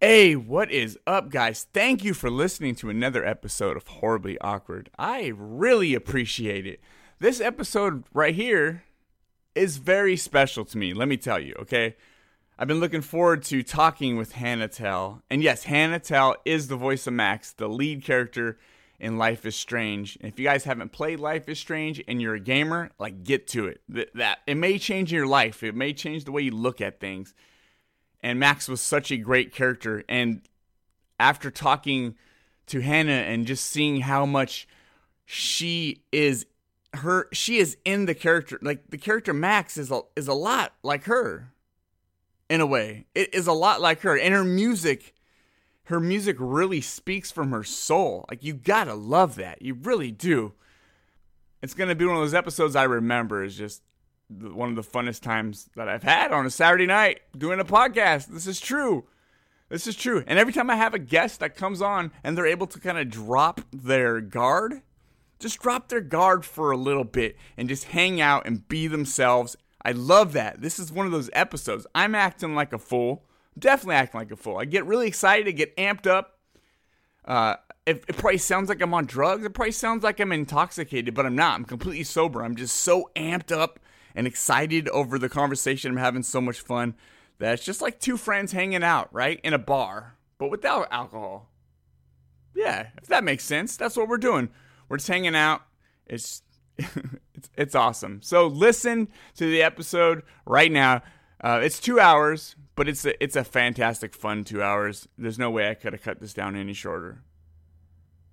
Hey, 0.00 0.36
what 0.36 0.70
is 0.70 0.96
up, 1.08 1.28
guys? 1.28 1.66
Thank 1.74 2.04
you 2.04 2.14
for 2.14 2.30
listening 2.30 2.76
to 2.76 2.88
another 2.88 3.26
episode 3.26 3.76
of 3.76 3.88
Horribly 3.88 4.38
Awkward. 4.38 4.90
I 4.96 5.32
really 5.34 5.92
appreciate 5.92 6.68
it. 6.68 6.80
This 7.18 7.40
episode 7.40 8.04
right 8.14 8.36
here 8.36 8.84
is 9.56 9.78
very 9.78 10.16
special 10.16 10.64
to 10.66 10.78
me, 10.78 10.94
let 10.94 11.08
me 11.08 11.16
tell 11.16 11.40
you, 11.40 11.56
okay? 11.58 11.96
I've 12.56 12.68
been 12.68 12.78
looking 12.78 13.00
forward 13.00 13.42
to 13.46 13.64
talking 13.64 14.16
with 14.16 14.34
Hannah 14.34 14.68
Telle. 14.68 15.24
And 15.28 15.42
yes, 15.42 15.64
Hannah 15.64 15.98
Telle 15.98 16.36
is 16.44 16.68
the 16.68 16.76
voice 16.76 17.08
of 17.08 17.14
Max, 17.14 17.50
the 17.50 17.66
lead 17.66 18.04
character 18.04 18.56
in 19.00 19.18
Life 19.18 19.44
is 19.44 19.56
Strange. 19.56 20.16
And 20.20 20.30
if 20.32 20.38
you 20.38 20.44
guys 20.44 20.62
haven't 20.62 20.92
played 20.92 21.18
Life 21.18 21.48
is 21.48 21.58
Strange 21.58 22.00
and 22.06 22.22
you're 22.22 22.36
a 22.36 22.40
gamer, 22.40 22.92
like 23.00 23.24
get 23.24 23.48
to 23.48 23.66
it. 23.66 23.80
That, 23.88 24.14
that 24.14 24.38
it 24.46 24.58
may 24.58 24.78
change 24.78 25.12
your 25.12 25.26
life. 25.26 25.64
It 25.64 25.74
may 25.74 25.92
change 25.92 26.22
the 26.22 26.30
way 26.30 26.42
you 26.42 26.52
look 26.52 26.80
at 26.80 27.00
things 27.00 27.34
and 28.22 28.38
Max 28.38 28.68
was 28.68 28.80
such 28.80 29.10
a 29.10 29.16
great 29.16 29.52
character. 29.52 30.04
And 30.08 30.42
after 31.20 31.50
talking 31.50 32.16
to 32.66 32.80
Hannah 32.80 33.12
and 33.12 33.46
just 33.46 33.66
seeing 33.66 34.00
how 34.00 34.26
much 34.26 34.68
she 35.24 36.02
is 36.12 36.46
her 36.94 37.28
she 37.32 37.58
is 37.58 37.76
in 37.84 38.06
the 38.06 38.14
character 38.14 38.58
like 38.62 38.88
the 38.88 38.96
character 38.96 39.34
Max 39.34 39.76
is 39.76 39.90
a, 39.90 40.00
is 40.16 40.26
a 40.26 40.32
lot 40.32 40.72
like 40.82 41.04
her 41.04 41.52
in 42.48 42.60
a 42.60 42.66
way. 42.66 43.06
It 43.14 43.34
is 43.34 43.46
a 43.46 43.52
lot 43.52 43.80
like 43.80 44.00
her. 44.00 44.18
And 44.18 44.34
her 44.34 44.44
music 44.44 45.14
her 45.84 46.00
music 46.00 46.36
really 46.38 46.82
speaks 46.82 47.30
from 47.30 47.50
her 47.50 47.64
soul. 47.64 48.26
Like 48.30 48.44
you 48.44 48.54
gotta 48.54 48.94
love 48.94 49.36
that. 49.36 49.62
You 49.62 49.74
really 49.74 50.10
do. 50.10 50.54
It's 51.62 51.74
gonna 51.74 51.94
be 51.94 52.04
one 52.04 52.16
of 52.16 52.22
those 52.22 52.34
episodes 52.34 52.76
I 52.76 52.84
remember 52.84 53.42
is 53.42 53.56
just 53.56 53.82
one 54.28 54.68
of 54.68 54.76
the 54.76 54.82
funnest 54.82 55.22
times 55.22 55.70
that 55.76 55.88
I've 55.88 56.02
had 56.02 56.32
on 56.32 56.46
a 56.46 56.50
Saturday 56.50 56.86
night 56.86 57.20
doing 57.36 57.60
a 57.60 57.64
podcast. 57.64 58.26
This 58.26 58.46
is 58.46 58.60
true. 58.60 59.04
This 59.68 59.86
is 59.86 59.96
true. 59.96 60.24
And 60.26 60.38
every 60.38 60.52
time 60.52 60.70
I 60.70 60.76
have 60.76 60.94
a 60.94 60.98
guest 60.98 61.40
that 61.40 61.56
comes 61.56 61.82
on 61.82 62.12
and 62.24 62.36
they're 62.36 62.46
able 62.46 62.66
to 62.68 62.80
kind 62.80 62.98
of 62.98 63.10
drop 63.10 63.60
their 63.72 64.20
guard, 64.20 64.82
just 65.38 65.60
drop 65.60 65.88
their 65.88 66.00
guard 66.00 66.44
for 66.44 66.70
a 66.70 66.76
little 66.76 67.04
bit 67.04 67.36
and 67.56 67.68
just 67.68 67.84
hang 67.84 68.20
out 68.20 68.46
and 68.46 68.66
be 68.68 68.86
themselves. 68.86 69.56
I 69.82 69.92
love 69.92 70.32
that. 70.32 70.60
This 70.60 70.78
is 70.78 70.92
one 70.92 71.06
of 71.06 71.12
those 71.12 71.30
episodes. 71.32 71.86
I'm 71.94 72.14
acting 72.14 72.54
like 72.54 72.72
a 72.72 72.78
fool. 72.78 73.24
I'm 73.54 73.60
definitely 73.60 73.96
acting 73.96 74.20
like 74.20 74.30
a 74.30 74.36
fool. 74.36 74.58
I 74.58 74.64
get 74.64 74.86
really 74.86 75.06
excited, 75.06 75.48
I 75.48 75.52
get 75.52 75.76
amped 75.76 76.06
up. 76.06 76.38
Uh, 77.24 77.56
it, 77.86 78.04
it 78.08 78.16
probably 78.16 78.38
sounds 78.38 78.68
like 78.68 78.80
I'm 78.82 78.92
on 78.92 79.06
drugs. 79.06 79.44
It 79.44 79.54
probably 79.54 79.72
sounds 79.72 80.02
like 80.02 80.20
I'm 80.20 80.32
intoxicated, 80.32 81.14
but 81.14 81.24
I'm 81.24 81.36
not. 81.36 81.54
I'm 81.54 81.64
completely 81.64 82.04
sober. 82.04 82.42
I'm 82.42 82.56
just 82.56 82.76
so 82.76 83.10
amped 83.16 83.52
up 83.52 83.78
and 84.14 84.26
excited 84.26 84.88
over 84.88 85.18
the 85.18 85.28
conversation. 85.28 85.92
I'm 85.92 85.98
having 85.98 86.22
so 86.22 86.40
much 86.40 86.60
fun 86.60 86.94
that 87.38 87.54
it's 87.54 87.64
just 87.64 87.82
like 87.82 88.00
two 88.00 88.16
friends 88.16 88.52
hanging 88.52 88.82
out, 88.82 89.12
right? 89.12 89.40
In 89.42 89.54
a 89.54 89.58
bar, 89.58 90.16
but 90.38 90.50
without 90.50 90.88
alcohol. 90.90 91.50
Yeah, 92.54 92.88
if 93.00 93.06
that 93.08 93.24
makes 93.24 93.44
sense. 93.44 93.76
That's 93.76 93.96
what 93.96 94.08
we're 94.08 94.16
doing. 94.16 94.48
We're 94.88 94.96
just 94.96 95.08
hanging 95.08 95.36
out. 95.36 95.62
It's 96.06 96.42
it's, 96.78 97.50
it's 97.56 97.74
awesome. 97.74 98.20
So 98.22 98.46
listen 98.46 99.08
to 99.36 99.50
the 99.50 99.62
episode 99.62 100.22
right 100.46 100.70
now. 100.70 101.02
Uh, 101.40 101.60
it's 101.62 101.80
two 101.80 102.00
hours, 102.00 102.56
but 102.74 102.88
it's 102.88 103.04
a, 103.04 103.22
it's 103.22 103.36
a 103.36 103.44
fantastic 103.44 104.14
fun 104.14 104.44
two 104.44 104.62
hours. 104.62 105.08
There's 105.16 105.38
no 105.38 105.50
way 105.50 105.70
I 105.70 105.74
could 105.74 105.92
have 105.92 106.02
cut 106.02 106.20
this 106.20 106.34
down 106.34 106.56
any 106.56 106.72
shorter. 106.72 107.22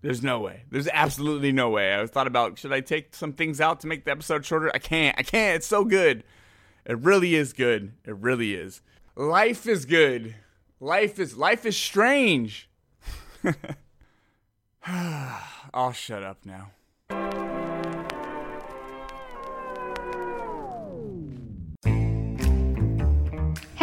There's 0.06 0.22
no 0.22 0.40
way. 0.40 0.62
There's 0.70 0.88
absolutely 0.88 1.52
no 1.52 1.72
way. 1.72 2.00
I 2.00 2.06
thought 2.06 2.28
about 2.28 2.60
should 2.60 2.72
I 2.72 2.80
take 2.82 3.16
some 3.16 3.34
things 3.34 3.60
out 3.60 3.80
to 3.80 3.88
make 3.88 4.06
the 4.06 4.12
episode 4.12 4.46
shorter? 4.46 4.70
I 4.72 4.78
can't. 4.78 5.18
I 5.18 5.24
can't. 5.24 5.56
It's 5.56 5.66
so 5.66 5.84
good. 5.84 6.24
It 6.86 7.00
really 7.00 7.34
is 7.34 7.54
good. 7.54 7.92
It 8.06 8.16
really 8.18 8.54
is. 8.54 8.84
Life 9.16 9.66
is 9.66 9.84
good. 9.86 10.36
Life 10.80 11.18
is 11.18 11.36
life 11.36 11.66
is 11.66 11.76
strange. 11.76 12.70
I'll 14.86 15.92
shut 15.92 16.22
up 16.22 16.46
now. 16.46 16.70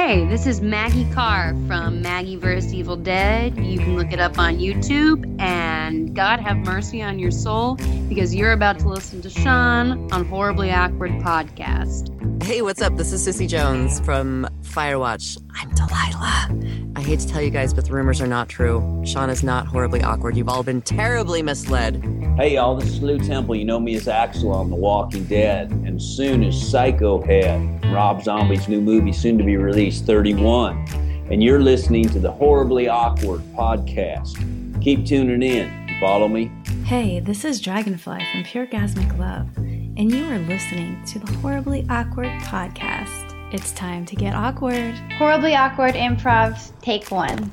Hey, 0.04 0.26
this 0.26 0.48
is 0.48 0.60
Maggie 0.60 1.08
Carr 1.12 1.54
from 1.68 2.02
Maggie 2.02 2.34
vs. 2.34 2.74
Evil 2.74 2.96
Dead. 2.96 3.56
You 3.56 3.78
can 3.78 3.94
look 3.94 4.12
it 4.12 4.18
up 4.18 4.36
on 4.36 4.56
YouTube. 4.56 5.40
And 5.40 6.12
God 6.12 6.40
have 6.40 6.56
mercy 6.56 7.00
on 7.00 7.20
your 7.20 7.30
soul 7.30 7.76
because 8.08 8.34
you're 8.34 8.50
about 8.50 8.80
to 8.80 8.88
listen 8.88 9.22
to 9.22 9.30
Sean 9.30 10.12
on 10.12 10.24
Horribly 10.24 10.72
Awkward 10.72 11.12
Podcast. 11.22 12.21
Hey, 12.42 12.60
what's 12.60 12.82
up? 12.82 12.96
This 12.96 13.12
is 13.12 13.22
Cissy 13.22 13.46
Jones 13.46 14.00
from 14.00 14.48
Firewatch. 14.62 15.40
I'm 15.54 15.70
Delilah. 15.74 16.92
I 16.96 17.00
hate 17.00 17.20
to 17.20 17.28
tell 17.28 17.40
you 17.40 17.50
guys, 17.50 17.72
but 17.72 17.84
the 17.84 17.92
rumors 17.92 18.20
are 18.20 18.26
not 18.26 18.48
true. 18.48 19.00
Sean 19.06 19.30
is 19.30 19.44
not 19.44 19.68
horribly 19.68 20.02
awkward. 20.02 20.36
You've 20.36 20.48
all 20.48 20.64
been 20.64 20.82
terribly 20.82 21.40
misled. 21.40 22.04
Hey, 22.36 22.54
y'all, 22.54 22.74
this 22.74 22.88
is 22.88 23.00
Lew 23.00 23.20
Temple. 23.20 23.54
You 23.54 23.64
know 23.64 23.78
me 23.78 23.94
as 23.94 24.08
Axel 24.08 24.50
on 24.50 24.70
The 24.70 24.76
Walking 24.76 25.22
Dead, 25.24 25.70
and 25.70 26.02
soon 26.02 26.42
as 26.42 26.68
Psycho 26.68 27.22
Head, 27.22 27.84
Rob 27.92 28.24
Zombie's 28.24 28.68
new 28.68 28.80
movie, 28.80 29.12
soon 29.12 29.38
to 29.38 29.44
be 29.44 29.56
released, 29.56 30.04
31. 30.04 30.84
And 31.30 31.44
you're 31.44 31.60
listening 31.60 32.08
to 32.08 32.18
the 32.18 32.32
Horribly 32.32 32.88
Awkward 32.88 33.42
podcast. 33.54 34.82
Keep 34.82 35.06
tuning 35.06 35.44
in. 35.44 35.96
Follow 36.00 36.26
me? 36.26 36.50
Hey, 36.84 37.20
this 37.20 37.44
is 37.44 37.60
Dragonfly 37.60 38.26
from 38.32 38.42
Pure 38.42 38.66
Gasmic 38.66 39.16
Love, 39.16 39.48
and 39.96 40.10
you 40.10 40.24
are 40.30 40.38
listening 40.38 41.02
to 41.04 41.18
the 41.18 41.30
Horribly 41.34 41.86
Awkward 41.90 42.30
podcast. 42.42 43.36
It's 43.52 43.72
time 43.72 44.06
to 44.06 44.16
get 44.16 44.34
awkward. 44.34 44.94
Horribly 45.18 45.54
awkward 45.54 45.94
improv, 45.94 46.72
take 46.80 47.10
one. 47.10 47.52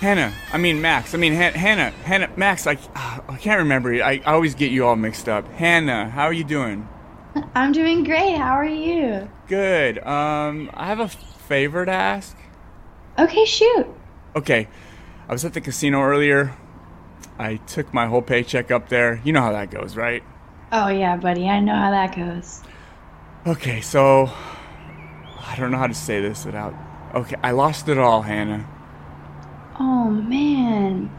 Hannah, 0.00 0.34
I 0.52 0.58
mean 0.58 0.82
Max, 0.82 1.14
I 1.14 1.16
mean 1.16 1.32
Han- 1.34 1.54
Hannah, 1.54 1.90
Hannah, 1.90 2.30
Max. 2.36 2.66
I, 2.66 2.76
I 2.94 3.38
can't 3.38 3.58
remember. 3.60 3.94
I, 3.94 4.20
I 4.26 4.32
always 4.34 4.54
get 4.54 4.70
you 4.70 4.84
all 4.84 4.96
mixed 4.96 5.30
up. 5.30 5.48
Hannah, 5.52 6.10
how 6.10 6.24
are 6.24 6.32
you 6.32 6.44
doing? 6.44 6.86
I'm 7.54 7.72
doing 7.72 8.04
great. 8.04 8.36
How 8.36 8.52
are 8.52 8.66
you? 8.66 9.30
Good. 9.48 9.98
Um, 10.06 10.70
I 10.74 10.86
have 10.88 11.00
a 11.00 11.08
favor 11.08 11.86
to 11.86 11.90
ask. 11.90 12.36
Okay, 13.18 13.44
shoot. 13.44 13.86
Okay, 14.34 14.68
I 15.28 15.32
was 15.32 15.44
at 15.44 15.54
the 15.54 15.60
casino 15.60 16.02
earlier. 16.02 16.54
I 17.38 17.56
took 17.56 17.92
my 17.94 18.06
whole 18.06 18.22
paycheck 18.22 18.70
up 18.70 18.88
there. 18.88 19.20
You 19.24 19.32
know 19.32 19.40
how 19.40 19.52
that 19.52 19.70
goes, 19.70 19.96
right? 19.96 20.22
Oh 20.72 20.88
yeah, 20.88 21.16
buddy. 21.16 21.48
I 21.48 21.60
know 21.60 21.74
how 21.74 21.90
that 21.90 22.16
goes. 22.16 22.62
Okay, 23.46 23.80
so 23.80 24.30
I 25.46 25.54
don't 25.56 25.70
know 25.70 25.78
how 25.78 25.86
to 25.86 25.94
say 25.94 26.20
this 26.20 26.44
without. 26.44 26.74
Okay, 27.14 27.36
I 27.42 27.52
lost 27.52 27.88
it 27.88 27.98
all, 27.98 28.22
Hannah. 28.22 28.68
Oh 29.78 30.10
man, 30.10 31.10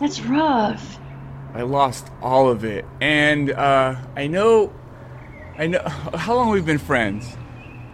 that's 0.00 0.20
rough. 0.20 0.98
I 1.54 1.62
lost 1.62 2.10
all 2.20 2.50
of 2.50 2.64
it, 2.64 2.84
and 3.00 3.50
uh, 3.50 3.96
I 4.16 4.26
know, 4.26 4.72
I 5.56 5.66
know. 5.66 5.82
How 6.14 6.34
long 6.34 6.50
we've 6.50 6.66
been 6.66 6.78
friends? 6.78 7.36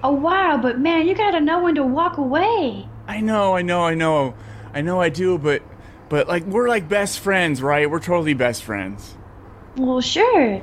A 0.03 0.13
while, 0.13 0.59
but 0.59 0.81
man, 0.81 1.07
you 1.07 1.15
gotta 1.15 1.41
know 1.41 1.63
when 1.63 1.77
to 1.77 1.85
walk 1.85 2.19
away. 2.19 2.89
I 3.07 3.21
know, 3.21 3.55
I 3.55 3.63
know, 3.63 3.85
I 3.85 3.95
know, 3.95 4.35
I 4.73 4.81
know, 4.81 5.01
I 5.01 5.09
do, 5.09 5.39
but, 5.39 5.63
but 6.09 6.29
like 6.29 6.45
we're 6.45 6.69
like 6.69 6.89
best 6.89 7.21
friends, 7.21 7.63
right? 7.63 7.91
We're 7.91 8.01
totally 8.01 8.35
best 8.35 8.65
friends. 8.65 9.15
Well, 9.77 10.01
sure. 10.01 10.63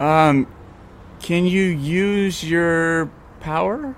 Um, 0.00 0.46
can 1.20 1.46
you 1.46 1.62
use 1.62 2.42
your 2.42 3.10
power? 3.40 3.94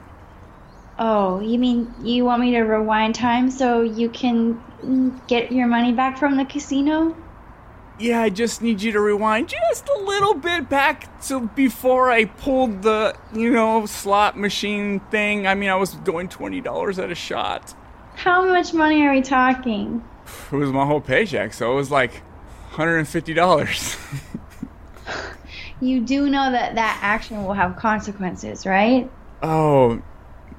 Oh, 0.98 1.40
you 1.40 1.58
mean 1.58 1.92
you 2.02 2.24
want 2.24 2.40
me 2.40 2.52
to 2.52 2.60
rewind 2.60 3.14
time 3.14 3.50
so 3.50 3.82
you 3.82 4.08
can 4.08 4.60
get 5.26 5.50
your 5.50 5.66
money 5.66 5.92
back 5.92 6.18
from 6.18 6.36
the 6.36 6.44
casino? 6.44 7.16
Yeah, 7.98 8.22
I 8.22 8.28
just 8.30 8.60
need 8.60 8.82
you 8.82 8.90
to 8.92 9.00
rewind 9.00 9.48
just 9.48 9.88
a 9.88 10.00
little 10.00 10.34
bit 10.34 10.68
back 10.68 11.22
to 11.28 11.48
before 11.48 12.10
I 12.10 12.24
pulled 12.24 12.82
the, 12.82 13.16
you 13.32 13.50
know, 13.50 13.86
slot 13.86 14.36
machine 14.36 15.00
thing. 15.10 15.46
I 15.46 15.54
mean, 15.54 15.70
I 15.70 15.76
was 15.76 15.94
going 15.94 16.28
$20 16.28 17.02
at 17.02 17.10
a 17.10 17.14
shot. 17.14 17.74
How 18.16 18.44
much 18.44 18.74
money 18.74 19.06
are 19.06 19.12
we 19.12 19.22
talking? 19.22 20.04
It 20.50 20.56
was 20.56 20.72
my 20.72 20.86
whole 20.86 21.00
paycheck, 21.00 21.52
so 21.52 21.72
it 21.72 21.76
was 21.76 21.90
like 21.90 22.22
$150. 22.72 24.20
You 25.80 26.00
do 26.00 26.30
know 26.30 26.50
that 26.50 26.76
that 26.76 26.98
action 27.02 27.44
will 27.44 27.52
have 27.52 27.76
consequences, 27.76 28.64
right? 28.64 29.10
oh, 29.42 30.00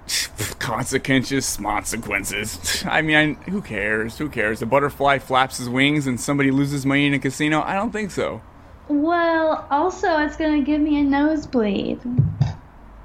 consequences, 0.60 1.58
consequences. 1.58 2.84
I 2.88 3.02
mean, 3.02 3.16
I, 3.16 3.50
who 3.50 3.62
cares? 3.62 4.18
Who 4.18 4.30
cares? 4.30 4.62
A 4.62 4.66
butterfly 4.66 5.20
flaps 5.20 5.58
his 5.58 5.70
wings 5.70 6.08
and 6.08 6.20
somebody 6.20 6.52
loses 6.52 6.86
money 6.86 7.08
in 7.08 7.14
a 7.14 7.20
casino? 7.20 7.62
I 7.62 7.74
don't 7.76 7.92
think 7.92 8.12
so. 8.12 8.42
Well, 8.88 9.68
also, 9.72 10.18
it's 10.20 10.38
gonna 10.38 10.62
give 10.62 10.82
me 10.82 11.00
a 11.00 11.04
nosebleed. 11.04 12.00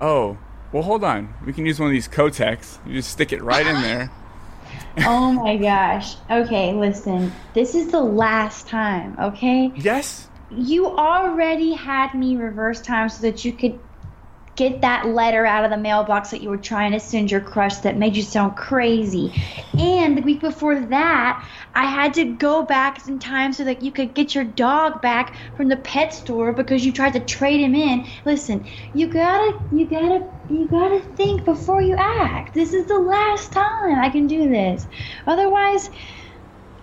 Oh, 0.00 0.38
well, 0.73 0.82
hold 0.82 1.05
on. 1.05 1.35
We 1.44 1.52
can 1.52 1.67
use 1.67 1.81
one 1.81 1.88
of 1.88 1.93
these 1.93 2.08
Kotex. 2.08 2.79
You 2.87 2.94
just 2.94 3.11
stick 3.11 3.32
it 3.32 3.43
right 3.43 3.67
in 3.67 3.81
there. 3.81 4.11
oh 5.06 5.32
my 5.32 5.56
gosh. 5.56 6.17
Okay, 6.31 6.73
listen. 6.75 7.32
This 7.55 7.75
is 7.75 7.91
the 7.91 8.00
last 8.00 8.67
time, 8.67 9.17
okay? 9.20 9.73
Yes? 9.76 10.29
you 10.50 10.87
already 10.87 11.73
had 11.73 12.14
me 12.14 12.37
reverse 12.37 12.81
time 12.81 13.08
so 13.08 13.23
that 13.23 13.44
you 13.44 13.53
could 13.53 13.79
get 14.60 14.82
that 14.82 15.06
letter 15.06 15.46
out 15.46 15.64
of 15.64 15.70
the 15.70 15.76
mailbox 15.78 16.30
that 16.30 16.42
you 16.42 16.50
were 16.50 16.58
trying 16.58 16.92
to 16.92 17.00
send 17.00 17.30
your 17.30 17.40
crush 17.40 17.78
that 17.78 17.96
made 17.96 18.14
you 18.14 18.22
sound 18.22 18.54
crazy. 18.56 19.32
And 19.78 20.18
the 20.18 20.20
week 20.20 20.42
before 20.42 20.78
that, 20.78 21.48
I 21.74 21.86
had 21.86 22.12
to 22.14 22.36
go 22.36 22.66
back 22.66 23.08
in 23.08 23.18
time 23.18 23.54
so 23.54 23.64
that 23.64 23.80
you 23.80 23.90
could 23.90 24.14
get 24.14 24.34
your 24.34 24.44
dog 24.44 25.00
back 25.00 25.34
from 25.56 25.68
the 25.68 25.78
pet 25.78 26.12
store 26.12 26.52
because 26.52 26.84
you 26.84 26.92
tried 26.92 27.14
to 27.14 27.20
trade 27.20 27.60
him 27.60 27.74
in. 27.74 28.04
Listen, 28.26 28.68
you 28.92 29.10
gotta, 29.10 29.58
you 29.70 29.88
gotta, 29.88 30.28
you 30.50 30.68
gotta 30.68 31.00
think 31.16 31.46
before 31.46 31.80
you 31.80 31.96
act. 31.98 32.52
This 32.52 32.74
is 32.74 32.86
the 32.86 32.98
last 32.98 33.52
time 33.52 33.98
I 33.98 34.10
can 34.10 34.26
do 34.26 34.50
this. 34.50 34.86
Otherwise, 35.26 35.88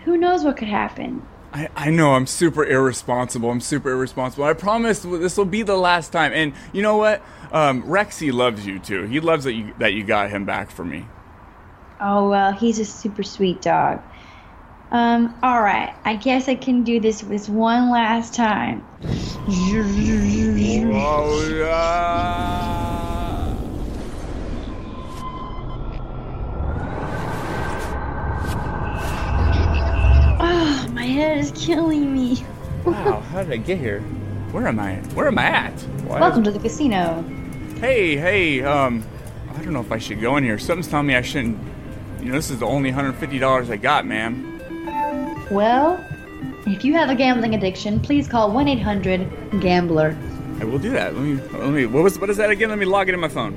who 0.04 0.18
knows 0.18 0.44
what 0.44 0.58
could 0.58 0.68
happen. 0.68 1.28
I, 1.58 1.70
I 1.76 1.90
know 1.90 2.14
I'm 2.14 2.28
super 2.28 2.64
irresponsible. 2.64 3.50
I'm 3.50 3.62
super 3.62 3.90
irresponsible. 3.90 4.46
I 4.46 4.54
promise 4.54 5.00
this 5.00 5.38
will 5.38 5.46
be 5.46 5.64
the 5.64 5.76
last 5.76 6.12
time. 6.12 6.32
And 6.32 6.54
you 6.72 6.84
know 6.84 6.98
what? 6.98 7.24
Um, 7.52 7.82
Rexy 7.84 8.32
loves 8.32 8.64
you 8.68 8.78
too. 8.78 9.06
He 9.06 9.20
loves 9.20 9.46
that 9.46 9.54
you 9.54 9.74
that 9.80 9.94
you 9.94 10.04
got 10.04 10.30
him 10.30 10.46
back 10.46 10.70
for 10.70 10.86
me. 10.86 11.08
Oh 12.00 12.30
well, 12.30 12.52
he's 12.52 12.78
a 12.78 12.86
super 12.86 13.24
sweet 13.24 13.60
dog. 13.64 14.04
Um, 14.92 15.36
all 15.42 15.62
right. 15.62 15.96
I 16.06 16.16
guess 16.16 16.48
I 16.48 16.54
can 16.54 16.84
do 16.84 17.00
this 17.00 17.22
this 17.22 17.50
one 17.50 17.90
last 17.90 18.36
time. 18.36 18.86
Oh. 30.40 30.88
My 30.94 31.06
head 31.06 31.38
is 31.40 31.52
killing 31.56 32.14
me. 32.14 32.44
Wow, 32.86 33.20
how 33.32 33.44
did 33.44 33.52
I 33.52 33.58
get 33.58 33.78
here? 33.80 34.02
Where 34.52 34.68
am 34.68 34.80
I? 34.80 34.96
Where 35.14 35.28
am 35.28 35.38
I 35.38 35.46
at? 35.46 35.74
Why 36.06 36.20
Welcome 36.20 36.42
is- 36.44 36.48
to 36.48 36.52
the 36.52 36.60
casino. 36.60 37.24
Hey, 37.80 38.16
hey, 38.18 38.64
um, 38.64 39.04
I 39.54 39.62
don't 39.64 39.74
know 39.74 39.82
if 39.82 39.92
I 39.92 39.98
should 40.00 40.20
go 40.22 40.38
in 40.38 40.44
here. 40.44 40.58
Something's 40.58 40.88
telling 40.88 41.08
me 41.08 41.16
I 41.16 41.22
shouldn't. 41.22 41.60
You 42.22 42.28
know, 42.30 42.34
this 42.34 42.50
is 42.50 42.60
the 42.60 42.66
only 42.66 42.92
$150 42.92 43.70
I 43.70 43.78
got, 43.78 44.06
ma'am. 44.06 44.60
Well, 45.52 46.04
if 46.66 46.84
you 46.84 46.94
have 46.94 47.10
a 47.10 47.16
gambling 47.16 47.54
addiction, 47.56 48.00
please 48.00 48.28
call 48.28 48.52
1-800-GAMBLER. 48.52 50.18
I 50.60 50.64
will 50.66 50.80
do 50.80 50.90
that. 50.92 51.14
Let 51.16 51.24
me, 51.24 51.36
let 51.58 51.70
me, 51.70 51.86
what 51.86 52.04
was, 52.04 52.18
what 52.20 52.30
is 52.32 52.38
that 52.38 52.50
again? 52.50 52.70
Let 52.70 52.80
me 52.80 52.86
log 52.86 53.10
it 53.10 53.14
in 53.14 53.20
my 53.20 53.28
phone. 53.28 53.54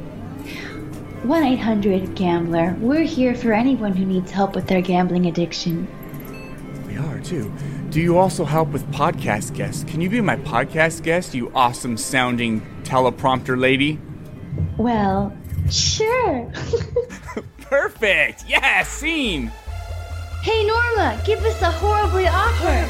1-800-GAMBLER. 1.24 2.76
We're 2.78 3.02
here 3.02 3.34
for 3.34 3.52
anyone 3.52 3.94
who 3.94 4.04
needs 4.04 4.30
help 4.30 4.54
with 4.54 4.66
their 4.66 4.82
gambling 4.82 5.26
addiction. 5.26 5.88
We 7.20 7.26
are 7.26 7.28
too. 7.28 7.52
Do 7.90 8.00
you 8.00 8.18
also 8.18 8.44
help 8.44 8.70
with 8.70 8.86
podcast 8.92 9.54
guests? 9.54 9.84
Can 9.84 10.00
you 10.00 10.08
be 10.08 10.20
my 10.20 10.36
podcast 10.36 11.02
guest, 11.02 11.34
you 11.34 11.50
awesome 11.54 11.96
sounding 11.96 12.60
teleprompter 12.82 13.58
lady? 13.60 13.98
Well, 14.78 15.36
sure. 15.70 16.50
Perfect! 17.60 18.44
Yeah, 18.48 18.82
scene! 18.84 19.52
hey 20.42 20.64
Norma, 20.64 21.20
give 21.26 21.44
us 21.44 21.60
a 21.60 21.70
horribly 21.70 22.26
awkward. 22.26 22.88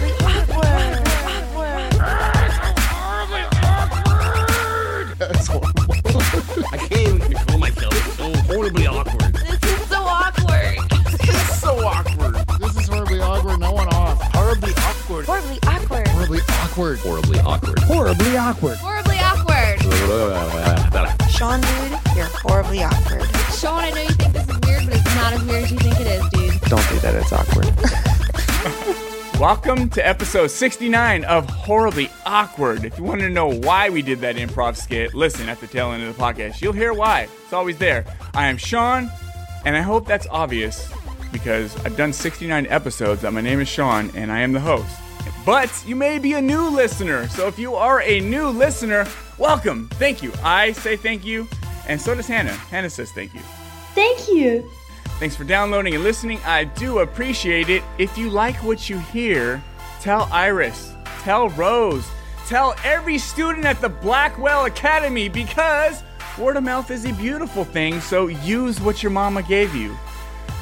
That's 5.18 5.46
horrible. 5.48 5.84
I 6.72 6.76
can't 6.76 7.00
even 7.00 7.20
control 7.20 7.58
myself. 7.58 7.92
It's 7.92 8.16
so 8.16 8.32
horribly 8.54 8.86
awkward. 8.86 9.34
This 9.34 9.62
is 9.64 9.88
so 9.88 10.02
awkward. 10.02 10.78
So 11.58 11.86
awkward. 11.86 12.09
Horribly 14.50 14.74
awkward. 14.78 15.26
Horribly 15.26 15.58
awkward. 15.68 16.08
Horribly 16.08 16.40
awkward. 16.50 16.98
Horribly 16.98 17.38
awkward. 17.38 17.78
Horribly 17.78 18.36
awkward. 18.36 18.78
Horribly 18.78 19.20
awkward. 19.20 19.78
Sean, 21.30 21.60
dude, 21.60 21.92
you're 22.16 22.24
horribly 22.24 22.82
awkward. 22.82 23.22
Sean, 23.54 23.78
I 23.78 23.90
know 23.90 24.02
you 24.02 24.08
think 24.08 24.32
this 24.32 24.48
is 24.48 24.58
weird, 24.66 24.86
but 24.86 24.96
it's 24.96 25.14
not 25.14 25.34
as 25.34 25.44
weird 25.44 25.62
as 25.62 25.70
you 25.70 25.78
think 25.78 26.00
it 26.00 26.08
is, 26.08 26.28
dude. 26.30 26.60
Don't 26.62 26.88
do 26.88 26.98
that. 26.98 27.14
It's 27.14 27.32
awkward. 27.32 27.72
Welcome 29.40 29.88
to 29.90 30.04
episode 30.04 30.48
69 30.48 31.24
of 31.26 31.48
Horribly 31.48 32.10
Awkward. 32.26 32.84
If 32.84 32.98
you 32.98 33.04
want 33.04 33.20
to 33.20 33.30
know 33.30 33.52
why 33.52 33.88
we 33.88 34.02
did 34.02 34.18
that 34.22 34.34
improv 34.34 34.74
skit, 34.74 35.14
listen 35.14 35.48
at 35.48 35.60
the 35.60 35.68
tail 35.68 35.92
end 35.92 36.02
of 36.02 36.16
the 36.16 36.20
podcast. 36.20 36.60
You'll 36.60 36.72
hear 36.72 36.92
why. 36.92 37.28
It's 37.44 37.52
always 37.52 37.78
there. 37.78 38.04
I 38.34 38.48
am 38.48 38.56
Sean, 38.56 39.12
and 39.64 39.76
I 39.76 39.82
hope 39.82 40.08
that's 40.08 40.26
obvious 40.28 40.92
because 41.32 41.76
I've 41.84 41.96
done 41.96 42.12
69 42.12 42.66
episodes 42.68 43.22
that 43.22 43.32
my 43.32 43.40
name 43.40 43.60
is 43.60 43.68
Sean 43.68 44.10
and 44.14 44.30
I 44.30 44.40
am 44.40 44.52
the 44.52 44.60
host. 44.60 44.96
But 45.44 45.70
you 45.86 45.96
may 45.96 46.18
be 46.18 46.34
a 46.34 46.40
new 46.40 46.68
listener. 46.68 47.28
So 47.28 47.46
if 47.46 47.58
you 47.58 47.74
are 47.74 48.02
a 48.02 48.20
new 48.20 48.48
listener, 48.48 49.06
welcome. 49.38 49.88
Thank 49.94 50.22
you. 50.22 50.32
I 50.42 50.72
say 50.72 50.96
thank 50.96 51.24
you, 51.24 51.48
and 51.86 52.00
so 52.00 52.14
does 52.14 52.26
Hannah. 52.26 52.52
Hannah 52.52 52.90
says 52.90 53.10
thank 53.12 53.34
you. 53.34 53.40
Thank 53.94 54.28
you. 54.28 54.70
Thanks 55.18 55.36
for 55.36 55.44
downloading 55.44 55.94
and 55.94 56.04
listening. 56.04 56.40
I 56.46 56.64
do 56.64 57.00
appreciate 57.00 57.68
it. 57.68 57.82
If 57.98 58.16
you 58.16 58.30
like 58.30 58.56
what 58.62 58.88
you 58.88 58.98
hear, 58.98 59.62
tell 60.00 60.28
Iris, 60.32 60.92
tell 61.22 61.50
Rose, 61.50 62.06
tell 62.46 62.74
every 62.84 63.18
student 63.18 63.64
at 63.64 63.80
the 63.80 63.88
Blackwell 63.88 64.64
Academy 64.66 65.28
because 65.28 66.02
word 66.38 66.56
of 66.56 66.64
mouth 66.64 66.90
is 66.90 67.04
a 67.04 67.12
beautiful 67.12 67.64
thing, 67.64 68.00
so 68.00 68.28
use 68.28 68.80
what 68.80 69.02
your 69.02 69.10
mama 69.10 69.42
gave 69.42 69.74
you. 69.74 69.96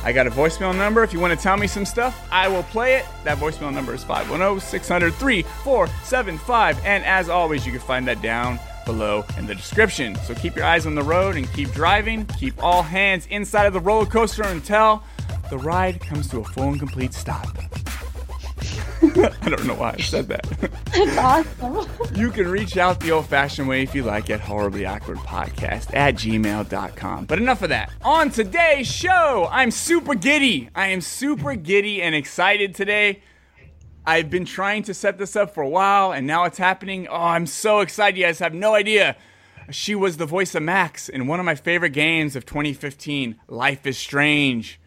I 0.04 0.12
got 0.12 0.26
a 0.26 0.30
voicemail 0.30 0.76
number. 0.76 1.02
If 1.02 1.12
you 1.12 1.20
want 1.20 1.36
to 1.36 1.42
tell 1.42 1.56
me 1.56 1.66
some 1.66 1.84
stuff, 1.84 2.26
I 2.30 2.48
will 2.48 2.62
play 2.64 2.94
it. 2.94 3.06
That 3.24 3.38
voicemail 3.38 3.72
number 3.72 3.94
is 3.94 4.04
510 4.04 4.60
600 4.60 5.14
3475. 5.14 6.84
And 6.84 7.04
as 7.04 7.28
always, 7.28 7.66
you 7.66 7.72
can 7.72 7.80
find 7.80 8.06
that 8.08 8.22
down 8.22 8.58
below 8.86 9.24
in 9.36 9.46
the 9.46 9.54
description. 9.54 10.16
So 10.24 10.34
keep 10.34 10.56
your 10.56 10.64
eyes 10.64 10.86
on 10.86 10.94
the 10.94 11.02
road 11.02 11.36
and 11.36 11.52
keep 11.52 11.70
driving. 11.72 12.24
Keep 12.38 12.62
all 12.62 12.82
hands 12.82 13.26
inside 13.30 13.66
of 13.66 13.72
the 13.72 13.80
roller 13.80 14.06
coaster 14.06 14.44
until 14.44 15.02
the 15.50 15.58
ride 15.58 16.00
comes 16.00 16.28
to 16.28 16.38
a 16.38 16.44
full 16.44 16.68
and 16.68 16.78
complete 16.78 17.12
stop. 17.12 17.48
I 19.42 19.48
don't 19.48 19.66
know 19.66 19.74
why 19.74 19.94
I 19.98 20.00
said 20.00 20.28
that. 20.28 20.46
That's 20.92 21.16
awesome. 21.18 21.88
You 22.14 22.30
can 22.30 22.48
reach 22.48 22.76
out 22.76 22.98
the 23.00 23.12
old 23.12 23.26
fashioned 23.26 23.68
way 23.68 23.82
if 23.82 23.94
you 23.94 24.02
like 24.02 24.28
at 24.30 24.40
horribly 24.40 24.86
awkward 24.86 25.18
podcast 25.18 25.94
at 25.94 26.14
gmail.com. 26.16 27.26
But 27.26 27.38
enough 27.38 27.62
of 27.62 27.68
that. 27.68 27.92
On 28.02 28.30
today's 28.30 28.86
show, 28.88 29.48
I'm 29.52 29.70
super 29.70 30.14
giddy. 30.14 30.68
I 30.74 30.88
am 30.88 31.00
super 31.00 31.54
giddy 31.54 32.02
and 32.02 32.14
excited 32.14 32.74
today. 32.74 33.22
I've 34.06 34.30
been 34.30 34.44
trying 34.44 34.84
to 34.84 34.94
set 34.94 35.18
this 35.18 35.36
up 35.36 35.54
for 35.54 35.62
a 35.62 35.68
while 35.68 36.12
and 36.12 36.26
now 36.26 36.44
it's 36.44 36.58
happening. 36.58 37.06
Oh, 37.08 37.14
I'm 37.14 37.46
so 37.46 37.80
excited. 37.80 38.18
You 38.18 38.24
guys 38.24 38.38
have 38.38 38.54
no 38.54 38.74
idea. 38.74 39.16
She 39.70 39.94
was 39.94 40.16
the 40.16 40.26
voice 40.26 40.54
of 40.54 40.62
Max 40.62 41.08
in 41.08 41.26
one 41.26 41.38
of 41.38 41.46
my 41.46 41.54
favorite 41.54 41.90
games 41.92 42.34
of 42.34 42.46
2015, 42.46 43.38
Life 43.48 43.86
is 43.86 43.98
Strange. 43.98 44.80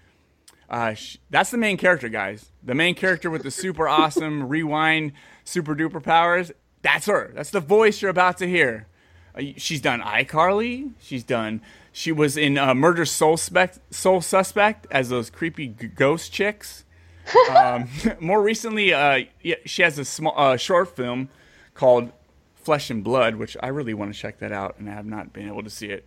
Uh, 0.72 0.94
sh- 0.94 1.18
that's 1.30 1.52
the 1.52 1.58
main 1.58 1.76
character, 1.76 2.08
guys. 2.08 2.50
The 2.64 2.74
main 2.74 2.96
character 2.96 3.30
with 3.30 3.44
the 3.44 3.52
super 3.52 3.90
awesome 3.90 4.48
rewind, 4.48 5.12
super 5.44 5.76
duper 5.76 6.02
powers. 6.02 6.54
That's 6.82 7.08
her. 7.08 7.32
That's 7.36 7.50
the 7.50 7.60
voice 7.60 8.02
you're 8.02 8.10
about 8.10 8.38
to 8.38 8.48
hear. 8.48 8.88
Uh, 9.36 9.42
she's 9.58 9.82
done 9.82 10.02
iCarly. 10.02 10.94
She's 11.00 11.26
done. 11.26 11.62
She 11.92 12.14
was 12.14 12.38
in 12.38 12.58
uh, 12.58 12.74
Murder 12.74 13.04
Soul, 13.04 13.36
Spec- 13.36 13.80
Soul 13.92 14.22
Suspect 14.22 14.88
as 14.90 15.10
those 15.10 15.30
creepy 15.30 15.68
g- 15.68 15.88
ghost 15.88 16.32
chicks. 16.32 16.86
um, 17.56 17.90
more 18.22 18.42
recently, 18.42 18.94
uh, 18.94 19.26
yeah, 19.42 19.56
she 19.66 19.82
has 19.82 20.00
a 20.00 20.06
small 20.06 20.34
uh, 20.38 20.56
short 20.56 20.96
film 20.96 21.28
called 21.74 22.14
Flesh 22.56 22.90
and 22.90 23.04
Blood, 23.04 23.36
which 23.36 23.58
I 23.62 23.68
really 23.68 23.94
want 23.94 24.14
to 24.14 24.18
check 24.20 24.40
that 24.40 24.54
out, 24.54 24.80
and 24.80 24.90
I 24.90 24.94
have 24.94 25.06
not 25.06 25.34
been 25.34 25.48
able 25.48 25.64
to 25.64 25.70
see 25.70 25.88
it. 25.88 26.06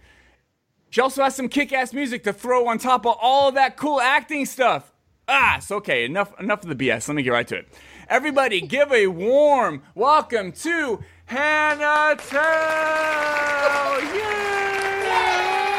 She 0.94 1.00
also 1.00 1.24
has 1.24 1.34
some 1.34 1.48
kick-ass 1.48 1.92
music 1.92 2.22
to 2.22 2.32
throw 2.32 2.68
on 2.68 2.78
top 2.78 3.04
of 3.04 3.16
all 3.20 3.48
of 3.48 3.56
that 3.56 3.76
cool 3.76 4.00
acting 4.00 4.46
stuff. 4.46 4.92
Ah, 5.26 5.56
it's 5.56 5.72
okay. 5.72 6.04
Enough, 6.04 6.38
enough 6.38 6.62
of 6.62 6.68
the 6.68 6.76
BS. 6.76 7.08
Let 7.08 7.16
me 7.16 7.24
get 7.24 7.32
right 7.32 7.48
to 7.48 7.56
it. 7.56 7.68
Everybody, 8.08 8.60
give 8.68 8.92
a 8.92 9.08
warm 9.08 9.82
welcome 9.96 10.52
to 10.52 11.00
Hannah 11.24 12.14
Telle. 12.16 14.04
Yay! 14.14 14.22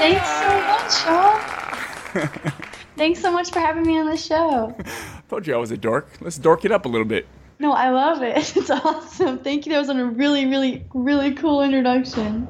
Thanks 0.02 0.28
so 0.42 0.50
much, 0.68 0.92
Sean. 1.02 2.52
Thanks 2.98 3.22
so 3.22 3.32
much 3.32 3.52
for 3.52 3.60
having 3.60 3.84
me 3.84 3.98
on 3.98 4.08
the 4.08 4.18
show. 4.18 4.76
Told 5.30 5.48
you 5.48 5.54
I 5.54 5.58
was 5.58 5.72
a 5.72 5.78
dork. 5.78 6.10
Let's 6.20 6.38
dork 6.38 6.66
it 6.66 6.74
up 6.74 6.84
a 6.84 6.90
little 6.90 7.08
bit. 7.08 7.26
No, 7.60 7.72
I 7.72 7.90
love 7.90 8.22
it. 8.22 8.36
It's 8.58 8.70
awesome. 8.70 9.40
Thank 9.40 9.66
you. 9.66 9.72
That 9.72 9.80
was 9.80 9.88
a 9.88 10.06
really, 10.06 10.46
really, 10.46 10.86
really 10.94 11.34
cool 11.36 11.62
introduction. 11.62 12.46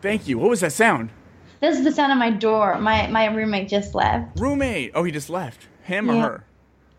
Thank 0.00 0.28
you. 0.28 0.38
What 0.38 0.48
was 0.48 0.60
that 0.60 0.72
sound? 0.72 1.10
This 1.60 1.78
is 1.78 1.84
the 1.84 1.92
sound 1.92 2.12
of 2.12 2.18
my 2.18 2.30
door. 2.30 2.78
My 2.78 3.06
my 3.08 3.26
roommate 3.26 3.68
just 3.68 3.94
left. 3.94 4.38
Roommate. 4.38 4.92
Oh, 4.94 5.02
he 5.04 5.12
just 5.12 5.28
left. 5.30 5.66
Him 5.82 6.10
or 6.10 6.14
Yeah. 6.14 6.22
her? 6.22 6.44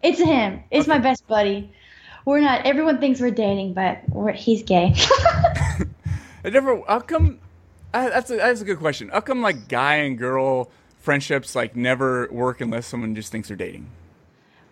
It's 0.01 0.20
him. 0.20 0.63
It's 0.72 0.88
my 0.88 0.98
best 1.00 1.28
buddy. 1.28 1.72
We're 2.25 2.42
not. 2.42 2.66
Everyone 2.66 3.00
thinks 3.00 3.20
we're 3.22 3.32
dating, 3.32 3.74
but 3.74 4.01
we're, 4.10 4.32
he's 4.34 4.63
gay. 4.63 4.94
I 6.44 6.50
never. 6.51 6.82
How 6.88 7.00
come? 7.00 7.39
Uh, 7.94 8.10
that's 8.10 8.30
a 8.30 8.36
that's 8.38 8.62
a 8.62 8.66
good 8.66 8.78
question. 8.80 9.10
How 9.10 9.22
come 9.22 9.42
like 9.42 9.68
guy 9.68 9.96
and 9.96 10.18
girl 10.18 10.70
friendships 11.00 11.56
like 11.56 11.75
never 11.75 12.28
work 12.32 12.62
unless 12.62 12.86
someone 12.86 13.16
just 13.16 13.32
thinks 13.32 13.48
they're 13.48 13.58
dating? 13.58 13.88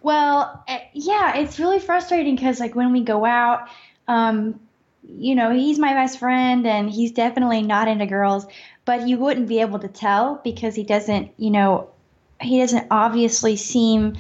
Well, 0.02 0.64
eh, 0.68 0.80
yeah, 0.94 1.38
it's 1.38 1.60
really 1.60 1.80
frustrating 1.80 2.36
because 2.36 2.60
like 2.60 2.76
when 2.76 2.92
we 2.92 3.02
go 3.04 3.26
out, 3.26 3.68
um, 4.08 4.60
you 5.04 5.36
know, 5.36 5.52
he's 5.52 5.80
my 5.80 5.94
best 5.94 6.20
friend 6.20 6.66
and 6.68 6.90
he's 6.90 7.12
definitely 7.12 7.64
not 7.64 7.88
into 7.88 8.06
girls, 8.06 8.46
but 8.88 9.06
you 9.06 9.18
wouldn't 9.18 9.50
be 9.50 9.60
able 9.60 9.78
to 9.80 9.90
tell 9.90 10.40
because 10.46 10.74
he 10.74 10.82
doesn't, 10.82 11.30
you 11.36 11.52
know, 11.52 11.90
he 12.40 12.62
doesn't 12.62 12.88
obviously 12.90 13.58
seem, 13.58 14.16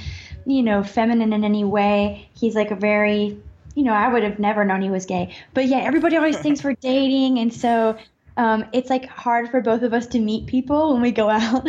you 0.45 0.61
know, 0.61 0.83
feminine 0.83 1.31
in 1.31 1.45
any 1.45 1.63
way. 1.63 2.27
He's 2.33 2.53
like 2.53 2.69
a 2.69 2.75
very, 2.75 3.39
you 3.75 3.83
know, 3.83 3.93
I 3.93 4.11
would 4.11 4.23
have 4.23 4.39
never 4.39 4.65
known 4.65 4.81
he 4.81 4.89
was 4.89 5.05
gay. 5.05 5.33
But 5.53 5.67
yeah, 5.67 5.77
everybody 5.77 6.17
always 6.17 6.37
thinks 6.37 6.65
we're 6.65 6.73
dating. 6.73 7.39
And 7.39 7.53
so 7.53 7.97
um, 8.35 8.65
it's 8.73 8.89
like 8.89 9.05
hard 9.05 9.49
for 9.49 9.61
both 9.61 9.83
of 9.83 9.93
us 9.93 10.05
to 10.07 10.19
meet 10.19 10.47
people 10.47 10.91
when 10.91 11.01
we 11.01 11.13
go 11.13 11.29
out. 11.29 11.65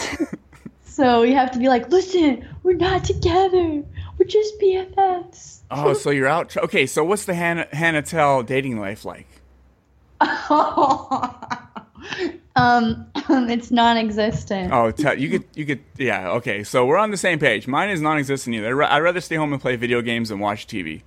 so 0.84 1.22
we 1.22 1.32
have 1.32 1.50
to 1.52 1.58
be 1.58 1.68
like, 1.68 1.88
listen, 1.88 2.46
we're 2.62 2.74
not 2.74 3.04
together. 3.04 3.82
We're 4.18 4.26
just 4.28 4.60
BFFs. 4.60 5.60
Oh, 5.70 5.94
so 5.94 6.10
you're 6.10 6.28
out. 6.28 6.54
Okay, 6.58 6.84
so 6.84 7.04
what's 7.04 7.24
the 7.24 7.32
Hannah 7.32 7.68
Hannah 7.72 8.02
Telle 8.02 8.42
dating 8.42 8.78
life 8.78 9.06
like? 9.06 9.28
um, 12.56 13.06
it's 13.16 13.70
non-existent. 13.70 14.72
Oh, 14.72 14.90
tell 14.90 15.18
you 15.18 15.30
could 15.30 15.44
you 15.54 15.66
could 15.66 15.80
yeah. 15.96 16.30
Okay, 16.32 16.64
so 16.64 16.86
we're 16.86 16.98
on 16.98 17.10
the 17.10 17.16
same 17.16 17.38
page. 17.38 17.66
Mine 17.66 17.90
is 17.90 18.00
non-existent 18.00 18.54
either. 18.54 18.82
I'd 18.82 19.00
rather 19.00 19.20
stay 19.20 19.36
home 19.36 19.52
and 19.52 19.60
play 19.60 19.76
video 19.76 20.02
games 20.02 20.28
than 20.28 20.38
watch 20.38 20.66
TV. 20.66 21.02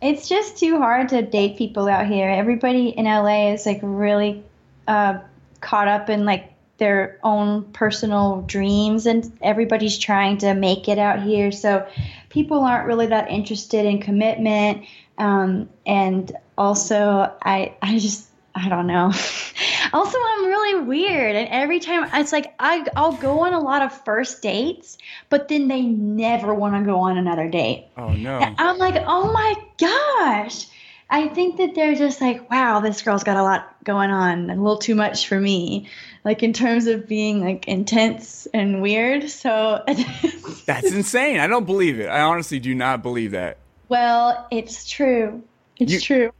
It's 0.00 0.28
just 0.28 0.56
too 0.56 0.78
hard 0.78 1.10
to 1.10 1.22
date 1.22 1.58
people 1.58 1.86
out 1.88 2.06
here. 2.06 2.30
Everybody 2.30 2.88
in 2.88 3.04
LA 3.04 3.52
is 3.52 3.66
like 3.66 3.80
really 3.82 4.42
uh, 4.88 5.18
caught 5.60 5.88
up 5.88 6.08
in 6.08 6.24
like 6.24 6.54
their 6.78 7.18
own 7.22 7.64
personal 7.72 8.42
dreams, 8.42 9.06
and 9.06 9.30
everybody's 9.42 9.98
trying 9.98 10.38
to 10.38 10.54
make 10.54 10.88
it 10.88 10.98
out 10.98 11.22
here. 11.22 11.52
So 11.52 11.86
people 12.30 12.60
aren't 12.60 12.86
really 12.86 13.06
that 13.08 13.30
interested 13.30 13.84
in 13.84 14.00
commitment. 14.00 14.86
Um, 15.18 15.68
and 15.84 16.32
also, 16.56 17.30
I 17.42 17.74
I 17.82 17.98
just 17.98 18.29
I 18.54 18.68
don't 18.68 18.86
know. 18.86 19.06
also, 19.92 20.18
I'm 20.18 20.44
really 20.46 20.82
weird, 20.84 21.36
and 21.36 21.48
every 21.50 21.80
time 21.80 22.08
it's 22.14 22.32
like 22.32 22.54
I 22.58 22.84
I'll 22.96 23.12
go 23.12 23.40
on 23.46 23.52
a 23.54 23.60
lot 23.60 23.82
of 23.82 23.92
first 24.04 24.42
dates, 24.42 24.98
but 25.28 25.48
then 25.48 25.68
they 25.68 25.82
never 25.82 26.54
want 26.54 26.74
to 26.74 26.82
go 26.84 26.98
on 27.00 27.16
another 27.18 27.48
date. 27.48 27.86
Oh 27.96 28.12
no. 28.12 28.38
And 28.38 28.56
I'm 28.58 28.78
like, 28.78 29.02
oh 29.06 29.32
my 29.32 29.54
gosh. 29.78 30.66
I 31.12 31.26
think 31.26 31.56
that 31.56 31.74
they're 31.74 31.96
just 31.96 32.20
like, 32.20 32.48
wow, 32.52 32.78
this 32.78 33.02
girl's 33.02 33.24
got 33.24 33.36
a 33.36 33.42
lot 33.42 33.74
going 33.82 34.10
on, 34.10 34.48
a 34.48 34.54
little 34.54 34.78
too 34.78 34.94
much 34.94 35.26
for 35.26 35.40
me, 35.40 35.88
like 36.24 36.44
in 36.44 36.52
terms 36.52 36.86
of 36.86 37.08
being 37.08 37.40
like 37.40 37.66
intense 37.66 38.46
and 38.54 38.80
weird. 38.80 39.28
So, 39.28 39.82
That's 40.66 40.92
insane. 40.92 41.40
I 41.40 41.48
don't 41.48 41.66
believe 41.66 41.98
it. 41.98 42.06
I 42.06 42.20
honestly 42.20 42.60
do 42.60 42.76
not 42.76 43.02
believe 43.02 43.32
that. 43.32 43.58
well, 43.88 44.46
it's 44.52 44.88
true. 44.88 45.42
It's 45.78 45.92
You- 45.94 46.00
true. 46.00 46.32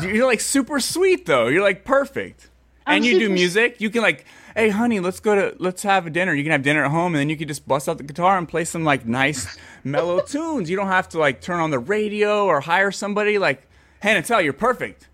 You're 0.00 0.26
like 0.26 0.40
super 0.40 0.80
sweet 0.80 1.26
though. 1.26 1.48
You're 1.48 1.62
like 1.62 1.84
perfect. 1.84 2.48
I'm 2.86 2.96
and 2.96 3.04
you 3.04 3.18
do 3.18 3.28
music. 3.28 3.80
You 3.80 3.90
can 3.90 4.02
like, 4.02 4.24
hey 4.56 4.70
honey, 4.70 5.00
let's 5.00 5.20
go 5.20 5.34
to 5.34 5.56
let's 5.58 5.82
have 5.82 6.06
a 6.06 6.10
dinner. 6.10 6.34
You 6.34 6.42
can 6.42 6.52
have 6.52 6.62
dinner 6.62 6.84
at 6.84 6.90
home 6.90 7.14
and 7.14 7.20
then 7.20 7.28
you 7.28 7.36
can 7.36 7.48
just 7.48 7.66
bust 7.68 7.88
out 7.88 7.98
the 7.98 8.04
guitar 8.04 8.38
and 8.38 8.48
play 8.48 8.64
some 8.64 8.84
like 8.84 9.06
nice 9.06 9.56
mellow 9.84 10.20
tunes. 10.20 10.70
You 10.70 10.76
don't 10.76 10.88
have 10.88 11.08
to 11.10 11.18
like 11.18 11.40
turn 11.40 11.60
on 11.60 11.70
the 11.70 11.78
radio 11.78 12.46
or 12.46 12.60
hire 12.60 12.90
somebody 12.90 13.38
like 13.38 13.68
Hannah 14.00 14.22
Telle, 14.22 14.42
you're 14.42 14.52
perfect. 14.52 15.08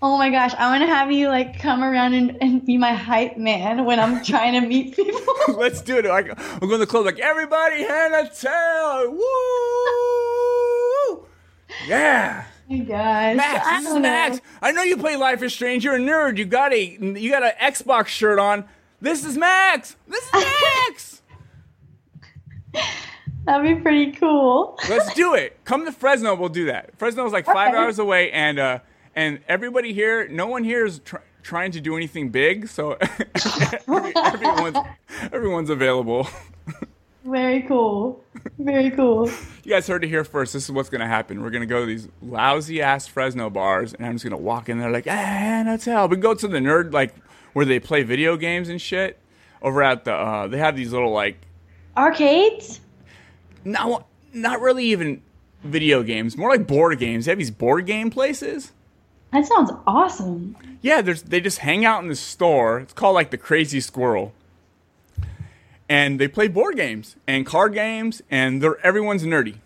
Oh 0.00 0.16
my 0.16 0.30
gosh, 0.30 0.54
I 0.54 0.70
want 0.70 0.82
to 0.82 0.86
have 0.86 1.10
you 1.10 1.26
like 1.26 1.58
come 1.58 1.82
around 1.82 2.14
and, 2.14 2.38
and 2.40 2.64
be 2.64 2.76
my 2.76 2.92
hype 2.92 3.36
man 3.36 3.84
when 3.84 3.98
I'm 3.98 4.22
trying 4.22 4.52
to 4.60 4.60
meet 4.60 4.94
people. 4.94 5.34
Let's 5.56 5.82
do 5.82 5.98
it. 5.98 6.04
Like 6.04 6.26
we're 6.60 6.68
going 6.68 6.72
to 6.72 6.78
the 6.78 6.86
club 6.86 7.04
like 7.04 7.18
everybody 7.18 7.82
Hannah 7.82 8.30
Telle. 8.30 9.10
Woo! 9.10 9.24
Yeah. 11.88 12.44
My 12.68 12.78
gosh. 12.78 13.36
Max, 13.36 13.66
I 13.66 13.78
this 13.80 13.88
is 13.88 13.94
know. 13.94 14.00
Max. 14.00 14.40
I 14.60 14.72
know 14.72 14.82
you 14.82 14.96
play 14.96 15.16
Life 15.16 15.42
is 15.42 15.52
Strange. 15.54 15.84
You're 15.84 15.94
a 15.96 15.98
nerd. 15.98 16.36
You 16.36 16.44
got 16.44 16.72
a 16.72 16.84
you 17.00 17.30
got 17.30 17.42
an 17.42 17.52
Xbox 17.60 18.06
shirt 18.08 18.38
on. 18.38 18.64
This 19.00 19.24
is 19.24 19.36
Max. 19.38 19.96
This 20.06 20.22
is 20.24 20.32
Max. 20.34 21.22
That'd 23.44 23.76
be 23.76 23.80
pretty 23.82 24.12
cool. 24.12 24.78
Let's 24.90 25.14
do 25.14 25.34
it. 25.34 25.58
Come 25.64 25.86
to 25.86 25.92
Fresno. 25.92 26.34
We'll 26.34 26.50
do 26.50 26.66
that. 26.66 26.90
Fresno's 26.98 27.32
like 27.32 27.46
five 27.46 27.70
Okay. 27.72 27.78
hours 27.78 27.98
away, 27.98 28.30
and 28.32 28.58
uh, 28.58 28.80
and 29.16 29.40
everybody 29.48 29.94
here, 29.94 30.28
no 30.28 30.46
one 30.46 30.64
here 30.64 30.84
is 30.84 30.98
tr- 30.98 31.16
trying 31.42 31.70
to 31.72 31.80
do 31.80 31.96
anything 31.96 32.28
big, 32.28 32.68
so 32.68 32.98
everyone's 33.88 34.76
everyone's 35.32 35.70
available. 35.70 36.28
Very 37.28 37.62
cool. 37.62 38.24
Very 38.58 38.90
cool. 38.90 39.30
You 39.64 39.74
guys 39.74 39.86
heard 39.86 40.02
it 40.02 40.08
here 40.08 40.24
first. 40.24 40.54
This 40.54 40.64
is 40.64 40.70
what's 40.70 40.88
gonna 40.88 41.06
happen. 41.06 41.42
We're 41.42 41.50
gonna 41.50 41.66
go 41.66 41.80
to 41.80 41.86
these 41.86 42.08
lousy 42.22 42.80
ass 42.80 43.06
Fresno 43.06 43.50
bars, 43.50 43.92
and 43.92 44.06
I'm 44.06 44.14
just 44.14 44.24
gonna 44.24 44.38
walk 44.38 44.70
in 44.70 44.78
there 44.78 44.90
like, 44.90 45.06
ah, 45.06 45.62
that's 45.62 45.84
how. 45.84 46.06
We 46.06 46.16
go 46.16 46.32
to 46.32 46.48
the 46.48 46.56
nerd 46.56 46.94
like 46.94 47.14
where 47.52 47.66
they 47.66 47.78
play 47.78 48.02
video 48.02 48.38
games 48.38 48.70
and 48.70 48.80
shit. 48.80 49.18
Over 49.60 49.82
at 49.82 50.06
the, 50.06 50.14
uh, 50.14 50.46
they 50.46 50.56
have 50.56 50.74
these 50.74 50.90
little 50.90 51.12
like, 51.12 51.36
Arcades? 51.98 52.80
not 53.62 54.06
not 54.32 54.62
really 54.62 54.86
even 54.86 55.20
video 55.62 56.02
games, 56.02 56.38
more 56.38 56.48
like 56.48 56.66
board 56.66 56.98
games. 56.98 57.26
They 57.26 57.32
have 57.32 57.38
these 57.38 57.50
board 57.50 57.84
game 57.84 58.08
places. 58.08 58.72
That 59.34 59.44
sounds 59.44 59.70
awesome. 59.86 60.56
Yeah, 60.80 61.02
there's 61.02 61.24
they 61.24 61.42
just 61.42 61.58
hang 61.58 61.84
out 61.84 62.02
in 62.02 62.08
the 62.08 62.16
store. 62.16 62.78
It's 62.78 62.94
called 62.94 63.14
like 63.14 63.30
the 63.30 63.36
Crazy 63.36 63.80
Squirrel. 63.80 64.32
And 65.88 66.20
they 66.20 66.28
play 66.28 66.48
board 66.48 66.76
games 66.76 67.16
and 67.26 67.46
card 67.46 67.72
games 67.74 68.22
and 68.30 68.62
they're 68.62 68.84
everyone's 68.86 69.22
nerdy. 69.24 69.56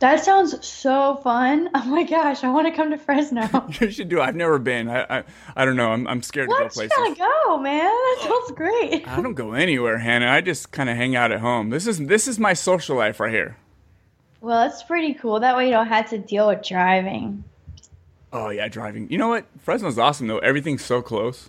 That 0.00 0.22
sounds 0.22 0.66
so 0.66 1.16
fun. 1.22 1.70
Oh 1.74 1.84
my 1.86 2.02
gosh, 2.04 2.44
I 2.44 2.50
want 2.50 2.66
to 2.66 2.72
come 2.72 2.90
to 2.90 2.98
Fresno. 2.98 3.48
You 3.80 3.90
should 3.90 4.08
do. 4.08 4.18
it. 4.18 4.22
I've 4.22 4.36
never 4.36 4.58
been. 4.58 4.88
I 4.88 5.18
I, 5.18 5.24
I 5.56 5.64
don't 5.64 5.76
know. 5.76 5.90
I'm 5.92 6.06
I'm 6.06 6.22
scared 6.22 6.48
to 6.50 6.54
go 6.58 6.68
places. 6.68 6.92
gotta 6.96 7.14
go, 7.14 7.58
man. 7.58 7.84
That 7.84 8.18
sounds 8.22 8.50
great. 8.52 9.06
I 9.08 9.22
don't 9.22 9.34
go 9.34 9.52
anywhere, 9.52 9.98
Hannah. 9.98 10.30
I 10.30 10.40
just 10.40 10.70
kind 10.72 10.90
of 10.90 10.96
hang 10.96 11.16
out 11.16 11.32
at 11.32 11.40
home. 11.40 11.70
This 11.70 11.86
is 11.86 11.98
this 12.06 12.28
is 12.28 12.38
my 12.38 12.52
social 12.52 12.96
life 12.96 13.20
right 13.20 13.32
here. 13.32 13.56
Well, 14.40 14.68
that's 14.68 14.82
pretty 14.82 15.14
cool. 15.14 15.40
That 15.40 15.56
way 15.56 15.66
you 15.66 15.72
don't 15.72 15.86
have 15.86 16.10
to 16.10 16.18
deal 16.18 16.48
with 16.48 16.62
driving. 16.62 17.44
Oh 18.32 18.50
yeah, 18.50 18.68
driving. 18.68 19.08
You 19.10 19.16
know 19.16 19.28
what? 19.28 19.46
Fresno's 19.62 19.98
awesome 19.98 20.26
though. 20.26 20.38
Everything's 20.38 20.84
so 20.84 21.00
close. 21.00 21.48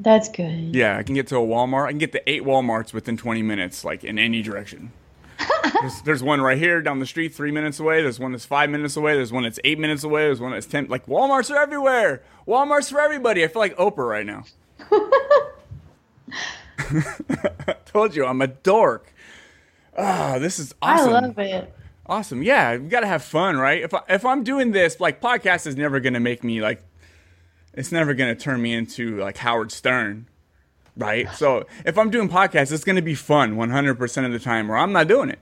That's 0.00 0.28
good. 0.28 0.74
Yeah, 0.74 0.98
I 0.98 1.02
can 1.02 1.14
get 1.14 1.28
to 1.28 1.36
a 1.36 1.40
Walmart. 1.40 1.86
I 1.86 1.90
can 1.90 1.98
get 1.98 2.12
to 2.12 2.30
eight 2.30 2.42
WalMarts 2.42 2.92
within 2.92 3.16
20 3.16 3.42
minutes, 3.42 3.84
like 3.84 4.04
in 4.04 4.18
any 4.18 4.42
direction. 4.42 4.92
there's, 5.80 6.02
there's 6.02 6.22
one 6.22 6.40
right 6.40 6.58
here 6.58 6.82
down 6.82 7.00
the 7.00 7.06
street, 7.06 7.34
three 7.34 7.50
minutes 7.50 7.80
away. 7.80 8.02
There's 8.02 8.18
one 8.18 8.32
that's 8.32 8.44
five 8.44 8.70
minutes 8.70 8.96
away. 8.96 9.14
There's 9.14 9.32
one 9.32 9.44
that's 9.44 9.58
eight 9.64 9.78
minutes 9.78 10.04
away. 10.04 10.22
There's 10.22 10.40
one 10.40 10.52
that's 10.52 10.66
ten. 10.66 10.88
Like 10.88 11.06
Walmarts 11.06 11.50
are 11.50 11.60
everywhere. 11.60 12.22
Walmarts 12.46 12.90
for 12.90 13.00
everybody. 13.00 13.44
I 13.44 13.48
feel 13.48 13.60
like 13.60 13.76
Oprah 13.76 14.08
right 14.08 14.26
now. 14.26 14.44
Told 17.86 18.14
you 18.14 18.26
I'm 18.26 18.42
a 18.42 18.48
dork. 18.48 19.12
Ah, 19.96 20.38
this 20.38 20.58
is 20.58 20.74
awesome. 20.82 21.08
I 21.08 21.20
love 21.20 21.38
it. 21.38 21.74
Awesome. 22.06 22.42
Yeah, 22.42 22.76
we 22.76 22.88
gotta 22.88 23.06
have 23.06 23.22
fun, 23.22 23.56
right? 23.56 23.82
If 23.82 23.94
I, 23.94 24.02
if 24.08 24.24
I'm 24.24 24.44
doing 24.44 24.72
this, 24.72 25.00
like 25.00 25.20
podcast 25.20 25.66
is 25.66 25.76
never 25.76 26.00
gonna 26.00 26.20
make 26.20 26.44
me 26.44 26.60
like, 26.60 26.82
it's 27.76 27.92
never 27.92 28.14
gonna 28.14 28.34
turn 28.34 28.62
me 28.62 28.74
into 28.74 29.18
like 29.18 29.36
Howard 29.38 29.72
Stern, 29.72 30.26
right? 30.96 31.28
So 31.34 31.66
if 31.84 31.98
I'm 31.98 32.10
doing 32.10 32.28
podcasts, 32.28 32.72
it's 32.72 32.84
gonna 32.84 33.02
be 33.02 33.14
fun 33.14 33.56
100% 33.56 34.26
of 34.26 34.32
the 34.32 34.38
time, 34.38 34.70
or 34.70 34.76
I'm 34.76 34.92
not 34.92 35.08
doing 35.08 35.30
it. 35.30 35.38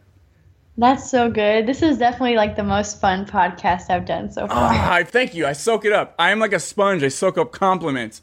That's 0.79 1.11
so 1.11 1.31
good. 1.31 1.67
This 1.67 1.83
is 1.83 1.99
definitely 1.99 2.37
like 2.37 2.57
the 2.57 2.65
most 2.65 3.01
fun 3.01 3.27
podcast 3.27 3.91
I've 3.91 4.07
done 4.07 4.33
so 4.33 4.47
far. 4.47 4.57
Ah, 4.73 4.93
I 4.95 5.05
thank 5.05 5.35
you. 5.35 5.47
I 5.47 5.53
soak 5.53 5.85
it 5.85 5.93
up. 5.93 6.15
I 6.19 6.31
am 6.31 6.39
like 6.39 6.55
a 6.55 6.61
sponge. 6.61 7.03
I 7.03 7.09
soak 7.09 7.37
up 7.37 7.53
compliments. 7.53 8.23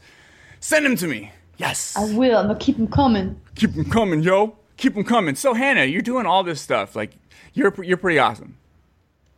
Send 0.60 0.86
them 0.86 0.96
to 0.96 1.08
me. 1.08 1.32
Yes. 1.58 1.96
I 1.96 2.12
will. 2.16 2.38
I'm 2.38 2.48
gonna 2.48 2.58
keep 2.58 2.78
them 2.78 2.88
coming. 2.88 3.40
Keep 3.56 3.76
them 3.76 3.90
coming, 3.90 4.22
yo. 4.24 4.56
Keep 4.78 4.96
them 4.96 5.04
coming. 5.04 5.36
So 5.36 5.54
Hannah, 5.54 5.86
you're 5.86 6.02
doing 6.02 6.26
all 6.26 6.44
this 6.44 6.60
stuff. 6.60 6.96
Like 6.96 7.12
you're 7.54 7.74
you're 7.84 7.98
pretty 7.98 8.18
awesome. 8.18 8.58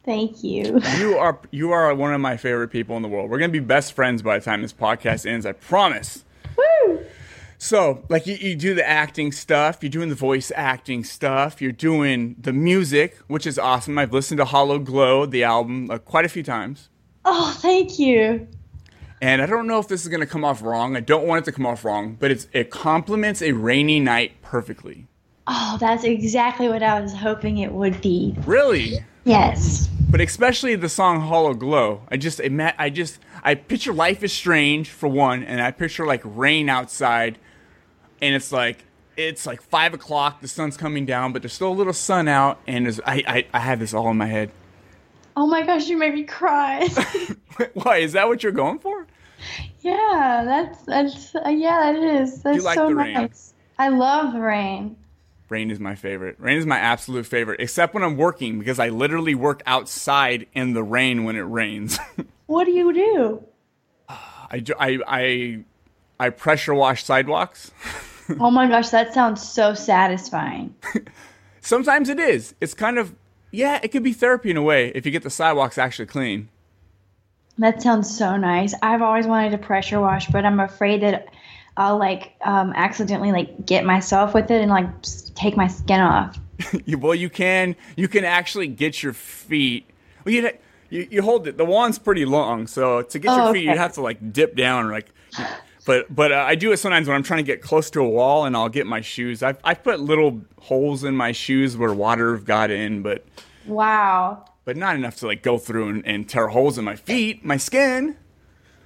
Thank 0.04 0.44
you. 0.44 0.82
You 0.98 1.18
are 1.18 1.40
you 1.52 1.72
are 1.72 1.94
one 1.94 2.14
of 2.14 2.22
my 2.22 2.38
favorite 2.38 2.70
people 2.70 2.96
in 2.98 3.04
the 3.04 3.08
world. 3.08 3.30
We're 3.30 3.38
gonna 3.38 3.52
be 3.52 3.60
best 3.60 3.94
friends 3.94 4.22
by 4.22 4.40
the 4.40 4.46
time 4.46 4.62
this 4.62 4.74
podcast 4.74 5.26
ends. 5.26 5.46
I 5.46 5.52
promise. 5.52 6.26
Woo! 6.58 7.06
So, 7.60 8.04
like, 8.10 8.26
you, 8.26 8.34
you 8.34 8.56
do 8.56 8.74
the 8.74 8.88
acting 8.88 9.32
stuff, 9.32 9.84
you're 9.84 9.92
doing 9.92 10.10
the 10.10 10.16
voice 10.16 10.52
acting 10.56 11.04
stuff, 11.04 11.62
you're 11.62 11.72
doing 11.72 12.36
the 12.40 12.52
music, 12.52 13.20
which 13.28 13.46
is 13.46 13.60
awesome. 13.60 14.00
I've 14.00 14.12
listened 14.12 14.40
to 14.40 14.46
Hollow 14.46 14.80
Glow, 14.80 15.28
the 15.28 15.44
album, 15.44 15.92
uh, 15.92 16.00
quite 16.00 16.26
a 16.26 16.30
few 16.30 16.42
times. 16.42 16.90
Oh, 17.24 17.56
thank 17.60 18.00
you. 18.00 18.48
And 19.22 19.44
I 19.44 19.46
don't 19.46 19.68
know 19.68 19.78
if 19.78 19.88
this 19.88 20.02
is 20.02 20.08
gonna 20.08 20.26
come 20.26 20.44
off 20.44 20.64
wrong. 20.64 20.96
I 20.96 21.02
don't 21.02 21.28
want 21.28 21.44
it 21.44 21.46
to 21.46 21.52
come 21.52 21.68
off 21.68 21.86
wrong, 21.86 22.18
but 22.20 22.32
it's 22.32 22.48
it 22.52 22.72
complements 22.72 23.44
a 23.44 23.52
rainy 23.52 24.00
night 24.00 24.42
perfectly. 24.42 25.06
Oh, 25.46 25.78
that's 25.80 26.04
exactly 26.04 26.68
what 26.68 26.82
I 26.82 27.00
was 27.00 27.14
hoping 27.14 27.60
it 27.60 27.72
would 27.72 28.02
be. 28.02 28.36
Really? 28.46 29.04
Yes. 29.24 29.88
But 30.10 30.22
especially 30.22 30.76
the 30.76 30.90
song 30.90 31.22
Hollow 31.22 31.54
Glow. 31.54 32.02
I 32.10 32.18
just 32.18 32.40
ima- 32.40 32.74
I 32.78 32.90
just 32.90 33.20
I 33.44 33.56
picture 33.56 33.94
life 33.94 34.24
is 34.24 34.34
strange 34.34 34.90
for 34.90 35.08
one, 35.08 35.44
and 35.44 35.62
I 35.62 35.72
picture 35.72 36.06
like 36.06 36.22
rain 36.24 36.70
outside, 36.70 37.38
and 38.22 38.36
it's 38.36 38.52
like 38.52 38.86
it's 39.16 39.46
like 39.46 39.62
five 39.62 39.94
o'clock, 39.94 40.42
the 40.42 40.48
sun's 40.48 40.78
coming 40.78 41.06
down, 41.06 41.34
but 41.34 41.42
there's 41.42 41.54
still 41.54 41.72
a 41.72 41.74
little 41.74 41.94
sun 41.94 42.28
out, 42.28 42.60
and 42.68 43.00
I, 43.06 43.24
I 43.28 43.46
I 43.54 43.60
have 43.60 43.80
this 43.80 43.94
all 43.94 44.10
in 44.10 44.18
my 44.18 44.28
head. 44.28 44.52
Oh 45.36 45.48
my 45.48 45.62
gosh, 45.62 45.88
you 45.88 45.98
made 45.98 46.14
me 46.14 46.24
cry. 46.24 46.88
Why 47.74 47.98
is 47.98 48.14
that 48.14 48.28
what 48.28 48.44
you're 48.44 48.52
going 48.52 48.80
for? 48.80 49.08
yeah, 49.82 50.44
that's 50.46 50.84
that's 50.84 51.36
uh, 51.36 51.50
yeah, 51.50 51.94
that 51.94 52.04
is. 52.04 52.42
That's 52.42 52.64
like 52.64 52.78
so 52.78 52.90
the 52.90 52.96
rain? 52.96 53.14
nice. 53.14 53.54
I 53.80 53.90
love 53.90 54.36
rain. 54.36 54.96
Rain 55.52 55.70
is 55.70 55.82
my 55.82 55.96
favorite. 55.96 56.38
Rain 56.40 56.58
is 56.58 56.66
my 56.66 56.78
absolute 56.78 57.26
favorite, 57.26 57.60
except 57.60 57.94
when 57.94 58.04
I'm 58.04 58.16
working 58.16 58.58
because 58.58 58.80
I 58.80 58.88
literally 58.88 59.36
work 59.36 59.62
outside 59.66 60.48
in 60.54 60.72
the 60.72 60.82
rain 60.82 61.26
when 61.26 61.36
it 61.36 61.42
rains. 61.42 62.00
What 62.48 62.66
do 62.66 62.72
you 62.72 62.92
do? 62.92 63.46
I, 64.10 64.62
I, 64.78 65.00
I, 65.08 65.64
I 66.20 66.30
pressure 66.32 66.74
wash 66.74 67.06
sidewalks. 67.06 67.72
oh 68.42 68.52
my 68.52 68.68
gosh, 68.68 68.90
that 68.90 69.14
sounds 69.14 69.42
so 69.42 69.74
satisfying. 69.74 70.76
Sometimes 71.62 72.10
it 72.10 72.20
is. 72.20 72.54
It's 72.60 72.74
kind 72.74 72.98
of, 73.00 73.16
yeah, 73.52 73.80
it 73.82 73.94
could 73.94 74.04
be 74.04 74.12
therapy 74.12 74.52
in 74.52 74.58
a 74.58 74.62
way 74.62 74.90
if 74.90 75.06
you 75.06 75.14
get 75.14 75.24
the 75.24 75.30
sidewalks 75.30 75.78
actually 75.78 76.08
clean. 76.08 76.50
That 77.58 77.82
sounds 77.82 78.14
so 78.14 78.36
nice. 78.36 78.74
I've 78.82 79.02
always 79.02 79.28
wanted 79.28 79.52
to 79.52 79.58
pressure 79.58 80.02
wash, 80.02 80.28
but 80.28 80.44
I'm 80.46 80.60
afraid 80.60 81.04
that 81.04 81.30
I'll 81.78 81.98
like 81.98 82.34
um, 82.42 82.74
accidentally 82.76 83.32
like 83.32 83.66
get 83.66 83.86
myself 83.86 84.34
with 84.34 84.52
it 84.52 84.62
and 84.62 84.70
like 84.70 84.88
take 85.36 85.56
my 85.58 85.68
skin 85.68 86.00
off. 86.02 86.38
You- 86.86 86.98
well, 87.00 87.16
you 87.16 87.30
can, 87.30 87.76
you 87.96 88.08
can 88.08 88.24
actually 88.24 88.68
get 88.68 89.02
your 89.02 89.14
feet. 89.14 89.90
Well, 90.26 90.34
you, 90.36 90.50
you, 90.90 91.08
you 91.10 91.22
hold 91.24 91.48
it. 91.48 91.58
The 91.58 91.66
wand's 91.66 91.98
pretty 91.98 92.26
long, 92.26 92.68
so 92.68 93.02
to 93.02 93.20
get 93.20 93.36
your 93.36 93.48
Oh, 93.50 93.54
feet, 93.54 93.68
okay. 93.68 93.72
you 93.74 93.78
have 93.78 93.94
to 93.94 94.02
like 94.02 94.32
dip 94.34 94.56
down, 94.56 94.86
or 94.86 94.92
like. 94.92 95.10
But 95.88 96.14
but 96.14 96.32
uh, 96.32 96.44
I 96.48 96.54
do 96.54 96.72
it 96.72 96.78
sometimes 96.78 97.08
when 97.08 97.16
I'm 97.18 97.24
trying 97.24 97.40
to 97.40 97.44
get 97.52 97.64
close 97.64 97.90
to 97.92 98.02
a 98.02 98.08
wall, 98.10 98.46
and 98.46 98.56
I'll 98.56 98.70
get 98.70 98.86
my 98.86 99.02
shoes. 99.02 99.42
I've 99.42 99.58
I've 99.64 99.84
put 99.84 100.00
little 100.00 100.42
holes 100.60 101.04
in 101.04 101.16
my 101.18 101.32
shoes 101.32 101.76
where 101.76 101.92
water 101.92 102.36
have 102.36 102.46
got 102.46 102.70
in, 102.70 103.02
but 103.02 103.26
Wow, 103.66 104.46
but 104.64 104.78
not 104.78 104.96
enough 104.96 105.16
to 105.18 105.26
like 105.28 105.42
go 105.42 105.58
through 105.58 105.90
and, 105.90 106.06
and 106.06 106.30
tear 106.30 106.50
holes 106.50 106.78
in 106.78 106.86
my 106.86 106.96
feet, 106.96 107.44
my 107.44 107.58
skin. 107.58 108.16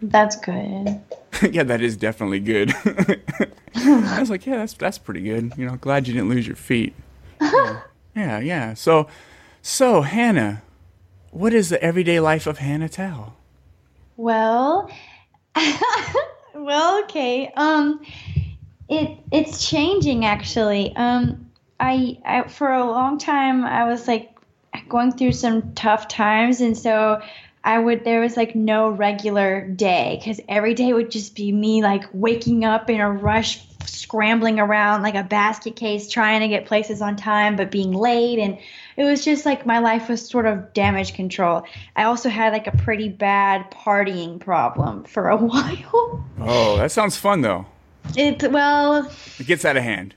That's 0.02 0.36
good. 0.36 1.02
yeah, 1.52 1.64
that 1.64 1.82
is 1.82 1.98
definitely 1.98 2.40
good. 2.40 2.74
I 3.76 4.20
was 4.20 4.30
like, 4.30 4.46
yeah, 4.46 4.58
that's 4.58 4.74
that's 4.74 4.98
pretty 4.98 5.22
good. 5.22 5.54
You 5.58 5.66
know, 5.66 5.76
glad 5.78 6.08
you 6.08 6.14
didn't 6.14 6.30
lose 6.30 6.48
your 6.48 6.56
feet. 6.56 6.94
yeah, 7.42 7.82
yeah, 8.16 8.40
yeah. 8.40 8.74
So, 8.74 9.08
so 9.62 10.02
Hannah, 10.02 10.62
what 11.32 11.54
is 11.54 11.70
the 11.70 11.82
everyday 11.82 12.20
life 12.20 12.48
of 12.48 12.60
Hannah 12.60 12.90
Telle? 12.90 13.36
Well, 14.18 14.90
well, 16.54 17.04
okay. 17.04 17.52
Um, 17.56 18.06
it 18.90 19.18
it's 19.32 19.68
changing 19.68 20.26
actually. 20.26 20.96
Um, 20.96 21.50
I, 21.80 22.18
I 22.26 22.48
for 22.48 22.72
a 22.72 22.86
long 22.86 23.18
time 23.18 23.66
I 23.66 23.86
was 23.86 24.08
like 24.08 24.32
going 24.88 25.12
through 25.12 25.34
some 25.34 25.74
tough 25.74 26.08
times, 26.08 26.62
and 26.62 26.78
so 26.78 27.22
I 27.66 27.80
would 27.80 28.06
there 28.06 28.22
was 28.22 28.38
like 28.38 28.54
no 28.56 28.90
regular 28.90 29.68
day 29.68 30.18
because 30.20 30.40
every 30.48 30.76
day 30.76 30.94
would 30.94 31.10
just 31.10 31.36
be 31.36 31.52
me 31.52 31.82
like 31.82 32.04
waking 32.14 32.64
up 32.64 32.92
in 32.92 33.02
a 33.02 33.12
rush, 33.12 33.66
scrambling 33.86 34.60
around 34.60 35.02
like 35.02 35.16
a 35.16 35.24
basket 35.24 35.76
case, 35.76 36.08
trying 36.08 36.42
to 36.42 36.48
get 36.48 36.68
places 36.68 37.02
on 37.02 37.16
time, 37.16 37.56
but 37.56 37.72
being 37.72 37.92
late 37.92 38.38
and 38.38 38.60
it 38.98 39.04
was 39.04 39.26
just 39.26 39.48
like 39.48 39.66
my 39.66 39.80
life 39.80 40.08
was 40.10 40.30
sort 40.30 40.46
of 40.46 40.74
damage 40.74 41.16
control. 41.16 41.66
I 41.96 42.04
also 42.04 42.30
had 42.30 42.54
like 42.54 42.68
a 42.68 42.78
pretty 42.78 43.10
bad 43.10 43.72
partying 43.72 44.40
problem 44.40 45.04
for 45.04 45.30
a 45.30 45.36
while. 45.38 46.24
Oh, 46.40 46.78
that 46.78 46.92
sounds 46.92 47.18
fun 47.18 47.42
though. 47.42 47.66
It 48.16 48.52
well, 48.52 49.12
It 49.40 49.48
gets 49.48 49.66
out 49.66 49.76
of 49.76 49.84
hand. 49.84 50.14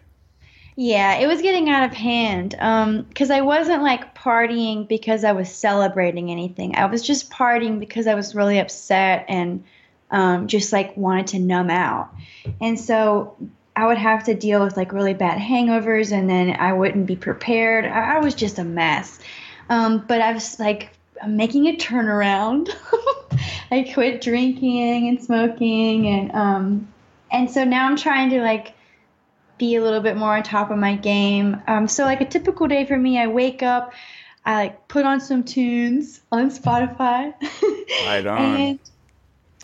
Yeah, 0.81 1.17
it 1.17 1.27
was 1.27 1.43
getting 1.43 1.69
out 1.69 1.91
of 1.91 1.93
hand. 1.93 2.55
Um, 2.57 3.03
because 3.03 3.33
I 3.33 3.41
wasn't 3.41 3.83
like 3.83 4.15
partying 4.15 4.87
because 4.87 5.25
I 5.25 5.33
was 5.33 5.53
celebrating 5.53 6.31
anything. 6.31 6.77
I 6.77 6.87
was 6.87 7.03
just 7.03 7.33
partying 7.33 7.81
because 7.81 8.07
I 8.07 8.15
was 8.15 8.33
really 8.33 8.61
upset 8.61 9.25
and 9.29 9.65
um, 10.13 10.47
just 10.47 10.73
like 10.73 10.97
wanted 10.97 11.27
to 11.29 11.41
numb 11.41 11.69
out. 11.69 12.15
And 12.61 12.79
so 12.79 13.37
I 13.75 13.89
would 13.89 13.99
have 13.99 14.23
to 14.27 14.35
deal 14.35 14.63
with 14.63 14.77
like 14.77 14.93
really 14.93 15.15
bad 15.15 15.41
hangovers, 15.41 16.13
and 16.13 16.31
then 16.31 16.51
I 16.51 16.73
wouldn't 16.75 17.07
be 17.07 17.17
prepared. 17.17 17.85
I, 17.85 18.15
I 18.15 18.19
was 18.21 18.37
just 18.37 18.61
a 18.61 18.65
mess. 18.65 19.19
Um, 19.69 20.05
but 20.07 20.21
I 20.21 20.33
was 20.33 20.61
like 20.61 20.93
I'm 21.21 21.37
making 21.37 21.67
a 21.67 21.77
turnaround. 21.77 22.71
I 23.73 23.83
quit 23.93 24.21
drinking 24.21 25.09
and 25.09 25.21
smoking, 25.21 26.07
and 26.07 26.33
um, 26.37 26.89
and 27.33 27.51
so 27.51 27.65
now 27.65 27.85
I'm 27.89 27.97
trying 27.97 28.31
to 28.31 28.41
like 28.41 28.75
be 29.59 29.77
a 29.77 29.83
little 29.83 30.01
bit 30.01 30.17
more 30.17 30.37
on 30.37 30.43
top 30.43 30.71
of 30.71 30.79
my 30.79 30.95
game. 30.97 31.61
Um, 31.67 31.89
so 31.89 32.05
like 32.05 32.21
a 32.21 32.25
typical 32.25 32.69
day 32.69 32.87
for 32.87 32.97
me, 32.97 33.19
I 33.19 33.27
wake 33.27 33.63
up, 33.63 33.93
I 34.45 34.55
like 34.55 34.89
put 34.89 35.05
on 35.05 35.21
some 35.21 35.45
tunes 35.45 36.21
on 36.33 36.51
Spotify, 36.51 37.35
Right 38.07 38.27
on. 38.27 38.39
and 38.39 38.79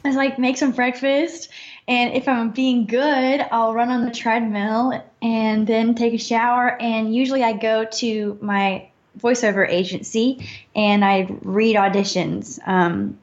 I 0.05 0.11
like 0.11 0.39
make 0.39 0.57
some 0.57 0.73
breakfast. 0.73 1.49
And 1.89 2.15
if 2.15 2.29
I'm 2.29 2.51
being 2.51 2.87
good, 2.87 3.47
I'll 3.51 3.75
run 3.75 3.91
on 3.91 4.05
the 4.05 4.11
treadmill 4.11 5.03
and 5.23 5.67
then 5.67 5.95
take 5.95 6.15
a 6.15 6.19
shower. 6.19 6.81
And 6.81 7.15
usually 7.15 7.43
I 7.43 7.53
go 7.53 7.85
to 7.85 8.39
my 8.41 8.89
voiceover 9.19 9.69
agency 9.69 10.49
and 10.75 11.05
I 11.05 11.29
read 11.43 11.77
auditions. 11.77 12.59
Um, 12.67 13.19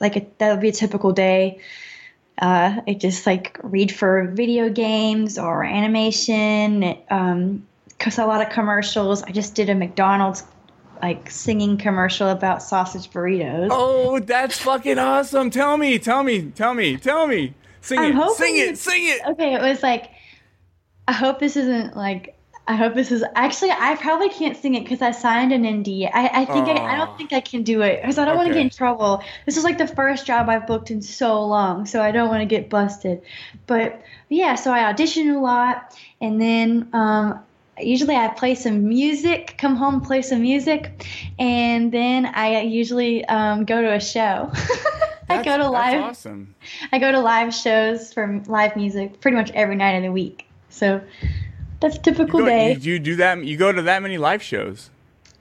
like 0.00 0.16
a, 0.16 0.26
that 0.38 0.50
would 0.50 0.60
be 0.60 0.70
a 0.70 0.72
typical 0.72 1.12
day. 1.12 1.60
Uh, 2.42 2.80
I 2.88 2.94
just 2.94 3.24
like 3.24 3.60
read 3.62 3.94
for 3.94 4.26
video 4.26 4.68
games 4.68 5.38
or 5.38 5.62
animation. 5.62 6.98
Um, 7.08 7.68
cause 8.00 8.18
a 8.18 8.26
lot 8.26 8.44
of 8.44 8.52
commercials. 8.52 9.22
I 9.22 9.30
just 9.30 9.54
did 9.54 9.70
a 9.70 9.76
McDonald's 9.76 10.42
like 11.00 11.30
singing 11.30 11.78
commercial 11.78 12.28
about 12.28 12.60
sausage 12.60 13.10
burritos. 13.10 13.68
Oh, 13.70 14.18
that's 14.18 14.58
fucking 14.58 14.98
awesome. 14.98 15.50
Tell 15.50 15.76
me, 15.76 16.00
tell 16.00 16.24
me, 16.24 16.50
tell 16.50 16.74
me, 16.74 16.96
tell 16.96 17.28
me. 17.28 17.54
Sing 17.80 17.98
I'm 18.00 18.18
it, 18.18 18.30
sing 18.32 18.56
it, 18.58 18.76
sing 18.76 19.04
it. 19.04 19.20
Okay, 19.26 19.54
it 19.54 19.62
was 19.62 19.80
like, 19.82 20.10
I 21.06 21.12
hope 21.12 21.38
this 21.38 21.56
isn't 21.56 21.96
like. 21.96 22.36
I 22.66 22.76
hope 22.76 22.94
this 22.94 23.10
is 23.10 23.24
actually. 23.34 23.70
I 23.72 23.96
probably 23.96 24.28
can't 24.28 24.56
sing 24.56 24.76
it 24.76 24.84
because 24.84 25.02
I 25.02 25.10
signed 25.10 25.52
an 25.52 25.64
NDA. 25.64 26.10
I, 26.14 26.42
I 26.42 26.44
think 26.44 26.68
I, 26.68 26.94
I 26.94 26.96
don't 26.96 27.16
think 27.18 27.32
I 27.32 27.40
can 27.40 27.64
do 27.64 27.82
it 27.82 28.00
because 28.00 28.18
I 28.18 28.24
don't 28.24 28.36
want 28.36 28.48
to 28.48 28.54
get 28.54 28.62
in 28.62 28.70
trouble. 28.70 29.22
This 29.46 29.56
is 29.56 29.64
like 29.64 29.78
the 29.78 29.86
first 29.88 30.26
job 30.26 30.48
I've 30.48 30.66
booked 30.66 30.90
in 30.92 31.02
so 31.02 31.44
long, 31.44 31.86
so 31.86 32.00
I 32.00 32.12
don't 32.12 32.28
want 32.28 32.40
to 32.40 32.46
get 32.46 32.70
busted. 32.70 33.22
But 33.66 34.00
yeah, 34.28 34.54
so 34.54 34.72
I 34.72 34.84
audition 34.84 35.30
a 35.30 35.42
lot, 35.42 35.98
and 36.20 36.40
then 36.40 36.88
um, 36.92 37.40
usually 37.80 38.14
I 38.14 38.28
play 38.28 38.54
some 38.54 38.88
music. 38.88 39.56
Come 39.58 39.74
home, 39.74 40.00
play 40.00 40.22
some 40.22 40.42
music, 40.42 41.04
and 41.40 41.90
then 41.90 42.26
I 42.26 42.60
usually 42.60 43.24
um, 43.24 43.64
go 43.64 43.82
to 43.82 43.92
a 43.92 44.00
show. 44.00 44.52
I 45.28 45.42
go 45.42 45.56
to 45.56 45.64
that's 45.64 45.72
live. 45.72 46.00
awesome. 46.02 46.54
I 46.92 47.00
go 47.00 47.10
to 47.10 47.18
live 47.18 47.52
shows 47.52 48.12
for 48.12 48.40
live 48.46 48.76
music 48.76 49.20
pretty 49.20 49.36
much 49.36 49.50
every 49.50 49.74
night 49.74 49.96
of 49.96 50.02
the 50.04 50.12
week. 50.12 50.46
So 50.68 51.00
that's 51.82 51.96
You, 51.96 52.02
typical 52.02 52.40
go, 52.40 52.46
day. 52.46 52.72
you, 52.74 52.92
you 52.94 52.98
do 52.98 53.16
that? 53.16 53.44
You 53.44 53.56
go 53.58 53.70
to 53.72 53.82
that 53.82 54.00
many 54.02 54.16
live 54.16 54.42
shows? 54.42 54.88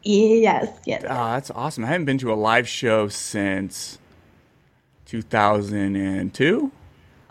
yes, 0.04 0.68
yes. 0.86 1.04
Oh, 1.06 1.08
that's 1.34 1.52
awesome. 1.52 1.86
I 1.86 1.88
haven't 1.88 2.06
been 2.06 2.18
to 2.18 2.34
a 2.34 2.36
live 2.36 2.68
show 2.68 3.08
since 3.08 4.00
2002. 5.06 6.72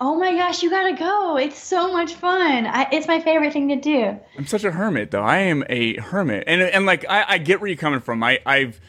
Oh 0.03 0.19
my 0.19 0.35
gosh, 0.35 0.63
you 0.63 0.71
gotta 0.71 0.95
go. 0.97 1.37
It's 1.37 1.59
so 1.59 1.93
much 1.93 2.15
fun. 2.15 2.67
I, 2.67 2.89
it's 2.91 3.07
my 3.07 3.21
favorite 3.21 3.53
thing 3.53 3.69
to 3.69 3.77
do. 3.77 4.19
I'm 4.39 4.47
such 4.47 4.65
a 4.65 4.71
hermit, 4.71 5.11
though. 5.11 5.23
I 5.23 5.39
am 5.39 5.63
a 5.69 5.99
hermit, 5.99 6.45
and 6.47 6.63
and 6.63 6.87
like 6.87 7.05
I, 7.09 7.25
I 7.29 7.39
get 7.39 7.61
where 7.61 7.69
you're 7.69 7.77
coming 7.77 8.01
from. 8.01 8.23
I 8.23 8.39
I've 8.47 8.81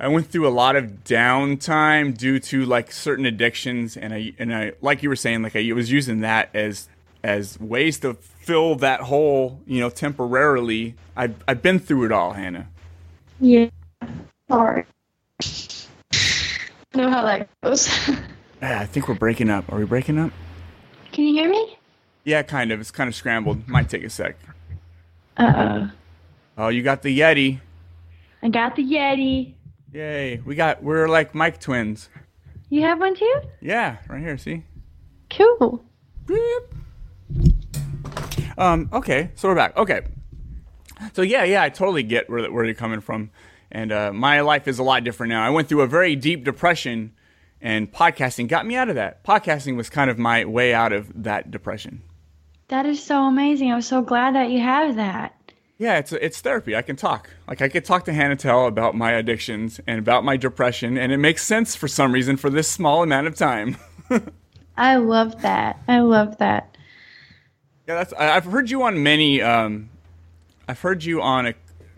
I 0.00 0.08
went 0.08 0.28
through 0.28 0.48
a 0.48 0.50
lot 0.50 0.74
of 0.74 1.04
downtime 1.04 2.16
due 2.16 2.38
to 2.40 2.64
like 2.64 2.92
certain 2.92 3.26
addictions, 3.26 3.96
and 3.96 4.14
I 4.14 4.32
and 4.38 4.54
I 4.54 4.72
like 4.80 5.02
you 5.02 5.10
were 5.10 5.16
saying, 5.16 5.42
like 5.42 5.54
I 5.54 5.70
was 5.74 5.92
using 5.92 6.20
that 6.20 6.48
as 6.54 6.88
as 7.22 7.60
ways 7.60 7.98
to 8.00 8.14
fill 8.42 8.74
that 8.76 9.00
hole, 9.00 9.60
you 9.66 9.80
know, 9.80 9.90
temporarily. 9.90 10.94
I've 11.16 11.36
I've 11.46 11.62
been 11.62 11.78
through 11.78 12.04
it 12.06 12.12
all, 12.12 12.32
Hannah. 12.32 12.68
Yeah. 13.40 13.70
Sorry. 14.48 14.84
know 16.94 17.08
how 17.10 17.22
that 17.22 17.48
goes. 17.62 17.88
Ah, 18.64 18.80
I 18.80 18.86
think 18.86 19.08
we're 19.08 19.14
breaking 19.14 19.50
up. 19.50 19.72
Are 19.72 19.78
we 19.78 19.84
breaking 19.84 20.18
up? 20.18 20.30
Can 21.10 21.24
you 21.24 21.34
hear 21.34 21.50
me? 21.50 21.76
Yeah, 22.24 22.42
kind 22.42 22.70
of. 22.70 22.80
It's 22.80 22.92
kind 22.92 23.08
of 23.08 23.14
scrambled. 23.14 23.66
Might 23.66 23.88
take 23.88 24.04
a 24.04 24.10
sec. 24.10 24.36
Uh 25.36 25.52
oh. 25.56 25.90
Oh, 26.58 26.68
you 26.68 26.82
got 26.82 27.02
the 27.02 27.18
Yeti. 27.18 27.60
I 28.42 28.48
got 28.48 28.76
the 28.76 28.84
Yeti. 28.84 29.54
Yay. 29.92 30.40
We 30.44 30.54
got 30.54 30.82
we're 30.82 31.08
like 31.08 31.34
mic 31.34 31.58
twins. 31.58 32.08
You 32.70 32.82
have 32.82 33.00
one 33.00 33.14
too? 33.14 33.40
Yeah, 33.60 33.96
right 34.08 34.20
here, 34.20 34.38
see? 34.38 34.62
Cool. 35.30 35.84
Um, 38.58 38.88
okay, 38.92 39.30
so 39.34 39.48
we're 39.48 39.54
back. 39.54 39.76
Okay. 39.76 40.02
So 41.14 41.22
yeah, 41.22 41.44
yeah, 41.44 41.62
I 41.62 41.68
totally 41.68 42.02
get 42.02 42.30
where 42.30 42.50
where 42.50 42.64
you're 42.64 42.74
coming 42.74 43.00
from. 43.00 43.30
And 43.70 43.90
uh, 43.90 44.12
my 44.12 44.40
life 44.42 44.68
is 44.68 44.78
a 44.78 44.82
lot 44.82 45.02
different 45.02 45.30
now. 45.30 45.44
I 45.44 45.50
went 45.50 45.68
through 45.68 45.80
a 45.80 45.86
very 45.86 46.14
deep 46.14 46.44
depression 46.44 47.12
and 47.62 47.90
podcasting 47.90 48.48
got 48.48 48.66
me 48.66 48.76
out 48.76 48.88
of 48.88 48.96
that. 48.96 49.24
Podcasting 49.24 49.76
was 49.76 49.88
kind 49.88 50.10
of 50.10 50.18
my 50.18 50.44
way 50.44 50.74
out 50.74 50.92
of 50.92 51.22
that 51.22 51.50
depression. 51.50 52.02
That 52.68 52.86
is 52.86 53.02
so 53.02 53.24
amazing. 53.24 53.72
I'm 53.72 53.82
so 53.82 54.02
glad 54.02 54.34
that 54.34 54.50
you 54.50 54.60
have 54.60 54.96
that. 54.96 55.38
Yeah, 55.78 55.98
it's 55.98 56.12
it's 56.12 56.40
therapy. 56.40 56.76
I 56.76 56.82
can 56.82 56.96
talk. 56.96 57.30
Like 57.48 57.62
I 57.62 57.68
could 57.68 57.84
talk 57.84 58.04
to 58.04 58.12
Hannah 58.12 58.36
Telle 58.36 58.66
about 58.66 58.94
my 58.94 59.12
addictions 59.12 59.80
and 59.86 59.98
about 59.98 60.24
my 60.24 60.36
depression, 60.36 60.96
and 60.96 61.12
it 61.12 61.18
makes 61.18 61.44
sense 61.44 61.74
for 61.74 61.88
some 61.88 62.12
reason 62.12 62.36
for 62.36 62.50
this 62.50 62.68
small 62.68 63.02
amount 63.02 63.26
of 63.26 63.34
time. 63.34 63.76
I 64.76 64.96
love 64.96 65.42
that. 65.42 65.82
I 65.88 66.00
love 66.00 66.38
that. 66.38 66.71
Yeah, 67.88 67.94
that's. 67.96 68.12
I- 68.14 68.36
I've 68.36 68.44
heard 68.44 68.70
you 68.70 68.82
on 68.82 69.02
many. 69.02 69.42
Um, 69.42 69.90
I've 70.68 70.80
heard 70.80 71.02
you 71.04 71.20
on 71.20 71.46
a 71.46 71.54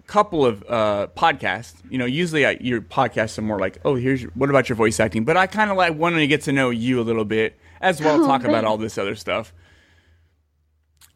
couple 0.07 0.44
of 0.44 0.62
uh, 0.68 1.09
podcasts. 1.16 1.75
You 1.90 1.99
know, 1.99 2.05
usually 2.07 2.47
I, 2.47 2.53
your 2.61 2.81
podcasts 2.81 3.38
are 3.38 3.42
more 3.42 3.59
like, 3.59 3.79
"Oh, 3.85 3.94
here's 3.94 4.23
your, 4.23 4.31
what 4.35 4.51
about 4.51 4.68
your 4.68 4.77
voice 4.77 4.99
acting?" 5.01 5.25
But 5.25 5.37
I 5.37 5.47
kind 5.47 5.70
of 5.70 5.77
like 5.77 5.94
wanting 5.97 6.20
to 6.20 6.27
get 6.27 6.42
to 6.42 6.53
know 6.53 6.70
you 6.70 7.01
a 7.01 7.03
little 7.03 7.25
bit 7.25 7.59
as 7.81 8.01
well. 8.01 8.23
Oh, 8.23 8.27
talk 8.27 8.44
about 8.44 8.64
all 8.64 8.79
this 8.79 8.97
other 8.99 9.14
stuff. 9.14 9.53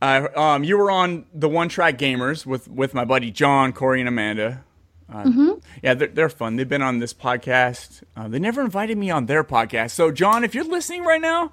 Uh, 0.01 0.29
um, 0.37 0.63
you 0.65 0.79
were 0.79 0.91
on 0.91 1.25
the 1.35 1.49
One 1.49 1.69
Track 1.69 1.99
Gamers 1.99 2.47
with 2.47 2.69
with 2.69 2.95
my 2.95 3.05
buddy 3.05 3.31
John, 3.31 3.73
Corey, 3.73 4.01
and 4.01 4.09
Amanda. 4.09 4.65
Uh, 5.11 5.25
Mhm. 5.25 5.63
Yeah, 5.83 5.95
they're, 5.95 6.09
they're 6.09 6.29
fun. 6.29 6.57
They've 6.57 6.69
been 6.69 6.83
on 6.83 6.99
this 6.99 7.15
podcast. 7.15 8.03
Uh, 8.15 8.29
they 8.29 8.39
never 8.39 8.61
invited 8.61 8.99
me 8.99 9.11
on 9.11 9.25
their 9.25 9.43
podcast. 9.43 9.93
So, 9.93 10.11
John, 10.13 10.45
if 10.45 10.55
you're 10.55 10.65
listening 10.65 11.03
right 11.05 11.21
now, 11.21 11.53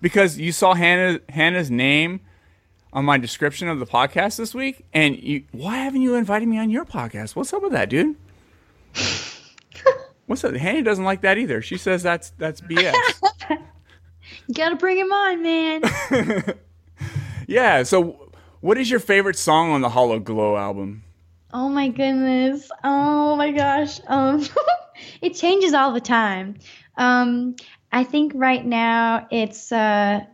because 0.00 0.38
you 0.38 0.52
saw 0.52 0.72
Hannah 0.74 1.20
Hannah's 1.28 1.70
name 1.70 2.20
on 2.94 3.04
my 3.04 3.18
description 3.18 3.68
of 3.68 3.80
the 3.80 3.86
podcast 3.86 4.36
this 4.36 4.54
week, 4.54 4.86
and 4.94 5.20
you, 5.20 5.44
why 5.50 5.78
haven't 5.78 6.00
you 6.00 6.14
invited 6.14 6.48
me 6.48 6.58
on 6.58 6.70
your 6.70 6.84
podcast? 6.84 7.34
What's 7.34 7.52
up 7.52 7.62
with 7.62 7.72
that, 7.72 7.90
dude? 7.90 8.16
What's 10.26 10.44
up? 10.44 10.54
Hannah 10.54 10.82
doesn't 10.82 11.04
like 11.04 11.20
that 11.22 11.36
either. 11.36 11.60
She 11.60 11.76
says 11.76 12.02
that's 12.02 12.30
that's 12.38 12.60
BS. 12.62 12.94
You 14.46 14.54
gotta 14.54 14.76
bring 14.76 14.98
him 14.98 15.12
on, 15.12 15.42
man. 15.42 15.82
yeah. 17.46 17.82
So, 17.82 18.30
what 18.60 18.76
is 18.76 18.90
your 18.90 19.00
favorite 19.00 19.36
song 19.36 19.70
on 19.70 19.80
the 19.80 19.88
Hollow 19.88 20.18
Glow 20.18 20.56
album? 20.56 21.02
Oh 21.52 21.68
my 21.68 21.88
goodness. 21.88 22.70
Oh 22.82 23.36
my 23.36 23.52
gosh. 23.52 24.00
Um 24.06 24.44
it 25.22 25.30
changes 25.34 25.72
all 25.72 25.92
the 25.92 26.00
time. 26.00 26.56
Um 26.96 27.56
I 27.92 28.04
think 28.04 28.32
right 28.34 28.64
now 28.64 29.28
it's 29.30 29.72
uh 29.72 30.24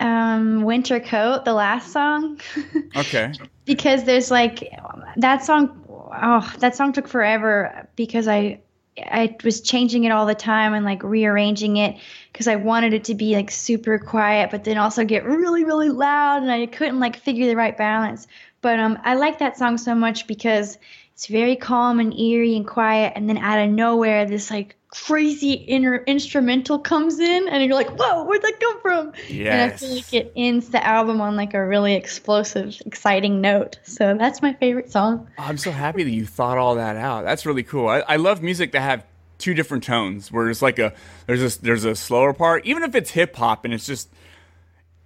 um 0.00 0.62
Winter 0.62 1.00
Coat, 1.00 1.44
the 1.44 1.54
last 1.54 1.92
song. 1.92 2.40
Okay. 2.96 3.32
because 3.64 4.04
there's 4.04 4.30
like 4.30 4.72
that 5.16 5.44
song 5.44 5.84
oh 5.88 6.52
that 6.58 6.74
song 6.74 6.92
took 6.92 7.06
forever 7.06 7.86
because 7.96 8.26
I 8.26 8.60
I 8.98 9.36
was 9.44 9.60
changing 9.60 10.04
it 10.04 10.10
all 10.10 10.26
the 10.26 10.34
time 10.34 10.74
and 10.74 10.84
like 10.84 11.02
rearranging 11.04 11.76
it 11.76 11.96
because 12.32 12.48
I 12.48 12.56
wanted 12.56 12.94
it 12.94 13.04
to 13.04 13.14
be 13.14 13.34
like 13.36 13.50
super 13.50 13.98
quiet 13.98 14.50
but 14.50 14.64
then 14.64 14.78
also 14.78 15.04
get 15.04 15.24
really 15.24 15.64
really 15.64 15.90
loud 15.90 16.42
and 16.42 16.50
I 16.50 16.66
couldn't 16.66 16.98
like 16.98 17.16
figure 17.16 17.46
the 17.46 17.56
right 17.56 17.76
balance. 17.76 18.26
But 18.62 18.80
um 18.80 18.98
I 19.04 19.14
like 19.14 19.38
that 19.38 19.58
song 19.58 19.78
so 19.78 19.94
much 19.94 20.26
because 20.26 20.78
it's 21.12 21.26
very 21.26 21.54
calm 21.56 22.00
and 22.00 22.12
eerie 22.18 22.56
and 22.56 22.66
quiet 22.66 23.12
and 23.16 23.28
then 23.28 23.38
out 23.38 23.58
of 23.58 23.70
nowhere 23.70 24.24
this 24.24 24.50
like 24.50 24.76
crazy 24.90 25.52
inner 25.52 25.98
instrumental 26.06 26.78
comes 26.78 27.18
in 27.18 27.48
and 27.48 27.64
you're 27.64 27.74
like, 27.74 27.90
"Whoa, 27.90 28.24
where'd 28.24 28.42
that 28.42 28.58
come 28.60 28.80
from?" 28.80 29.12
And 29.52 29.72
I 29.72 29.76
feel 29.76 29.94
like 29.94 30.14
it 30.14 30.32
ends 30.36 30.70
the 30.70 30.84
album 30.84 31.20
on 31.20 31.36
like 31.36 31.54
a 31.54 31.64
really 31.64 31.94
explosive, 31.94 32.80
exciting 32.86 33.40
note. 33.40 33.78
So 33.82 34.16
that's 34.18 34.40
my 34.42 34.54
favorite 34.54 34.90
song. 34.90 35.28
I'm 35.38 35.58
so 35.58 35.70
happy 35.70 36.04
that 36.04 36.10
you 36.10 36.26
thought 36.26 36.58
all 36.58 36.76
that 36.76 36.96
out. 36.96 37.24
That's 37.24 37.44
really 37.44 37.62
cool. 37.62 37.88
I, 37.88 38.00
I 38.00 38.16
love 38.16 38.42
music 38.42 38.72
that 38.72 38.80
have 38.80 39.04
two 39.38 39.54
different 39.54 39.84
tones, 39.84 40.32
where 40.32 40.50
it's 40.50 40.62
like 40.62 40.78
a 40.78 40.92
there's 41.26 41.56
a 41.56 41.62
there's 41.62 41.84
a 41.84 41.94
slower 41.94 42.32
part, 42.32 42.64
even 42.66 42.82
if 42.82 42.94
it's 42.94 43.10
hip 43.10 43.36
hop 43.36 43.64
and 43.64 43.74
it's 43.74 43.86
just 43.86 44.08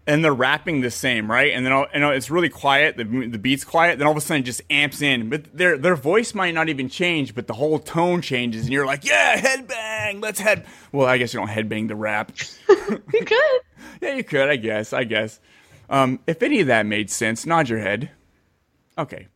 and 0.07 0.25
they're 0.25 0.35
rapping 0.35 0.81
the 0.81 0.91
same, 0.91 1.31
right? 1.31 1.53
And 1.53 1.65
then 1.65 1.73
all, 1.73 1.87
and 1.93 2.03
it's 2.05 2.31
really 2.31 2.49
quiet. 2.49 2.97
The 2.97 3.05
the 3.05 3.39
beat's 3.39 3.65
quiet. 3.65 3.99
Then 3.99 4.07
all 4.07 4.13
of 4.13 4.17
a 4.19 4.21
sudden, 4.21 4.43
it 4.43 4.47
just 4.47 4.63
amps 4.71 5.01
in. 5.03 5.29
But 5.29 5.57
their 5.57 5.79
their 5.79 5.97
voice 5.97 6.35
might 6.35 6.55
not 6.55 6.69
even 6.69 6.89
change, 6.89 7.35
but 7.35 7.47
the 7.47 7.55
whole 7.55 7.79
tone 7.79 8.21
changes, 8.23 8.65
and 8.65 8.73
you're 8.73 8.87
like, 8.87 9.05
yeah, 9.05 9.41
headbang, 9.41 10.23
let's 10.23 10.41
head. 10.41 10.67
Well, 10.91 11.07
I 11.07 11.19
guess 11.19 11.33
you 11.33 11.41
don't 11.41 11.49
headbang 11.49 11.89
the 11.89 11.97
rap. 11.97 12.33
you 12.69 13.25
could. 13.25 13.39
Yeah, 14.01 14.15
you 14.15 14.25
could. 14.25 14.49
I 14.49 14.57
guess. 14.57 14.93
I 14.93 15.05
guess. 15.05 15.39
Um, 15.89 16.19
if 16.27 16.43
any 16.43 16.59
of 16.61 16.67
that 16.67 16.87
made 16.87 17.09
sense, 17.09 17.47
nod 17.47 17.69
your 17.69 17.79
head. 17.79 18.11
Okay. 18.99 19.29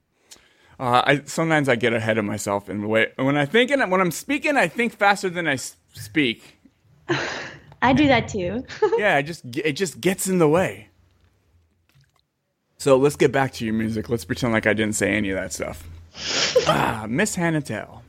Uh, 0.80 1.02
I 1.06 1.22
sometimes 1.24 1.68
I 1.68 1.76
get 1.76 1.92
ahead 1.92 2.18
of 2.18 2.24
myself 2.24 2.68
in 2.68 2.80
the 2.80 2.88
way 2.88 3.12
when 3.16 3.36
I 3.36 3.46
think 3.46 3.70
and 3.70 3.88
when 3.90 4.00
I'm 4.00 4.10
speaking, 4.10 4.56
I 4.56 4.66
think 4.66 4.92
faster 4.92 5.28
than 5.30 5.46
I 5.46 5.52
s- 5.54 5.76
speak. 5.92 6.58
I 7.86 7.92
do 7.92 8.08
that 8.08 8.26
too. 8.26 8.64
yeah, 8.98 9.18
it 9.18 9.22
just 9.22 9.44
it 9.56 9.72
just 9.72 10.00
gets 10.00 10.26
in 10.26 10.38
the 10.38 10.48
way. 10.48 10.88
So 12.78 12.96
let's 12.96 13.14
get 13.14 13.30
back 13.30 13.52
to 13.54 13.64
your 13.64 13.74
music. 13.74 14.08
Let's 14.08 14.24
pretend 14.24 14.52
like 14.52 14.66
I 14.66 14.72
didn't 14.72 14.96
say 14.96 15.14
any 15.14 15.30
of 15.30 15.36
that 15.36 15.52
stuff. 15.52 15.88
ah, 16.66 17.06
Miss 17.08 17.36
Hannah 17.36 17.62
Telle. 17.62 18.02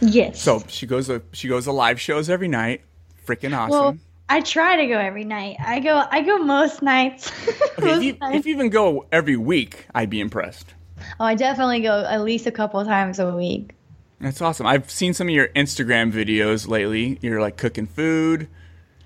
yes. 0.00 0.42
So 0.42 0.64
she 0.66 0.86
goes 0.86 1.06
to 1.06 1.22
she 1.32 1.46
goes 1.46 1.64
to 1.64 1.72
live 1.72 2.00
shows 2.00 2.28
every 2.28 2.48
night. 2.48 2.80
Freaking 3.24 3.56
awesome. 3.56 3.70
Well, 3.70 3.96
I 4.28 4.40
try 4.40 4.74
to 4.76 4.86
go 4.88 4.98
every 4.98 5.24
night. 5.24 5.56
I 5.64 5.78
go. 5.78 6.04
I 6.10 6.22
go 6.22 6.38
most 6.38 6.82
nights. 6.82 7.30
okay, 7.78 7.92
if 7.92 8.02
you, 8.02 8.16
if 8.20 8.44
you 8.44 8.54
even 8.54 8.70
go 8.70 9.06
every 9.12 9.36
week, 9.36 9.86
I'd 9.94 10.10
be 10.10 10.20
impressed. 10.20 10.74
oh, 11.20 11.24
I 11.24 11.36
definitely 11.36 11.80
go 11.80 12.04
at 12.04 12.22
least 12.22 12.46
a 12.48 12.52
couple 12.52 12.84
times 12.84 13.20
a 13.20 13.30
week. 13.36 13.76
That's 14.20 14.40
awesome. 14.42 14.66
I've 14.66 14.90
seen 14.90 15.14
some 15.14 15.28
of 15.28 15.34
your 15.34 15.48
Instagram 15.48 16.10
videos 16.10 16.66
lately. 16.66 17.18
You're 17.22 17.40
like 17.40 17.56
cooking 17.56 17.86
food, 17.86 18.48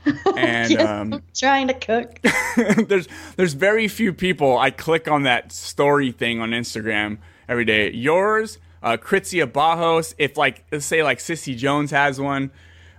and 0.37 0.71
Yes, 0.71 0.89
um, 0.89 1.15
I'm 1.15 1.23
trying 1.35 1.69
to 1.69 1.75
cook. 1.75 2.21
there's 2.89 3.09
there's 3.37 3.55
very 3.55 3.89
few 3.89 4.13
people 4.13 4.59
I 4.59 4.71
click 4.71 5.09
on 5.09 5.25
that 5.25 5.53
story 5.53 6.13
thing 6.13 6.41
on 6.41 6.51
Instagram 6.51 7.19
every 7.49 7.65
day. 7.65 7.93
Yours, 7.93 8.59
uh, 8.83 8.97
Krizia 8.97 9.47
Bajos. 9.47 10.15
If 10.19 10.37
like 10.37 10.65
let's 10.73 10.87
say 10.87 11.03
like 11.03 11.21
Cissy 11.21 11.55
Jones 11.55 11.91
has 11.91 12.21
one, 12.21 12.51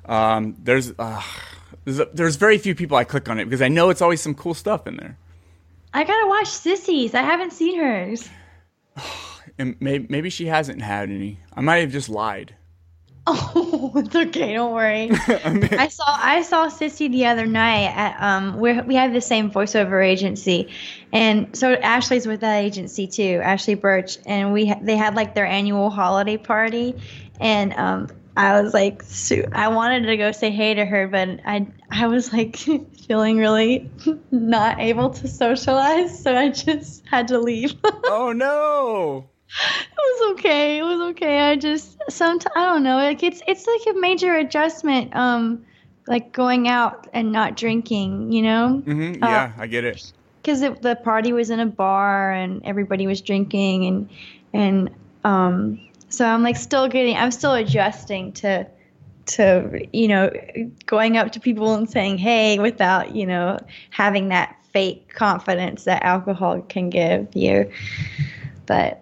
um, 0.06 0.56
there's 0.62 0.94
uh, 1.00 1.22
there's, 1.86 2.02
there's 2.14 2.36
very 2.36 2.58
few 2.58 2.76
people 2.76 2.98
I 2.98 3.04
click 3.04 3.30
on 3.30 3.40
it 3.40 3.46
because 3.46 3.62
I 3.62 3.68
know 3.68 3.90
it's 3.90 4.02
always 4.02 4.22
some 4.22 4.36
cool 4.36 4.54
stuff 4.54 4.86
in 4.88 4.98
there. 4.98 5.18
I 5.94 6.04
gotta 6.04 6.28
watch 6.28 6.48
Cissy's. 6.48 7.16
I 7.16 7.24
haven't 7.24 7.54
seen 7.54 7.80
hers. 7.80 8.30
And 9.58 9.76
maybe 9.80 10.08
maybe 10.10 10.30
she 10.30 10.46
hasn't 10.46 10.82
had 10.82 11.10
any. 11.10 11.40
I 11.54 11.62
might 11.62 11.78
have 11.78 11.92
just 11.92 12.08
lied. 12.10 12.56
Oh, 13.28 13.94
it's 13.98 14.16
okay. 14.16 14.54
Don't 14.54 14.74
worry. 14.74 15.10
I 15.12 15.90
saw 15.90 16.06
I 16.08 16.42
saw 16.42 16.70
Cissy 16.70 17.08
the 17.08 17.28
other 17.28 17.46
night 17.46 17.94
at 17.96 18.22
um 18.22 18.58
we 18.58 18.80
we 18.82 18.96
have 18.96 19.14
the 19.14 19.22
same 19.22 19.52
voiceover 19.52 20.04
agency, 20.04 20.70
and 21.14 21.56
so 21.56 21.74
Ashley's 21.74 22.26
with 22.26 22.42
that 22.42 22.64
agency 22.64 23.06
too, 23.08 23.40
Ashley 23.44 23.76
Burch, 23.76 24.18
and 24.26 24.54
we 24.54 24.74
they 24.82 24.98
had 24.98 25.16
like 25.16 25.36
their 25.36 25.46
annual 25.46 25.92
holiday 25.92 26.38
party, 26.38 26.96
and 27.40 27.74
um 27.74 28.08
I 28.36 28.60
was 28.62 28.74
like 28.74 29.04
I 29.54 29.68
wanted 29.68 30.08
to 30.08 30.18
go 30.18 30.32
say 30.32 30.50
hey 30.50 30.74
to 30.74 30.86
her, 30.86 31.08
but 31.08 31.42
I 31.46 31.68
I 31.92 32.08
was 32.08 32.34
like 32.34 32.56
feeling 33.08 33.38
really 33.38 33.90
not 34.32 34.80
able 34.80 35.12
to 35.12 35.28
socialize, 35.28 36.24
so 36.24 36.36
I 36.36 36.50
just 36.50 37.06
had 37.06 37.28
to 37.28 37.40
leave. 37.40 37.76
oh 37.84 38.32
no. 38.32 39.30
It 39.60 39.98
was 39.98 40.32
okay. 40.40 40.78
It 40.80 40.84
was 40.84 41.02
okay. 41.12 41.40
I 41.40 41.56
just 41.56 41.98
sometimes 42.10 42.54
I 42.56 42.66
don't 42.66 42.84
know. 42.84 42.96
Like 42.98 43.24
it's 43.24 43.42
it's 43.48 43.68
like 43.68 43.96
a 43.96 44.00
major 44.00 44.36
adjustment. 44.36 45.16
Um, 45.16 45.66
like 46.08 46.32
going 46.34 46.68
out 46.68 47.08
and 47.14 47.32
not 47.32 47.56
drinking. 47.58 48.32
You 48.32 48.42
know, 48.44 48.84
Mm-hmm. 48.86 49.24
yeah, 49.24 49.52
I 49.58 49.68
get 49.68 49.84
it. 49.84 50.12
because 50.42 50.62
the 50.62 51.00
party 51.04 51.32
was 51.34 51.50
in 51.50 51.60
a 51.60 51.66
bar 51.66 52.32
and 52.32 52.62
everybody 52.66 53.08
was 53.08 53.22
drinking 53.22 53.86
and 53.86 54.10
and 54.54 54.90
um. 55.24 55.80
So 56.10 56.26
I'm 56.26 56.44
like 56.44 56.58
still 56.58 56.88
getting. 56.88 57.16
I'm 57.16 57.32
still 57.32 57.54
adjusting 57.54 58.34
to 58.34 58.68
to 59.28 59.88
you 59.94 60.08
know 60.08 60.32
going 60.86 61.16
up 61.18 61.32
to 61.34 61.40
people 61.40 61.74
and 61.76 61.90
saying 61.90 62.18
hey 62.18 62.58
without 62.60 63.16
you 63.16 63.26
know 63.26 63.58
having 63.92 64.30
that 64.30 64.56
fake 64.74 65.14
confidence 65.14 65.84
that 65.84 66.04
alcohol 66.04 66.60
can 66.62 66.90
give 66.90 67.28
you 67.36 67.70
but 68.66 69.02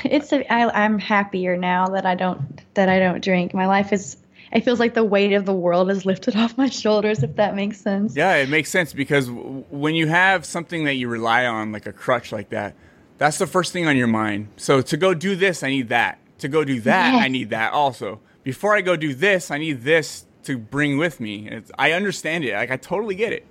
it's 0.04 0.32
a, 0.32 0.50
I, 0.52 0.84
I'm 0.84 0.98
happier 0.98 1.56
now 1.56 1.86
that 1.88 2.06
I 2.06 2.14
don't 2.14 2.60
that 2.74 2.88
I 2.88 2.98
don't 2.98 3.22
drink. 3.22 3.54
My 3.54 3.66
life 3.66 3.92
is 3.92 4.16
it 4.52 4.64
feels 4.64 4.80
like 4.80 4.94
the 4.94 5.04
weight 5.04 5.32
of 5.32 5.46
the 5.46 5.54
world 5.54 5.90
is 5.90 6.04
lifted 6.04 6.36
off 6.42 6.56
my 6.58 6.68
shoulders 6.68 7.22
if 7.22 7.36
that 7.36 7.54
makes 7.54 7.80
sense. 7.80 8.16
Yeah, 8.16 8.34
it 8.36 8.48
makes 8.48 8.70
sense 8.70 8.92
because 8.92 9.28
w- 9.28 9.64
when 9.70 9.94
you 9.94 10.06
have 10.08 10.44
something 10.44 10.84
that 10.84 10.94
you 10.94 11.08
rely 11.08 11.46
on, 11.46 11.72
like 11.72 11.86
a 11.86 11.92
crutch 11.92 12.32
like 12.32 12.50
that, 12.50 12.74
that's 13.18 13.38
the 13.38 13.46
first 13.46 13.72
thing 13.72 13.86
on 13.86 13.96
your 13.96 14.06
mind. 14.06 14.48
So 14.56 14.80
to 14.80 14.96
go 14.96 15.14
do 15.14 15.36
this, 15.36 15.62
I 15.62 15.70
need 15.70 15.88
that. 15.90 16.18
To 16.38 16.48
go 16.48 16.64
do 16.64 16.80
that, 16.80 17.14
I 17.14 17.28
need 17.28 17.50
that 17.50 17.72
also. 17.72 18.20
Before 18.42 18.74
I 18.74 18.80
go 18.80 18.96
do 18.96 19.14
this, 19.14 19.50
I 19.50 19.58
need 19.58 19.82
this 19.82 20.24
to 20.44 20.56
bring 20.56 20.96
with 20.96 21.20
me. 21.20 21.48
It's, 21.50 21.70
I 21.78 21.92
understand 21.92 22.44
it. 22.44 22.54
Like 22.54 22.70
I 22.70 22.78
totally 22.78 23.14
get 23.14 23.32
it. 23.32 23.46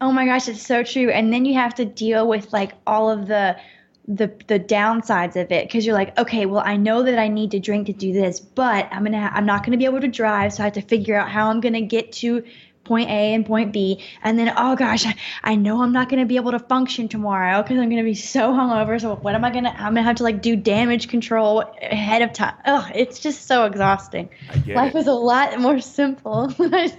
Oh 0.00 0.12
my 0.12 0.24
gosh, 0.24 0.48
it's 0.48 0.64
so 0.64 0.84
true. 0.84 1.10
And 1.10 1.32
then 1.32 1.44
you 1.44 1.54
have 1.54 1.74
to 1.74 1.84
deal 1.84 2.28
with 2.28 2.52
like 2.52 2.72
all 2.86 3.10
of 3.10 3.26
the 3.26 3.56
the 4.08 4.32
the 4.46 4.58
downsides 4.58 5.36
of 5.36 5.52
it 5.52 5.66
because 5.66 5.84
you're 5.84 5.94
like, 5.94 6.18
okay, 6.18 6.46
well, 6.46 6.62
I 6.64 6.76
know 6.76 7.02
that 7.02 7.18
I 7.18 7.28
need 7.28 7.50
to 7.50 7.60
drink 7.60 7.86
to 7.86 7.92
do 7.92 8.12
this, 8.12 8.40
but 8.40 8.88
I'm 8.90 9.04
gonna 9.04 9.20
ha- 9.20 9.32
I'm 9.34 9.44
not 9.44 9.64
gonna 9.64 9.76
be 9.76 9.84
able 9.84 10.00
to 10.00 10.08
drive, 10.08 10.54
so 10.54 10.62
I 10.62 10.64
have 10.64 10.72
to 10.74 10.82
figure 10.82 11.14
out 11.14 11.30
how 11.30 11.50
I'm 11.50 11.60
gonna 11.60 11.82
get 11.82 12.12
to 12.12 12.42
point 12.84 13.10
A 13.10 13.34
and 13.34 13.44
point 13.44 13.70
B, 13.70 14.02
and 14.22 14.38
then 14.38 14.50
oh 14.56 14.74
gosh, 14.74 15.04
I, 15.06 15.14
I 15.44 15.54
know 15.56 15.82
I'm 15.82 15.92
not 15.92 16.08
gonna 16.08 16.24
be 16.24 16.36
able 16.36 16.52
to 16.52 16.58
function 16.58 17.06
tomorrow 17.06 17.62
because 17.62 17.78
I'm 17.78 17.90
gonna 17.90 18.02
be 18.02 18.14
so 18.14 18.50
hungover. 18.52 18.98
So 18.98 19.16
what 19.16 19.34
am 19.34 19.44
I 19.44 19.50
gonna? 19.50 19.74
I'm 19.76 19.92
gonna 19.92 20.04
have 20.04 20.16
to 20.16 20.22
like 20.22 20.40
do 20.40 20.56
damage 20.56 21.08
control 21.08 21.60
ahead 21.82 22.22
of 22.22 22.32
time. 22.32 22.54
Oh, 22.64 22.88
it's 22.94 23.20
just 23.20 23.46
so 23.46 23.66
exhausting. 23.66 24.30
Life 24.66 24.94
it. 24.94 25.00
is 25.00 25.06
a 25.06 25.12
lot 25.12 25.60
more 25.60 25.80
simple 25.80 26.48
when 26.52 26.74
I 26.74 26.90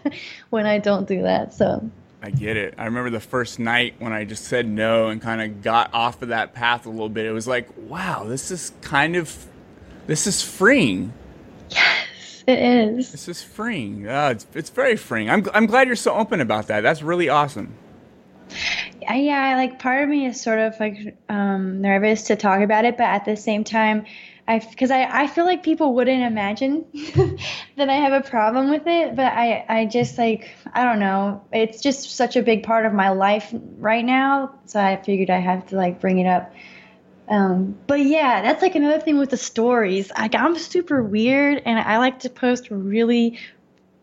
when 0.52 0.68
I 0.68 0.78
don't 0.78 1.08
do 1.08 1.24
that. 1.24 1.56
So 1.56 1.90
I 2.22 2.32
get 2.32 2.58
it. 2.58 2.74
I 2.78 2.86
remember 2.86 3.10
the 3.10 3.20
first 3.22 3.60
night 3.60 3.96
when 4.00 4.12
I 4.12 4.26
just 4.26 4.44
said 4.44 4.68
no 4.68 5.08
and 5.08 5.22
kind 5.22 5.42
of 5.42 5.62
got 5.62 5.94
off 5.94 6.22
of 6.22 6.30
that 6.30 6.54
path 6.54 6.86
a 6.86 6.90
little 6.90 7.10
bit. 7.10 7.26
It 7.26 7.32
was 7.32 7.48
like, 7.48 7.70
wow, 7.78 8.26
this 8.26 8.52
is 8.52 8.74
kind 8.82 9.16
of, 9.16 9.46
this 10.06 10.28
is 10.28 10.42
freeing. 10.42 11.14
Yes, 11.70 12.44
it 12.46 12.60
is. 12.60 13.12
This 13.12 13.30
is 13.30 13.42
freeing. 13.42 14.08
Uh, 14.08 14.32
it's, 14.32 14.48
it's 14.54 14.70
very 14.70 14.98
freeing. 14.98 15.30
I'm, 15.30 15.48
I'm 15.54 15.66
glad 15.66 15.88
you're 15.88 15.96
so 15.96 16.14
open 16.14 16.42
about 16.42 16.68
that. 16.68 16.82
That's 16.82 17.02
really 17.02 17.30
awesome. 17.30 17.74
I, 19.08 19.16
yeah, 19.18 19.56
like 19.56 19.80
part 19.80 20.04
of 20.04 20.10
me 20.10 20.26
is 20.26 20.42
sort 20.42 20.60
of 20.60 20.80
like 20.80 21.18
um, 21.30 21.82
nervous 21.82 22.24
to 22.24 22.36
talk 22.36 22.62
about 22.62 22.84
it, 22.84 22.98
but 22.98 23.06
at 23.06 23.24
the 23.24 23.38
same 23.38 23.64
time, 23.64 24.06
I 24.50 24.58
because 24.58 24.90
I, 24.90 25.04
I 25.04 25.28
feel 25.28 25.46
like 25.46 25.62
people 25.62 25.94
wouldn't 25.94 26.24
imagine 26.24 26.84
that 27.78 27.88
I 27.88 27.94
have 27.94 28.14
a 28.14 28.28
problem 28.28 28.72
with 28.72 28.88
it, 28.88 29.16
but 29.16 29.32
I 29.32 29.64
I 29.70 29.86
just 29.86 30.18
like 30.18 30.50
I 30.74 30.84
don't 30.84 31.00
know, 31.00 31.46
it's 31.54 31.82
just 31.82 32.10
such 32.16 32.36
a 32.36 32.42
big 32.42 32.64
part 32.64 32.88
of 32.88 32.94
my 32.94 33.10
life 33.10 33.54
right 33.78 34.04
now, 34.04 34.56
so 34.66 34.80
I 34.80 34.98
figured 34.98 35.30
I 35.30 35.38
have 35.38 35.68
to 35.68 35.76
like 35.76 36.02
bring 36.02 36.18
it 36.18 36.26
up. 36.26 36.52
Um, 37.28 37.78
but 37.86 38.00
yeah, 38.00 38.42
that's 38.42 38.64
like 38.64 38.74
another 38.74 39.00
thing 39.00 39.20
with 39.20 39.30
the 39.30 39.38
stories. 39.38 40.12
Like 40.18 40.34
I'm 40.34 40.58
super 40.58 41.04
weird, 41.04 41.62
and 41.64 41.78
I 41.78 42.00
like 42.00 42.22
to 42.22 42.30
post 42.32 42.72
really 42.72 43.38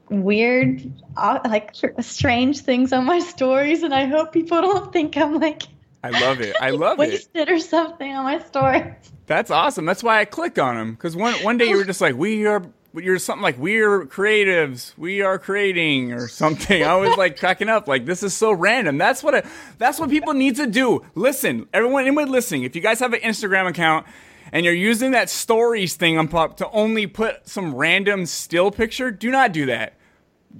weird, 0.08 0.80
uh, 1.16 1.40
like 1.44 1.74
strange 1.98 2.60
things 2.60 2.92
on 2.92 3.04
my 3.04 3.18
stories, 3.18 3.82
and 3.82 3.92
I 3.92 4.04
hope 4.04 4.32
people 4.32 4.60
don't 4.60 4.92
think 4.92 5.16
I'm 5.16 5.40
like 5.40 5.62
I 6.04 6.10
love 6.10 6.40
it. 6.40 6.54
I 6.60 6.70
love 6.70 7.00
it. 7.00 7.10
wasted 7.10 7.48
or 7.48 7.58
something 7.58 8.14
on 8.14 8.22
my 8.22 8.38
stories. 8.38 8.94
That's 9.26 9.50
awesome. 9.50 9.84
That's 9.84 10.02
why 10.02 10.20
I 10.20 10.24
click 10.24 10.58
on 10.58 10.76
them. 10.76 10.92
Because 10.92 11.16
one, 11.16 11.34
one 11.42 11.58
day 11.58 11.66
you 11.66 11.76
were 11.76 11.84
just 11.84 12.00
like, 12.00 12.14
we 12.14 12.46
are, 12.46 12.62
you're 12.94 13.18
something 13.18 13.42
like, 13.42 13.58
we're 13.58 14.06
creatives. 14.06 14.96
We 14.96 15.20
are 15.20 15.38
creating 15.38 16.12
or 16.12 16.28
something. 16.28 16.84
I 16.84 16.94
was 16.94 17.16
like 17.16 17.38
cracking 17.38 17.68
up. 17.68 17.88
Like, 17.88 18.06
this 18.06 18.22
is 18.22 18.34
so 18.34 18.52
random. 18.52 18.98
That's 18.98 19.24
what, 19.24 19.34
I, 19.34 19.42
that's 19.78 19.98
what 19.98 20.10
people 20.10 20.32
need 20.32 20.56
to 20.56 20.66
do. 20.66 21.04
Listen, 21.16 21.66
everyone, 21.74 22.02
anyone 22.02 22.30
listening, 22.30 22.62
if 22.62 22.76
you 22.76 22.82
guys 22.82 23.00
have 23.00 23.12
an 23.12 23.20
Instagram 23.20 23.68
account 23.68 24.06
and 24.52 24.64
you're 24.64 24.74
using 24.74 25.10
that 25.10 25.28
stories 25.28 25.96
thing 25.96 26.16
on 26.18 26.28
pop 26.28 26.56
to 26.58 26.70
only 26.70 27.08
put 27.08 27.48
some 27.48 27.74
random 27.74 28.26
still 28.26 28.70
picture, 28.70 29.10
do 29.10 29.32
not 29.32 29.52
do 29.52 29.66
that. 29.66 29.94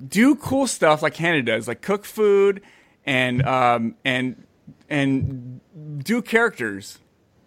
Do 0.08 0.34
cool 0.34 0.66
stuff 0.66 1.02
like 1.02 1.14
Hannah 1.14 1.42
does, 1.42 1.68
like 1.68 1.82
cook 1.82 2.04
food 2.04 2.62
and, 3.06 3.46
um, 3.46 3.94
and, 4.04 4.44
and 4.90 5.60
do 6.02 6.20
characters. 6.20 6.98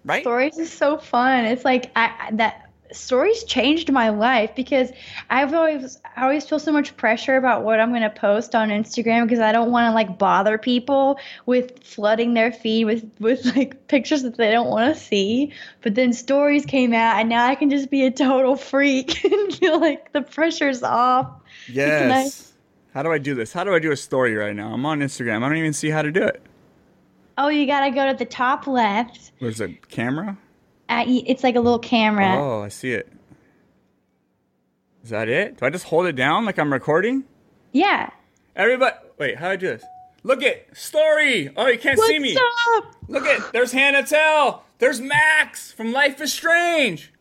Right? 0.10 0.24
Stories 0.24 0.58
is 0.58 0.74
so 0.74 0.98
fun. 0.98 1.46
It's 1.46 1.64
like 1.64 1.92
I 1.96 2.32
that 2.32 2.72
stories 2.92 3.44
changed 3.44 3.92
my 3.92 4.10
life 4.10 4.56
because 4.56 4.92
I've 5.30 5.54
always 5.54 6.00
I 6.18 6.24
always 6.24 6.50
feel 6.50 6.58
so 6.58 6.72
much 6.72 6.98
pressure 6.98 7.38
about 7.38 7.64
what 7.64 7.80
I'm 7.80 7.90
going 7.90 8.02
to 8.02 8.10
post 8.10 8.56
on 8.56 8.70
Instagram 8.70 9.26
because 9.26 9.38
I 9.38 9.52
don't 9.52 9.70
want 9.70 9.86
to 9.92 9.94
like 9.94 10.18
bother 10.18 10.58
people 10.58 11.20
with 11.46 11.84
flooding 11.84 12.34
their 12.34 12.52
feed 12.52 12.86
with 12.86 13.08
with 13.20 13.46
like 13.56 13.88
pictures 13.88 14.24
that 14.24 14.36
they 14.36 14.50
don't 14.50 14.70
want 14.70 14.96
to 14.96 15.00
see. 15.00 15.54
But 15.84 15.94
then 15.94 16.12
stories 16.12 16.66
came 16.66 16.92
out 16.92 17.20
and 17.20 17.30
now 17.30 17.46
I 17.46 17.54
can 17.54 17.70
just 17.70 17.92
be 17.92 18.04
a 18.08 18.10
total 18.10 18.56
freak 18.56 19.24
and 19.32 19.54
feel 19.54 19.80
like 19.80 20.12
the 20.12 20.24
pressure's 20.24 20.82
off. 20.82 21.30
Yes. 21.68 22.10
nice. 22.10 22.54
How 22.96 23.04
do 23.04 23.12
I 23.12 23.20
do 23.20 23.36
this? 23.36 23.54
How 23.54 23.64
do 23.64 23.76
I 23.76 23.80
do 23.80 23.92
a 23.92 23.96
story 23.96 24.36
right 24.36 24.56
now? 24.56 24.74
I'm 24.74 24.84
on 24.88 25.02
Instagram. 25.02 25.44
I 25.44 25.50
don't 25.50 25.58
even 25.60 25.74
see 25.74 25.92
how 25.92 26.02
to 26.02 26.12
do 26.12 26.24
it. 26.24 26.42
Oh, 27.42 27.48
you 27.48 27.66
got 27.66 27.86
to 27.86 27.92
go 27.92 28.06
to 28.12 28.18
the 28.18 28.26
top 28.26 28.68
left. 28.68 29.32
There's 29.40 29.62
a 29.62 29.70
camera? 29.70 30.38
At, 30.90 31.08
it's 31.08 31.42
like 31.42 31.56
a 31.56 31.62
little 31.62 31.80
camera. 31.80 32.36
Oh, 32.38 32.62
I 32.64 32.68
see 32.68 32.92
it. 32.92 33.10
Is 35.06 35.10
that 35.12 35.30
it? 35.30 35.58
Do 35.58 35.66
I 35.66 35.70
just 35.70 35.86
hold 35.86 36.06
it 36.06 36.18
down 36.18 36.44
like 36.46 36.60
I'm 36.60 36.74
recording? 36.74 37.24
Yeah. 37.72 38.10
Everybody, 38.58 38.98
wait, 39.18 39.38
how 39.38 39.48
do 39.48 39.52
I 39.54 39.56
do 39.56 39.68
this? 39.68 39.86
Look 40.24 40.44
at 40.44 40.76
story. 40.76 41.50
Oh, 41.56 41.68
you 41.68 41.80
can't 41.80 41.98
see 41.98 42.20
me. 42.20 42.36
What's 42.36 42.86
up? 42.86 42.96
Look 43.08 43.26
at 43.26 43.54
there's 43.54 43.72
Hannah 43.72 44.06
Telle. 44.06 44.66
There's 44.80 45.00
Max 45.00 45.72
from 45.72 45.94
Life 45.94 46.20
is 46.20 46.34
Strange. 46.34 47.14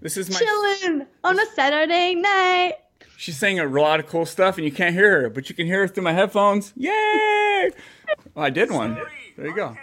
This 0.00 0.16
is 0.16 0.30
my. 0.30 0.38
Chilling 0.38 1.06
on 1.22 1.38
a 1.38 1.44
Saturday 1.54 2.14
night. 2.14 2.76
She's 3.18 3.36
saying 3.36 3.58
a 3.58 3.66
lot 3.66 4.00
of 4.00 4.06
cool 4.06 4.24
stuff, 4.24 4.56
and 4.56 4.64
you 4.64 4.72
can't 4.72 4.94
hear 4.94 5.22
her, 5.22 5.28
but 5.28 5.50
you 5.50 5.54
can 5.54 5.66
hear 5.66 5.80
her 5.80 5.88
through 5.88 6.04
my 6.04 6.12
headphones. 6.14 6.72
Yay! 6.76 7.70
Oh, 8.34 8.40
I 8.40 8.48
did 8.48 8.70
one. 8.70 8.96
There 9.38 9.46
you 9.46 9.54
go. 9.54 9.76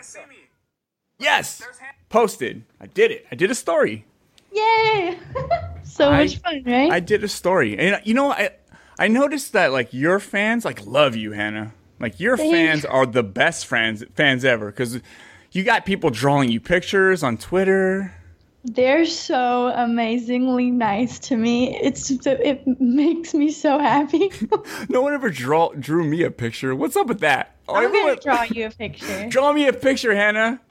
Yes, 1.18 1.64
posted. 2.10 2.64
I 2.82 2.88
did 2.88 3.10
it. 3.12 3.26
I 3.32 3.36
did 3.36 3.50
a 3.50 3.56
story. 3.56 4.06
Yay! 4.52 5.18
so 5.84 6.10
I- 6.10 6.24
much 6.24 6.38
fun, 6.40 6.62
right? 6.66 6.92
I 6.92 7.00
did 7.00 7.24
a 7.24 7.30
story, 7.30 7.78
and 7.80 8.02
you 8.04 8.14
know, 8.14 8.32
I 8.32 8.50
I 9.00 9.08
noticed 9.08 9.54
that 9.54 9.72
like 9.72 9.94
your 9.94 10.20
fans 10.20 10.66
like 10.66 10.86
love 10.86 11.16
you, 11.16 11.32
Hannah. 11.32 11.74
Like 12.02 12.20
your 12.20 12.36
Thank- 12.36 12.54
fans 12.54 12.84
are 12.86 13.06
the 13.06 13.24
best 13.24 13.66
fans 13.66 14.04
fans 14.16 14.44
ever 14.44 14.66
because 14.68 15.00
you 15.54 15.64
got 15.64 15.86
people 15.86 16.10
drawing 16.10 16.52
you 16.52 16.60
pictures 16.60 17.24
on 17.24 17.38
Twitter. 17.38 18.14
They're 18.68 19.06
so 19.06 19.68
amazingly 19.68 20.72
nice 20.72 21.20
to 21.20 21.38
me. 21.38 21.78
It's 21.80 22.10
it 22.26 22.64
makes 22.82 23.34
me 23.36 23.52
so 23.52 23.78
happy. 23.78 24.32
No 24.90 25.02
one 25.02 25.14
ever 25.14 25.30
draw 25.30 25.70
drew 25.74 26.04
me 26.04 26.24
a 26.24 26.32
picture. 26.32 26.76
What's 26.76 26.96
up 26.96 27.08
with 27.08 27.20
that? 27.20 27.56
I'm 27.70 27.86
everyone- 27.86 28.16
gonna 28.16 28.22
draw 28.22 28.44
you 28.44 28.68
a 28.68 28.72
picture. 28.72 29.28
draw 29.30 29.54
me 29.54 29.68
a 29.68 29.74
picture, 29.74 30.16
Hannah. 30.16 30.62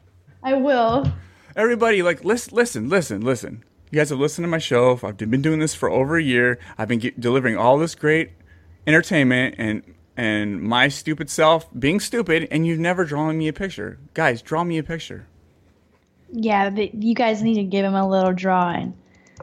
I 0.43 0.55
will. 0.55 1.13
Everybody, 1.57 2.03
like, 2.03 2.25
listen, 2.25 2.55
listen, 2.55 2.89
listen, 2.89 3.21
listen. 3.21 3.65
You 3.93 4.01
guys 4.01 4.11
have 4.11 4.19
listened 4.19 4.45
to 4.45 4.49
my 4.49 4.59
show. 4.59 4.99
I've 5.03 5.17
been 5.17 5.41
doing 5.43 5.61
this 5.61 5.75
for 5.75 5.89
over 5.89 6.17
a 6.17 6.23
year. 6.23 6.59
I've 6.77 6.89
been 6.89 7.13
delivering 7.19 7.57
all 7.57 7.79
this 7.79 7.95
great 7.95 8.33
entertainment 8.87 9.55
and 9.59 9.83
and 10.17 10.63
my 10.63 10.89
stupid 10.89 11.31
self 11.31 11.69
being 11.79 12.01
stupid, 12.01 12.49
and 12.51 12.67
you've 12.67 12.81
never 12.81 13.05
drawn 13.05 13.39
me 13.39 13.47
a 13.49 13.53
picture. 13.53 13.99
Guys, 14.15 14.43
draw 14.43 14.65
me 14.65 14.79
a 14.79 14.83
picture. 14.83 15.27
Yeah, 16.31 16.71
but 16.71 16.95
you 16.95 17.15
guys 17.15 17.43
need 17.43 17.55
to 17.55 17.65
give 17.65 17.85
him 17.85 17.95
a 17.95 18.09
little 18.09 18.33
drawing. 18.33 18.97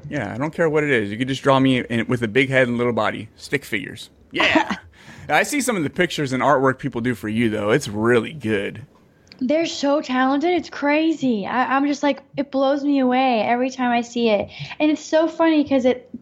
Yeah, 0.10 0.34
I 0.34 0.38
don't 0.38 0.54
care 0.54 0.70
what 0.70 0.84
it 0.84 0.90
is. 0.90 1.12
You 1.12 1.18
can 1.18 1.28
just 1.28 1.44
draw 1.44 1.60
me 1.60 1.80
in, 1.80 2.08
with 2.08 2.24
a 2.24 2.28
big 2.28 2.50
head 2.50 2.68
and 2.68 2.78
little 2.78 2.94
body. 2.94 3.30
Stick 3.36 3.66
figures. 3.66 4.10
Yeah. 4.32 4.78
I 5.30 5.44
see 5.44 5.62
some 5.62 5.78
of 5.78 5.84
the 5.84 5.90
pictures 5.90 6.34
and 6.34 6.42
artwork 6.42 6.80
people 6.80 7.02
do 7.02 7.16
for 7.16 7.30
you, 7.30 7.50
though. 7.50 7.70
It's 7.70 7.88
really 7.88 8.34
good. 8.34 8.86
They're 9.44 9.66
so 9.66 10.02
talented. 10.02 10.52
It's 10.52 10.70
crazy. 10.70 11.48
I, 11.48 11.76
I'm 11.76 11.88
just 11.88 12.04
like 12.04 12.22
it 12.38 12.52
blows 12.52 12.84
me 12.84 13.00
away 13.00 13.42
every 13.42 13.72
time 13.72 13.92
I 13.92 14.02
see 14.02 14.30
it, 14.30 14.52
and 14.80 14.92
it's 14.92 15.04
so 15.04 15.28
funny 15.28 15.64
because 15.64 15.84
it 15.86 16.14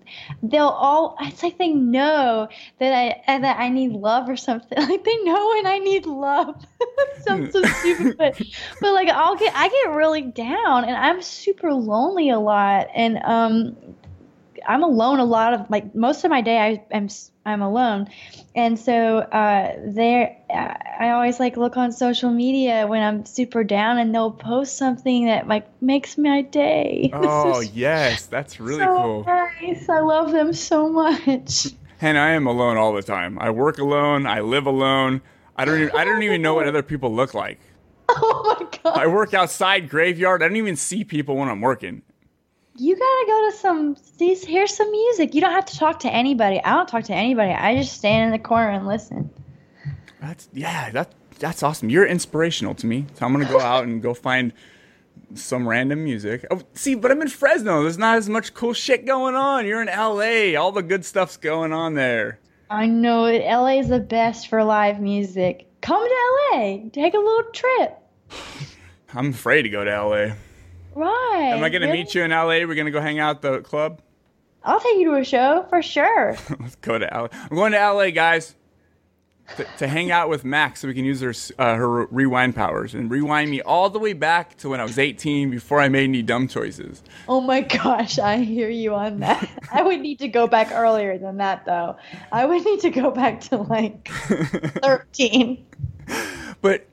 they'll 0.41 0.67
all 0.69 1.17
it's 1.19 1.43
like 1.43 1.57
they 1.57 1.67
know 1.67 2.47
that 2.79 3.21
I 3.27 3.39
that 3.39 3.59
I 3.59 3.67
need 3.67 3.91
love 3.91 4.29
or 4.29 4.37
something. 4.37 4.77
Like 4.89 5.03
they 5.03 5.17
know 5.23 5.49
when 5.49 5.67
I 5.67 5.79
need 5.79 6.05
love. 6.05 6.65
Sounds 7.25 7.51
so 7.51 7.61
stupid, 7.63 8.17
but 8.17 8.41
but 8.79 8.93
like 8.93 9.09
I'll 9.09 9.35
get 9.35 9.53
I 9.53 9.67
get 9.67 9.95
really 9.95 10.21
down, 10.21 10.85
and 10.85 10.95
I'm 10.95 11.21
super 11.21 11.73
lonely 11.73 12.29
a 12.29 12.39
lot, 12.39 12.87
and 12.95 13.19
um 13.25 13.75
I'm 14.65 14.83
alone 14.83 15.19
a 15.19 15.25
lot 15.25 15.53
of 15.53 15.69
like 15.69 15.93
most 15.93 16.23
of 16.23 16.31
my 16.31 16.41
day 16.41 16.57
I 16.57 16.95
am 16.95 17.09
I'm 17.45 17.61
alone, 17.61 18.07
and 18.55 18.79
so 18.79 19.17
uh, 19.19 19.75
there 19.85 20.38
I 20.51 21.11
always 21.11 21.39
like 21.39 21.57
look 21.57 21.77
on 21.77 21.91
social 21.91 22.31
media 22.31 22.87
when 22.87 23.01
I'm 23.01 23.25
super 23.25 23.63
down, 23.63 23.97
and 23.97 24.13
they'll 24.13 24.31
post 24.31 24.77
something 24.77 25.25
that 25.25 25.47
like 25.47 25.67
makes 25.81 26.17
my 26.17 26.41
day. 26.41 27.11
Oh, 27.21 27.59
yes. 27.59 28.25
That's 28.25 28.59
really 28.59 28.83
so 28.83 28.95
cool. 28.95 29.23
nice. 29.25 29.87
I 29.89 29.99
love 29.99 30.31
them 30.31 30.53
so 30.53 30.89
much. 30.89 31.67
And 32.01 32.17
I 32.17 32.29
am 32.29 32.47
alone 32.47 32.77
all 32.77 32.93
the 32.93 33.01
time. 33.01 33.37
I 33.39 33.49
work 33.49 33.77
alone. 33.77 34.25
I 34.25 34.39
live 34.39 34.65
alone. 34.65 35.21
I 35.57 35.65
don't. 35.65 35.81
Even, 35.81 35.97
I 35.97 36.05
don't 36.05 36.23
even 36.23 36.41
know 36.41 36.53
what 36.53 36.65
other 36.65 36.81
people 36.81 37.13
look 37.13 37.33
like. 37.33 37.59
Oh 38.11 38.57
my 38.59 38.67
god! 38.81 38.97
I 38.97 39.07
work 39.07 39.33
outside 39.33 39.89
graveyard. 39.89 40.41
I 40.41 40.47
don't 40.47 40.55
even 40.55 40.77
see 40.77 41.03
people 41.03 41.35
when 41.35 41.49
I'm 41.49 41.59
working. 41.59 42.01
You 42.77 42.95
gotta 42.95 43.25
go 43.27 43.49
to 43.51 43.57
some. 43.57 43.97
These 44.17 44.45
here's 44.45 44.73
some 44.73 44.89
music. 44.89 45.35
You 45.35 45.41
don't 45.41 45.51
have 45.51 45.65
to 45.65 45.77
talk 45.77 45.99
to 45.99 46.09
anybody. 46.09 46.63
I 46.63 46.71
don't 46.71 46.87
talk 46.87 47.03
to 47.03 47.13
anybody. 47.13 47.51
I 47.51 47.75
just 47.75 47.93
stand 47.97 48.25
in 48.25 48.31
the 48.31 48.43
corner 48.43 48.69
and 48.69 48.87
listen. 48.87 49.29
That's 50.21 50.49
yeah. 50.53 50.89
That 50.91 51.13
that's 51.39 51.63
awesome. 51.63 51.89
You're 51.89 52.05
inspirational 52.05 52.75
to 52.75 52.85
me. 52.85 53.05
So 53.15 53.25
I'm 53.25 53.31
gonna 53.31 53.45
go 53.45 53.59
out 53.59 53.85
and 53.85 54.01
go 54.01 54.13
find 54.13 54.53
some 55.35 55.67
random 55.67 56.03
music. 56.03 56.45
Oh, 56.51 56.61
see, 56.73 56.95
but 56.95 57.11
I'm 57.11 57.21
in 57.21 57.27
Fresno. 57.27 57.83
There's 57.83 57.97
not 57.97 58.17
as 58.17 58.29
much 58.29 58.53
cool 58.53 58.73
shit 58.73 59.05
going 59.05 59.35
on. 59.35 59.65
You're 59.65 59.81
in 59.81 59.87
LA. 59.87 60.59
All 60.59 60.71
the 60.71 60.83
good 60.83 61.05
stuff's 61.05 61.37
going 61.37 61.73
on 61.73 61.93
there. 61.93 62.39
I 62.69 62.85
know. 62.85 63.23
LA 63.23 63.79
is 63.79 63.89
the 63.89 63.99
best 63.99 64.47
for 64.47 64.63
live 64.63 64.99
music. 64.99 65.67
Come 65.81 66.05
to 66.05 66.15
LA. 66.53 66.89
Take 66.91 67.13
a 67.13 67.17
little 67.17 67.51
trip. 67.51 67.97
I'm 69.13 69.29
afraid 69.29 69.63
to 69.63 69.69
go 69.69 69.83
to 69.83 70.03
LA. 70.03 70.33
Right. 70.95 71.51
Am 71.53 71.63
I 71.63 71.69
gonna 71.69 71.91
meet 71.91 72.13
you 72.13 72.23
in 72.23 72.31
LA? 72.31 72.65
We're 72.65 72.75
gonna 72.75 72.91
go 72.91 73.01
hang 73.01 73.19
out 73.19 73.37
at 73.37 73.41
the 73.41 73.61
club. 73.61 74.01
I'll 74.63 74.79
take 74.79 74.97
you 74.97 75.11
to 75.11 75.17
a 75.17 75.23
show 75.23 75.65
for 75.69 75.81
sure. 75.81 76.35
Let's 76.59 76.75
go 76.75 76.97
to 76.99 77.05
LA. 77.05 77.27
I'm 77.31 77.55
going 77.55 77.71
to 77.71 77.93
LA, 77.93 78.09
guys. 78.09 78.55
To, 79.57 79.65
to 79.77 79.87
hang 79.87 80.11
out 80.11 80.29
with 80.29 80.43
Max 80.45 80.79
so 80.81 80.87
we 80.87 80.93
can 80.93 81.05
use 81.05 81.21
her 81.21 81.33
uh, 81.57 81.75
her 81.75 82.05
rewind 82.05 82.55
powers 82.55 82.93
and 82.93 83.09
rewind 83.11 83.49
me 83.49 83.61
all 83.61 83.89
the 83.89 83.99
way 83.99 84.13
back 84.13 84.55
to 84.57 84.69
when 84.69 84.79
I 84.79 84.83
was 84.83 84.97
18 84.97 85.49
before 85.49 85.79
I 85.79 85.89
made 85.89 86.05
any 86.05 86.21
dumb 86.21 86.47
choices. 86.47 87.03
Oh 87.27 87.41
my 87.41 87.61
gosh, 87.61 88.19
I 88.19 88.37
hear 88.37 88.69
you 88.69 88.95
on 88.95 89.19
that. 89.19 89.49
I 89.71 89.81
would 89.81 89.99
need 90.01 90.19
to 90.19 90.27
go 90.27 90.47
back 90.47 90.71
earlier 90.71 91.17
than 91.17 91.37
that, 91.37 91.65
though. 91.65 91.97
I 92.31 92.45
would 92.45 92.63
need 92.63 92.79
to 92.81 92.89
go 92.89 93.11
back 93.11 93.41
to 93.41 93.57
like 93.57 94.07
13. 94.81 95.65
But 96.61 96.87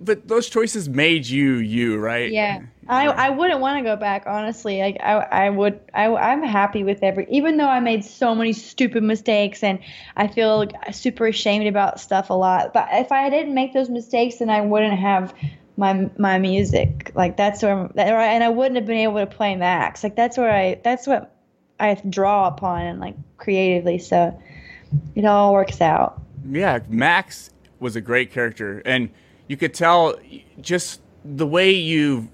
but 0.00 0.28
those 0.28 0.48
choices 0.48 0.88
made 0.88 1.26
you 1.26 1.54
you, 1.54 1.98
right? 1.98 2.30
Yeah, 2.30 2.62
I 2.88 3.06
I 3.06 3.30
wouldn't 3.30 3.60
want 3.60 3.78
to 3.78 3.84
go 3.84 3.96
back 3.96 4.24
honestly. 4.26 4.80
Like 4.80 4.96
I 5.00 5.14
I 5.14 5.50
would 5.50 5.80
I 5.94 6.06
I'm 6.06 6.42
happy 6.42 6.84
with 6.84 7.02
every 7.02 7.26
even 7.30 7.56
though 7.56 7.68
I 7.68 7.80
made 7.80 8.04
so 8.04 8.34
many 8.34 8.52
stupid 8.52 9.02
mistakes 9.02 9.62
and 9.62 9.78
I 10.16 10.28
feel 10.28 10.58
like 10.58 10.72
super 10.94 11.26
ashamed 11.26 11.66
about 11.66 12.00
stuff 12.00 12.30
a 12.30 12.34
lot. 12.34 12.72
But 12.72 12.88
if 12.92 13.12
I 13.12 13.28
didn't 13.30 13.54
make 13.54 13.72
those 13.72 13.90
mistakes, 13.90 14.36
then 14.36 14.50
I 14.50 14.60
wouldn't 14.60 14.98
have 14.98 15.34
my 15.76 16.10
my 16.16 16.38
music. 16.38 17.12
Like 17.14 17.36
that's 17.36 17.62
where 17.62 17.90
and 17.96 18.44
I 18.44 18.48
wouldn't 18.48 18.76
have 18.76 18.86
been 18.86 18.98
able 18.98 19.18
to 19.18 19.26
play 19.26 19.56
Max. 19.56 20.02
Like 20.02 20.16
that's 20.16 20.38
where 20.38 20.50
I 20.50 20.80
that's 20.82 21.06
what 21.06 21.34
I 21.78 22.00
draw 22.08 22.48
upon 22.48 22.82
and 22.82 23.00
like 23.00 23.16
creatively. 23.36 23.98
So 23.98 24.40
it 25.14 25.24
all 25.24 25.52
works 25.52 25.80
out. 25.80 26.22
yeah, 26.48 26.78
Max 26.88 27.50
was 27.80 27.96
a 27.96 28.00
great 28.00 28.30
character, 28.30 28.80
and 28.86 29.10
you 29.48 29.56
could 29.56 29.74
tell 29.74 30.16
just 30.60 31.00
the 31.24 31.46
way 31.46 31.72
you, 31.72 32.28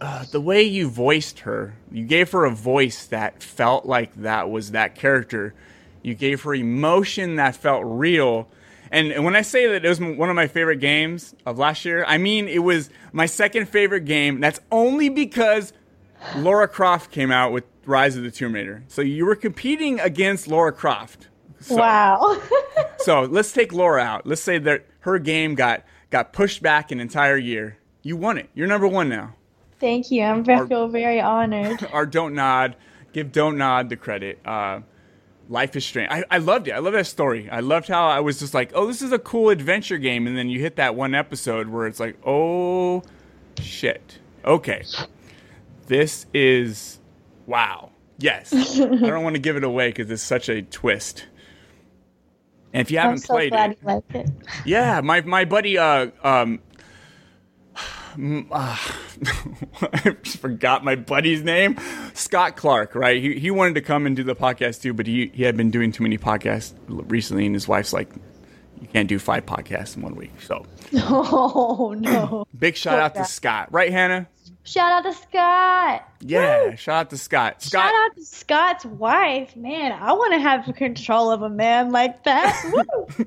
uh, 0.00 0.24
the 0.30 0.40
way 0.40 0.62
you 0.62 0.88
voiced 0.88 1.40
her. 1.40 1.74
You 1.90 2.04
gave 2.04 2.30
her 2.32 2.44
a 2.44 2.50
voice 2.50 3.06
that 3.06 3.42
felt 3.42 3.86
like 3.86 4.14
that 4.22 4.50
was 4.50 4.70
that 4.72 4.94
character. 4.94 5.54
You 6.02 6.14
gave 6.14 6.42
her 6.42 6.54
emotion 6.54 7.36
that 7.36 7.56
felt 7.56 7.82
real. 7.84 8.48
And, 8.90 9.12
and 9.12 9.24
when 9.24 9.36
I 9.36 9.42
say 9.42 9.66
that 9.68 9.84
it 9.84 9.88
was 9.88 10.00
one 10.00 10.30
of 10.30 10.36
my 10.36 10.48
favorite 10.48 10.78
games 10.80 11.34
of 11.46 11.58
last 11.58 11.84
year, 11.84 12.04
I 12.06 12.18
mean 12.18 12.48
it 12.48 12.60
was 12.60 12.90
my 13.12 13.26
second 13.26 13.68
favorite 13.68 14.04
game. 14.04 14.40
That's 14.40 14.60
only 14.72 15.08
because 15.08 15.72
Laura 16.36 16.66
Croft 16.66 17.10
came 17.10 17.30
out 17.30 17.52
with 17.52 17.64
Rise 17.86 18.16
of 18.16 18.22
the 18.22 18.30
Tomb 18.30 18.54
Raider. 18.54 18.82
So 18.88 19.02
you 19.02 19.26
were 19.26 19.36
competing 19.36 20.00
against 20.00 20.48
Laura 20.48 20.72
Croft. 20.72 21.28
So- 21.60 21.76
wow. 21.76 22.40
so 22.98 23.22
let's 23.22 23.52
take 23.52 23.72
Laura 23.72 24.02
out. 24.02 24.26
Let's 24.26 24.42
say 24.42 24.58
that 24.58 24.86
her 25.00 25.18
game 25.18 25.54
got 25.54 25.84
got 26.10 26.32
pushed 26.32 26.62
back 26.62 26.90
an 26.90 27.00
entire 27.00 27.36
year. 27.38 27.78
You 28.02 28.16
won 28.16 28.38
it. 28.38 28.50
You're 28.54 28.66
number 28.66 28.88
one 28.88 29.08
now. 29.08 29.34
Thank 29.78 30.10
you. 30.10 30.22
I'm 30.22 30.48
I 30.48 30.66
feel 30.66 30.88
very 30.88 31.20
honored. 31.20 31.86
Or 31.92 32.06
Dontnod. 32.06 32.74
Give 33.12 33.32
Dontnod 33.32 33.88
the 33.88 33.96
credit. 33.96 34.38
Uh, 34.44 34.80
Life 35.48 35.74
is 35.74 35.84
Strange. 35.84 36.10
I, 36.12 36.24
I 36.30 36.38
loved 36.38 36.68
it. 36.68 36.72
I 36.72 36.78
love 36.78 36.92
that 36.92 37.06
story. 37.06 37.50
I 37.50 37.60
loved 37.60 37.88
how 37.88 38.06
I 38.06 38.20
was 38.20 38.38
just 38.38 38.54
like, 38.54 38.70
oh, 38.74 38.86
this 38.86 39.02
is 39.02 39.10
a 39.10 39.18
cool 39.18 39.48
adventure 39.48 39.98
game, 39.98 40.28
and 40.28 40.36
then 40.36 40.48
you 40.48 40.60
hit 40.60 40.76
that 40.76 40.94
one 40.94 41.12
episode 41.14 41.68
where 41.68 41.88
it's 41.88 41.98
like, 41.98 42.16
oh, 42.24 43.02
shit. 43.60 44.18
Okay, 44.44 44.84
this 45.88 46.26
is 46.32 47.00
wow. 47.46 47.90
Yes, 48.18 48.52
I 48.80 48.86
don't 48.86 49.24
want 49.24 49.34
to 49.34 49.40
give 49.40 49.56
it 49.56 49.64
away 49.64 49.88
because 49.88 50.08
it's 50.10 50.22
such 50.22 50.48
a 50.48 50.62
twist. 50.62 51.26
And 52.72 52.80
if 52.80 52.90
you 52.90 52.98
haven't 52.98 53.18
so 53.18 53.34
played 53.34 53.52
it, 53.52 53.78
it. 54.14 54.30
yeah, 54.64 55.00
my 55.00 55.20
my 55.22 55.44
buddy 55.44 55.76
uh 55.78 56.10
um 56.22 56.60
uh, 58.18 58.76
I 59.82 60.16
just 60.22 60.38
forgot 60.38 60.84
my 60.84 60.96
buddy's 60.96 61.42
name. 61.42 61.76
Scott 62.14 62.56
Clark, 62.56 62.94
right? 62.94 63.20
He 63.22 63.38
he 63.38 63.50
wanted 63.50 63.74
to 63.74 63.80
come 63.80 64.06
and 64.06 64.16
do 64.16 64.22
the 64.22 64.36
podcast 64.36 64.82
too, 64.82 64.92
but 64.92 65.06
he 65.06 65.30
he 65.34 65.42
had 65.42 65.56
been 65.56 65.70
doing 65.70 65.92
too 65.92 66.02
many 66.02 66.18
podcasts 66.18 66.72
recently 66.88 67.46
and 67.46 67.54
his 67.54 67.68
wife's 67.68 67.92
like 67.92 68.10
you 68.80 68.88
can't 68.88 69.08
do 69.08 69.18
five 69.18 69.46
podcasts 69.46 69.96
in 69.96 70.02
one 70.02 70.14
week. 70.16 70.32
So, 70.40 70.64
Oh 70.94 71.94
no. 71.98 72.46
big 72.58 72.76
shout 72.76 72.98
out 72.98 73.14
to. 73.16 73.24
Scott. 73.24 73.72
Right, 73.72 73.90
Hannah? 73.92 74.28
Shout 74.70 74.92
out 74.92 75.02
to 75.02 75.12
Scott. 75.12 76.08
Yeah, 76.20 76.76
shout 76.76 77.00
out 77.00 77.10
to 77.10 77.18
Scott. 77.18 77.60
Scott 77.60 77.82
Shout 77.82 77.92
out 77.92 78.16
to 78.16 78.24
Scott's 78.24 78.84
wife. 78.84 79.56
Man, 79.56 79.90
I 79.90 80.12
want 80.12 80.32
to 80.34 80.38
have 80.38 80.72
control 80.76 81.32
of 81.32 81.42
a 81.42 81.50
man 81.50 81.90
like 81.90 82.22
that. 82.22 82.86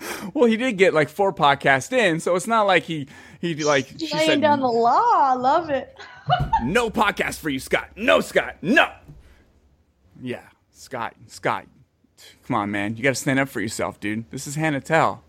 Well, 0.32 0.46
he 0.46 0.56
did 0.56 0.78
get 0.78 0.94
like 0.94 1.10
four 1.10 1.30
podcasts 1.30 1.92
in, 1.92 2.20
so 2.20 2.34
it's 2.34 2.46
not 2.46 2.66
like 2.66 2.84
he 2.84 3.06
he 3.42 3.54
like 3.56 3.86
she 3.98 4.08
Laying 4.14 4.26
said 4.26 4.40
down 4.40 4.60
the 4.60 4.66
law. 4.66 5.10
I 5.12 5.34
love 5.34 5.68
it. 5.68 5.94
no 6.64 6.88
podcast 6.88 7.38
for 7.38 7.50
you, 7.50 7.58
Scott. 7.58 7.90
No, 7.96 8.22
Scott. 8.22 8.56
No. 8.62 8.90
Yeah, 10.22 10.40
Scott. 10.70 11.14
Scott. 11.26 11.66
Come 12.46 12.56
on, 12.56 12.70
man. 12.70 12.96
You 12.96 13.02
got 13.02 13.10
to 13.10 13.14
stand 13.14 13.38
up 13.38 13.50
for 13.50 13.60
yourself, 13.60 14.00
dude. 14.00 14.24
This 14.30 14.46
is 14.46 14.54
Hannah 14.54 14.80
Telle. 14.80 15.22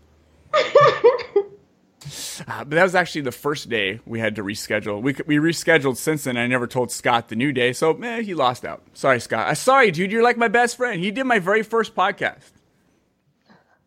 Uh, 2.48 2.64
but 2.64 2.70
that 2.70 2.82
was 2.82 2.94
actually 2.94 3.20
the 3.20 3.32
first 3.32 3.68
day 3.68 4.00
we 4.06 4.18
had 4.18 4.36
to 4.36 4.42
reschedule. 4.42 5.00
We 5.00 5.14
we 5.26 5.36
rescheduled 5.36 5.96
since 5.96 6.24
then. 6.24 6.36
I 6.36 6.46
never 6.46 6.66
told 6.66 6.90
Scott 6.90 7.28
the 7.28 7.36
new 7.36 7.52
day, 7.52 7.72
so 7.72 7.94
man, 7.94 8.24
he 8.24 8.34
lost 8.34 8.64
out. 8.64 8.82
Sorry, 8.94 9.20
Scott. 9.20 9.46
I 9.46 9.54
sorry, 9.54 9.90
dude. 9.90 10.10
You're 10.10 10.22
like 10.22 10.36
my 10.36 10.48
best 10.48 10.76
friend. 10.76 11.00
He 11.00 11.10
did 11.10 11.24
my 11.24 11.38
very 11.38 11.62
first 11.62 11.94
podcast. 11.94 12.50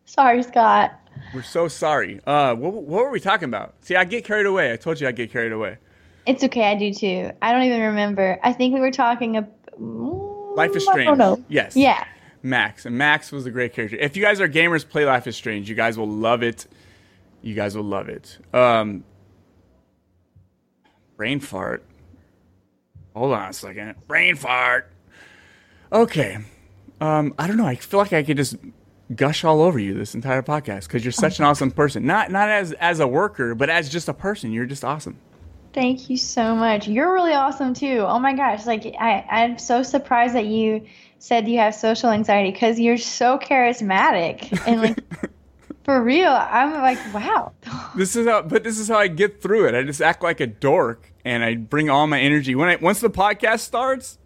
Sorry, 0.04 0.42
Scott. 0.42 0.92
We're 1.34 1.42
so 1.42 1.68
sorry. 1.68 2.20
Uh, 2.26 2.54
what, 2.54 2.72
what 2.72 3.04
were 3.04 3.10
we 3.10 3.20
talking 3.20 3.48
about? 3.48 3.74
See, 3.80 3.96
I 3.96 4.04
get 4.04 4.24
carried 4.24 4.46
away. 4.46 4.72
I 4.72 4.76
told 4.76 5.00
you 5.00 5.08
I 5.08 5.12
get 5.12 5.30
carried 5.32 5.52
away. 5.52 5.78
It's 6.26 6.42
okay. 6.44 6.64
I 6.70 6.74
do 6.76 6.92
too. 6.92 7.30
I 7.42 7.52
don't 7.52 7.62
even 7.64 7.80
remember. 7.80 8.38
I 8.42 8.52
think 8.52 8.74
we 8.74 8.80
were 8.80 8.90
talking 8.90 9.36
about. 9.36 9.52
Life 10.56 10.74
is 10.74 10.84
Strange. 10.84 11.44
Yes. 11.48 11.76
Yeah. 11.76 12.04
Max. 12.42 12.86
And 12.86 12.96
Max 12.96 13.30
was 13.30 13.44
a 13.46 13.50
great 13.50 13.74
character. 13.74 13.96
If 13.96 14.16
you 14.16 14.22
guys 14.22 14.40
are 14.40 14.48
gamers, 14.48 14.88
play 14.88 15.04
Life 15.04 15.26
is 15.26 15.36
Strange. 15.36 15.68
You 15.68 15.74
guys 15.74 15.98
will 15.98 16.08
love 16.08 16.42
it. 16.42 16.66
You 17.46 17.54
guys 17.54 17.76
will 17.76 17.84
love 17.84 18.08
it. 18.08 18.38
Um, 18.52 19.04
brain 21.16 21.38
fart. 21.38 21.84
Hold 23.14 23.34
on 23.34 23.50
a 23.50 23.52
second. 23.52 23.94
Brain 24.08 24.34
fart. 24.34 24.90
Okay. 25.92 26.38
Um, 27.00 27.34
I 27.38 27.46
don't 27.46 27.56
know. 27.56 27.64
I 27.64 27.76
feel 27.76 28.00
like 28.00 28.12
I 28.12 28.24
could 28.24 28.36
just 28.36 28.56
gush 29.14 29.44
all 29.44 29.62
over 29.62 29.78
you 29.78 29.94
this 29.94 30.12
entire 30.16 30.42
podcast 30.42 30.88
because 30.88 31.04
you're 31.04 31.12
such 31.12 31.38
an 31.38 31.44
awesome 31.44 31.70
person. 31.70 32.04
Not 32.04 32.32
not 32.32 32.48
as 32.48 32.72
as 32.72 32.98
a 32.98 33.06
worker, 33.06 33.54
but 33.54 33.70
as 33.70 33.88
just 33.88 34.08
a 34.08 34.14
person. 34.14 34.50
You're 34.50 34.66
just 34.66 34.84
awesome. 34.84 35.16
Thank 35.72 36.10
you 36.10 36.16
so 36.16 36.56
much. 36.56 36.88
You're 36.88 37.14
really 37.14 37.34
awesome 37.34 37.74
too. 37.74 38.04
Oh 38.08 38.18
my 38.18 38.34
gosh, 38.34 38.66
like 38.66 38.92
I, 38.98 39.24
I'm 39.30 39.58
so 39.58 39.84
surprised 39.84 40.34
that 40.34 40.46
you 40.46 40.84
said 41.20 41.46
you 41.46 41.60
have 41.60 41.76
social 41.76 42.10
anxiety 42.10 42.50
because 42.50 42.80
you're 42.80 42.98
so 42.98 43.38
charismatic 43.38 44.60
and 44.66 44.82
like 44.82 44.98
for 45.86 46.02
real. 46.02 46.32
I'm 46.32 46.72
like, 46.82 46.98
wow. 47.14 47.52
This 47.94 48.16
is 48.16 48.26
how, 48.26 48.42
but 48.42 48.64
this 48.64 48.78
is 48.78 48.88
how 48.88 48.98
I 48.98 49.06
get 49.06 49.40
through 49.40 49.68
it. 49.68 49.74
I 49.74 49.84
just 49.84 50.02
act 50.02 50.20
like 50.20 50.40
a 50.40 50.46
dork, 50.46 51.12
and 51.24 51.44
I 51.44 51.54
bring 51.54 51.88
all 51.88 52.08
my 52.08 52.20
energy. 52.20 52.56
When 52.56 52.68
I 52.68 52.74
once 52.76 53.00
the 53.00 53.08
podcast 53.08 53.60
starts, 53.60 54.18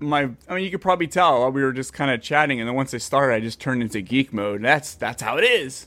my 0.00 0.30
I 0.48 0.54
mean, 0.54 0.64
you 0.64 0.70
could 0.70 0.80
probably 0.80 1.06
tell 1.06 1.52
we 1.52 1.62
were 1.62 1.72
just 1.74 1.92
kind 1.92 2.10
of 2.10 2.22
chatting, 2.22 2.58
and 2.60 2.68
then 2.68 2.74
once 2.74 2.94
I 2.94 2.98
started, 2.98 3.34
I 3.34 3.40
just 3.40 3.60
turned 3.60 3.82
into 3.82 4.00
geek 4.00 4.32
mode. 4.32 4.62
That's 4.62 4.94
that's 4.94 5.22
how 5.22 5.36
it 5.36 5.44
is. 5.44 5.86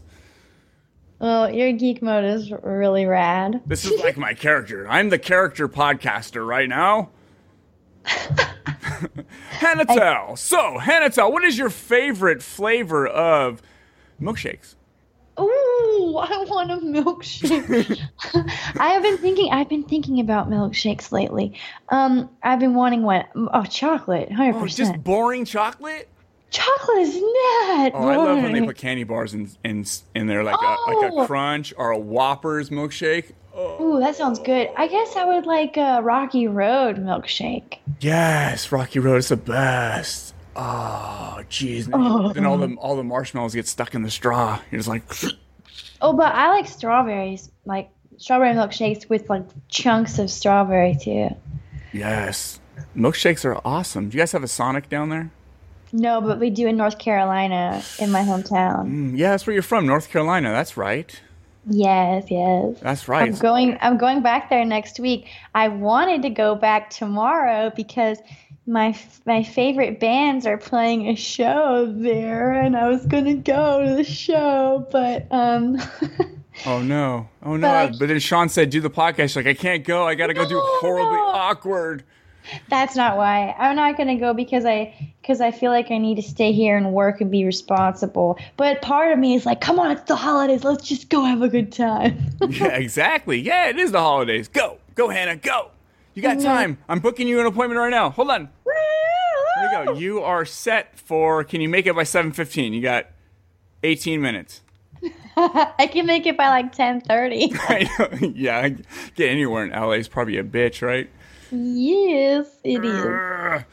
Well, 1.17 1.51
your 1.51 1.71
geek 1.71 2.03
mode 2.03 2.25
is 2.25 2.51
really 2.61 3.07
rad. 3.07 3.61
This 3.65 3.83
is 3.83 3.99
like 4.01 4.17
my 4.17 4.35
character. 4.35 4.87
I'm 4.87 5.09
the 5.09 5.17
character 5.17 5.67
podcaster 5.67 6.45
right 6.47 6.69
now. 6.69 7.09
Hannah 9.49 9.85
Telle. 9.85 10.35
So, 10.35 10.77
Hannah 10.77 11.09
Telle, 11.09 11.31
what 11.31 11.43
is 11.43 11.57
your 11.57 11.71
favorite 11.71 12.43
flavor 12.43 13.07
of 13.07 13.63
milkshakes? 14.21 14.74
Ooh, 15.39 16.17
I 16.17 16.45
want 16.47 16.71
a 16.71 16.77
milkshake. 16.77 17.99
I 18.79 18.89
have 18.89 19.03
been 19.03 19.17
thinking. 19.17 19.51
I've 19.51 19.67
been 19.69 19.83
thinking 19.83 20.19
about 20.19 20.49
milkshakes 20.49 21.11
lately. 21.11 21.59
Um, 21.89 22.29
I've 22.41 22.59
been 22.59 22.73
wanting 22.73 23.03
one. 23.03 23.25
Oh, 23.35 23.63
chocolate, 23.63 24.31
hundred 24.31 24.55
Oh, 24.55 24.61
percent. 24.61 24.89
just 24.93 25.03
boring 25.03 25.43
chocolate? 25.45 26.07
Chocolate 26.51 26.99
is 26.99 27.15
not. 27.15 27.91
Oh, 27.95 28.07
I 28.07 28.15
love 28.15 28.41
when 28.43 28.53
they 28.53 28.61
put 28.65 28.77
candy 28.77 29.03
bars 29.03 29.33
in 29.33 29.49
in, 29.65 29.85
in 30.13 30.27
there, 30.27 30.43
like 30.43 30.55
a, 30.61 30.91
like 30.91 31.11
a 31.11 31.15
Oh. 31.15 31.25
crunch 31.25 31.73
or 31.77 31.91
a 31.91 31.97
Whoppers 31.97 32.69
milkshake. 32.69 33.31
Oh. 33.53 33.83
Ooh, 33.83 33.99
that 33.99 34.15
sounds 34.15 34.39
good. 34.39 34.69
I 34.77 34.87
guess 34.87 35.15
I 35.17 35.25
would 35.25 35.45
like 35.45 35.75
a 35.75 36.01
Rocky 36.01 36.47
Road 36.47 36.97
milkshake. 36.97 37.79
Yes, 37.99 38.71
Rocky 38.71 38.99
Road 38.99 39.17
is 39.17 39.29
the 39.29 39.37
best. 39.37 40.24
Oh, 40.55 41.39
jeez. 41.49 41.89
Oh. 41.93 42.31
Then 42.33 42.45
all 42.45 42.57
the 42.57 42.75
all 42.75 42.95
the 42.95 43.03
marshmallows 43.03 43.53
get 43.55 43.67
stuck 43.67 43.93
in 43.95 44.01
the 44.03 44.11
straw. 44.11 44.59
You're 44.71 44.79
just 44.79 44.89
like, 44.89 45.03
Oh, 46.01 46.13
but 46.13 46.33
I 46.33 46.49
like 46.49 46.67
strawberries, 46.67 47.49
like 47.65 47.89
strawberry 48.17 48.53
milkshakes 48.53 49.09
with 49.09 49.29
like 49.29 49.43
chunks 49.69 50.19
of 50.19 50.29
strawberry 50.29 50.95
too. 50.99 51.29
yes. 51.93 52.59
Milkshakes 52.95 53.45
are 53.45 53.59
awesome. 53.65 54.09
Do 54.09 54.17
you 54.17 54.21
guys 54.21 54.33
have 54.33 54.43
a 54.43 54.47
Sonic 54.49 54.89
down 54.89 55.09
there? 55.09 55.31
No, 55.93 56.19
but 56.19 56.39
we 56.39 56.49
do 56.49 56.67
in 56.67 56.75
North 56.75 56.97
Carolina, 56.99 57.81
in 57.99 58.11
my 58.11 58.21
hometown. 58.21 58.87
Mm, 58.89 59.17
yeah, 59.17 59.29
that's 59.31 59.47
where 59.47 59.53
you're 59.53 59.63
from, 59.63 59.85
North 59.87 60.09
Carolina. 60.09 60.51
That's 60.51 60.75
right. 60.75 61.17
Yes, 61.67 62.25
yes. 62.29 62.75
That's 62.81 63.07
right. 63.07 63.27
I'm 63.27 63.35
going. 63.39 63.77
I'm 63.81 63.97
going 63.97 64.21
back 64.21 64.49
there 64.49 64.65
next 64.65 64.99
week. 64.99 65.27
I 65.55 65.69
wanted 65.69 66.21
to 66.23 66.29
go 66.29 66.53
back 66.55 66.89
tomorrow 66.89 67.71
because 67.75 68.17
my 68.67 68.97
my 69.25 69.43
favorite 69.43 69.99
bands 69.99 70.45
are 70.45 70.57
playing 70.57 71.07
a 71.09 71.15
show 71.15 71.91
there, 71.95 72.53
and 72.53 72.75
I 72.75 72.89
was 72.89 73.05
gonna 73.05 73.35
go 73.35 73.85
to 73.85 73.95
the 73.95 74.03
show, 74.03 74.87
but 74.91 75.27
um. 75.31 75.77
Oh 76.65 76.81
no! 76.81 77.27
Oh 77.43 77.57
no! 77.57 77.67
But 77.67 77.75
I- 77.75 77.97
But, 77.99 78.07
then 78.07 78.19
Sean 78.19 78.47
said, 78.47 78.69
"Do 78.69 78.79
the 78.79 78.89
podcast." 78.89 79.35
Like, 79.35 79.45
I 79.45 79.53
can't 79.53 79.83
go. 79.83 80.07
I 80.07 80.15
gotta 80.15 80.33
go 80.33 80.47
do 80.47 80.57
horribly 80.57 81.17
no. 81.17 81.25
awkward. 81.25 82.05
That's 82.69 82.95
not 82.95 83.17
why. 83.17 83.53
I'm 83.57 83.75
not 83.75 83.97
gonna 83.97 84.15
go 84.17 84.33
because 84.33 84.63
I 84.65 85.13
because 85.21 85.41
I 85.41 85.51
feel 85.51 85.71
like 85.71 85.91
I 85.91 85.97
need 85.97 86.15
to 86.15 86.21
stay 86.21 86.53
here 86.53 86.77
and 86.77 86.93
work 86.93 87.19
and 87.19 87.29
be 87.29 87.43
responsible. 87.43 88.39
But 88.55 88.81
part 88.81 89.11
of 89.11 89.19
me 89.19 89.35
is 89.35 89.45
like, 89.45 89.59
come 89.59 89.79
on, 89.79 89.91
it's 89.91 90.03
the 90.03 90.15
holidays. 90.15 90.63
Let's 90.63 90.87
just 90.87 91.09
go 91.09 91.25
have 91.25 91.41
a 91.41 91.49
good 91.49 91.71
time. 91.73 92.17
yeah, 92.49 92.67
exactly. 92.67 93.37
Yeah, 93.39 93.67
it 93.67 93.77
is 93.77 93.91
the 93.91 93.99
holidays. 93.99 94.47
Go, 94.47 94.77
go, 94.95 95.09
Hannah, 95.09 95.35
go. 95.35 95.71
You 96.15 96.21
got 96.21 96.37
mm-hmm. 96.37 96.45
time. 96.45 96.77
I'm 96.87 96.99
booking 96.99 97.27
you 97.27 97.39
an 97.41 97.45
appointment 97.45 97.77
right 97.77 97.89
now. 97.89 98.09
Hold 98.09 98.31
on. 98.31 98.49
There 98.65 99.79
you 99.79 99.85
go. 99.85 99.93
You 99.93 100.21
are 100.21 100.45
set 100.45 100.97
for. 100.97 101.43
Can 101.43 101.61
you 101.61 101.69
make 101.69 101.85
it 101.85 101.95
by 101.95 102.03
7:15? 102.03 102.73
You 102.73 102.81
got 102.81 103.07
18 103.83 104.21
minutes. 104.21 104.61
I 105.37 105.89
can 105.91 106.05
make 106.05 106.25
it 106.25 106.37
by 106.37 106.47
like 106.47 106.73
10:30. 106.73 108.33
Yeah, 108.35 108.69
get 109.15 109.29
anywhere 109.29 109.65
in 109.65 109.71
LA 109.71 109.91
is 109.91 110.07
probably 110.07 110.37
a 110.37 110.43
bitch, 110.43 110.81
right? 110.81 111.09
yes, 111.51 112.47
it 112.63 112.83
is. 112.83 113.65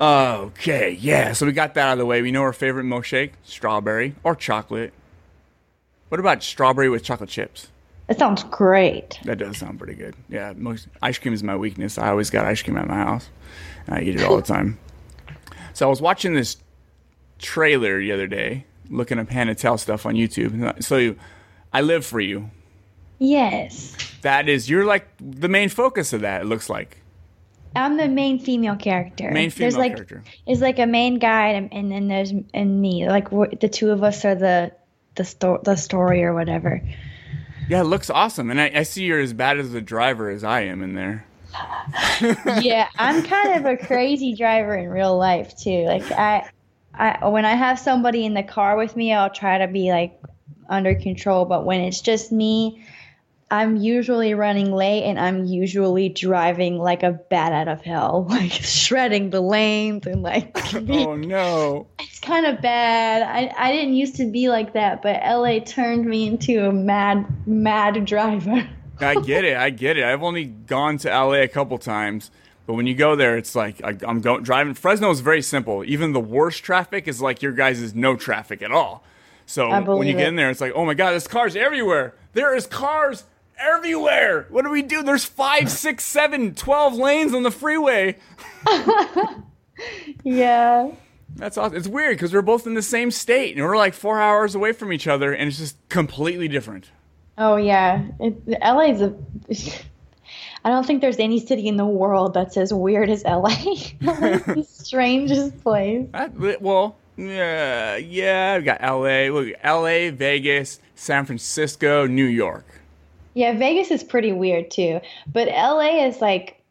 Okay, 0.00 0.92
yeah. 0.92 1.34
So 1.34 1.44
we 1.44 1.52
got 1.52 1.74
that 1.74 1.88
out 1.88 1.92
of 1.92 1.98
the 1.98 2.06
way. 2.06 2.22
We 2.22 2.32
know 2.32 2.42
our 2.42 2.54
favorite 2.54 2.84
milkshake: 2.84 3.32
strawberry 3.42 4.14
or 4.24 4.34
chocolate. 4.34 4.94
What 6.08 6.18
about 6.18 6.42
strawberry 6.42 6.88
with 6.88 7.04
chocolate 7.04 7.28
chips? 7.28 7.68
That 8.10 8.18
sounds 8.18 8.42
great. 8.42 9.20
That 9.22 9.38
does 9.38 9.58
sound 9.58 9.78
pretty 9.78 9.94
good. 9.94 10.16
Yeah, 10.28 10.52
most 10.56 10.88
ice 11.00 11.16
cream 11.16 11.32
is 11.32 11.44
my 11.44 11.54
weakness. 11.54 11.96
I 11.96 12.08
always 12.08 12.28
got 12.28 12.44
ice 12.44 12.60
cream 12.60 12.76
at 12.76 12.88
my 12.88 12.96
house. 12.96 13.30
And 13.86 13.94
I 13.94 14.00
eat 14.00 14.16
it 14.16 14.24
all 14.24 14.36
the 14.36 14.42
time. 14.42 14.78
So 15.72 15.86
I 15.86 15.88
was 15.88 16.02
watching 16.02 16.34
this 16.34 16.56
trailer 17.38 18.00
the 18.00 18.10
other 18.10 18.26
day, 18.26 18.66
looking 18.90 19.20
up 19.20 19.30
Hannah 19.30 19.54
Telle 19.54 19.78
stuff 19.78 20.04
on 20.04 20.14
YouTube. 20.14 20.82
So 20.82 21.14
I 21.72 21.80
live 21.82 22.04
for 22.04 22.18
you. 22.18 22.50
Yes. 23.20 23.96
That 24.22 24.48
is, 24.48 24.68
you're 24.68 24.84
like 24.84 25.06
the 25.20 25.48
main 25.48 25.68
focus 25.68 26.12
of 26.12 26.22
that. 26.22 26.42
It 26.42 26.46
looks 26.46 26.68
like 26.68 27.00
I'm 27.76 27.96
the 27.96 28.08
main 28.08 28.40
female 28.40 28.74
character. 28.74 29.30
main 29.30 29.50
female 29.50 29.70
there's 29.70 29.78
like, 29.78 29.94
character. 29.94 30.24
There's 30.44 30.60
like 30.60 30.80
a 30.80 30.86
main 30.86 31.20
guy, 31.20 31.50
and, 31.50 31.72
and 31.72 31.90
then 31.90 32.08
there's 32.08 32.32
and 32.52 32.82
me. 32.82 33.08
Like 33.08 33.30
the 33.30 33.68
two 33.68 33.90
of 33.90 34.02
us 34.02 34.24
are 34.24 34.34
the 34.34 34.72
the 35.14 35.24
sto- 35.24 35.60
the 35.62 35.76
story 35.76 36.24
or 36.24 36.34
whatever. 36.34 36.82
Yeah, 37.70 37.82
it 37.82 37.84
looks 37.84 38.10
awesome, 38.10 38.50
and 38.50 38.60
I, 38.60 38.72
I 38.74 38.82
see 38.82 39.04
you're 39.04 39.20
as 39.20 39.32
bad 39.32 39.60
as 39.60 39.72
a 39.74 39.80
driver 39.80 40.28
as 40.28 40.42
I 40.42 40.62
am 40.62 40.82
in 40.82 40.94
there. 40.94 41.24
yeah, 42.60 42.88
I'm 42.98 43.22
kind 43.22 43.54
of 43.54 43.64
a 43.64 43.76
crazy 43.76 44.34
driver 44.34 44.74
in 44.74 44.88
real 44.88 45.16
life 45.16 45.56
too. 45.56 45.84
Like 45.84 46.02
I, 46.10 46.50
I 46.94 47.28
when 47.28 47.44
I 47.44 47.54
have 47.54 47.78
somebody 47.78 48.26
in 48.26 48.34
the 48.34 48.42
car 48.42 48.76
with 48.76 48.96
me, 48.96 49.12
I'll 49.12 49.30
try 49.30 49.58
to 49.58 49.68
be 49.68 49.92
like 49.92 50.20
under 50.68 50.96
control. 50.96 51.44
But 51.44 51.64
when 51.64 51.80
it's 51.80 52.00
just 52.00 52.32
me, 52.32 52.84
I'm 53.52 53.76
usually 53.76 54.34
running 54.34 54.70
late 54.72 55.02
and 55.02 55.18
I'm 55.18 55.44
usually 55.44 56.08
driving 56.08 56.78
like 56.78 57.02
a 57.02 57.12
bat 57.12 57.52
out 57.52 57.66
of 57.66 57.82
hell, 57.82 58.26
like 58.30 58.52
shredding 58.52 59.30
the 59.30 59.40
lanes 59.40 60.06
and 60.06 60.22
like 60.22 60.56
Oh 60.74 61.16
no! 61.16 61.88
it's 61.98 62.20
kind 62.20 62.46
of 62.46 62.60
bad. 62.62 63.22
I 63.22 63.52
I 63.58 63.72
didn't 63.72 63.94
used 63.94 64.16
to 64.16 64.30
be 64.30 64.48
like 64.48 64.72
that, 64.74 65.02
but 65.02 65.20
LA 65.24 65.58
turned 65.60 66.06
me 66.06 66.28
into 66.28 66.64
a 66.66 66.72
mad 66.72 67.26
mad 67.46 68.04
driver. 68.04 68.68
I 69.00 69.14
get 69.14 69.44
it. 69.44 69.56
I 69.56 69.70
get 69.70 69.96
it. 69.96 70.04
I've 70.04 70.22
only 70.22 70.44
gone 70.44 70.98
to 70.98 71.08
LA 71.08 71.40
a 71.40 71.48
couple 71.48 71.78
times, 71.78 72.30
but 72.66 72.74
when 72.74 72.86
you 72.86 72.94
go 72.94 73.16
there, 73.16 73.36
it's 73.36 73.56
like 73.56 73.82
I, 73.82 73.96
I'm 74.06 74.20
going 74.20 74.44
driving. 74.44 74.74
Fresno 74.74 75.10
is 75.10 75.20
very 75.20 75.42
simple. 75.42 75.82
Even 75.84 76.12
the 76.12 76.20
worst 76.20 76.62
traffic 76.62 77.08
is 77.08 77.20
like 77.20 77.42
your 77.42 77.52
guys' 77.52 77.80
is 77.80 77.94
no 77.94 78.14
traffic 78.14 78.62
at 78.62 78.70
all. 78.70 79.02
So 79.46 79.68
when 79.96 80.06
you 80.06 80.14
get 80.14 80.28
in 80.28 80.36
there, 80.36 80.48
it's 80.48 80.60
like, 80.60 80.72
oh 80.76 80.84
my 80.84 80.94
god, 80.94 81.10
there's 81.10 81.26
cars 81.26 81.56
everywhere. 81.56 82.14
There 82.34 82.54
is 82.54 82.68
cars 82.68 83.24
everywhere. 83.60 84.46
What 84.50 84.64
do 84.64 84.70
we 84.70 84.82
do? 84.82 85.02
There's 85.02 85.24
five, 85.24 85.70
six, 85.70 86.04
seven, 86.04 86.54
twelve 86.54 86.94
lanes 86.94 87.34
on 87.34 87.42
the 87.42 87.50
freeway. 87.50 88.16
yeah. 90.24 90.90
That's 91.36 91.56
awesome. 91.56 91.76
It's 91.76 91.88
weird 91.88 92.16
because 92.16 92.32
we're 92.32 92.42
both 92.42 92.66
in 92.66 92.74
the 92.74 92.82
same 92.82 93.10
state 93.10 93.56
and 93.56 93.64
we're 93.64 93.76
like 93.76 93.94
four 93.94 94.20
hours 94.20 94.54
away 94.54 94.72
from 94.72 94.92
each 94.92 95.06
other, 95.06 95.32
and 95.32 95.48
it's 95.48 95.58
just 95.58 95.76
completely 95.88 96.48
different. 96.48 96.90
Oh 97.38 97.56
yeah, 97.56 98.04
it, 98.18 98.36
LA's 98.62 99.00
a. 99.00 99.14
I 100.64 100.68
don't 100.68 100.86
think 100.86 101.00
there's 101.00 101.18
any 101.18 101.40
city 101.40 101.68
in 101.68 101.76
the 101.76 101.86
world 101.86 102.34
that's 102.34 102.58
as 102.58 102.74
weird 102.74 103.08
as 103.08 103.24
LA. 103.24 103.48
LA's 104.02 104.44
the 104.44 104.66
strangest 104.68 105.62
place. 105.62 106.06
That, 106.12 106.60
well, 106.60 106.96
yeah, 107.16 107.96
yeah. 107.96 108.58
We 108.58 108.64
got 108.64 108.78
L.A. 108.80 109.30
Look, 109.30 109.54
L.A., 109.62 110.10
Vegas, 110.10 110.80
San 110.94 111.24
Francisco, 111.24 112.06
New 112.06 112.26
York. 112.26 112.66
Yeah, 113.40 113.54
Vegas 113.54 113.90
is 113.90 114.04
pretty 114.04 114.32
weird 114.32 114.70
too, 114.70 115.00
but 115.26 115.48
LA 115.48 116.04
is 116.04 116.20
like 116.20 116.62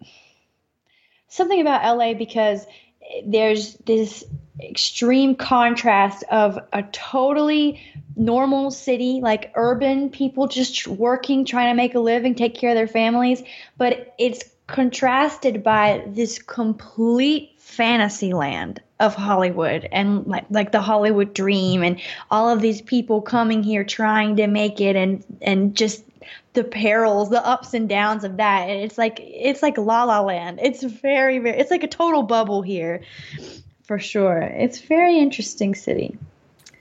something 1.28 1.60
about 1.60 1.98
LA 1.98 2.14
because 2.14 2.64
there's 3.26 3.74
this 3.88 4.24
extreme 4.62 5.34
contrast 5.34 6.24
of 6.30 6.60
a 6.72 6.84
totally 6.84 7.82
normal 8.16 8.70
city, 8.70 9.20
like 9.20 9.52
urban 9.56 10.12
people 10.12 10.48
just 10.48 10.88
working, 10.88 11.44
trying 11.44 11.72
to 11.72 11.76
make 11.76 11.96
a 11.96 12.00
living, 12.00 12.36
take 12.36 12.54
care 12.54 12.70
of 12.70 12.76
their 12.76 12.88
families, 12.88 13.42
but 13.80 14.14
it's 14.20 14.44
contrasted 14.68 15.64
by 15.64 16.04
this 16.06 16.38
complete 16.38 17.56
fantasy 17.58 18.32
land 18.32 18.80
of 19.00 19.16
Hollywood 19.16 19.88
and 19.92 20.28
like 20.28 20.46
like 20.52 20.72
the 20.72 20.82
Hollywood 20.82 21.34
dream 21.34 21.82
and 21.82 22.00
all 22.30 22.50
of 22.50 22.62
these 22.62 22.82
people 22.82 23.22
coming 23.22 23.64
here 23.64 23.84
trying 23.84 24.36
to 24.36 24.46
make 24.46 24.80
it 24.82 24.96
and 24.96 25.24
and 25.42 25.76
just 25.76 26.04
the 26.54 26.64
perils, 26.64 27.30
the 27.30 27.46
ups 27.46 27.74
and 27.74 27.88
downs 27.88 28.24
of 28.24 28.38
that. 28.38 28.70
And 28.70 28.82
it's 28.82 28.98
like 28.98 29.20
it's 29.22 29.62
like 29.62 29.78
La 29.78 30.04
La 30.04 30.22
Land. 30.22 30.60
It's 30.62 30.84
very 30.84 31.40
very 31.40 31.58
it's 31.58 31.72
like 31.72 31.84
a 31.84 31.88
total 31.88 32.24
bubble 32.24 32.62
here. 32.62 33.02
For 33.84 33.98
sure. 33.98 34.42
It's 34.42 34.80
very 34.82 35.18
interesting 35.18 35.74
city. 35.74 36.18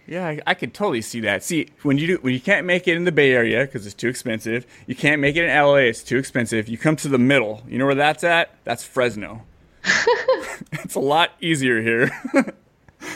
Yeah, 0.07 0.27
I, 0.27 0.41
I 0.47 0.55
could 0.55 0.73
totally 0.73 1.03
see 1.03 1.21
that. 1.21 1.43
See, 1.43 1.69
when 1.83 1.99
you 1.99 2.07
do, 2.07 2.19
when 2.23 2.33
you 2.33 2.41
can't 2.41 2.67
make 2.67 2.89
it 2.89 2.97
in 2.97 3.05
the 3.05 3.13
Bay 3.13 3.33
Area 3.33 3.67
because 3.67 3.85
it's 3.85 3.95
too 3.95 4.09
expensive, 4.09 4.67
you 4.87 4.95
can't 4.95 5.21
make 5.21 5.37
it 5.37 5.45
in 5.45 5.55
LA, 5.55 5.77
it's 5.77 6.03
too 6.03 6.17
expensive. 6.17 6.67
You 6.67 6.79
come 6.79 6.97
to 6.97 7.09
the 7.09 7.19
middle. 7.19 7.63
You 7.69 7.79
know 7.79 7.85
where 7.85 7.95
that's 7.95 8.25
at? 8.25 8.55
That's 8.65 8.85
Fresno. 8.85 9.43
it's 10.73 10.95
a 10.95 11.01
lot 11.01 11.33
easier 11.41 11.83
here. 11.83 12.11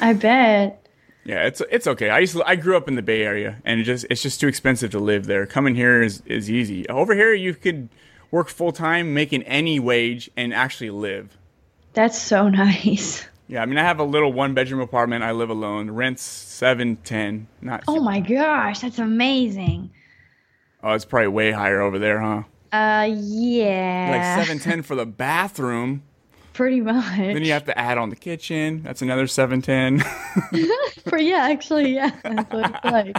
I 0.01 0.13
bet. 0.13 0.82
Yeah, 1.25 1.47
it's 1.47 1.63
it's 1.71 1.87
okay. 1.87 2.11
I 2.11 2.19
used 2.19 2.35
to, 2.35 2.43
I 2.45 2.57
grew 2.57 2.77
up 2.77 2.89
in 2.89 2.97
the 2.97 3.03
Bay 3.03 3.23
Area, 3.23 3.59
and 3.65 3.81
it 3.81 3.85
just 3.85 4.07
it's 4.11 4.23
just 4.23 4.41
too 4.41 4.49
expensive 4.49 4.91
to 4.91 4.99
live 4.99 5.27
there. 5.27 5.47
Coming 5.47 5.75
here 5.77 6.03
is 6.03 6.23
is 6.27 6.51
easy. 6.51 6.89
Over 6.89 7.15
here, 7.15 7.33
you 7.33 7.55
could 7.55 7.89
work 8.31 8.49
full 8.49 8.73
time, 8.73 9.15
making 9.15 9.43
any 9.45 9.79
wage, 9.79 10.31
and 10.37 10.53
actually 10.53 10.91
live. 10.91 11.37
That's 11.93 12.19
so 12.19 12.49
nice. 12.65 13.25
Yeah, 13.47 13.63
I 13.63 13.67
mean, 13.67 13.79
I 13.79 13.83
have 13.83 13.99
a 14.01 14.05
little 14.05 14.33
one 14.33 14.55
bedroom 14.55 14.81
apartment. 14.81 15.23
I 15.23 15.31
live 15.33 15.51
alone. 15.51 15.91
Rent's 15.91 16.23
seven 16.23 16.97
ten. 17.05 17.47
Not 17.61 17.85
Oh 17.87 18.01
my 18.01 18.19
gosh, 18.21 18.81
that's 18.81 18.99
amazing. 18.99 19.91
oh, 20.83 20.93
it's 20.95 21.05
probably 21.05 21.29
way 21.29 21.53
higher 21.53 21.81
over 21.81 21.99
there, 22.01 22.21
huh? 22.21 22.43
Uh 22.73 23.11
yeah. 23.15 24.09
Like 24.37 24.45
seven 24.47 24.59
ten 24.59 24.83
for 24.83 24.97
the 24.97 25.07
bathroom. 25.07 26.03
Pretty 26.53 26.81
much. 26.81 27.17
Then 27.17 27.45
you 27.45 27.53
have 27.53 27.65
to 27.65 27.79
add 27.79 27.99
on 27.99 28.11
the 28.11 28.17
kitchen. 28.17 28.83
That's 28.83 29.03
another 29.03 29.27
seven 29.27 29.63
ten. 29.63 30.01
For 31.09 31.19
yeah, 31.19 31.49
actually, 31.51 31.95
yeah. 31.95 32.11
That's 32.23 32.53
what 32.53 32.71
it's 32.71 32.85
like. 32.85 33.17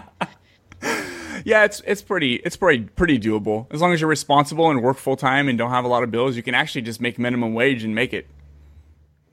yeah, 1.46 1.64
it's 1.64 1.82
it's 1.86 2.02
pretty 2.02 2.36
it's 2.36 2.56
pretty 2.56 2.84
pretty 2.84 3.20
doable 3.20 3.68
as 3.72 3.82
long 3.82 3.92
as 3.94 4.02
you're 4.02 4.10
responsible 4.10 4.70
and 4.70 4.82
work 4.84 4.98
full 4.98 5.16
time 5.16 5.48
and 5.50 5.58
don't 5.58 5.72
have 5.72 5.86
a 5.86 5.88
lot 5.88 6.04
of 6.04 6.12
bills. 6.12 6.36
You 6.36 6.44
can 6.44 6.54
actually 6.54 6.82
just 6.82 7.02
make 7.02 7.18
minimum 7.18 7.54
wage 7.54 7.84
and 7.84 7.96
make 7.96 8.14
it. 8.14 8.28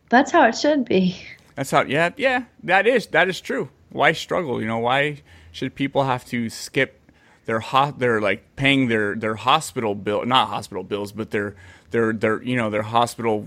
That's 0.09 0.31
how 0.33 0.47
it 0.47 0.57
should 0.57 0.85
be. 0.87 1.17
That's 1.55 1.71
how. 1.71 1.83
Yeah, 1.83 2.11
yeah. 2.17 2.45
That 2.63 2.87
is 2.87 3.07
that 3.09 3.29
is 3.29 3.41
true. 3.41 3.69
Why 3.91 4.13
struggle? 4.13 4.61
You 4.61 4.67
know, 4.67 4.79
why 4.79 5.23
should 5.53 5.75
people 5.75 6.05
have 6.05 6.25
to 6.27 6.49
skip 6.49 7.01
their 7.45 7.61
ho- 7.61 7.95
their 7.97 8.21
like 8.21 8.57
paying 8.57 8.89
their 8.89 9.15
their 9.15 9.35
hospital 9.35 9.95
bill, 9.95 10.25
not 10.25 10.49
hospital 10.49 10.83
bills, 10.85 11.13
but 11.13 11.31
their 11.33 11.55
their 11.91 12.13
their 12.13 12.43
you 12.43 12.57
know 12.57 12.71
their 12.71 12.83
hospital 12.83 13.47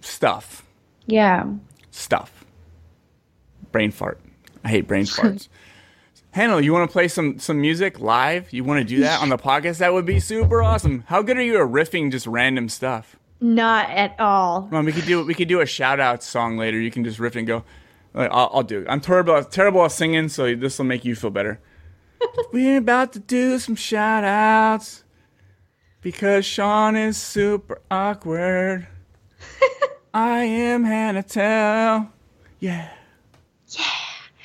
stuff 0.00 0.64
Yeah. 1.06 1.44
stuff. 1.90 2.44
Brain 3.72 3.90
fart. 3.90 4.20
I 4.62 4.68
hate 4.68 4.86
brain 4.86 5.04
farts. 5.04 5.48
Hannah, 6.30 6.60
you 6.60 6.72
want 6.72 6.88
to 6.88 6.92
play 6.92 7.06
some 7.08 7.38
some 7.38 7.60
music 7.60 8.00
live? 8.00 8.52
You 8.52 8.64
want 8.64 8.80
to 8.80 8.84
do 8.84 9.00
that 9.00 9.20
on 9.22 9.28
the 9.28 9.38
podcast? 9.38 9.78
That 9.78 9.92
would 9.92 10.04
be 10.06 10.18
super 10.20 10.62
awesome. 10.62 11.04
How 11.06 11.22
good 11.22 11.36
are 11.36 11.42
you 11.42 11.56
at 11.60 11.68
riffing 11.70 12.10
just 12.10 12.26
random 12.26 12.68
stuff? 12.68 13.16
Not 13.40 13.90
at 13.90 14.18
all. 14.18 14.68
On, 14.72 14.84
we 14.84 14.92
could 14.92 15.04
do 15.06 15.24
we 15.24 15.34
could 15.34 15.48
do 15.48 15.60
a 15.60 15.66
shout 15.66 16.00
out 16.00 16.22
song 16.22 16.56
later. 16.56 16.80
You 16.80 16.90
can 16.90 17.04
just 17.04 17.18
riff 17.18 17.36
and 17.36 17.46
go. 17.46 17.62
Like, 18.14 18.30
I'll, 18.32 18.50
I'll 18.52 18.62
do 18.62 18.80
it. 18.80 18.86
I'm 18.88 19.00
terrible 19.00 19.42
terrible 19.44 19.84
at 19.84 19.92
singing, 19.92 20.28
so 20.28 20.54
this 20.54 20.78
will 20.78 20.86
make 20.86 21.04
you 21.04 21.14
feel 21.14 21.30
better. 21.30 21.60
We're 22.52 22.78
about 22.78 23.12
to 23.14 23.18
do 23.18 23.58
some 23.58 23.76
shout 23.76 24.24
outs 24.24 25.04
because 26.00 26.44
Sean 26.44 26.96
is 26.96 27.16
super 27.16 27.80
awkward. 27.90 28.86
I 30.14 30.44
am 30.44 30.84
Hannah 30.84 31.24
Telle. 31.24 32.08
Yeah. 32.60 32.88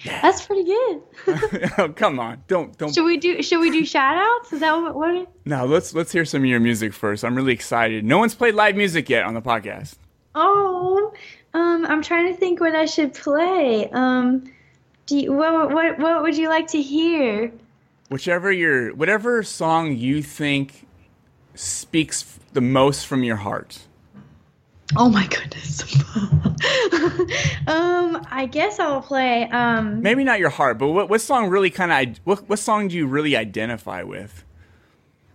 Yeah. 0.02 0.22
That's 0.22 0.44
pretty 0.44 0.64
good. 0.64 1.02
oh, 1.78 1.90
come 1.90 2.20
on. 2.20 2.44
Don't 2.48 2.76
don't 2.80 2.92
Should 2.92 3.06
we 3.06 3.18
do 3.18 3.44
should 3.44 3.60
we 3.60 3.70
do 3.70 3.86
shout 3.86 4.18
outs? 4.18 4.52
Is 4.52 4.62
that 4.62 4.74
what, 4.76 4.96
what 4.96 5.28
No, 5.46 5.66
let's 5.68 5.94
let's 5.94 6.12
hear 6.12 6.26
some 6.26 6.42
of 6.42 6.46
your 6.48 6.60
music 6.60 6.92
first. 6.92 7.24
I'm 7.24 7.36
really 7.36 7.54
excited. 7.54 8.04
No 8.04 8.18
one's 8.18 8.34
played 8.34 8.56
live 8.56 8.76
music 8.76 9.10
yet 9.10 9.26
on 9.26 9.36
the 9.36 9.42
podcast. 9.44 9.98
Oh, 10.34 11.14
um, 11.54 11.86
I'm 11.86 12.02
trying 12.02 12.34
to 12.34 12.40
think 12.40 12.60
what 12.60 12.76
I 12.76 12.86
should 12.86 13.14
play. 13.14 13.90
Um, 13.92 14.52
do 15.06 15.20
you, 15.20 15.34
what 15.34 15.72
what 15.72 16.00
what 16.00 16.24
would 16.24 16.36
you 16.36 16.50
like 16.50 16.68
to 16.70 16.82
hear? 16.82 17.52
Whichever 18.10 18.52
your 18.52 18.96
whatever 18.96 19.44
song 19.44 19.96
you 19.96 20.24
think 20.24 20.88
speaks 21.54 22.40
the 22.54 22.62
most 22.62 23.06
from 23.06 23.24
your 23.24 23.36
heart. 23.36 23.80
Oh 24.96 25.10
my 25.10 25.28
goodness. 25.28 25.84
um, 27.68 28.26
I 28.32 28.48
guess 28.52 28.80
I'll 28.80 29.02
play. 29.02 29.44
Um, 29.50 30.02
Maybe 30.02 30.24
not 30.24 30.40
your 30.40 30.50
heart, 30.50 30.78
but 30.78 30.90
what 30.90 31.10
what 31.10 31.22
song 31.22 31.50
really 31.50 31.70
kind 31.70 31.92
of 31.92 32.18
what 32.24 32.50
what 32.50 32.60
song 32.60 32.88
do 32.88 32.98
you 32.98 33.08
really 33.08 33.36
identify 33.36 34.04
with? 34.04 34.44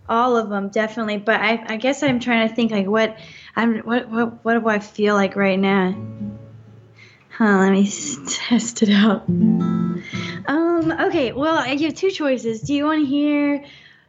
all 0.07 0.37
of 0.37 0.49
them 0.49 0.69
definitely, 0.69 1.17
but 1.17 1.39
I 1.41 1.63
I 1.67 1.77
guess 1.77 2.03
I'm 2.03 2.19
trying 2.19 2.47
to 2.47 2.55
think 2.55 2.71
like 2.71 2.87
what 2.87 3.17
I'm 3.55 3.79
what 3.79 4.09
what 4.09 4.45
what 4.45 4.59
do 4.59 4.67
I 4.67 4.79
feel 4.79 5.15
like 5.15 5.35
right 5.35 5.59
now? 5.59 5.95
Huh, 7.29 7.57
let 7.59 7.71
me 7.71 7.89
test 8.29 8.83
it 8.83 8.91
out. 8.91 9.27
Um, 9.27 10.91
okay, 11.01 11.33
well, 11.33 11.57
I 11.57 11.75
have 11.75 11.95
two 11.95 12.11
choices. 12.11 12.61
Do 12.61 12.73
you 12.73 12.85
want 12.85 13.03
to 13.03 13.05
hear 13.05 13.65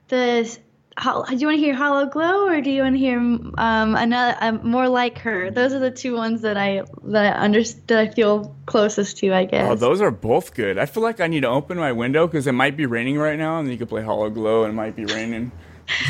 the 0.09 0.59
do 1.03 1.37
you 1.37 1.47
want 1.47 1.57
to 1.57 1.57
hear 1.57 1.75
Hollow 1.75 2.07
Glow 2.07 2.47
or 2.47 2.61
do 2.61 2.71
you 2.71 2.83
want 2.83 2.95
to 2.95 2.99
hear 2.99 3.19
um 3.19 3.95
another 3.95 4.37
um, 4.41 4.61
more 4.63 4.89
like 4.89 5.19
her? 5.19 5.51
Those 5.51 5.73
are 5.73 5.79
the 5.79 5.91
two 5.91 6.15
ones 6.15 6.41
that 6.43 6.57
I 6.57 6.83
that 7.05 7.37
I 7.37 7.39
understand 7.39 7.87
that 7.89 7.99
I 7.99 8.09
feel 8.09 8.57
closest 8.65 9.19
to, 9.19 9.33
I 9.35 9.45
guess. 9.45 9.71
Oh, 9.71 9.75
those 9.75 10.01
are 10.01 10.11
both 10.11 10.55
good. 10.55 10.79
I 10.79 10.87
feel 10.87 11.03
like 11.03 11.21
I 11.21 11.27
need 11.27 11.41
to 11.41 11.49
open 11.49 11.77
my 11.77 11.93
window 11.93 12.27
because 12.27 12.47
it 12.47 12.53
might 12.53 12.77
be 12.77 12.87
raining 12.87 13.19
right 13.19 13.39
now, 13.39 13.59
and 13.59 13.71
you 13.71 13.77
could 13.77 13.89
play 13.89 14.03
Hollow 14.03 14.31
Glow, 14.31 14.65
and 14.65 14.73
it 14.73 14.77
might 14.77 14.97
be 14.97 15.05
raining. 15.05 15.53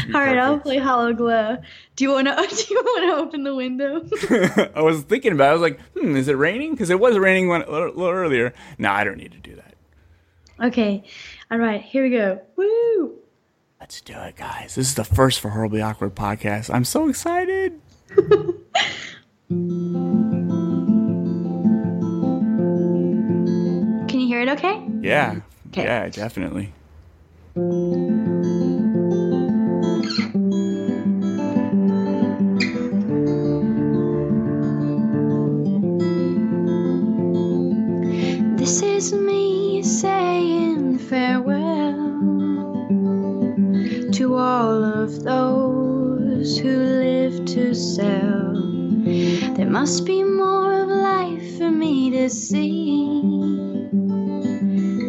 Be 0.06 0.14
All 0.14 0.20
right, 0.20 0.38
I'll 0.38 0.58
play 0.58 0.78
Hollow 0.78 1.12
Glow. 1.12 1.58
Do 1.96 2.04
you 2.04 2.10
want 2.12 2.28
to 2.28 2.34
do 2.66 2.74
you 2.74 2.80
want 2.80 3.10
to 3.10 3.16
open 3.16 3.42
the 3.42 3.54
window? 3.54 4.06
I 4.74 4.82
was 4.82 5.02
thinking 5.02 5.32
about. 5.32 5.46
it. 5.46 5.50
I 5.50 5.52
was 5.52 5.62
like, 5.62 5.80
hmm, 5.98 6.16
is 6.16 6.28
it 6.28 6.34
raining? 6.34 6.72
Because 6.72 6.90
it 6.90 7.00
was 7.00 7.18
raining 7.18 7.48
one, 7.48 7.62
a 7.62 7.70
little 7.70 7.88
little 7.88 8.10
earlier. 8.10 8.54
No, 8.78 8.92
I 8.92 9.02
don't 9.02 9.16
need 9.16 9.32
to 9.32 9.38
do 9.38 9.56
that. 9.56 9.74
Okay. 10.68 11.02
All 11.50 11.58
right, 11.58 11.82
here 11.82 12.04
we 12.04 12.10
go. 12.10 12.40
Woo! 12.56 13.18
Let's 13.86 14.00
do 14.00 14.14
it, 14.14 14.34
guys. 14.34 14.74
This 14.74 14.88
is 14.88 14.94
the 14.96 15.04
first 15.04 15.38
for 15.38 15.50
Horribly 15.50 15.80
Awkward 15.80 16.16
podcast. 16.16 16.74
I'm 16.74 16.84
so 16.84 17.08
excited. 17.08 17.80
Can 18.08 18.58
you 24.10 24.26
hear 24.26 24.40
it 24.40 24.48
okay? 24.48 24.84
Yeah. 25.02 25.36
Okay. 25.68 25.84
Yeah, 25.84 26.08
definitely. 26.08 26.72
This 38.56 38.82
is 38.82 39.12
me 39.12 39.80
saying 39.84 40.98
farewell 40.98 41.65
all 44.38 44.84
of 44.84 45.22
those 45.22 46.58
who 46.58 46.68
live 46.68 47.44
to 47.46 47.74
sell. 47.74 48.52
There 49.54 49.70
must 49.70 50.04
be 50.04 50.22
more 50.22 50.82
of 50.82 50.88
life 50.88 51.58
for 51.58 51.70
me 51.70 52.10
to 52.10 52.28
see 52.28 53.22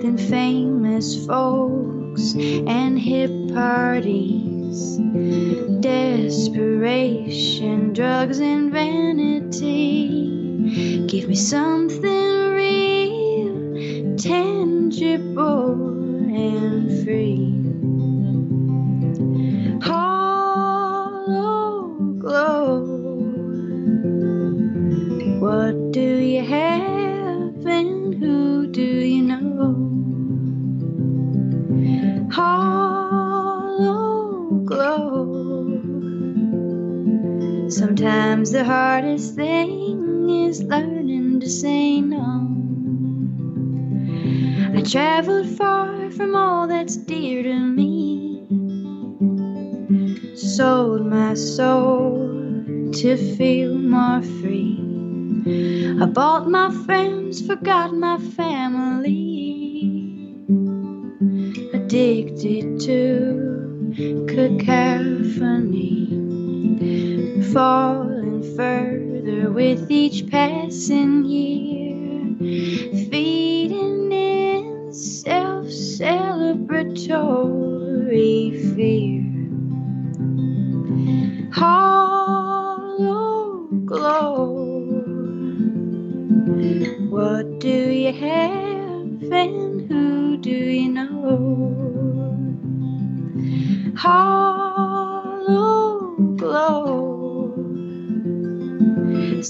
than 0.01 0.17
famous 0.17 1.25
folks 1.25 2.33
and 2.35 2.97
hip 2.99 3.31
parties, 3.53 4.97
desperation, 5.81 6.73
drugs, 7.93 8.39
and 8.39 8.71
vanity. 8.71 10.27
Give 11.07 11.27
me 11.27 11.35
something 11.35 12.51
real, 12.53 14.15
tangible, 14.17 15.73
and 16.33 17.03
free. 17.03 17.86
What 25.67 25.91
do 25.91 25.99
you 25.99 26.43
have, 26.45 27.65
and 27.65 28.15
who 28.15 28.67
do 28.67 28.81
you 28.81 29.21
know? 29.21 29.75
Hollow 32.31 33.81
glow. 34.63 35.81
Sometimes 37.67 38.51
the 38.53 38.63
hardest 38.63 39.35
thing 39.35 40.29
is 40.29 40.63
learning 40.63 41.41
to 41.41 41.49
say 41.49 41.99
no. 41.99 42.47
I 44.73 44.81
traveled 44.83 45.49
far 45.57 46.09
from 46.11 46.33
all 46.33 46.69
that's 46.69 46.95
dear 46.95 47.43
to 47.43 47.59
me. 47.59 48.47
Sold 50.33 51.05
my 51.05 51.33
soul 51.33 52.63
to 52.93 53.17
feel 53.35 53.77
more 53.77 54.21
free. 54.21 54.86
I 55.47 56.05
bought 56.05 56.49
my 56.49 56.69
friends, 56.85 57.45
forgot 57.45 57.93
my 57.93 58.17
family. 58.17 59.13
Addicted 61.73 62.81
to 62.81 64.25
cacophony 64.27 66.09
falling 67.53 68.43
further 68.57 69.49
with 69.49 69.89
each 69.89 70.29
passing 70.29 71.23
year, 71.23 72.35
feeding 73.09 74.11
in 74.11 74.91
self 74.91 75.67
celebratory 75.67 78.51
fear. 78.75 79.26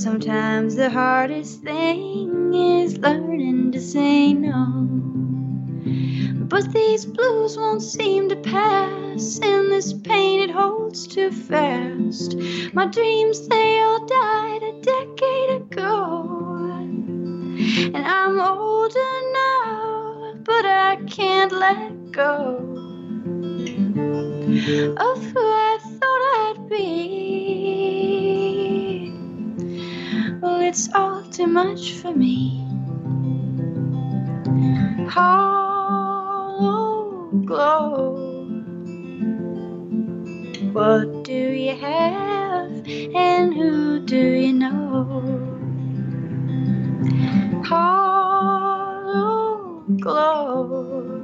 Sometimes 0.08 0.76
the 0.76 0.90
hardest 0.90 1.64
thing 1.64 2.54
is 2.54 2.98
learning 2.98 3.74
to 3.74 3.82
say 3.82 4.32
no. 4.32 4.88
But 6.48 6.72
these 6.72 7.06
blues 7.06 7.58
won't 7.58 7.82
seem 7.82 8.30
to 8.30 8.38
pass, 8.38 9.38
and 9.44 9.70
this 9.70 9.92
pain 9.92 10.40
it 10.40 10.50
holds 10.50 11.08
too 11.08 11.30
fast. 11.30 12.38
My 12.74 12.86
dreams, 12.86 13.50
they 13.50 13.82
all 13.82 14.06
died 14.06 14.64
a 14.64 14.80
decade 14.82 15.62
ago. 15.62 16.56
And 17.94 17.98
I'm 17.98 18.40
older 18.40 19.14
now, 19.34 20.36
but 20.46 20.66
I 20.66 20.96
can't 21.06 21.52
let 21.52 22.14
go 22.14 22.78
of 24.98 25.26
who 25.26 25.57
it's 30.78 30.94
all 30.94 31.24
too 31.32 31.48
much 31.48 31.94
for 31.94 32.14
me. 32.14 32.64
Hollow 35.10 36.62
glow. 37.46 38.46
What 40.74 41.24
do 41.24 41.34
you 41.34 41.76
have, 41.76 42.88
and 43.16 43.56
who 43.56 44.02
do 44.02 44.18
you 44.18 44.54
know? 44.54 45.58
Hollow 47.66 48.64
glow. 50.00 51.24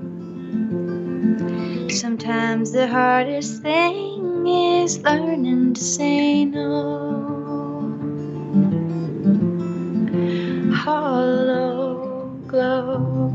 Sometimes 1.90 2.72
the 2.72 2.88
hardest 2.88 3.62
thing 3.62 4.48
is 4.48 5.00
learning 5.04 5.76
to 5.76 5.84
say 5.84 6.46
no. 6.46 7.23
glow. 12.54 13.34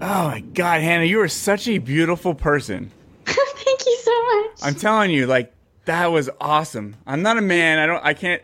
Oh 0.00 0.28
my 0.28 0.40
God, 0.54 0.80
Hannah, 0.80 1.04
you 1.04 1.20
are 1.20 1.28
such 1.28 1.68
a 1.68 1.76
beautiful 1.76 2.34
person. 2.34 2.90
Thank 3.26 3.86
you 3.86 3.98
so 4.02 4.22
much. 4.24 4.60
I'm 4.62 4.74
telling 4.74 5.10
you, 5.10 5.26
like 5.26 5.52
that 5.84 6.06
was 6.06 6.30
awesome. 6.40 6.96
I'm 7.06 7.20
not 7.20 7.36
a 7.36 7.42
man. 7.42 7.78
I 7.78 7.86
don't. 7.86 8.02
I 8.02 8.14
can't. 8.14 8.40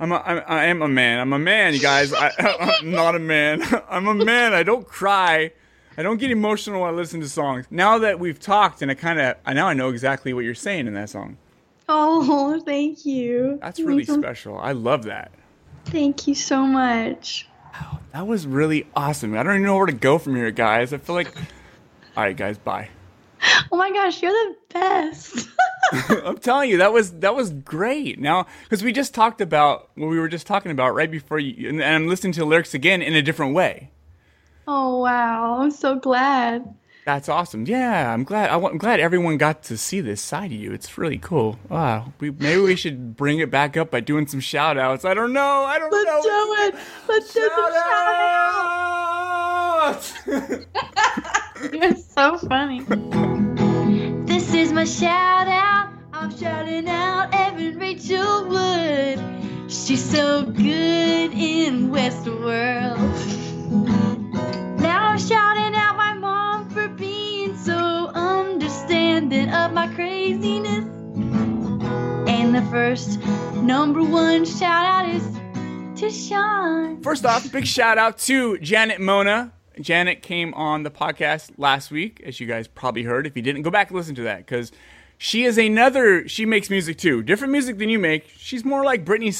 I'm. 0.00 0.12
A, 0.12 0.16
I'm 0.16 0.42
I 0.46 0.64
am 0.64 0.82
a 0.82 0.88
man. 0.88 1.20
I'm 1.20 1.32
a 1.32 1.38
man, 1.38 1.74
you 1.74 1.80
guys. 1.80 2.12
I, 2.12 2.32
I'm 2.80 2.90
not 2.90 3.14
a 3.14 3.18
man. 3.18 3.62
I'm 3.88 4.08
a 4.08 4.14
man. 4.14 4.54
I 4.54 4.62
don't 4.62 4.86
cry. 4.86 5.52
I 5.96 6.02
don't 6.02 6.16
get 6.16 6.30
emotional 6.30 6.80
when 6.80 6.90
I 6.90 6.92
listen 6.96 7.20
to 7.20 7.28
songs. 7.28 7.66
Now 7.70 7.98
that 7.98 8.18
we've 8.18 8.40
talked, 8.40 8.80
and 8.80 8.90
I 8.90 8.94
kind 8.94 9.20
of, 9.20 9.36
I 9.44 9.52
now 9.52 9.68
I 9.68 9.74
know 9.74 9.90
exactly 9.90 10.32
what 10.32 10.44
you're 10.44 10.54
saying 10.54 10.86
in 10.86 10.94
that 10.94 11.10
song. 11.10 11.36
Oh, 11.88 12.60
thank 12.64 13.04
you. 13.04 13.58
That's 13.60 13.78
really 13.78 14.04
special. 14.04 14.58
I 14.58 14.72
love 14.72 15.04
that. 15.04 15.32
Thank 15.84 16.26
you 16.26 16.34
so 16.34 16.66
much. 16.66 17.46
That 18.12 18.26
was 18.26 18.46
really 18.46 18.86
awesome. 18.96 19.36
I 19.36 19.42
don't 19.42 19.54
even 19.54 19.64
know 19.64 19.76
where 19.76 19.86
to 19.86 19.92
go 19.92 20.18
from 20.18 20.34
here, 20.34 20.50
guys. 20.50 20.92
I 20.92 20.98
feel 20.98 21.14
like. 21.14 21.34
All 22.16 22.24
right, 22.24 22.36
guys. 22.36 22.58
Bye. 22.58 22.88
Oh 23.72 23.76
my 23.76 23.90
gosh, 23.90 24.22
you're 24.22 24.32
the 24.32 24.56
best. 24.72 25.48
I'm 25.92 26.38
telling 26.38 26.70
you, 26.70 26.78
that 26.78 26.92
was 26.92 27.12
that 27.20 27.34
was 27.34 27.50
great. 27.50 28.18
Now, 28.18 28.46
because 28.64 28.82
we 28.82 28.92
just 28.92 29.14
talked 29.14 29.40
about 29.40 29.90
what 29.94 30.08
we 30.08 30.18
were 30.18 30.28
just 30.28 30.46
talking 30.46 30.72
about 30.72 30.94
right 30.94 31.10
before 31.10 31.38
you, 31.38 31.68
and 31.68 31.82
and 31.82 31.94
I'm 31.94 32.06
listening 32.08 32.32
to 32.34 32.40
the 32.40 32.46
lyrics 32.46 32.74
again 32.74 33.02
in 33.02 33.14
a 33.14 33.22
different 33.22 33.54
way. 33.54 33.90
oh 34.68 34.98
wow, 34.98 35.58
I'm 35.60 35.70
so 35.70 35.96
glad. 35.96 36.74
That's 37.06 37.28
awesome. 37.30 37.66
Yeah, 37.66 38.12
I'm 38.12 38.24
glad. 38.24 38.50
I, 38.50 38.58
am 38.58 38.76
glad 38.76 39.00
everyone 39.00 39.38
got 39.38 39.62
to 39.64 39.78
see 39.78 40.00
this 40.00 40.20
side 40.20 40.52
of 40.52 40.58
you. 40.58 40.72
It's 40.72 40.98
really 40.98 41.18
cool. 41.18 41.58
Wow. 41.68 42.12
We 42.20 42.30
maybe 42.30 42.60
we 42.60 42.76
should 42.76 43.16
bring 43.16 43.38
it 43.38 43.50
back 43.50 43.76
up 43.76 43.90
by 43.90 44.00
doing 44.00 44.26
some 44.26 44.40
shout 44.40 44.76
outs. 44.76 45.04
I 45.04 45.14
don't 45.14 45.32
know. 45.32 45.64
I 45.64 45.78
don't 45.78 45.90
know. 45.90 45.96
Let's 45.96 46.26
do 46.26 46.54
it. 46.62 46.74
Let's 47.08 47.32
do 47.32 47.40
some 47.40 47.72
shout 47.72 48.80
Shout-outs! 49.80 50.14
You're 51.60 51.94
so 51.94 52.38
funny. 52.38 52.80
This 54.24 54.54
is 54.54 54.72
my 54.72 54.84
shout 54.84 55.46
out. 55.46 55.92
I'm 56.12 56.34
shouting 56.34 56.88
out 56.88 57.34
Evan 57.34 57.78
Rachel 57.78 58.46
Wood. 58.48 59.70
She's 59.70 60.02
so 60.02 60.44
good 60.44 61.32
in 61.34 61.90
Westworld. 61.90 62.96
Now 64.80 65.08
I'm 65.08 65.18
shouting 65.18 65.74
out 65.74 65.96
my 65.96 66.14
mom 66.14 66.70
for 66.70 66.88
being 66.88 67.54
so 67.58 68.10
understanding 68.14 69.50
of 69.50 69.74
my 69.74 69.86
craziness. 69.88 70.86
And 72.26 72.54
the 72.54 72.66
first 72.70 73.20
number 73.56 74.02
one 74.02 74.46
shout 74.46 74.86
out 74.86 75.14
is 75.14 76.00
to 76.00 76.10
Sean. 76.10 77.02
First 77.02 77.26
off, 77.26 77.52
big 77.52 77.66
shout 77.66 77.98
out 77.98 78.16
to 78.20 78.56
Janet 78.58 78.98
Mona. 79.00 79.52
Janet 79.82 80.22
came 80.22 80.54
on 80.54 80.82
the 80.82 80.90
podcast 80.90 81.52
last 81.56 81.90
week, 81.90 82.22
as 82.24 82.40
you 82.40 82.46
guys 82.46 82.68
probably 82.68 83.02
heard. 83.02 83.26
If 83.26 83.36
you 83.36 83.42
didn't, 83.42 83.62
go 83.62 83.70
back 83.70 83.88
and 83.88 83.96
listen 83.96 84.14
to 84.16 84.22
that 84.22 84.38
because 84.38 84.72
she 85.18 85.44
is 85.44 85.58
another. 85.58 86.26
She 86.28 86.46
makes 86.46 86.70
music 86.70 86.98
too, 86.98 87.22
different 87.22 87.52
music 87.52 87.78
than 87.78 87.88
you 87.88 87.98
make. 87.98 88.26
She's 88.36 88.64
more 88.64 88.84
like 88.84 89.04
Britney 89.04 89.32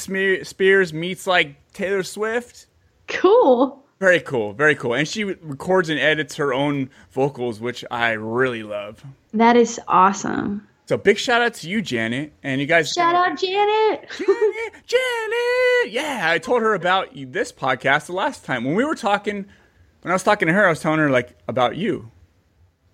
Spears 0.45 0.93
meets 0.93 1.27
like 1.27 1.55
Taylor 1.73 2.03
Swift. 2.03 2.67
Cool. 3.07 3.83
Very 3.99 4.19
cool, 4.19 4.53
very 4.53 4.73
cool. 4.73 4.95
And 4.95 5.07
she 5.07 5.23
records 5.23 5.89
and 5.89 5.99
edits 5.99 6.35
her 6.37 6.53
own 6.53 6.89
vocals, 7.11 7.59
which 7.59 7.85
I 7.91 8.11
really 8.11 8.63
love. 8.63 9.03
That 9.33 9.55
is 9.55 9.79
awesome. 9.87 10.67
So 10.87 10.97
big 10.97 11.17
shout 11.17 11.41
out 11.41 11.53
to 11.55 11.69
you, 11.69 11.81
Janet, 11.81 12.33
and 12.43 12.59
you 12.59 12.67
guys. 12.67 12.91
Shout 12.91 13.15
out 13.15 13.39
Janet. 13.39 14.09
Janet, 14.17 14.87
Janet. 14.87 15.91
Yeah, 15.91 16.29
I 16.31 16.39
told 16.41 16.61
her 16.63 16.73
about 16.73 17.09
this 17.13 17.51
podcast 17.51 18.07
the 18.07 18.13
last 18.13 18.43
time 18.43 18.65
when 18.65 18.75
we 18.75 18.83
were 18.83 18.95
talking. 18.95 19.45
When 20.01 20.11
I 20.11 20.15
was 20.15 20.23
talking 20.23 20.47
to 20.47 20.53
her, 20.53 20.65
I 20.65 20.69
was 20.69 20.79
telling 20.79 20.99
her 20.99 21.09
like 21.09 21.35
about 21.47 21.75
you. 21.77 22.09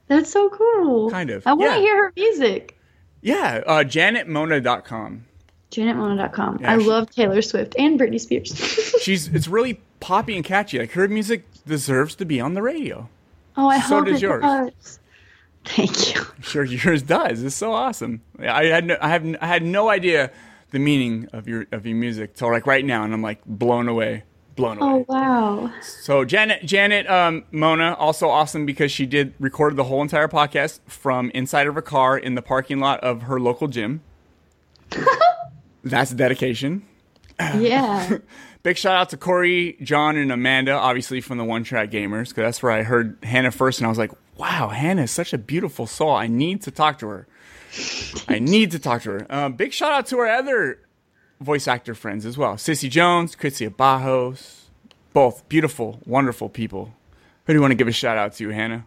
That's 0.07 0.29
so 0.31 0.49
cool. 0.49 1.09
Kind 1.11 1.29
of, 1.29 1.45
I 1.45 1.53
want 1.53 1.71
to 1.71 1.75
yeah. 1.75 1.81
hear 1.81 2.03
her 2.05 2.13
music. 2.15 2.77
Yeah, 3.21 3.61
uh, 3.65 3.83
JanetMona.com. 3.83 5.25
JanetMona.com. 5.71 6.59
Yeah, 6.61 6.73
I 6.73 6.77
she- 6.77 6.85
love 6.85 7.09
Taylor 7.09 7.41
Swift 7.41 7.75
and 7.77 7.99
Britney 7.99 8.19
Spears. 8.19 8.55
She's 9.01 9.27
it's 9.27 9.47
really 9.47 9.81
poppy 9.99 10.35
and 10.35 10.45
catchy. 10.45 10.79
Like 10.79 10.91
her 10.91 11.07
music 11.07 11.43
deserves 11.65 12.15
to 12.15 12.25
be 12.25 12.39
on 12.39 12.53
the 12.53 12.61
radio. 12.61 13.09
oh, 13.57 13.67
I 13.67 13.79
So 13.81 13.97
hope 13.97 14.05
does 14.05 14.15
it 14.17 14.21
yours. 14.21 14.41
does. 14.41 14.99
Thank 15.65 16.15
you. 16.15 16.21
I'm 16.21 16.41
sure 16.41 16.63
yours 16.63 17.01
does. 17.01 17.43
It's 17.43 17.55
so 17.55 17.73
awesome. 17.73 18.21
I 18.39 18.65
had 18.67 18.85
no, 18.85 18.97
I 19.01 19.09
have 19.09 19.25
I 19.41 19.47
had 19.47 19.63
no 19.63 19.89
idea 19.89 20.31
the 20.71 20.79
meaning 20.79 21.27
of 21.33 21.47
your 21.47 21.65
of 21.73 21.85
your 21.85 21.97
music 21.97 22.35
till 22.35 22.49
like 22.51 22.65
right 22.65 22.85
now, 22.85 23.03
and 23.03 23.13
I'm 23.13 23.21
like 23.21 23.43
blown 23.45 23.89
away, 23.89 24.23
blown 24.57 24.79
away. 24.79 25.05
Oh 25.07 25.13
wow. 25.13 25.73
So 25.81 26.25
Janet 26.25 26.65
Janet 26.65 27.09
um, 27.09 27.45
Mona 27.51 27.93
also 27.93 28.27
awesome 28.27 28.65
because 28.65 28.91
she 28.91 29.05
did 29.05 29.33
record 29.39 29.77
the 29.77 29.85
whole 29.85 30.01
entire 30.01 30.27
podcast 30.27 30.81
from 30.87 31.31
inside 31.31 31.67
of 31.67 31.77
a 31.77 31.81
car 31.81 32.17
in 32.17 32.35
the 32.35 32.41
parking 32.41 32.79
lot 32.79 32.99
of 32.99 33.21
her 33.23 33.39
local 33.39 33.69
gym. 33.69 34.01
That's 35.83 36.11
dedication. 36.11 36.85
Yeah. 37.39 38.17
Big 38.63 38.77
shout 38.77 38.95
out 38.95 39.09
to 39.11 39.17
Corey, 39.17 39.77
John, 39.81 40.17
and 40.17 40.29
Amanda, 40.29 40.73
obviously 40.73 41.21
from 41.21 41.37
the 41.37 41.45
One 41.45 41.63
Track 41.63 41.89
Gamers, 41.89 42.29
because 42.29 42.41
that's 42.41 42.63
where 42.63 42.73
I 42.73 42.83
heard 42.83 43.17
Hannah 43.23 43.51
first, 43.51 43.79
and 43.79 43.85
I 43.85 43.89
was 43.89 43.97
like, 43.97 44.11
"Wow, 44.35 44.69
Hannah 44.69 45.03
is 45.03 45.11
such 45.11 45.31
a 45.31 45.37
beautiful 45.37 45.87
soul. 45.87 46.13
I 46.13 46.27
need 46.27 46.63
to 46.63 46.71
talk 46.71 46.99
to 46.99 47.07
her. 47.07 47.27
I 48.27 48.39
need 48.39 48.71
to 48.71 48.79
talk 48.79 49.03
to 49.03 49.11
her." 49.11 49.27
Uh, 49.29 49.47
big 49.49 49.71
shout 49.71 49.93
out 49.93 50.07
to 50.07 50.17
our 50.17 50.27
other 50.27 50.79
voice 51.39 51.67
actor 51.67 51.95
friends 51.95 52.25
as 52.25 52.37
well, 52.37 52.57
Cissy 52.57 52.89
Jones, 52.89 53.35
Krizia 53.35 53.69
Abajos, 53.69 54.65
both 55.13 55.47
beautiful, 55.49 55.99
wonderful 56.05 56.49
people. 56.49 56.93
Who 57.45 57.53
do 57.53 57.57
you 57.57 57.61
want 57.61 57.71
to 57.71 57.75
give 57.75 57.87
a 57.87 57.93
shout 57.93 58.17
out 58.17 58.33
to, 58.33 58.49
Hannah? 58.49 58.85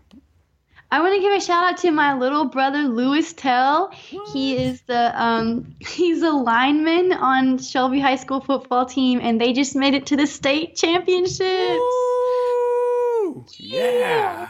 I 0.92 1.00
want 1.00 1.14
to 1.14 1.20
give 1.20 1.32
a 1.32 1.40
shout 1.40 1.72
out 1.72 1.78
to 1.78 1.92
my 1.92 2.14
little 2.14 2.46
brother 2.46 2.82
Lewis 2.82 3.32
Telle. 3.32 3.90
He 4.32 4.56
is 4.56 4.80
the 4.82 5.22
um 5.22 5.76
he's 5.80 6.22
a 6.22 6.30
lineman 6.30 7.12
on 7.12 7.58
Shelby 7.58 8.00
High 8.00 8.16
School 8.16 8.40
football 8.40 8.86
team 8.86 9.20
and 9.22 9.40
they 9.40 9.52
just 9.52 9.76
made 9.76 9.94
it 9.94 10.06
to 10.06 10.16
the 10.16 10.26
state 10.26 10.74
championships. 10.74 11.78
Woo! 11.78 13.46
Yeah. 13.56 14.48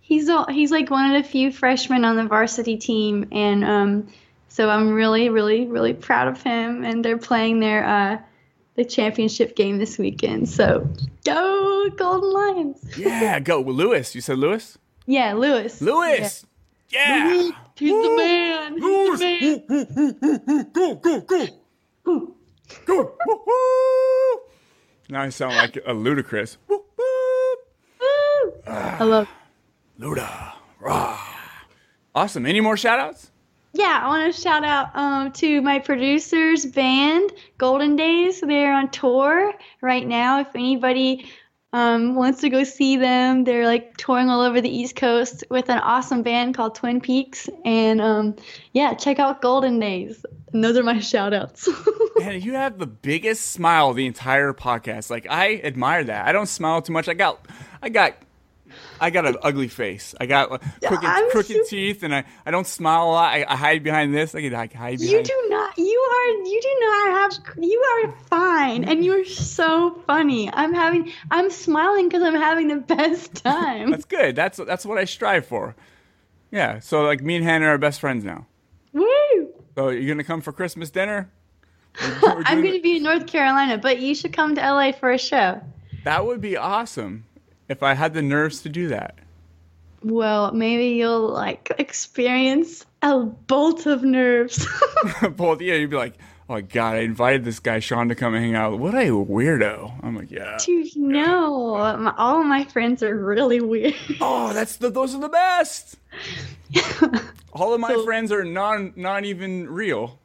He's 0.00 0.28
a, 0.28 0.50
he's 0.52 0.72
like 0.72 0.90
one 0.90 1.14
of 1.14 1.22
the 1.22 1.28
few 1.28 1.52
freshmen 1.52 2.04
on 2.04 2.16
the 2.16 2.24
varsity 2.24 2.76
team 2.76 3.28
and 3.30 3.64
um 3.64 4.08
so 4.56 4.70
I'm 4.70 4.94
really 4.94 5.28
really 5.28 5.66
really 5.66 5.92
proud 5.92 6.28
of 6.28 6.42
him 6.42 6.82
and 6.82 7.04
they're 7.04 7.18
playing 7.18 7.60
their 7.60 7.84
uh 7.84 8.18
the 8.76 8.84
championship 8.86 9.54
game 9.54 9.78
this 9.78 9.98
weekend. 9.98 10.48
So 10.48 10.88
go 11.26 11.90
Golden 11.96 12.32
Lions. 12.32 12.96
Yeah, 12.96 13.38
go. 13.40 13.60
Lewis. 13.60 14.14
You 14.14 14.22
said 14.22 14.38
Lewis? 14.38 14.78
Yeah, 15.06 15.34
Louis. 15.34 15.80
Lewis. 15.82 16.46
Yeah. 16.90 17.52
He's 17.74 18.02
the 18.02 18.16
man. 18.16 18.72
He's 18.78 19.18
the 19.18 19.64
man. 19.68 20.70
Go, 20.72 20.94
go, 20.94 21.20
go. 21.20 21.46
Go. 22.84 23.16
Woo-hoo. 23.26 24.40
Now 25.10 25.22
I 25.22 25.28
sound 25.28 25.56
like 25.56 25.76
a 25.76 25.92
Ludacris. 25.92 26.56
Woo, 26.68 26.82
woo. 26.96 28.52
I 28.66 29.04
love 29.04 29.28
Luda. 30.00 30.54
Rah. 30.80 31.20
Awesome. 32.14 32.46
Any 32.46 32.60
more 32.60 32.76
shout 32.76 32.98
outs? 32.98 33.30
Yeah, 33.76 34.00
I 34.02 34.08
want 34.08 34.34
to 34.34 34.40
shout 34.40 34.64
out 34.64 34.96
um, 34.96 35.32
to 35.32 35.60
my 35.60 35.78
producers 35.80 36.64
band, 36.64 37.30
Golden 37.58 37.94
Days. 37.94 38.40
They're 38.40 38.72
on 38.72 38.90
tour 38.90 39.52
right 39.82 40.06
now. 40.06 40.40
If 40.40 40.54
anybody 40.54 41.26
um, 41.74 42.14
wants 42.14 42.40
to 42.40 42.48
go 42.48 42.64
see 42.64 42.96
them, 42.96 43.44
they're 43.44 43.66
like 43.66 43.98
touring 43.98 44.30
all 44.30 44.40
over 44.40 44.62
the 44.62 44.70
East 44.70 44.96
Coast 44.96 45.44
with 45.50 45.68
an 45.68 45.76
awesome 45.76 46.22
band 46.22 46.54
called 46.54 46.74
Twin 46.74 47.02
Peaks. 47.02 47.50
And 47.66 48.00
um, 48.00 48.36
yeah, 48.72 48.94
check 48.94 49.18
out 49.18 49.42
Golden 49.42 49.78
Days. 49.78 50.24
And 50.54 50.64
those 50.64 50.78
are 50.78 50.82
my 50.82 50.98
shout 50.98 51.34
outs. 51.34 51.68
Man, 52.16 52.40
you 52.40 52.54
have 52.54 52.78
the 52.78 52.86
biggest 52.86 53.48
smile 53.48 53.92
the 53.92 54.06
entire 54.06 54.54
podcast. 54.54 55.10
Like 55.10 55.26
I 55.28 55.60
admire 55.62 56.04
that. 56.04 56.26
I 56.26 56.32
don't 56.32 56.46
smile 56.46 56.80
too 56.80 56.94
much. 56.94 57.08
I 57.10 57.14
got, 57.14 57.46
I 57.82 57.90
got, 57.90 58.14
I 59.00 59.10
got 59.10 59.26
an 59.26 59.36
ugly 59.42 59.68
face. 59.68 60.14
I 60.20 60.26
got 60.26 60.50
uh, 60.52 60.58
crooked, 60.86 61.04
I'm 61.04 61.30
crooked 61.30 61.66
teeth, 61.68 62.02
and 62.02 62.14
I, 62.14 62.24
I 62.44 62.50
don't 62.50 62.66
smile 62.66 63.04
a 63.04 63.10
lot. 63.10 63.34
I, 63.34 63.44
I 63.46 63.56
hide 63.56 63.82
behind 63.82 64.14
this. 64.14 64.34
I 64.34 64.40
can 64.40 64.52
like, 64.52 64.72
hide 64.72 64.98
behind. 64.98 65.10
you 65.10 65.22
do 65.22 65.46
not. 65.48 65.78
You 65.78 65.84
are. 65.84 66.26
You 66.46 66.60
do 66.62 66.76
not 66.80 67.08
have. 67.08 67.64
You 67.64 67.80
are 67.80 68.12
fine, 68.28 68.84
and 68.84 69.04
you're 69.04 69.24
so 69.24 70.02
funny. 70.06 70.52
I'm 70.52 70.72
having. 70.72 71.12
I'm 71.30 71.50
smiling 71.50 72.08
because 72.08 72.22
I'm 72.22 72.34
having 72.34 72.68
the 72.68 72.76
best 72.96 73.42
time. 73.44 73.90
That's 73.90 74.04
good. 74.04 74.36
That's 74.36 74.58
that's 74.58 74.86
what 74.86 74.98
I 74.98 75.04
strive 75.04 75.46
for. 75.46 75.76
Yeah. 76.50 76.80
So 76.80 77.02
like 77.02 77.22
me 77.22 77.36
and 77.36 77.44
Hannah 77.44 77.66
are 77.66 77.78
best 77.78 78.00
friends 78.00 78.24
now. 78.24 78.46
Woo! 78.92 79.52
So 79.74 79.90
you're 79.90 80.08
gonna 80.08 80.24
come 80.24 80.40
for 80.40 80.52
Christmas 80.52 80.90
dinner? 80.90 81.30
I'm 82.00 82.62
going 82.62 82.74
to 82.74 82.80
be 82.80 82.96
in 82.96 83.02
North 83.02 83.26
Carolina, 83.26 83.78
but 83.78 84.00
you 84.00 84.14
should 84.14 84.32
come 84.32 84.54
to 84.54 84.60
LA 84.60 84.92
for 84.92 85.10
a 85.10 85.18
show. 85.18 85.60
That 86.04 86.26
would 86.26 86.40
be 86.40 86.56
awesome 86.56 87.24
if 87.68 87.82
I 87.82 87.94
had 87.94 88.14
the 88.14 88.22
nerves 88.22 88.62
to 88.62 88.68
do 88.68 88.88
that. 88.88 89.16
Well, 90.02 90.52
maybe 90.52 90.96
you'll 90.96 91.28
like 91.28 91.72
experience 91.78 92.86
a 93.02 93.20
bolt 93.20 93.86
of 93.86 94.02
nerves. 94.02 94.66
bolt, 95.36 95.60
yeah, 95.60 95.74
you'd 95.74 95.90
be 95.90 95.96
like, 95.96 96.14
Oh 96.48 96.52
my 96.54 96.60
God, 96.60 96.94
I 96.94 97.00
invited 97.00 97.44
this 97.44 97.58
guy 97.58 97.80
Sean 97.80 98.08
to 98.08 98.14
come 98.14 98.32
and 98.34 98.44
hang 98.44 98.54
out. 98.54 98.78
What 98.78 98.94
a 98.94 99.08
weirdo! 99.08 99.92
I'm 100.04 100.14
like, 100.14 100.30
yeah. 100.30 100.58
Dude, 100.64 100.94
no. 100.94 101.74
My, 101.98 102.14
all 102.16 102.40
of 102.40 102.46
my 102.46 102.64
friends 102.66 103.02
are 103.02 103.16
really 103.16 103.60
weird. 103.60 103.96
Oh, 104.20 104.52
that's 104.52 104.76
the 104.76 104.88
those 104.88 105.12
are 105.12 105.20
the 105.20 105.28
best. 105.28 105.96
all 107.52 107.74
of 107.74 107.80
my 107.80 108.00
friends 108.04 108.30
are 108.30 108.44
non 108.44 108.92
not 108.94 109.24
even 109.24 109.68
real. 109.68 110.20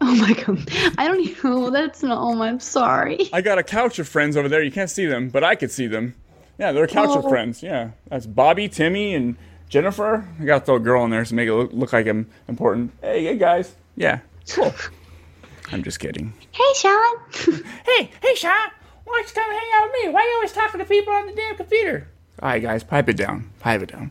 Oh 0.00 0.14
my 0.14 0.34
god. 0.34 0.70
I 0.98 1.08
don't 1.08 1.20
even 1.20 1.50
know. 1.50 1.70
That's 1.70 2.00
not. 2.00 2.18
Oh, 2.20 2.40
I'm 2.40 2.60
sorry. 2.60 3.28
I 3.32 3.40
got 3.40 3.58
a 3.58 3.64
couch 3.64 3.98
of 3.98 4.06
friends 4.06 4.36
over 4.36 4.48
there. 4.48 4.62
You 4.62 4.70
can't 4.70 4.90
see 4.90 5.06
them, 5.06 5.30
but 5.30 5.42
I 5.42 5.56
could 5.56 5.72
see 5.72 5.88
them. 5.88 6.14
Yeah, 6.58 6.72
they're 6.72 6.86
couch 6.86 7.16
of 7.16 7.24
Oh. 7.24 7.28
friends. 7.28 7.62
Yeah, 7.62 7.90
that's 8.08 8.26
Bobby, 8.26 8.68
Timmy, 8.68 9.14
and 9.14 9.36
Jennifer. 9.68 10.26
I 10.40 10.44
got 10.44 10.60
to 10.60 10.64
throw 10.66 10.76
a 10.76 10.80
girl 10.80 11.04
in 11.04 11.10
there 11.10 11.24
to 11.24 11.34
make 11.34 11.48
it 11.48 11.54
look, 11.54 11.70
look 11.72 11.92
like 11.92 12.06
I'm 12.06 12.26
important. 12.48 12.92
Hey, 13.02 13.24
hey 13.24 13.36
guys. 13.36 13.74
Yeah, 13.96 14.20
cool. 14.50 14.72
I'm 15.72 15.82
just 15.82 15.98
kidding. 16.00 16.32
Hey, 16.52 16.72
Sean. 16.76 17.16
Hey, 17.84 18.10
hey, 18.22 18.34
Sean. 18.36 18.52
Why 19.04 19.22
don't 19.22 19.28
you 19.28 19.34
come 19.34 19.50
hang 19.52 19.68
out 19.74 19.82
with 19.90 20.04
me? 20.04 20.08
Why 20.12 20.20
are 20.20 20.26
you 20.28 20.34
always 20.36 20.52
talking 20.52 20.78
to 20.80 20.84
people 20.86 21.12
on 21.12 21.26
the 21.26 21.32
damn 21.32 21.56
computer? 21.56 22.08
All 22.42 22.48
right, 22.50 22.60
guys, 22.62 22.82
pipe 22.84 23.08
it 23.08 23.16
down. 23.16 23.50
Pipe 23.60 23.82
it 23.82 23.92
down. 23.92 24.10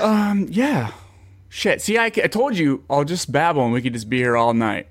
Um, 0.00 0.46
yeah. 0.50 0.92
Shit. 1.48 1.80
See, 1.82 1.98
I, 1.98 2.06
I 2.06 2.10
told 2.10 2.56
you 2.56 2.84
I'll 2.90 3.04
just 3.04 3.30
babble 3.30 3.64
and 3.64 3.72
we 3.72 3.80
could 3.82 3.92
just 3.92 4.08
be 4.08 4.18
here 4.18 4.36
all 4.36 4.54
night. 4.54 4.88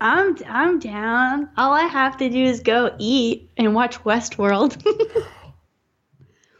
I'm 0.00 0.36
I'm 0.48 0.78
down. 0.80 1.48
All 1.56 1.72
I 1.72 1.84
have 1.84 2.16
to 2.18 2.28
do 2.28 2.42
is 2.44 2.60
go 2.60 2.94
eat 2.98 3.48
and 3.56 3.74
watch 3.74 3.98
Westworld. 4.04 4.82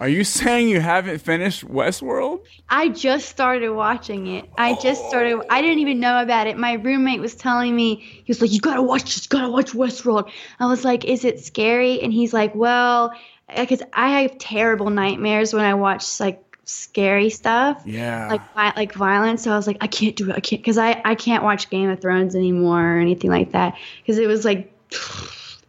Are 0.02 0.08
you 0.08 0.24
saying 0.24 0.68
you 0.68 0.80
haven't 0.80 1.20
finished 1.20 1.64
Westworld? 1.64 2.40
I 2.68 2.88
just 2.88 3.28
started 3.28 3.70
watching 3.70 4.26
it. 4.26 4.50
I 4.58 4.74
just 4.82 5.06
started. 5.06 5.40
I 5.48 5.62
didn't 5.62 5.78
even 5.78 6.00
know 6.00 6.20
about 6.20 6.48
it. 6.48 6.58
My 6.58 6.72
roommate 6.72 7.20
was 7.20 7.36
telling 7.36 7.76
me 7.76 7.94
he 7.94 8.24
was 8.26 8.40
like, 8.40 8.50
"You 8.50 8.58
gotta 8.58 8.82
watch 8.82 9.04
this. 9.04 9.26
You 9.26 9.28
gotta 9.28 9.48
watch 9.48 9.70
Westworld." 9.70 10.28
I 10.58 10.66
was 10.66 10.84
like, 10.84 11.04
"Is 11.04 11.24
it 11.24 11.38
scary?" 11.38 12.00
And 12.00 12.12
he's 12.12 12.32
like, 12.32 12.52
"Well, 12.52 13.12
because 13.56 13.80
I 13.92 14.22
have 14.22 14.38
terrible 14.38 14.90
nightmares 14.90 15.54
when 15.54 15.64
I 15.64 15.74
watch 15.74 16.18
like 16.18 16.58
scary 16.64 17.30
stuff, 17.30 17.80
Yeah. 17.86 18.26
like 18.26 18.76
like 18.76 18.94
violence." 18.94 19.44
So 19.44 19.52
I 19.52 19.56
was 19.56 19.68
like, 19.68 19.76
"I 19.80 19.86
can't 19.86 20.16
do 20.16 20.30
it. 20.30 20.36
I 20.36 20.40
can't 20.40 20.60
because 20.62 20.78
I 20.78 21.00
I 21.04 21.14
can't 21.14 21.44
watch 21.44 21.70
Game 21.70 21.88
of 21.88 22.00
Thrones 22.00 22.34
anymore 22.34 22.96
or 22.96 22.98
anything 22.98 23.30
like 23.30 23.52
that 23.52 23.76
because 24.02 24.18
it 24.18 24.26
was 24.26 24.44
like." 24.44 24.68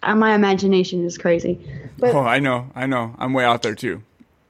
My 0.06 0.36
imagination 0.36 1.06
is 1.06 1.18
crazy. 1.18 1.60
But 1.98 2.14
oh, 2.14 2.24
I 2.24 2.40
know. 2.40 2.70
I 2.76 2.88
know. 2.88 3.16
I'm 3.18 3.32
way 3.32 3.46
out 3.46 3.62
there 3.62 3.74
too. 3.74 4.04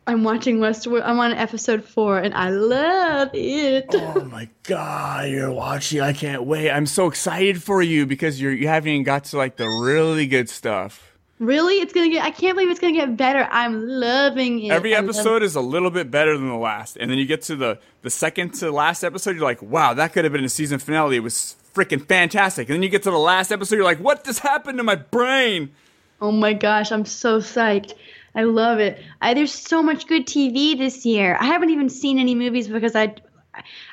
I'm 0.05 0.23
watching 0.23 0.59
Westworld. 0.59 1.03
I'm 1.05 1.19
on 1.19 1.31
episode 1.31 1.83
four, 1.85 2.19
and 2.19 2.33
I 2.33 2.49
love 2.49 3.29
it. 3.33 3.85
Oh 3.93 4.25
my 4.25 4.49
god, 4.63 5.29
you're 5.29 5.51
watching. 5.51 6.01
I 6.01 6.11
can't 6.11 6.43
wait. 6.43 6.69
I'm 6.69 6.85
so 6.85 7.07
excited 7.07 7.63
for 7.63 7.81
you 7.81 8.05
because 8.05 8.41
you're 8.41 8.51
you 8.51 8.67
haven't 8.67 8.89
even 8.89 9.03
got 9.03 9.25
to 9.25 9.37
like 9.37 9.55
the 9.55 9.67
really 9.67 10.27
good 10.27 10.49
stuff. 10.49 11.13
Really, 11.39 11.75
it's 11.75 11.93
gonna 11.93 12.09
get. 12.09 12.23
I 12.23 12.31
can't 12.31 12.55
believe 12.55 12.69
it's 12.69 12.81
gonna 12.81 12.93
get 12.93 13.15
better. 13.15 13.47
I'm 13.49 13.87
loving 13.87 14.63
it. 14.63 14.71
Every 14.71 14.93
episode 14.93 15.41
is 15.41 15.55
a 15.55 15.61
little 15.61 15.89
bit 15.89 16.11
better 16.11 16.37
than 16.37 16.49
the 16.49 16.55
last, 16.55 16.97
and 16.97 17.09
then 17.09 17.17
you 17.17 17.25
get 17.25 17.41
to 17.43 17.55
the 17.55 17.79
the 18.01 18.09
second 18.09 18.55
to 18.55 18.71
last 18.71 19.03
episode. 19.03 19.35
You're 19.35 19.45
like, 19.45 19.61
wow, 19.61 19.93
that 19.93 20.11
could 20.11 20.25
have 20.25 20.33
been 20.33 20.43
a 20.43 20.49
season 20.49 20.79
finale. 20.79 21.15
It 21.15 21.23
was 21.23 21.55
freaking 21.73 22.05
fantastic. 22.05 22.67
And 22.69 22.75
then 22.75 22.83
you 22.83 22.89
get 22.89 23.03
to 23.03 23.11
the 23.11 23.17
last 23.17 23.51
episode. 23.51 23.75
You're 23.75 23.85
like, 23.85 23.99
what 23.99 24.25
just 24.25 24.39
happened 24.39 24.77
to 24.79 24.83
my 24.83 24.95
brain? 24.95 25.71
Oh 26.21 26.31
my 26.31 26.53
gosh, 26.53 26.91
I'm 26.91 27.05
so 27.05 27.39
psyched. 27.39 27.93
I 28.35 28.43
love 28.43 28.79
it. 28.79 29.01
I, 29.21 29.33
there's 29.33 29.53
so 29.53 29.83
much 29.83 30.07
good 30.07 30.25
TV 30.25 30.77
this 30.77 31.05
year. 31.05 31.37
I 31.39 31.45
haven't 31.45 31.69
even 31.69 31.89
seen 31.89 32.19
any 32.19 32.35
movies 32.35 32.67
because 32.67 32.95
I, 32.95 33.15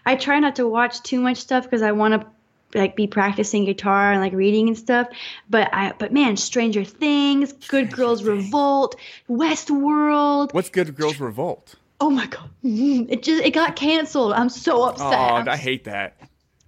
I 0.07 0.17
try 0.17 0.39
not 0.39 0.57
to 0.57 0.67
watch 0.67 1.03
too 1.03 1.21
much 1.21 1.39
stuff 1.39 1.65
because 1.65 1.83
I 1.83 1.93
want 1.93 2.21
to 2.21 2.27
like 2.75 2.97
be 2.97 3.07
practicing 3.07 3.65
guitar 3.65 4.13
and 4.13 4.21
like 4.21 4.33
reading 4.33 4.69
and 4.69 4.79
stuff. 4.79 5.09
But 5.49 5.69
I, 5.73 5.93
but 5.99 6.13
man, 6.13 6.37
Stranger 6.37 6.85
Things, 6.85 7.53
Good 7.53 7.93
Girls 7.93 8.23
Revolt, 8.23 8.97
Westworld. 9.29 10.55
What's 10.55 10.71
Good 10.71 10.95
Girls 10.97 11.19
Revolt? 11.21 11.75
Oh 12.01 12.11
my 12.11 12.27
god, 12.27 12.49
mm-hmm. 12.65 13.13
it 13.13 13.23
just 13.23 13.45
it 13.45 13.51
got 13.51 13.77
canceled. 13.77 14.33
I'm 14.33 14.49
so 14.49 14.85
upset. 14.85 15.47
Oh, 15.47 15.51
I 15.51 15.57
hate 15.57 15.85
that. 15.85 16.17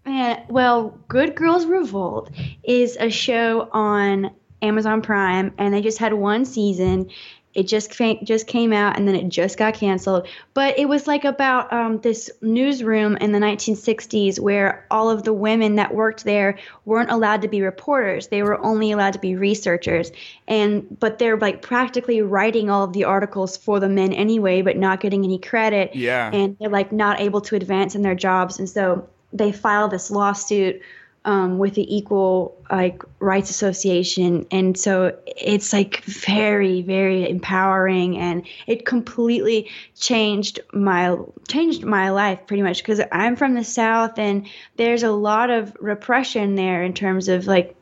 Man, 0.05 0.45
well, 0.49 0.99
Good 1.09 1.37
Girls 1.37 1.65
Revolt 1.65 2.31
is 2.65 2.97
a 2.99 3.09
show 3.09 3.69
on 3.73 4.33
Amazon 4.61 5.01
Prime, 5.01 5.55
and 5.59 5.73
they 5.73 5.81
just 5.81 5.99
had 5.99 6.13
one 6.13 6.45
season. 6.45 7.11
It 7.55 7.65
just 7.65 7.93
fa- 7.95 8.23
just 8.25 8.47
came 8.47 8.73
out, 8.73 8.97
and 8.97 9.07
then 9.07 9.15
it 9.15 9.29
just 9.29 9.59
got 9.59 9.75
canceled. 9.75 10.27
But 10.55 10.79
it 10.79 10.89
was 10.89 11.07
like 11.07 11.25
about 11.25 11.73
um, 11.73 12.01
this 12.01 12.31
newsroom 12.41 13.17
in 13.19 13.33
the 13.33 13.39
1960s 13.39 14.41
where 14.41 14.87
all 14.91 15.11
of 15.11 15.25
the 15.25 15.33
women 15.33 15.77
that 15.77 15.95
worked 15.95 16.25
there 16.25 16.59
weren't 16.85 17.11
allowed 17.11 17.43
to 17.43 17.49
be 17.49 17.61
reporters; 17.63 18.29
they 18.29 18.43
were 18.43 18.59
only 18.65 18.93
allowed 18.93 19.13
to 19.13 19.19
be 19.19 19.37
researchers. 19.37 20.13
And 20.49 20.99
but 20.99 21.19
they're 21.19 21.37
like 21.37 21.63
practically 21.63 22.23
writing 22.23 22.71
all 22.71 22.85
of 22.85 22.93
the 22.93 23.05
articles 23.05 23.57
for 23.57 23.81
the 23.81 23.89
men 23.89 24.13
anyway, 24.13 24.63
but 24.63 24.77
not 24.77 25.01
getting 25.01 25.25
any 25.25 25.39
credit 25.39 25.95
Yeah. 25.95 26.31
and 26.33 26.57
they're 26.59 26.69
like 26.71 26.93
not 26.93 27.21
able 27.21 27.41
to 27.43 27.57
advance 27.57 27.95
in 27.95 28.03
their 28.03 28.15
jobs 28.15 28.59
and 28.59 28.69
so 28.69 29.09
they 29.33 29.53
file 29.53 29.89
this 29.89 30.11
lawsuit 30.11 30.81
um, 31.25 31.59
with 31.59 31.75
the 31.75 31.95
equal 31.95 32.57
like 32.71 33.03
rights 33.21 33.51
association. 33.51 34.47
And 34.51 34.77
so 34.79 35.17
it's 35.27 35.73
like 35.73 36.03
very 36.05 36.83
very 36.83 37.29
empowering. 37.29 38.19
And 38.19 38.47
it 38.67 38.87
completely 38.87 39.71
changed 39.99 40.61
my 40.73 41.17
changed 41.49 41.85
my 41.85 42.11
life 42.11 42.41
pretty 42.47 42.63
much 42.63 42.79
because 42.79 43.01
i'm 43.13 43.37
from 43.37 43.55
the 43.55 43.63
south 43.63 44.19
and 44.19 44.49
there's 44.77 45.03
a 45.03 45.13
lot 45.13 45.51
of 45.51 45.77
repression 45.81 46.55
there 46.57 46.83
in 46.83 46.93
terms 46.93 47.29
of 47.29 47.47
like 47.47 47.77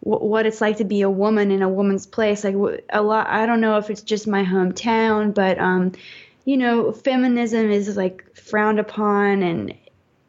wh- 0.00 0.22
what 0.22 0.46
it's 0.46 0.60
like 0.60 0.78
to 0.78 0.84
be 0.84 1.02
a 1.02 1.10
woman 1.10 1.50
in 1.50 1.62
a 1.62 1.68
woman's 1.68 2.06
place. 2.06 2.44
Like 2.44 2.54
a 2.90 3.02
lot 3.02 3.26
i 3.28 3.46
don't 3.46 3.60
know 3.60 3.76
if 3.78 3.90
it's 3.90 4.02
just 4.02 4.26
my 4.26 4.44
hometown 4.44 5.34
but 5.34 5.58
um 5.58 5.92
you 6.44 6.56
know 6.56 6.92
feminism 6.92 7.70
is 7.70 7.96
like 7.96 8.24
frowned 8.36 8.80
upon. 8.80 9.42
And 9.42 9.74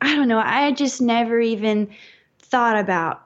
i 0.02 0.16
don't 0.16 0.28
know 0.28 0.40
i 0.44 0.72
just 0.72 1.02
never 1.02 1.40
even 1.40 1.90
thought 2.50 2.78
about 2.78 3.24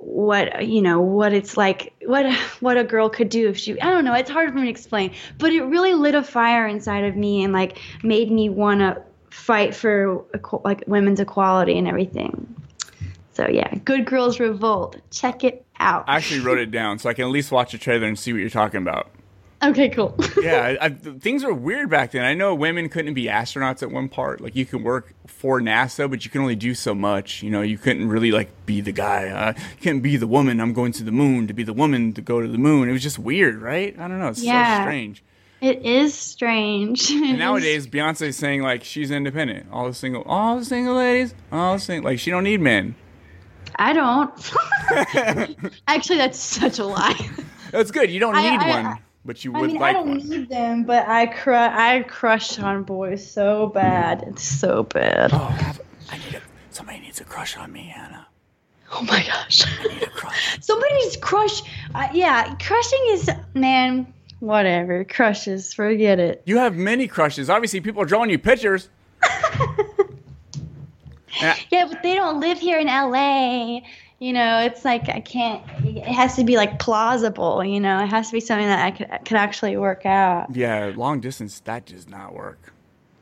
what 0.00 0.66
you 0.66 0.82
know 0.82 1.00
what 1.00 1.32
it's 1.32 1.56
like 1.56 1.92
what 2.04 2.32
what 2.60 2.76
a 2.76 2.84
girl 2.84 3.08
could 3.08 3.28
do 3.28 3.48
if 3.48 3.56
she 3.56 3.80
i 3.80 3.90
don't 3.90 4.04
know 4.04 4.14
it's 4.14 4.30
hard 4.30 4.50
for 4.50 4.56
me 4.56 4.64
to 4.64 4.68
explain 4.68 5.12
but 5.38 5.52
it 5.52 5.62
really 5.62 5.94
lit 5.94 6.14
a 6.14 6.22
fire 6.22 6.66
inside 6.66 7.04
of 7.04 7.16
me 7.16 7.42
and 7.42 7.52
like 7.52 7.78
made 8.02 8.30
me 8.30 8.48
want 8.48 8.80
to 8.80 9.00
fight 9.30 9.74
for 9.74 10.24
like 10.64 10.82
women's 10.86 11.20
equality 11.20 11.78
and 11.78 11.86
everything 11.86 12.54
so 13.32 13.48
yeah 13.48 13.72
good 13.84 14.04
girls 14.04 14.40
revolt 14.40 14.96
check 15.10 15.44
it 15.44 15.64
out 15.80 16.04
I 16.06 16.16
actually 16.16 16.40
wrote 16.40 16.58
it 16.58 16.70
down 16.70 16.98
so 16.98 17.08
I 17.08 17.14
can 17.14 17.24
at 17.24 17.30
least 17.30 17.50
watch 17.50 17.72
the 17.72 17.78
trailer 17.78 18.06
and 18.06 18.18
see 18.18 18.32
what 18.32 18.38
you're 18.38 18.50
talking 18.50 18.82
about. 18.82 19.10
Okay 19.62 19.88
cool 19.90 20.14
yeah, 20.42 20.76
I, 20.80 20.86
I, 20.86 20.88
things 20.90 21.44
were 21.44 21.52
weird 21.54 21.90
back 21.90 22.12
then. 22.12 22.24
I 22.24 22.34
know 22.34 22.54
women 22.54 22.88
couldn't 22.88 23.14
be 23.14 23.24
astronauts 23.24 23.82
at 23.82 23.90
one 23.90 24.08
part. 24.08 24.40
Like 24.40 24.56
you 24.56 24.64
could 24.66 24.82
work 24.82 25.12
for 25.26 25.60
NASA, 25.60 26.08
but 26.10 26.24
you 26.24 26.30
can 26.30 26.40
only 26.40 26.56
do 26.56 26.74
so 26.74 26.94
much. 26.94 27.42
You 27.42 27.50
know, 27.50 27.60
you 27.62 27.76
couldn't 27.78 28.08
really 28.08 28.32
like 28.32 28.48
be 28.66 28.80
the 28.80 28.92
guy. 28.92 29.28
Uh, 29.28 29.52
you 29.56 29.82
couldn't 29.82 30.00
be 30.00 30.16
the 30.16 30.26
woman. 30.26 30.60
I'm 30.60 30.72
going 30.72 30.92
to 30.92 31.04
the 31.04 31.12
moon 31.12 31.46
to 31.46 31.52
be 31.54 31.62
the 31.62 31.72
woman 31.74 32.12
to 32.14 32.22
go 32.22 32.40
to 32.40 32.48
the 32.48 32.58
moon. 32.58 32.88
It 32.88 32.92
was 32.92 33.02
just 33.02 33.18
weird, 33.18 33.60
right? 33.60 33.94
I 33.98 34.08
don't 34.08 34.18
know. 34.18 34.28
It's 34.28 34.42
Yeah. 34.42 34.78
so 34.78 34.82
strange. 34.84 35.22
it 35.60 35.82
is 35.84 36.14
strange 36.14 37.10
And 37.10 37.38
nowadays, 37.38 37.86
Beyonce's 37.86 38.36
saying 38.36 38.62
like 38.62 38.82
she's 38.82 39.10
independent. 39.10 39.66
All 39.70 39.86
the 39.88 39.94
single, 39.94 40.22
all 40.22 40.58
the 40.58 40.64
single 40.64 40.94
ladies, 40.94 41.34
all 41.52 41.74
the 41.74 41.80
single, 41.80 42.10
like 42.10 42.18
she 42.18 42.30
don't 42.30 42.44
need 42.44 42.60
men. 42.60 42.94
i 43.76 43.92
don't 43.92 44.52
actually 45.86 46.16
that's 46.16 46.38
such 46.38 46.78
a 46.78 46.84
lie 46.84 47.28
That's 47.70 47.90
good. 47.90 48.10
You 48.10 48.18
don't 48.20 48.34
need 48.34 48.48
I- 48.48 48.68
one, 48.68 48.86
I- 48.86 48.98
but 49.24 49.44
you 49.44 49.54
I 49.54 49.60
would 49.60 49.70
mean, 49.72 49.80
like 49.80 49.90
I 49.90 49.92
don't 49.98 50.08
one. 50.08 50.28
need 50.28 50.48
them, 50.48 50.84
but 50.84 51.06
I 51.08 51.26
cru- 51.26 51.54
I 51.54 52.04
crush 52.08 52.58
on 52.58 52.82
boys 52.84 53.28
so 53.30 53.66
bad. 53.68 54.24
It's 54.26 54.42
so 54.42 54.82
bad. 54.84 55.32
Oh, 55.32 55.38
have, 55.38 55.80
I 56.10 56.18
need 56.18 56.34
a, 56.34 56.42
somebody 56.70 57.00
needs 57.00 57.20
a 57.20 57.24
crush 57.24 57.56
on 57.56 57.72
me, 57.72 57.92
Anna. 57.96 58.26
Oh 58.92 59.02
my 59.02 59.24
gosh. 59.24 59.62
I 59.80 59.88
need 59.88 60.02
a 60.02 60.10
crush. 60.10 60.58
Somebody's 60.60 61.16
crush. 61.18 61.62
Uh, 61.94 62.08
yeah, 62.12 62.54
crushing 62.56 63.06
is 63.10 63.30
man. 63.54 64.12
Whatever. 64.40 65.04
Crushes. 65.04 65.72
Forget 65.74 66.18
it. 66.18 66.42
You 66.46 66.58
have 66.58 66.74
many 66.74 67.06
crushes. 67.06 67.48
Obviously, 67.50 67.80
people 67.80 68.02
are 68.02 68.06
drawing 68.06 68.30
you 68.30 68.38
pictures. 68.38 68.88
Yeah. 71.40 71.56
Yeah, 71.70 71.86
but 71.86 72.02
they 72.02 72.14
don't 72.14 72.40
live 72.40 72.58
here 72.58 72.78
in 72.78 72.86
LA. 72.86 73.80
You 74.20 74.34
know, 74.34 74.58
it's 74.60 74.84
like 74.84 75.08
I 75.08 75.20
can't. 75.20 75.62
It 75.82 76.04
has 76.04 76.36
to 76.36 76.44
be 76.44 76.56
like 76.56 76.78
plausible. 76.78 77.64
You 77.64 77.80
know, 77.80 78.02
it 78.04 78.08
has 78.08 78.26
to 78.28 78.34
be 78.34 78.40
something 78.40 78.66
that 78.66 78.84
I 78.84 78.90
could 78.90 79.08
could 79.24 79.38
actually 79.38 79.78
work 79.78 80.04
out. 80.04 80.54
Yeah, 80.54 80.92
long 80.94 81.20
distance 81.20 81.58
that 81.60 81.86
does 81.86 82.06
not 82.06 82.34
work. 82.34 82.72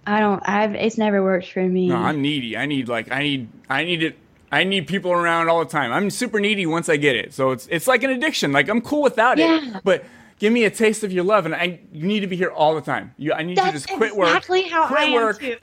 I 0.09 0.19
don't. 0.19 0.43
I've. 0.49 0.75
It's 0.75 0.99
never 0.99 1.23
worked 1.23 1.53
for 1.53 1.63
me. 1.63 1.89
No, 1.89 1.97
I'm 1.97 2.21
needy. 2.21 2.57
I 2.57 2.67
need 2.67 2.89
like 2.89 3.13
I 3.13 3.23
need 3.23 3.49
I 3.71 3.85
need 3.85 4.03
it. 4.03 4.19
I 4.51 4.65
need 4.65 4.89
people 4.89 5.13
around 5.13 5.49
all 5.49 5.61
the 5.61 5.71
time. 5.71 5.93
I'm 5.93 6.11
super 6.11 6.41
needy 6.41 6.67
once 6.67 6.89
I 6.89 6.97
get 6.97 7.15
it. 7.15 7.33
So 7.33 7.53
it's 7.53 7.69
it's 7.71 7.87
like 7.87 8.03
an 8.03 8.11
addiction. 8.11 8.51
Like 8.51 8.69
I'm 8.69 8.81
cool 8.81 9.03
without 9.03 9.39
Yeah. 9.39 9.77
it. 9.77 9.83
But 9.85 10.05
give 10.41 10.53
me 10.53 10.65
a 10.65 10.71
taste 10.71 11.05
of 11.05 11.13
your 11.13 11.23
love, 11.23 11.47
and 11.47 11.55
I 11.55 11.79
you 11.93 12.09
need 12.09 12.21
to 12.21 12.27
be 12.27 12.35
here 12.37 12.51
all 12.51 12.75
the 12.75 12.81
time. 12.81 13.15
You 13.19 13.35
I 13.35 13.45
need 13.45 13.57
you 13.57 13.65
to 13.67 13.71
just 13.71 13.89
quit 13.89 14.17
work. 14.17 14.27
exactly 14.31 14.63
how 14.63 14.89
quit 14.89 15.01
I 15.01 15.05
am 15.05 15.13
work. 15.13 15.39
too. 15.39 15.57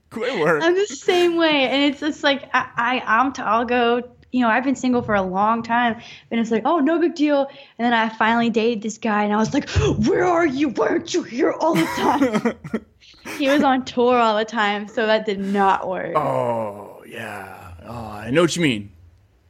quit 0.10 0.40
work. 0.40 0.62
I'm 0.62 0.74
the 0.74 0.86
same 0.86 1.36
way, 1.36 1.68
and 1.68 1.82
it's 1.92 2.00
just 2.00 2.22
like 2.24 2.44
I, 2.54 2.66
I 2.76 3.02
I'm 3.04 3.32
t- 3.34 3.42
I'll 3.42 3.66
go 3.66 4.08
you 4.32 4.40
know, 4.40 4.48
I've 4.48 4.64
been 4.64 4.74
single 4.74 5.02
for 5.02 5.14
a 5.14 5.22
long 5.22 5.62
time, 5.62 6.00
and 6.30 6.40
it's 6.40 6.50
like, 6.50 6.62
oh, 6.64 6.78
no 6.80 6.98
big 6.98 7.14
deal. 7.14 7.46
And 7.78 7.84
then 7.86 7.92
I 7.92 8.08
finally 8.08 8.50
dated 8.50 8.82
this 8.82 8.98
guy, 8.98 9.22
and 9.24 9.32
I 9.32 9.36
was 9.36 9.54
like, 9.54 9.68
where 10.08 10.24
are 10.24 10.46
you? 10.46 10.70
Why 10.70 10.88
aren't 10.88 11.14
you 11.14 11.22
here 11.22 11.52
all 11.52 11.74
the 11.74 11.84
time? 11.84 12.84
he 13.38 13.48
was 13.48 13.62
on 13.62 13.84
tour 13.84 14.16
all 14.16 14.36
the 14.36 14.44
time, 14.44 14.88
so 14.88 15.06
that 15.06 15.26
did 15.26 15.38
not 15.38 15.88
work. 15.88 16.16
Oh 16.16 17.02
yeah. 17.06 17.72
Oh, 17.86 17.92
I 17.94 18.30
know 18.30 18.42
what 18.42 18.56
you 18.56 18.62
mean. 18.62 18.90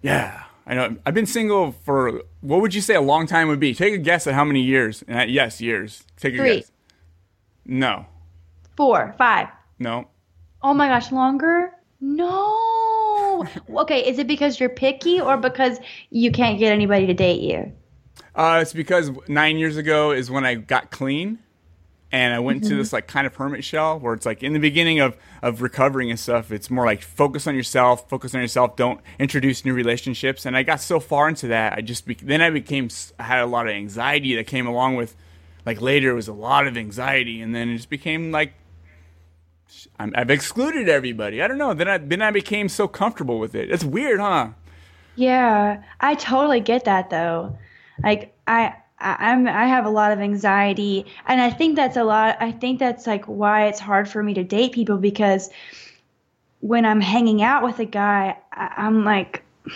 Yeah, 0.02 0.42
I 0.66 0.74
know. 0.74 0.96
I've 1.06 1.14
been 1.14 1.26
single 1.26 1.72
for 1.72 2.22
what 2.40 2.60
would 2.60 2.74
you 2.74 2.80
say 2.80 2.94
a 2.94 3.00
long 3.00 3.26
time 3.26 3.46
would 3.48 3.60
be? 3.60 3.72
Take 3.74 3.94
a 3.94 3.98
guess 3.98 4.26
at 4.26 4.34
how 4.34 4.44
many 4.44 4.62
years. 4.62 5.04
And 5.06 5.30
yes, 5.30 5.60
years. 5.60 6.02
Take 6.16 6.34
a 6.34 6.38
Three. 6.38 6.56
guess. 6.56 6.72
No, 7.64 8.06
Four, 8.76 9.14
five. 9.16 9.46
no. 9.78 10.08
Oh 10.60 10.74
my 10.74 10.88
gosh, 10.88 11.12
longer? 11.12 11.70
No. 12.00 12.58
okay, 13.76 14.08
is 14.08 14.18
it 14.18 14.26
because 14.26 14.58
you're 14.60 14.68
picky 14.68 15.20
or 15.20 15.36
because 15.36 15.78
you 16.10 16.30
can't 16.32 16.58
get 16.58 16.72
anybody 16.72 17.06
to 17.06 17.14
date 17.14 17.40
you? 17.40 17.72
Uh, 18.34 18.60
it's 18.62 18.72
because 18.72 19.10
nine 19.28 19.58
years 19.58 19.76
ago 19.76 20.10
is 20.12 20.30
when 20.30 20.44
I 20.46 20.54
got 20.54 20.90
clean, 20.90 21.38
and 22.12 22.34
I 22.34 22.40
went 22.40 22.64
to 22.64 22.76
this 22.76 22.92
like 22.92 23.06
kind 23.06 23.26
of 23.26 23.34
hermit 23.34 23.64
shell 23.64 23.98
where 23.98 24.12
it's 24.12 24.26
like 24.26 24.42
in 24.42 24.52
the 24.52 24.58
beginning 24.58 25.00
of 25.00 25.16
of 25.40 25.62
recovering 25.62 26.10
and 26.10 26.20
stuff. 26.20 26.52
It's 26.52 26.70
more 26.70 26.84
like 26.84 27.00
focus 27.00 27.46
on 27.46 27.54
yourself, 27.54 28.08
focus 28.10 28.34
on 28.34 28.42
yourself. 28.42 28.76
Don't 28.76 29.00
introduce 29.18 29.64
new 29.64 29.72
relationships. 29.72 30.44
And 30.44 30.54
I 30.54 30.62
got 30.62 30.80
so 30.82 31.00
far 31.00 31.28
into 31.28 31.48
that, 31.48 31.72
I 31.72 31.80
just 31.80 32.06
be- 32.06 32.14
then 32.14 32.42
I 32.42 32.50
became 32.50 32.90
I 33.18 33.22
had 33.22 33.40
a 33.40 33.46
lot 33.46 33.66
of 33.66 33.72
anxiety 33.72 34.36
that 34.36 34.46
came 34.46 34.66
along 34.66 34.96
with. 34.96 35.16
Like 35.64 35.80
later, 35.80 36.10
it 36.10 36.14
was 36.14 36.26
a 36.26 36.32
lot 36.32 36.66
of 36.66 36.76
anxiety, 36.76 37.40
and 37.40 37.54
then 37.54 37.70
it 37.70 37.76
just 37.76 37.88
became 37.88 38.32
like 38.32 38.52
I'm, 39.98 40.12
I've 40.16 40.30
excluded 40.30 40.88
everybody. 40.88 41.42
I 41.42 41.48
don't 41.48 41.58
know. 41.58 41.74
Then 41.74 41.88
I 41.88 41.98
then 41.98 42.22
I 42.22 42.30
became 42.30 42.68
so 42.68 42.88
comfortable 42.88 43.38
with 43.38 43.54
it. 43.54 43.70
It's 43.70 43.84
weird, 43.84 44.20
huh? 44.20 44.50
Yeah, 45.14 45.82
I 46.00 46.14
totally 46.14 46.60
get 46.60 46.84
that 46.84 47.10
though. 47.10 47.56
Like 48.02 48.34
I, 48.46 48.74
I 48.98 49.16
I'm 49.18 49.46
I 49.46 49.66
have 49.66 49.84
a 49.86 49.90
lot 49.90 50.12
of 50.12 50.20
anxiety, 50.20 51.06
and 51.26 51.40
I 51.40 51.50
think 51.50 51.76
that's 51.76 51.96
a 51.96 52.04
lot. 52.04 52.36
I 52.40 52.52
think 52.52 52.78
that's 52.78 53.06
like 53.06 53.24
why 53.26 53.66
it's 53.66 53.80
hard 53.80 54.08
for 54.08 54.22
me 54.22 54.34
to 54.34 54.44
date 54.44 54.72
people 54.72 54.98
because 54.98 55.50
when 56.60 56.84
I'm 56.84 57.00
hanging 57.00 57.42
out 57.42 57.62
with 57.62 57.78
a 57.78 57.84
guy, 57.84 58.36
I, 58.52 58.72
I'm 58.76 59.04
like. 59.04 59.42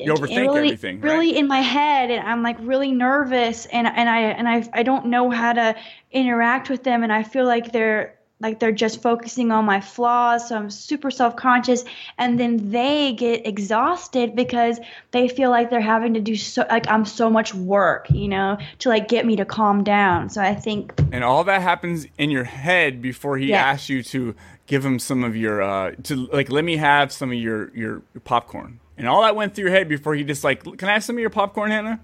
You 0.00 0.14
overthink 0.14 0.36
really, 0.36 0.58
everything, 0.58 1.00
right? 1.00 1.12
really 1.12 1.36
in 1.36 1.48
my 1.48 1.60
head 1.60 2.12
and 2.12 2.26
i'm 2.26 2.40
like 2.44 2.56
really 2.60 2.92
nervous 2.92 3.66
and 3.66 3.88
and 3.88 4.08
i 4.08 4.20
and 4.20 4.48
i 4.48 4.64
i 4.72 4.84
don't 4.84 5.06
know 5.06 5.28
how 5.28 5.52
to 5.52 5.74
interact 6.12 6.70
with 6.70 6.84
them 6.84 7.02
and 7.02 7.12
i 7.12 7.24
feel 7.24 7.44
like 7.44 7.72
they're 7.72 8.17
like 8.40 8.60
they're 8.60 8.70
just 8.70 9.02
focusing 9.02 9.50
on 9.50 9.64
my 9.64 9.80
flaws 9.80 10.48
so 10.48 10.56
i'm 10.56 10.70
super 10.70 11.10
self-conscious. 11.10 11.84
And 12.18 12.38
then 12.38 12.70
they 12.70 13.12
get 13.14 13.46
exhausted 13.46 14.36
because 14.36 14.78
they 15.10 15.28
feel 15.28 15.50
like 15.50 15.70
they're 15.70 15.80
having 15.80 16.14
to 16.14 16.20
do 16.20 16.36
so 16.36 16.64
like 16.70 16.88
i'm 16.88 17.04
so 17.04 17.28
much 17.30 17.54
work 17.54 18.08
you 18.10 18.28
know 18.28 18.56
to 18.80 18.88
like 18.88 19.08
get 19.08 19.26
me 19.26 19.36
to 19.36 19.44
calm 19.44 19.82
down. 19.84 20.28
So 20.30 20.40
i 20.40 20.54
think 20.54 20.92
and 21.12 21.24
all 21.24 21.44
that 21.44 21.62
happens 21.62 22.06
in 22.18 22.30
your 22.30 22.44
head 22.44 23.02
before 23.02 23.38
he 23.38 23.46
Yeah. 23.48 23.62
asks 23.64 23.88
you 23.88 24.02
to 24.04 24.34
give 24.66 24.84
him 24.84 24.98
some 24.98 25.24
of 25.24 25.34
your 25.34 25.62
uh 25.62 25.92
to 26.04 26.26
like 26.32 26.50
let 26.50 26.64
me 26.64 26.76
have 26.76 27.12
some 27.12 27.30
of 27.30 27.38
your 27.38 27.70
your, 27.74 28.02
your 28.14 28.20
popcorn. 28.24 28.80
And 28.96 29.06
all 29.08 29.22
that 29.22 29.36
went 29.36 29.54
through 29.54 29.64
your 29.64 29.72
head 29.72 29.88
before 29.88 30.14
he 30.14 30.24
just 30.24 30.44
like 30.44 30.62
can 30.78 30.88
i 30.88 30.92
have 30.92 31.04
some 31.04 31.16
of 31.16 31.20
your 31.20 31.30
popcorn 31.30 31.70
hannah? 31.70 32.00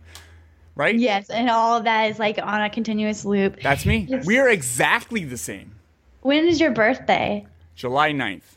Right? 0.77 0.97
Yes 0.97 1.31
and 1.31 1.49
all 1.51 1.77
of 1.77 1.85
that 1.85 2.11
is 2.11 2.19
like 2.19 2.39
on 2.43 2.63
a 2.63 2.71
continuous 2.71 3.25
loop. 3.25 3.61
That's 3.63 3.87
me. 3.87 4.07
Yes. 4.09 4.27
we 4.27 4.39
are 4.39 4.49
exactly 4.49 5.25
the 5.25 5.37
same 5.39 5.74
when 6.25 6.49
is 6.49 6.59
your 6.59 6.73
birthday 6.73 7.47
july 7.77 8.11
9th 8.11 8.57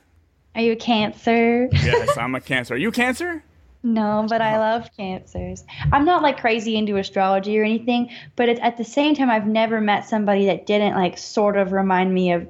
are 0.55 0.61
you 0.61 0.71
a 0.71 0.75
cancer 0.75 1.67
yes 1.71 2.17
i'm 2.17 2.33
a 2.33 2.41
cancer 2.51 2.73
are 2.73 2.77
you 2.77 2.91
cancer 2.91 3.43
No, 3.83 4.25
but 4.27 4.41
I 4.41 4.55
oh. 4.55 4.59
love 4.59 4.89
cancers. 4.97 5.63
I'm 5.93 6.03
not 6.03 6.23
like 6.23 6.41
crazy 6.41 6.75
into 6.75 6.97
astrology 6.97 7.57
or 7.59 7.63
anything, 7.63 8.09
but 8.35 8.49
at 8.49 8.75
the 8.75 8.83
same 8.83 9.15
time, 9.15 9.29
I've 9.29 9.47
never 9.47 9.79
met 9.79 10.09
somebody 10.09 10.47
that 10.47 10.65
didn't 10.65 10.95
like 10.95 11.17
sort 11.17 11.55
of 11.57 11.71
remind 11.71 12.13
me 12.13 12.33
of, 12.33 12.47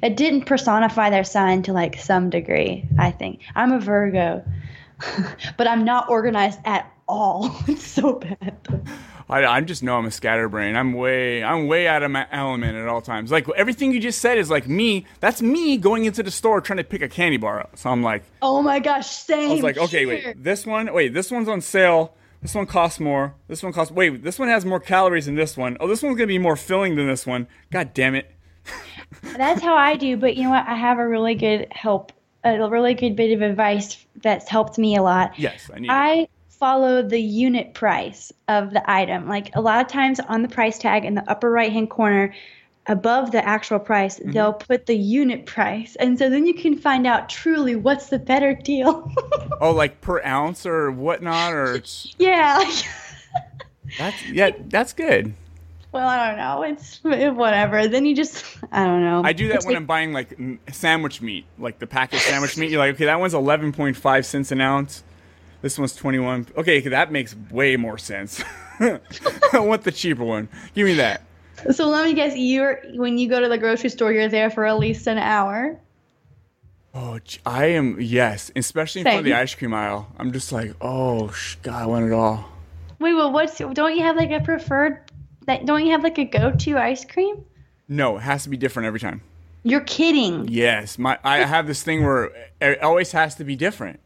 that 0.00 0.16
didn't 0.16 0.46
personify 0.46 1.10
their 1.10 1.22
sign 1.22 1.62
to 1.64 1.72
like 1.72 1.98
some 2.00 2.30
degree. 2.30 2.88
I 2.98 3.10
think 3.12 3.40
I'm 3.54 3.72
a 3.72 3.78
Virgo, 3.78 4.42
but 5.56 5.68
I'm 5.68 5.84
not 5.84 6.08
organized 6.08 6.60
at 6.64 6.90
all. 7.06 7.54
It's 7.68 7.86
so 7.86 8.14
bad. 8.14 8.56
I, 9.30 9.46
I 9.46 9.60
just 9.60 9.82
know 9.82 9.96
I'm 9.96 10.06
a 10.06 10.10
scatterbrain. 10.10 10.74
I'm 10.76 10.92
way, 10.92 11.42
I'm 11.42 11.68
way 11.68 11.86
out 11.86 12.02
of 12.02 12.10
my 12.10 12.26
element 12.32 12.76
at 12.76 12.88
all 12.88 13.00
times. 13.00 13.30
Like 13.30 13.48
everything 13.56 13.92
you 13.92 14.00
just 14.00 14.18
said 14.20 14.38
is 14.38 14.50
like 14.50 14.66
me. 14.68 15.06
That's 15.20 15.40
me 15.40 15.76
going 15.76 16.04
into 16.04 16.22
the 16.22 16.30
store 16.32 16.60
trying 16.60 16.78
to 16.78 16.84
pick 16.84 17.00
a 17.00 17.08
candy 17.08 17.36
bar 17.36 17.60
up. 17.60 17.78
So 17.78 17.90
I'm 17.90 18.02
like, 18.02 18.24
Oh 18.42 18.60
my 18.60 18.80
gosh, 18.80 19.06
same. 19.08 19.50
I 19.50 19.54
was 19.54 19.62
like, 19.62 19.78
okay, 19.78 20.04
here. 20.04 20.08
wait, 20.08 20.42
this 20.42 20.66
one, 20.66 20.92
wait, 20.92 21.14
this 21.14 21.30
one's 21.30 21.48
on 21.48 21.60
sale. 21.60 22.14
This 22.42 22.54
one 22.54 22.66
costs 22.66 22.98
more. 22.98 23.34
This 23.48 23.62
one 23.62 23.72
costs. 23.72 23.92
Wait, 23.92 24.22
this 24.24 24.38
one 24.38 24.48
has 24.48 24.64
more 24.64 24.80
calories 24.80 25.26
than 25.26 25.34
this 25.36 25.56
one. 25.56 25.76
Oh, 25.78 25.86
this 25.86 26.02
one's 26.02 26.16
gonna 26.16 26.26
be 26.26 26.38
more 26.38 26.56
filling 26.56 26.96
than 26.96 27.06
this 27.06 27.26
one. 27.26 27.46
God 27.70 27.92
damn 27.94 28.14
it! 28.14 28.30
That's 29.36 29.60
how 29.60 29.76
I 29.76 29.96
do. 29.96 30.16
But 30.16 30.36
you 30.36 30.44
know 30.44 30.50
what? 30.50 30.66
I 30.66 30.74
have 30.74 30.98
a 30.98 31.06
really 31.06 31.34
good 31.34 31.68
help, 31.70 32.12
a 32.42 32.68
really 32.68 32.94
good 32.94 33.14
bit 33.14 33.32
of 33.32 33.42
advice 33.42 34.04
that's 34.22 34.48
helped 34.48 34.78
me 34.78 34.96
a 34.96 35.02
lot. 35.02 35.38
Yes, 35.38 35.70
I 35.72 35.78
need. 35.80 35.88
it. 35.90 36.30
Follow 36.60 37.02
the 37.02 37.18
unit 37.18 37.72
price 37.74 38.30
of 38.46 38.70
the 38.72 38.82
item. 38.88 39.26
Like 39.26 39.50
a 39.56 39.60
lot 39.60 39.80
of 39.80 39.90
times 39.90 40.20
on 40.20 40.42
the 40.42 40.48
price 40.48 40.78
tag 40.78 41.04
in 41.06 41.14
the 41.14 41.28
upper 41.28 41.50
right 41.50 41.72
hand 41.72 41.88
corner, 41.90 42.34
above 42.86 43.32
the 43.32 43.42
actual 43.44 43.78
price, 43.78 44.18
Mm-hmm. 44.18 44.32
they'll 44.32 44.52
put 44.52 44.84
the 44.86 44.94
unit 44.96 45.46
price. 45.46 45.96
And 45.96 46.18
so 46.18 46.28
then 46.28 46.46
you 46.46 46.52
can 46.54 46.76
find 46.76 47.06
out 47.06 47.28
truly 47.30 47.76
what's 47.76 48.08
the 48.10 48.18
better 48.18 48.54
deal. 48.54 49.10
Oh, 49.62 49.72
like 49.72 50.00
per 50.00 50.22
ounce 50.24 50.64
or 50.64 50.90
whatnot, 50.90 51.52
or 51.52 51.74
it's, 51.74 52.14
yeah. 52.18 52.62
that's 53.98 54.26
yeah, 54.30 54.50
that's 54.68 54.94
good. 54.94 55.34
well, 55.92 56.08
I 56.08 56.28
don't 56.28 56.38
know. 56.38 56.62
It's 56.62 57.00
whatever. 57.02 57.86
Then 57.88 58.06
you 58.06 58.14
just, 58.16 58.42
I 58.72 58.84
don't 58.86 59.02
know. 59.02 59.20
I 59.22 59.34
do 59.34 59.48
that 59.48 59.56
It's 59.56 59.66
when 59.66 59.74
like- 59.74 59.80
I'm 59.80 59.86
buying 59.86 60.12
like 60.14 60.38
sandwich 60.72 61.20
meat, 61.20 61.44
like 61.58 61.78
the 61.78 61.86
packaged 61.86 62.22
sandwich 62.22 62.56
meat. 62.56 62.70
You're 62.70 62.78
like, 62.78 62.94
okay, 62.94 63.04
that 63.06 63.20
one's 63.20 63.34
11.5 63.34 64.24
cents 64.24 64.50
an 64.52 64.60
ounce. 64.62 65.02
This 65.62 65.78
one's 65.78 65.94
21. 65.94 66.48
Okay, 66.56 66.80
that 66.80 67.12
makes 67.12 67.36
way 67.50 67.76
more 67.76 67.98
sense. 67.98 68.42
I 68.80 69.58
want 69.58 69.82
the 69.84 69.92
cheaper 69.92 70.24
one. 70.24 70.48
Give 70.74 70.86
me 70.86 70.94
that. 70.94 71.22
So 71.72 71.88
let 71.88 72.06
me 72.06 72.14
guess, 72.14 72.34
you're 72.36 72.80
when 72.94 73.18
you 73.18 73.28
go 73.28 73.40
to 73.40 73.48
the 73.48 73.58
grocery 73.58 73.90
store, 73.90 74.12
you're 74.12 74.28
there 74.28 74.48
for 74.48 74.64
at 74.64 74.78
least 74.78 75.06
an 75.06 75.18
hour. 75.18 75.78
Oh, 76.94 77.20
I 77.46 77.66
am 77.66 78.00
yes, 78.00 78.50
especially 78.56 79.02
in 79.02 79.04
front 79.04 79.18
of 79.18 79.24
the 79.24 79.34
ice 79.34 79.54
cream 79.54 79.74
aisle. 79.74 80.08
I'm 80.18 80.32
just 80.32 80.50
like, 80.50 80.72
oh, 80.80 81.30
sh- 81.30 81.56
God, 81.62 81.82
I 81.82 81.86
want 81.86 82.06
it 82.06 82.12
all. 82.12 82.50
Wait, 82.98 83.14
well, 83.14 83.30
what's 83.30 83.58
don't 83.58 83.96
you 83.96 84.02
have 84.02 84.16
like 84.16 84.30
a 84.30 84.40
preferred? 84.40 85.00
That 85.46 85.66
don't 85.66 85.84
you 85.84 85.92
have 85.92 86.02
like 86.02 86.18
a 86.18 86.24
go-to 86.24 86.78
ice 86.78 87.04
cream? 87.04 87.44
No, 87.88 88.16
it 88.16 88.20
has 88.20 88.44
to 88.44 88.48
be 88.48 88.56
different 88.56 88.86
every 88.86 89.00
time. 89.00 89.20
You're 89.62 89.80
kidding. 89.82 90.48
Yes, 90.48 90.98
my 90.98 91.18
I 91.22 91.38
have 91.38 91.66
this 91.66 91.82
thing 91.82 92.04
where 92.04 92.30
it 92.60 92.82
always 92.82 93.12
has 93.12 93.34
to 93.36 93.44
be 93.44 93.56
different. 93.56 94.00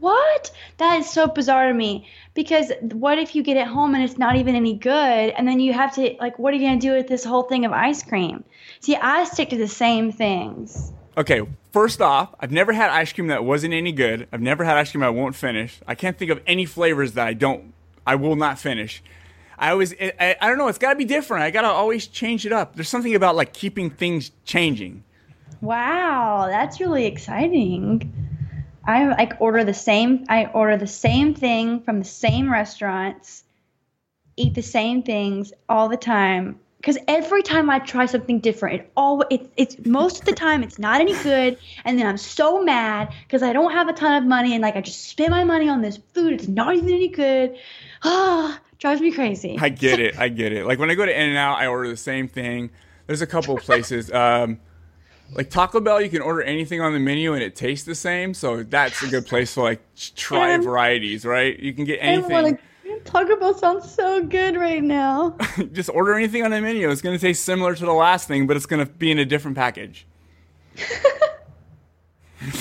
What? 0.00 0.50
That 0.76 1.00
is 1.00 1.10
so 1.10 1.26
bizarre 1.26 1.68
to 1.68 1.74
me. 1.74 2.08
Because 2.34 2.72
what 2.80 3.18
if 3.18 3.34
you 3.34 3.42
get 3.42 3.56
it 3.56 3.66
home 3.66 3.94
and 3.94 4.04
it's 4.04 4.18
not 4.18 4.36
even 4.36 4.54
any 4.54 4.74
good, 4.74 5.30
and 5.36 5.46
then 5.48 5.60
you 5.60 5.72
have 5.72 5.94
to 5.94 6.14
like, 6.20 6.38
what 6.38 6.52
are 6.52 6.56
you 6.56 6.66
gonna 6.66 6.80
do 6.80 6.92
with 6.92 7.08
this 7.08 7.24
whole 7.24 7.42
thing 7.42 7.64
of 7.64 7.72
ice 7.72 8.02
cream? 8.02 8.44
See, 8.80 8.96
I 8.96 9.24
stick 9.24 9.50
to 9.50 9.56
the 9.56 9.68
same 9.68 10.12
things. 10.12 10.92
Okay, 11.16 11.42
first 11.72 12.00
off, 12.00 12.32
I've 12.38 12.52
never 12.52 12.72
had 12.72 12.90
ice 12.90 13.12
cream 13.12 13.26
that 13.26 13.44
wasn't 13.44 13.74
any 13.74 13.90
good. 13.90 14.28
I've 14.32 14.40
never 14.40 14.62
had 14.64 14.76
ice 14.76 14.92
cream 14.92 15.02
I 15.02 15.10
won't 15.10 15.34
finish. 15.34 15.80
I 15.86 15.96
can't 15.96 16.16
think 16.16 16.30
of 16.30 16.40
any 16.46 16.64
flavors 16.64 17.14
that 17.14 17.26
I 17.26 17.34
don't, 17.34 17.74
I 18.06 18.14
will 18.14 18.36
not 18.36 18.58
finish. 18.58 19.02
I 19.58 19.70
always, 19.70 19.92
I, 19.94 20.12
I, 20.20 20.36
I 20.40 20.48
don't 20.48 20.58
know. 20.58 20.68
It's 20.68 20.78
got 20.78 20.90
to 20.90 20.96
be 20.96 21.04
different. 21.04 21.42
I 21.42 21.50
got 21.50 21.62
to 21.62 21.68
always 21.68 22.06
change 22.06 22.46
it 22.46 22.52
up. 22.52 22.76
There's 22.76 22.88
something 22.88 23.16
about 23.16 23.34
like 23.34 23.52
keeping 23.52 23.90
things 23.90 24.30
changing. 24.44 25.02
Wow, 25.60 26.46
that's 26.48 26.78
really 26.78 27.06
exciting. 27.06 28.27
I 28.88 29.06
like 29.06 29.38
order 29.38 29.64
the 29.64 29.74
same. 29.74 30.24
I 30.30 30.46
order 30.46 30.78
the 30.78 30.86
same 30.86 31.34
thing 31.34 31.82
from 31.82 31.98
the 31.98 32.06
same 32.06 32.50
restaurants, 32.50 33.44
eat 34.38 34.54
the 34.54 34.62
same 34.62 35.02
things 35.02 35.52
all 35.68 35.90
the 35.90 35.98
time. 35.98 36.58
Because 36.78 36.96
every 37.06 37.42
time 37.42 37.68
I 37.68 37.80
try 37.80 38.06
something 38.06 38.40
different, 38.40 38.80
it 38.80 38.92
all 38.96 39.24
it's 39.30 39.46
it's 39.58 39.76
most 39.84 40.20
of 40.20 40.24
the 40.24 40.32
time 40.32 40.62
it's 40.62 40.78
not 40.78 41.02
any 41.02 41.12
good, 41.22 41.58
and 41.84 41.98
then 41.98 42.06
I'm 42.06 42.16
so 42.16 42.64
mad 42.64 43.12
because 43.24 43.42
I 43.42 43.52
don't 43.52 43.72
have 43.72 43.88
a 43.88 43.92
ton 43.92 44.22
of 44.22 44.26
money 44.26 44.54
and 44.54 44.62
like 44.62 44.74
I 44.74 44.80
just 44.80 45.04
spent 45.04 45.32
my 45.32 45.44
money 45.44 45.68
on 45.68 45.82
this 45.82 45.98
food. 46.14 46.32
It's 46.32 46.48
not 46.48 46.74
even 46.74 46.88
any 46.88 47.08
good. 47.08 47.58
Ah, 48.04 48.58
drives 48.78 49.02
me 49.02 49.12
crazy. 49.12 49.58
I 49.60 49.68
get 49.68 50.00
it. 50.06 50.18
I 50.18 50.28
get 50.30 50.52
it. 50.54 50.64
Like 50.64 50.78
when 50.78 50.90
I 50.90 50.94
go 50.94 51.04
to 51.04 51.12
In 51.12 51.28
and 51.28 51.36
Out, 51.36 51.58
I 51.58 51.66
order 51.66 51.90
the 51.90 51.96
same 51.96 52.26
thing. 52.26 52.70
There's 53.06 53.22
a 53.22 53.26
couple 53.26 53.54
of 53.54 53.62
places. 53.62 54.10
Um, 54.10 54.60
like 55.34 55.50
Taco 55.50 55.80
Bell, 55.80 56.00
you 56.00 56.08
can 56.08 56.22
order 56.22 56.42
anything 56.42 56.80
on 56.80 56.92
the 56.92 56.98
menu 56.98 57.34
and 57.34 57.42
it 57.42 57.54
tastes 57.54 57.84
the 57.86 57.94
same. 57.94 58.34
So 58.34 58.62
that's 58.62 59.02
a 59.02 59.08
good 59.08 59.26
place 59.26 59.54
to 59.54 59.62
like 59.62 59.80
try 60.16 60.54
Um, 60.54 60.62
varieties, 60.62 61.24
right? 61.24 61.58
You 61.58 61.72
can 61.72 61.84
get 61.84 62.02
I 62.02 62.18
wanna- 62.18 62.34
anything. 62.38 62.58
Taco 63.04 63.36
Bell 63.36 63.54
sounds 63.56 63.90
so 63.90 64.22
good 64.24 64.56
right 64.56 64.82
now. 64.82 65.36
Just 65.72 65.88
order 65.90 66.14
anything 66.14 66.42
on 66.44 66.50
the 66.50 66.60
menu. 66.60 66.90
It's 66.90 67.00
going 67.02 67.16
to 67.16 67.20
taste 67.20 67.44
similar 67.44 67.74
to 67.74 67.84
the 67.84 67.92
last 67.92 68.26
thing, 68.26 68.46
but 68.46 68.56
it's 68.56 68.66
going 68.66 68.84
to 68.84 68.90
be 68.92 69.10
in 69.10 69.18
a 69.18 69.24
different 69.24 69.56
package. 69.56 70.06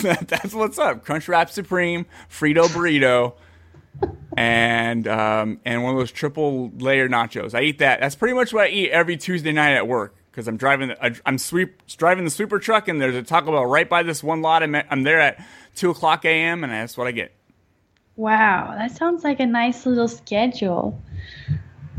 That's 0.02 0.54
what's 0.54 0.78
up. 0.80 1.06
Crunchwrap 1.06 1.50
Supreme, 1.50 2.06
Frito 2.30 2.66
burrito, 2.68 3.34
and 4.38 5.08
um, 5.08 5.60
and 5.66 5.84
one 5.84 5.94
of 5.94 6.00
those 6.00 6.12
triple 6.12 6.72
layer 6.78 7.08
nachos. 7.08 7.54
I 7.54 7.62
eat 7.62 7.80
that. 7.80 8.00
That's 8.00 8.16
pretty 8.16 8.34
much 8.34 8.54
what 8.54 8.66
I 8.66 8.70
eat 8.70 8.92
every 8.92 9.18
Tuesday 9.18 9.52
night 9.52 9.74
at 9.76 9.88
work 9.88 10.16
because 10.38 10.48
I'm 10.48 10.58
driving. 10.58 10.90
The, 10.90 11.04
I- 11.04 11.16
I'm 11.26 11.40
sweep 11.40 11.82
driving 11.98 12.24
the 12.24 12.30
sweeper 12.30 12.60
truck, 12.60 12.88
and 12.88 13.02
there's 13.02 13.16
a 13.16 13.24
Taco 13.24 13.52
Bell 13.52 13.66
right 13.66 13.90
by 13.90 14.04
this 14.04 14.24
one 14.24 14.44
lot. 14.44 14.62
I'm, 14.62 14.76
at, 14.76 14.86
I'm 14.92 15.02
there 15.02 15.20
at 15.20 15.44
two 15.74 15.90
o'clock 15.90 16.26
a.m. 16.26 16.64
and 16.64 16.72
that's 16.72 16.96
what 16.96 17.08
I 17.08 17.12
get. 17.12 17.34
Wow, 18.18 18.76
that 18.78 18.92
sounds 18.96 19.24
like 19.24 19.40
a 19.40 19.48
nice 19.48 19.88
little 19.88 20.08
schedule. 20.08 21.02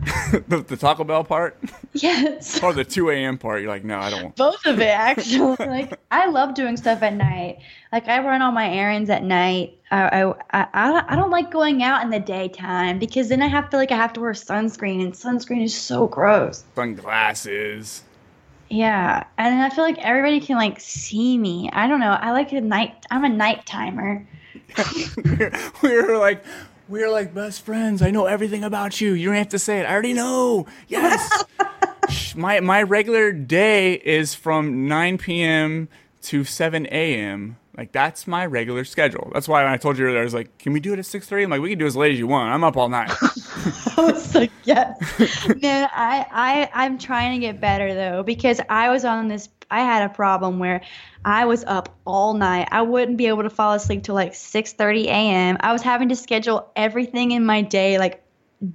the, 0.46 0.64
the 0.66 0.76
Taco 0.76 1.02
Bell 1.02 1.24
part 1.24 1.58
Yes. 1.92 2.62
or 2.62 2.72
the 2.72 2.84
two 2.84 3.10
a.m. 3.10 3.38
part. 3.38 3.60
You're 3.60 3.70
like, 3.70 3.82
no, 3.84 3.98
I 3.98 4.10
don't 4.10 4.22
want. 4.22 4.36
Both 4.36 4.64
of 4.66 4.78
it, 4.78 4.84
actually. 4.84 5.56
like, 5.66 5.98
I 6.12 6.26
love 6.28 6.54
doing 6.54 6.76
stuff 6.76 7.02
at 7.02 7.14
night. 7.14 7.58
Like, 7.90 8.06
I 8.06 8.24
run 8.24 8.40
all 8.40 8.52
my 8.52 8.70
errands 8.72 9.10
at 9.10 9.24
night. 9.24 9.76
I, 9.90 10.22
I, 10.22 10.34
I, 10.52 11.04
I 11.08 11.16
don't 11.16 11.30
like 11.30 11.50
going 11.50 11.82
out 11.82 12.04
in 12.04 12.10
the 12.10 12.20
daytime 12.20 13.00
because 13.00 13.28
then 13.28 13.42
I 13.42 13.48
have 13.48 13.68
to 13.70 13.76
like 13.76 13.90
I 13.90 13.96
have 13.96 14.12
to 14.12 14.20
wear 14.20 14.32
sunscreen, 14.32 15.02
and 15.02 15.12
sunscreen 15.12 15.64
is 15.64 15.74
so 15.76 16.06
gross. 16.06 16.62
Sunglasses. 16.76 18.02
Yeah, 18.70 19.24
and 19.38 19.62
I 19.62 19.70
feel 19.70 19.84
like 19.84 19.98
everybody 19.98 20.40
can 20.40 20.56
like 20.56 20.80
see 20.80 21.38
me. 21.38 21.70
I 21.72 21.88
don't 21.88 22.00
know. 22.00 22.12
I 22.12 22.32
like 22.32 22.52
a 22.52 22.60
night. 22.60 23.06
I'm 23.10 23.24
a 23.24 23.28
night 23.28 23.64
timer. 23.66 24.26
We're 25.82 26.18
like 26.18 26.44
we're 26.88 27.10
like 27.10 27.34
best 27.34 27.62
friends. 27.62 28.02
I 28.02 28.10
know 28.10 28.26
everything 28.26 28.64
about 28.64 29.00
you. 29.00 29.12
You 29.12 29.26
don't 29.28 29.36
have 29.36 29.50
to 29.50 29.58
say 29.58 29.80
it. 29.80 29.84
I 29.84 29.92
already 29.92 30.14
know. 30.14 30.66
Yes. 30.88 31.44
My 32.34 32.60
my 32.60 32.82
regular 32.82 33.32
day 33.32 33.94
is 33.94 34.34
from 34.34 34.88
9 34.88 35.18
p.m. 35.18 35.88
to 36.22 36.42
7 36.42 36.86
a.m. 36.86 37.58
Like 37.78 37.92
that's 37.92 38.26
my 38.26 38.44
regular 38.44 38.84
schedule. 38.84 39.30
That's 39.32 39.46
why 39.46 39.62
when 39.62 39.72
I 39.72 39.76
told 39.76 39.98
you 39.98 40.06
earlier, 40.06 40.20
I 40.20 40.24
was 40.24 40.34
like, 40.34 40.58
"Can 40.58 40.72
we 40.72 40.80
do 40.80 40.92
it 40.92 40.98
at 40.98 41.04
6:30?" 41.04 41.44
I'm 41.44 41.50
like, 41.50 41.60
"We 41.60 41.70
can 41.70 41.78
do 41.78 41.86
as 41.86 41.94
late 41.94 42.10
as 42.10 42.18
you 42.18 42.26
want. 42.26 42.52
I'm 42.52 42.64
up 42.64 42.76
all 42.76 42.88
night." 42.88 43.12
I 43.96 44.02
was 44.02 44.34
like, 44.34 44.50
yes. 44.64 44.98
Man, 45.62 45.88
I, 45.92 46.26
I, 46.32 46.70
I'm 46.74 46.98
trying 46.98 47.40
to 47.40 47.46
get 47.46 47.60
better 47.60 47.94
though 47.94 48.24
because 48.24 48.60
I 48.68 48.88
was 48.88 49.04
on 49.04 49.28
this. 49.28 49.48
I 49.70 49.80
had 49.80 50.10
a 50.10 50.12
problem 50.12 50.58
where 50.58 50.80
I 51.24 51.44
was 51.44 51.62
up 51.64 51.96
all 52.04 52.34
night. 52.34 52.66
I 52.72 52.82
wouldn't 52.82 53.16
be 53.16 53.26
able 53.26 53.44
to 53.44 53.50
fall 53.50 53.74
asleep 53.74 54.02
till 54.02 54.16
like 54.16 54.32
6:30 54.32 55.04
a.m. 55.04 55.56
I 55.60 55.72
was 55.72 55.82
having 55.82 56.08
to 56.08 56.16
schedule 56.16 56.72
everything 56.74 57.30
in 57.30 57.46
my 57.46 57.62
day 57.62 57.98
like 57.98 58.24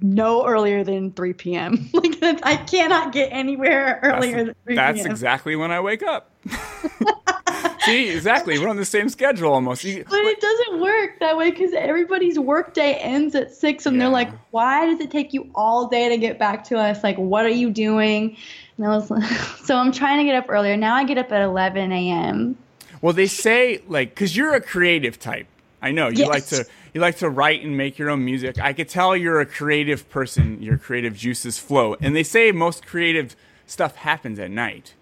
no 0.00 0.46
earlier 0.46 0.82
than 0.84 1.12
3 1.12 1.32
p.m. 1.34 1.90
Like 1.94 2.16
I 2.42 2.56
cannot 2.56 3.12
get 3.12 3.28
anywhere 3.32 4.00
earlier 4.02 4.44
than 4.44 4.54
3 4.64 4.74
That's 4.76 5.04
exactly 5.04 5.56
when 5.56 5.70
I 5.70 5.80
wake 5.80 6.02
up. 6.02 6.30
See, 7.80 8.08
exactly. 8.08 8.58
We're 8.58 8.68
on 8.68 8.76
the 8.76 8.84
same 8.84 9.08
schedule 9.10 9.52
almost. 9.52 9.84
You- 9.84 10.04
But 10.08 10.20
it 10.20 10.40
doesn't 10.40 10.80
work 10.80 11.20
that 11.20 11.36
way 11.36 11.50
because 11.50 11.72
everybody's 11.74 12.38
workday 12.38 12.94
ends 12.94 13.34
at 13.34 13.52
six, 13.54 13.84
and 13.84 14.00
they're 14.00 14.08
like, 14.08 14.30
"Why 14.52 14.86
does 14.86 15.00
it 15.00 15.10
take 15.10 15.34
you 15.34 15.50
all 15.54 15.86
day 15.88 16.08
to 16.08 16.16
get 16.16 16.38
back 16.38 16.64
to 16.64 16.78
us? 16.78 17.04
Like, 17.04 17.18
what 17.18 17.44
are 17.44 17.50
you 17.50 17.68
doing?" 17.70 18.36
And 18.78 18.86
I 18.86 18.90
was 18.96 19.10
like, 19.10 19.22
so 19.64 19.76
I'm 19.76 19.92
trying 19.92 20.18
to 20.18 20.24
get 20.24 20.34
up 20.34 20.46
earlier. 20.48 20.76
Now 20.78 20.94
I 20.94 21.04
get 21.04 21.18
up 21.18 21.30
at 21.30 21.42
11 21.42 21.92
a.m. 21.92 22.56
Well, 23.02 23.12
they 23.12 23.26
say 23.26 23.82
like 23.86 24.10
because 24.10 24.34
you're 24.34 24.54
a 24.54 24.60
creative 24.62 25.18
type. 25.18 25.46
I 25.82 25.90
know 25.92 26.08
you 26.08 26.20
Yes. 26.20 26.28
like 26.28 26.46
to 26.46 26.64
you 26.94 27.00
like 27.00 27.18
to 27.18 27.28
write 27.28 27.62
and 27.64 27.76
make 27.76 27.98
your 27.98 28.08
own 28.08 28.24
music. 28.24 28.58
I 28.60 28.72
could 28.72 28.88
tell 28.88 29.16
you're 29.16 29.40
a 29.40 29.46
creative 29.46 30.08
person. 30.08 30.62
Your 30.62 30.78
creative 30.78 31.16
juices 31.16 31.58
flow, 31.58 31.96
and 32.00 32.14
they 32.14 32.22
say 32.22 32.52
most 32.52 32.86
creative 32.86 33.34
stuff 33.66 33.96
happens 33.96 34.38
at 34.38 34.50
night. 34.50 34.94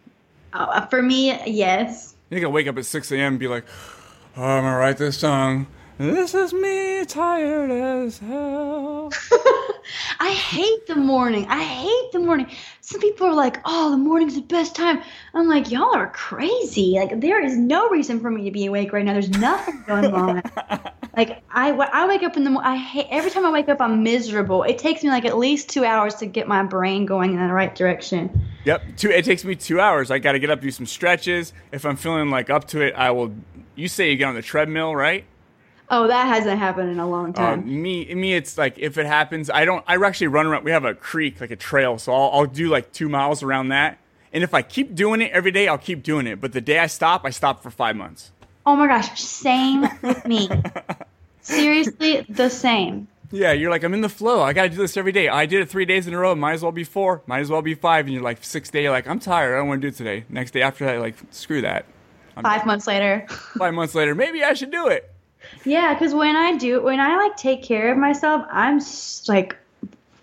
Uh, 0.55 0.87
for 0.87 1.03
me, 1.03 1.39
yes. 1.47 2.15
You 2.31 2.41
can 2.41 2.51
wake 2.51 2.67
up 2.67 2.79
at 2.79 2.87
6 2.87 3.13
a.m. 3.13 3.35
and 3.35 3.39
be 3.39 3.47
like, 3.47 3.65
oh, 4.37 4.43
I'm 4.43 4.65
gonna 4.65 4.77
write 4.77 4.97
this 4.97 5.19
song. 5.19 5.67
This 5.99 6.35
is 6.35 6.55
me, 6.55 7.05
tired 7.05 7.71
as 7.71 8.19
hell. 8.19 9.13
I 10.21 10.31
hate 10.31 10.87
the 10.87 10.97
morning. 10.97 11.47
I 11.49 11.63
hate 11.63 12.13
the 12.13 12.19
morning. 12.19 12.47
Some 12.93 13.01
people 13.01 13.27
are 13.27 13.35
like, 13.35 13.59
"Oh, 13.65 13.91
the 13.91 13.97
morning's 13.97 14.35
the 14.35 14.43
best 14.43 14.77
time." 14.77 15.01
I'm 15.33 15.49
like, 15.49 15.71
"Y'all 15.71 15.95
are 15.95 16.09
crazy. 16.09 16.93
Like, 16.97 17.23
there 17.23 17.43
is 17.43 17.57
no 17.57 17.89
reason 17.89 18.21
for 18.21 18.31
me 18.31 18.45
to 18.45 18.51
be 18.51 18.67
awake 18.67 18.93
right 18.93 19.03
now. 19.03 19.15
There's 19.15 19.31
nothing 19.31 19.83
going 19.87 20.13
on." 20.13 20.43
like, 21.17 21.43
I 21.51 21.71
I 21.71 22.07
wake 22.07 22.23
up 22.23 22.37
in 22.37 22.45
the 22.45 22.51
mo- 22.51 22.61
I 22.63 22.77
hate 22.77 23.07
every 23.11 23.31
time 23.31 23.47
I 23.47 23.51
wake 23.51 23.71
up. 23.71 23.81
I'm 23.81 24.03
miserable. 24.03 24.63
It 24.63 24.77
takes 24.77 25.03
me 25.03 25.09
like 25.09 25.25
at 25.25 25.39
least 25.39 25.71
two 25.71 25.87
hours 25.87 26.17
to 26.17 26.27
get 26.27 26.47
my 26.47 26.63
brain 26.65 27.07
going 27.07 27.33
in 27.33 27.39
the 27.39 27.55
right 27.55 27.75
direction. 27.75 28.47
Yep. 28.65 28.83
Two, 28.99 29.11
it 29.11 29.25
takes 29.25 29.43
me 29.43 29.55
two 29.55 29.81
hours. 29.81 30.11
I 30.11 30.19
got 30.19 30.33
to 30.33 30.39
get 30.39 30.51
up, 30.51 30.61
do 30.61 30.71
some 30.71 30.87
stretches. 30.87 31.55
If 31.73 31.87
I'm 31.87 31.97
feeling 31.97 32.29
like 32.29 32.51
up 32.51 32.69
to 32.69 32.83
it, 32.83 32.95
I 32.95 33.11
will. 33.11 33.33
You 33.75 33.89
say 33.89 34.11
you 34.11 34.17
get 34.17 34.27
on 34.27 34.35
the 34.35 34.43
treadmill, 34.43 34.95
right? 34.95 35.25
Oh, 35.95 36.07
that 36.07 36.27
hasn't 36.27 36.59
happened 36.59 36.91
in 36.91 36.99
a 36.99 37.07
long 37.07 37.31
Uh, 37.31 37.33
time. 37.55 37.83
me, 37.83 38.13
me, 38.15 38.33
it's 38.35 38.57
like 38.57 38.79
if 38.79 38.97
it 38.97 39.05
happens, 39.07 39.51
I 39.51 39.65
don't. 39.67 39.85
I 39.87 39.97
actually 40.05 40.29
run 40.29 40.47
around. 40.47 40.65
We 40.65 40.71
have 40.71 40.87
a 40.87 40.95
creek, 40.95 41.41
like 41.41 41.51
a 41.51 41.57
trail, 41.57 41.99
so 41.99 42.13
I'll, 42.15 42.31
I'll 42.33 42.47
do 42.47 42.69
like 42.69 42.93
two 42.93 43.09
miles 43.11 43.43
around 43.43 43.69
that. 43.69 43.99
And 44.33 44.43
if 44.43 44.55
I 44.55 44.63
keep 44.63 44.95
doing 44.95 45.21
it 45.21 45.31
every 45.33 45.51
day, 45.51 45.69
I'll 45.69 45.77
keep 45.77 46.03
doing 46.03 46.27
it. 46.27 46.41
But 46.41 46.53
the 46.53 46.63
day 46.63 46.79
I 46.79 46.87
stop, 46.87 47.27
I 47.27 47.31
stop 47.31 47.63
for 47.63 47.71
five 47.71 47.95
months. 47.95 48.33
oh 48.65 48.75
my 48.75 48.87
gosh, 48.87 49.21
same 49.21 49.87
with 50.01 50.25
me. 50.27 50.49
Seriously, 51.43 52.25
the 52.29 52.49
same. 52.49 53.09
Yeah, 53.31 53.53
you're 53.53 53.71
like 53.71 53.83
I'm 53.83 53.95
in 53.95 54.01
the 54.01 54.09
flow. 54.09 54.43
I 54.43 54.53
got 54.53 54.63
to 54.65 54.69
do 54.71 54.77
this 54.77 54.97
every 54.97 55.13
day. 55.13 55.29
I 55.29 55.47
did 55.47 55.61
it 55.61 55.69
three 55.69 55.85
days 55.85 56.07
in 56.07 56.15
a 56.15 56.19
row. 56.19 56.35
Might 56.35 56.53
as 56.55 56.63
well 56.63 56.73
be 56.73 56.85
four. 56.85 57.23
Might 57.27 57.41
as 57.41 57.51
well 57.51 57.63
be 57.63 57.75
five. 57.75 58.05
And 58.07 58.15
you're 58.15 58.23
like 58.23 58.45
six 58.45 58.71
day. 58.71 58.83
You're 58.85 58.93
like 58.93 59.07
I'm 59.07 59.19
tired. 59.19 59.55
I 59.55 59.59
don't 59.59 59.69
want 59.69 59.83
to 59.83 59.89
do 59.91 59.93
it 59.93 59.97
today. 59.97 60.25
Next 60.29 60.53
day 60.53 60.63
after 60.63 60.85
that, 60.87 61.01
like 61.01 61.17
screw 61.31 61.63
that. 61.63 61.85
Five 62.41 62.65
months 62.65 62.87
later. 62.87 63.27
Five 63.59 63.75
months 63.75 63.95
later, 63.95 64.15
maybe 64.15 64.43
I 64.43 64.55
should 64.55 64.71
do 64.71 64.89
it. 64.89 65.12
Yeah, 65.65 65.95
because 65.95 66.15
when 66.15 66.37
I 66.37 66.57
do, 66.57 66.83
when 66.83 67.01
I 67.01 67.17
like 67.17 67.37
take 67.37 67.63
care 67.63 67.93
of 67.93 67.99
myself, 67.99 68.45
I'm 68.51 68.81
like 69.29 69.57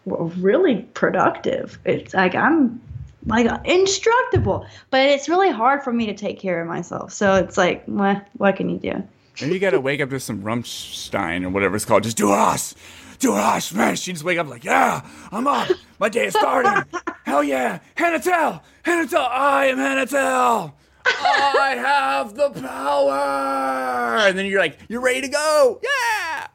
really 0.06 0.82
productive. 0.94 1.80
It's 1.86 2.14
like 2.14 2.36
I'm 2.36 2.82
like 3.26 3.48
instructable, 3.64 4.68
but 4.90 5.02
it's 5.02 5.30
really 5.30 5.52
hard 5.52 5.84
for 5.84 5.94
me 5.94 6.06
to 6.08 6.14
take 6.14 6.40
care 6.40 6.62
of 6.62 6.68
myself. 6.68 7.12
So 7.12 7.36
it's 7.36 7.58
like, 7.58 7.86
what, 7.86 8.26
what 8.38 8.56
can 8.56 8.70
you 8.70 8.78
do? 8.78 9.04
Maybe 9.42 9.54
you 9.54 9.60
got 9.60 9.72
to 9.72 9.80
wake 9.80 10.02
up 10.02 10.10
to 10.10 10.20
some 10.20 10.42
Rammstein 10.42 11.46
or 11.46 11.50
whatever 11.50 11.76
it's 11.76 11.86
called. 11.86 12.04
Just 12.04 12.18
do 12.18 12.32
us. 12.32 12.76
Do 13.20 13.34
us, 13.34 13.74
man. 13.74 13.96
She 13.96 14.14
just 14.14 14.24
wake 14.24 14.38
up 14.38 14.48
like, 14.48 14.64
yeah, 14.64 15.06
I'm 15.32 15.48
up. 15.48 15.70
My 16.00 16.10
day 16.10 16.28
is 16.28 16.34
starting. 16.34 16.84
Hell 17.26 17.44
yeah. 17.44 17.80
Hannah 17.96 18.20
Telle. 18.20 18.64
Hanatel. 18.84 19.28
I 19.30 19.68
am 19.68 19.78
Hannah 19.78 20.06
Telle. 20.06 20.76
I 21.10 21.76
have 21.78 22.36
the 22.36 22.50
power. 22.52 24.18
And 24.28 24.38
then 24.38 24.46
you're 24.46 24.60
like, 24.60 24.78
you're 24.88 25.02
ready 25.02 25.22
to 25.22 25.28
go. 25.28 25.82
Yeah. 25.84 26.48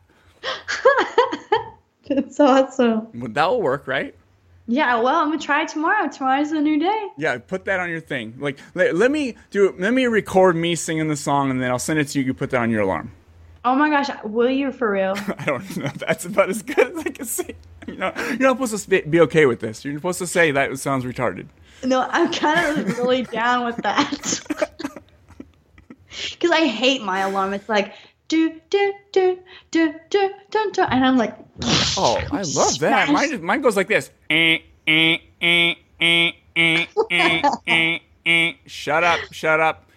It's 2.07 2.39
awesome. 2.39 3.09
Well, 3.15 3.33
that 3.33 3.47
will 3.47 3.63
work, 3.63 3.87
right? 3.87 4.15
Yeah, 4.67 5.01
well, 5.01 5.17
I'm 5.17 5.29
gonna 5.29 5.39
try 5.41 5.65
tomorrow. 5.65 6.09
Tomorrow's 6.09 6.53
a 6.53 6.61
new 6.61 6.79
day. 6.79 7.07
Yeah, 7.17 7.39
put 7.39 7.65
that 7.67 7.81
on 7.81 7.89
your 7.89 8.01
thing. 8.01 8.35
Like, 8.39 8.59
let, 8.75 8.95
let 8.95 9.11
me 9.11 9.37
do. 9.51 9.75
Let 9.79 9.95
me 9.95 10.07
record 10.07 10.57
me 10.57 10.75
singing 10.75 11.09
the 11.09 11.17
song, 11.17 11.51
and 11.51 11.63
then 11.63 11.71
I'll 11.71 11.79
send 11.79 11.99
it 11.99 12.09
to 12.09 12.19
you. 12.19 12.25
You 12.27 12.33
can 12.33 12.39
put 12.39 12.51
that 12.51 12.61
on 12.61 12.71
your 12.71 12.83
alarm. 12.83 13.11
Oh 13.65 13.75
my 13.75 13.89
gosh, 13.89 14.11
will 14.25 14.51
you 14.51 14.71
for 14.71 14.91
real? 14.91 15.15
I 15.39 15.45
don't 15.47 15.77
know. 15.79 15.91
That's 15.97 16.27
about 16.27 16.51
as 16.51 16.61
good 16.63 16.79
as 16.79 16.99
I 17.07 17.11
can 17.11 17.25
say. 17.27 17.55
You 17.87 17.97
know, 17.97 18.13
you're 18.17 18.37
not 18.39 18.57
supposed 18.57 18.85
to 18.85 18.91
be- 18.91 19.01
be 19.03 19.21
okay 19.21 19.47
with 19.47 19.61
this. 19.61 19.85
You're 19.85 19.95
supposed 19.95 20.19
to 20.19 20.27
say 20.27 20.51
that 20.51 20.71
it 20.73 20.79
sounds 20.79 21.05
retarded. 21.05 21.47
No, 21.85 22.07
I'm 22.11 22.32
kind 22.32 22.78
of 22.78 22.99
really 22.99 23.22
down 23.24 23.64
with 23.66 23.76
that. 23.78 24.41
Because 26.30 26.53
I 26.53 26.66
hate 26.66 27.03
my 27.03 27.20
alarm. 27.20 27.55
It's 27.55 27.68
like 27.68 27.93
do 28.28 28.61
do 28.70 28.93
do 29.12 29.39
do 29.72 29.95
do 30.11 30.30
do 30.51 30.70
do, 30.72 30.82
and 30.82 31.05
I'm 31.05 31.16
like, 31.18 31.37
Oh, 31.97 32.20
I 32.30 32.43
love 32.43 32.78
that. 32.80 33.09
Mine, 33.11 33.43
mine 33.43 33.61
goes 33.62 33.76
like 33.76 33.89
this. 33.89 34.11
Eh, 34.30 34.59
eh, 34.87 35.16
eh, 35.43 35.74
eh, 36.01 36.30
eh, 36.55 36.85
eh, 37.11 37.43
eh, 37.66 37.99
eh. 38.26 38.53
Shut 38.66 39.03
up, 39.03 39.18
shut 39.32 39.59
up. 39.61 39.91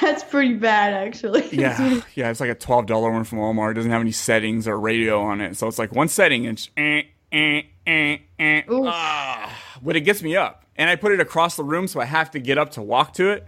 that's 0.00 0.24
pretty 0.24 0.54
bad 0.54 0.94
actually. 0.94 1.46
Yeah, 1.52 2.00
yeah, 2.14 2.30
it's 2.30 2.40
like 2.40 2.50
a 2.50 2.54
twelve 2.54 2.86
dollar 2.86 3.10
one 3.10 3.24
from 3.24 3.38
Walmart. 3.38 3.72
It 3.72 3.74
doesn't 3.74 3.90
have 3.90 4.00
any 4.00 4.12
settings 4.12 4.66
or 4.66 4.78
radio 4.80 5.20
on 5.20 5.42
it, 5.42 5.56
so 5.58 5.66
it's 5.68 5.78
like 5.78 5.92
one 5.92 6.08
setting 6.08 6.46
and 6.46 6.56
it's 6.56 6.70
eh, 6.78 7.02
eh, 7.30 7.62
eh, 7.86 8.16
eh. 8.38 8.62
Ah, 8.70 9.54
but 9.82 9.96
it 9.96 10.00
gets 10.00 10.22
me 10.22 10.34
up, 10.36 10.64
and 10.78 10.88
I 10.88 10.96
put 10.96 11.12
it 11.12 11.20
across 11.20 11.56
the 11.56 11.64
room, 11.64 11.88
so 11.88 12.00
I 12.00 12.06
have 12.06 12.30
to 12.30 12.38
get 12.38 12.56
up 12.56 12.70
to 12.72 12.82
walk 12.82 13.12
to 13.14 13.30
it. 13.30 13.46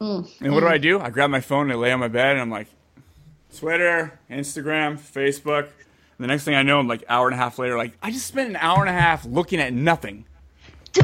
Mm. 0.00 0.28
And 0.40 0.52
what 0.52 0.60
do 0.60 0.68
I 0.68 0.78
do? 0.78 1.00
I 1.00 1.10
grab 1.10 1.30
my 1.30 1.40
phone 1.40 1.62
and 1.62 1.72
I 1.72 1.76
lay 1.76 1.90
on 1.92 1.98
my 1.98 2.08
bed, 2.08 2.32
and 2.32 2.40
I'm 2.40 2.50
like, 2.50 2.68
Twitter, 3.56 4.18
Instagram, 4.30 4.98
Facebook. 4.98 5.64
And 5.64 6.18
the 6.18 6.26
next 6.26 6.44
thing 6.44 6.54
I 6.54 6.62
know, 6.62 6.78
I'm 6.78 6.86
like 6.86 7.04
hour 7.08 7.26
and 7.26 7.34
a 7.34 7.38
half 7.38 7.58
later, 7.58 7.76
like 7.76 7.96
I 8.02 8.10
just 8.10 8.26
spent 8.26 8.50
an 8.50 8.56
hour 8.56 8.80
and 8.80 8.88
a 8.88 9.00
half 9.00 9.24
looking 9.24 9.60
at 9.60 9.72
nothing. 9.72 10.26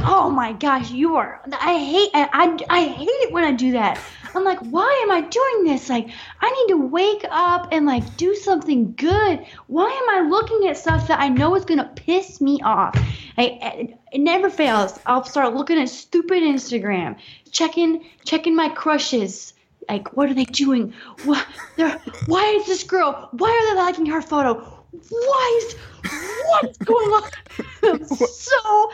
Oh 0.00 0.30
my 0.30 0.52
gosh, 0.52 0.90
you 0.90 1.16
are. 1.16 1.40
I 1.52 1.78
hate. 1.78 2.10
I, 2.14 2.28
I 2.32 2.58
I 2.80 2.84
hate 2.88 3.06
it 3.06 3.32
when 3.32 3.44
I 3.44 3.52
do 3.52 3.72
that. 3.72 3.98
I'm 4.34 4.44
like, 4.44 4.58
why 4.60 5.00
am 5.02 5.10
I 5.10 5.22
doing 5.22 5.64
this? 5.64 5.88
Like, 5.88 6.10
I 6.40 6.50
need 6.50 6.74
to 6.74 6.86
wake 6.86 7.24
up 7.30 7.68
and 7.72 7.86
like 7.86 8.16
do 8.18 8.34
something 8.34 8.92
good. 8.94 9.46
Why 9.66 9.88
am 9.90 10.24
I 10.24 10.28
looking 10.28 10.68
at 10.68 10.76
stuff 10.76 11.08
that 11.08 11.18
I 11.20 11.28
know 11.30 11.54
is 11.56 11.64
gonna 11.64 11.90
piss 11.96 12.40
me 12.40 12.60
off? 12.62 12.94
I, 13.38 13.58
I- 13.62 13.94
it 14.12 14.20
never 14.20 14.48
fails. 14.50 14.98
I'll 15.06 15.24
start 15.24 15.54
looking 15.54 15.78
at 15.78 15.88
stupid 15.90 16.42
Instagram, 16.42 17.16
checking 17.50 18.06
checking 18.24 18.56
my 18.56 18.68
crushes, 18.70 19.52
like, 19.88 20.16
what 20.16 20.30
are 20.30 20.34
they 20.34 20.44
doing? 20.44 20.92
What? 21.24 21.46
They're, 21.76 21.98
why 22.26 22.44
is 22.60 22.66
this 22.66 22.84
girl? 22.84 23.28
Why 23.32 23.50
are 23.50 23.74
they 23.74 23.80
liking 23.82 24.06
her 24.06 24.22
photo? 24.22 24.54
Why 25.10 25.60
is 25.62 25.74
what's 26.50 26.78
going 26.78 27.10
on? 27.10 27.30
I'm 27.82 28.04
so 28.06 28.90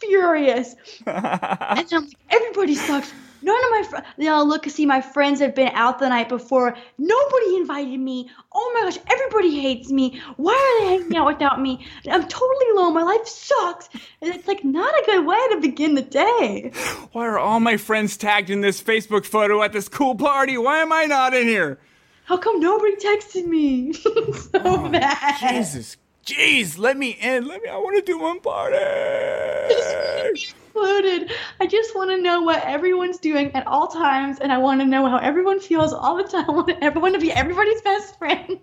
furious. 0.00 0.74
And 1.06 1.92
I'm 1.92 2.04
like, 2.04 2.14
everybody 2.30 2.74
sucks. 2.74 3.12
None 3.40 3.64
of 3.64 3.70
my 3.70 3.82
friends, 3.88 4.06
you 4.18 4.24
know, 4.24 4.42
look, 4.42 4.64
to 4.64 4.70
see, 4.70 4.84
my 4.84 5.00
friends 5.00 5.40
have 5.40 5.54
been 5.54 5.68
out 5.68 6.00
the 6.00 6.08
night 6.08 6.28
before. 6.28 6.76
Nobody 6.98 7.56
invited 7.56 8.00
me. 8.00 8.28
Oh 8.52 8.72
my 8.74 8.90
gosh, 8.90 8.98
everybody 9.08 9.60
hates 9.60 9.90
me. 9.90 10.20
Why 10.36 10.54
are 10.54 10.84
they 10.84 10.98
hanging 10.98 11.16
out 11.16 11.26
without 11.26 11.60
me? 11.60 11.86
I'm 12.10 12.26
totally 12.26 12.70
alone. 12.72 12.94
My 12.94 13.02
life 13.02 13.26
sucks. 13.26 13.88
And 14.20 14.34
it's 14.34 14.48
like 14.48 14.64
not 14.64 14.92
a 14.92 15.02
good 15.06 15.24
way 15.24 15.48
to 15.50 15.60
begin 15.60 15.94
the 15.94 16.02
day. 16.02 16.72
Why 17.12 17.26
are 17.26 17.38
all 17.38 17.60
my 17.60 17.76
friends 17.76 18.16
tagged 18.16 18.50
in 18.50 18.60
this 18.60 18.82
Facebook 18.82 19.24
photo 19.24 19.62
at 19.62 19.72
this 19.72 19.88
cool 19.88 20.16
party? 20.16 20.58
Why 20.58 20.78
am 20.78 20.92
I 20.92 21.04
not 21.04 21.32
in 21.32 21.46
here? 21.46 21.78
How 22.24 22.36
come 22.36 22.60
nobody 22.60 22.96
texted 22.96 23.46
me? 23.46 23.92
so 23.92 24.10
oh, 24.54 24.88
bad. 24.88 25.38
Jesus, 25.38 25.96
jeez, 26.24 26.78
let 26.78 26.96
me 26.96 27.10
in. 27.20 27.46
Let 27.46 27.62
me. 27.62 27.68
I 27.68 27.76
want 27.76 27.96
to 27.96 28.02
do 28.02 28.18
one 28.18 28.40
party. 28.40 28.76
Included. 30.74 31.32
I 31.60 31.66
just 31.66 31.94
want 31.94 32.10
to 32.10 32.18
know 32.18 32.42
what 32.42 32.62
everyone's 32.64 33.18
doing 33.18 33.50
at 33.54 33.66
all 33.66 33.88
times, 33.88 34.38
and 34.38 34.52
I 34.52 34.58
want 34.58 34.80
to 34.80 34.86
know 34.86 35.08
how 35.08 35.18
everyone 35.18 35.60
feels 35.60 35.92
all 35.92 36.16
the 36.16 36.24
time. 36.24 36.44
I 36.48 36.52
want 36.52 36.70
everyone 36.82 37.12
to 37.14 37.18
be 37.18 37.32
everybody's 37.32 37.82
best 37.82 38.18
friend. 38.18 38.58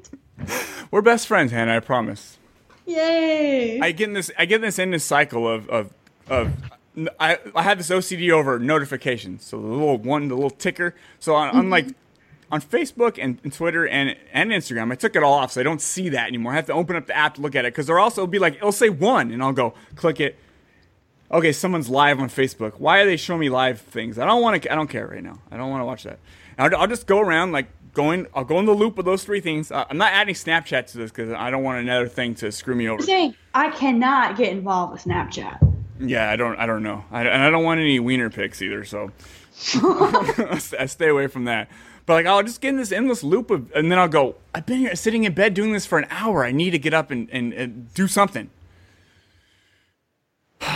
We're 0.92 1.02
best 1.02 1.28
friends, 1.28 1.52
Hannah. 1.52 1.76
I 1.76 1.80
promise. 1.80 2.38
Yay! 2.86 3.80
I 3.82 3.92
get 3.92 4.10
in 4.10 4.14
this. 4.14 4.32
I 4.38 4.46
get 4.46 4.62
this 4.62 4.80
in 4.80 4.92
this 4.92 5.04
cycle 5.04 5.48
of 5.48 5.68
of 5.70 5.94
of. 6.30 6.54
I 7.20 7.40
I 7.54 7.64
have 7.64 7.78
this 7.78 7.90
OCD 7.90 8.32
over 8.32 8.60
notifications. 8.60 9.44
So 9.44 9.60
the 9.60 9.68
little 9.68 9.98
one, 9.98 10.30
the 10.30 10.36
little 10.36 10.50
ticker. 10.50 10.96
So 11.20 11.36
on, 11.36 11.70
like 11.70 11.88
on 12.52 12.62
Facebook 12.62 13.18
and, 13.22 13.40
and 13.44 13.52
Twitter 13.52 13.88
and 13.88 14.16
and 14.32 14.52
Instagram, 14.52 14.92
I 14.92 14.96
took 14.96 15.16
it 15.16 15.24
all 15.24 15.34
off, 15.34 15.52
so 15.52 15.62
I 15.62 15.64
don't 15.64 15.82
see 15.82 16.10
that 16.10 16.28
anymore. 16.28 16.54
I 16.54 16.56
have 16.56 16.68
to 16.68 16.74
open 16.74 16.96
up 16.96 17.08
the 17.08 17.16
app 17.16 17.36
to 17.36 17.42
look 17.42 17.56
at 17.56 17.66
it 17.66 17.74
because 17.74 17.88
there 17.88 18.00
also 18.00 18.28
be 18.28 18.40
like 18.40 18.56
it'll 18.56 18.72
say 18.72 18.90
one, 18.90 19.32
and 19.32 19.42
I'll 19.42 19.54
go 19.54 19.74
click 19.96 20.20
it. 20.20 20.38
Okay, 21.32 21.52
someone's 21.52 21.90
live 21.90 22.20
on 22.20 22.30
Facebook. 22.30 22.74
Why 22.80 23.00
are 23.00 23.06
they 23.06 23.18
showing 23.18 23.40
me 23.40 23.50
live 23.50 23.82
things? 23.82 24.20
I 24.20 24.26
don't 24.26 24.42
want 24.42 24.62
to. 24.62 24.72
I 24.72 24.76
don't 24.76 24.90
care 24.90 25.08
right 25.08 25.24
now. 25.24 25.40
I 25.52 25.58
don't 25.58 25.70
want 25.70 25.82
to 25.82 25.86
watch 25.86 26.04
that. 26.04 26.20
I'll, 26.58 26.76
I'll 26.76 26.88
just 26.88 27.08
go 27.08 27.20
around 27.20 27.52
like 27.52 27.68
going. 27.94 28.28
I'll 28.36 28.46
go 28.46 28.60
in 28.60 28.66
the 28.66 28.74
loop 28.74 28.96
with 28.98 29.06
those 29.06 29.24
three 29.24 29.42
things. 29.42 29.72
Uh, 29.72 29.86
I'm 29.90 29.98
not 29.98 30.14
adding 30.14 30.36
Snapchat 30.36 30.88
to 30.92 30.98
this 31.00 31.12
because 31.12 31.32
I 31.32 31.50
don't 31.50 31.64
want 31.64 31.80
another 31.80 32.08
thing 32.08 32.36
to 32.36 32.52
screw 32.52 32.76
me 32.76 32.88
over. 32.88 33.02
saying 33.02 33.36
I 33.54 33.72
cannot 33.72 34.38
get 34.38 34.52
involved 34.52 34.94
with 34.94 35.04
Snapchat. 35.04 35.74
Yeah, 36.00 36.30
I 36.30 36.36
don't. 36.36 36.58
I 36.58 36.66
don't 36.68 36.84
know. 36.84 37.04
I, 37.12 37.24
and 37.24 37.42
I 37.42 37.50
don't 37.50 37.64
want 37.64 37.80
any 37.80 38.00
wiener 38.00 38.30
pics 38.30 38.62
either. 38.62 38.86
So 38.86 39.12
I 39.76 40.86
stay 40.86 41.08
away 41.08 41.28
from 41.28 41.46
that. 41.46 41.70
But 42.06 42.14
like, 42.14 42.26
I'll 42.26 42.44
just 42.44 42.62
get 42.62 42.70
in 42.70 42.78
this 42.78 42.92
endless 42.92 43.24
loop 43.24 43.50
of, 43.50 43.72
and 43.74 43.92
then 43.92 43.98
I'll 43.98 44.08
go. 44.08 44.36
I've 44.54 44.66
been 44.66 44.80
here 44.80 44.96
sitting 44.96 45.24
in 45.24 45.34
bed 45.34 45.54
doing 45.54 45.74
this 45.74 45.86
for 45.86 45.98
an 45.98 46.06
hour. 46.10 46.46
I 46.46 46.52
need 46.52 46.72
to 46.72 46.80
get 46.80 46.94
up 46.94 47.12
and, 47.12 47.30
and, 47.32 47.54
and 47.54 47.94
do 47.94 48.08
something. 48.08 48.50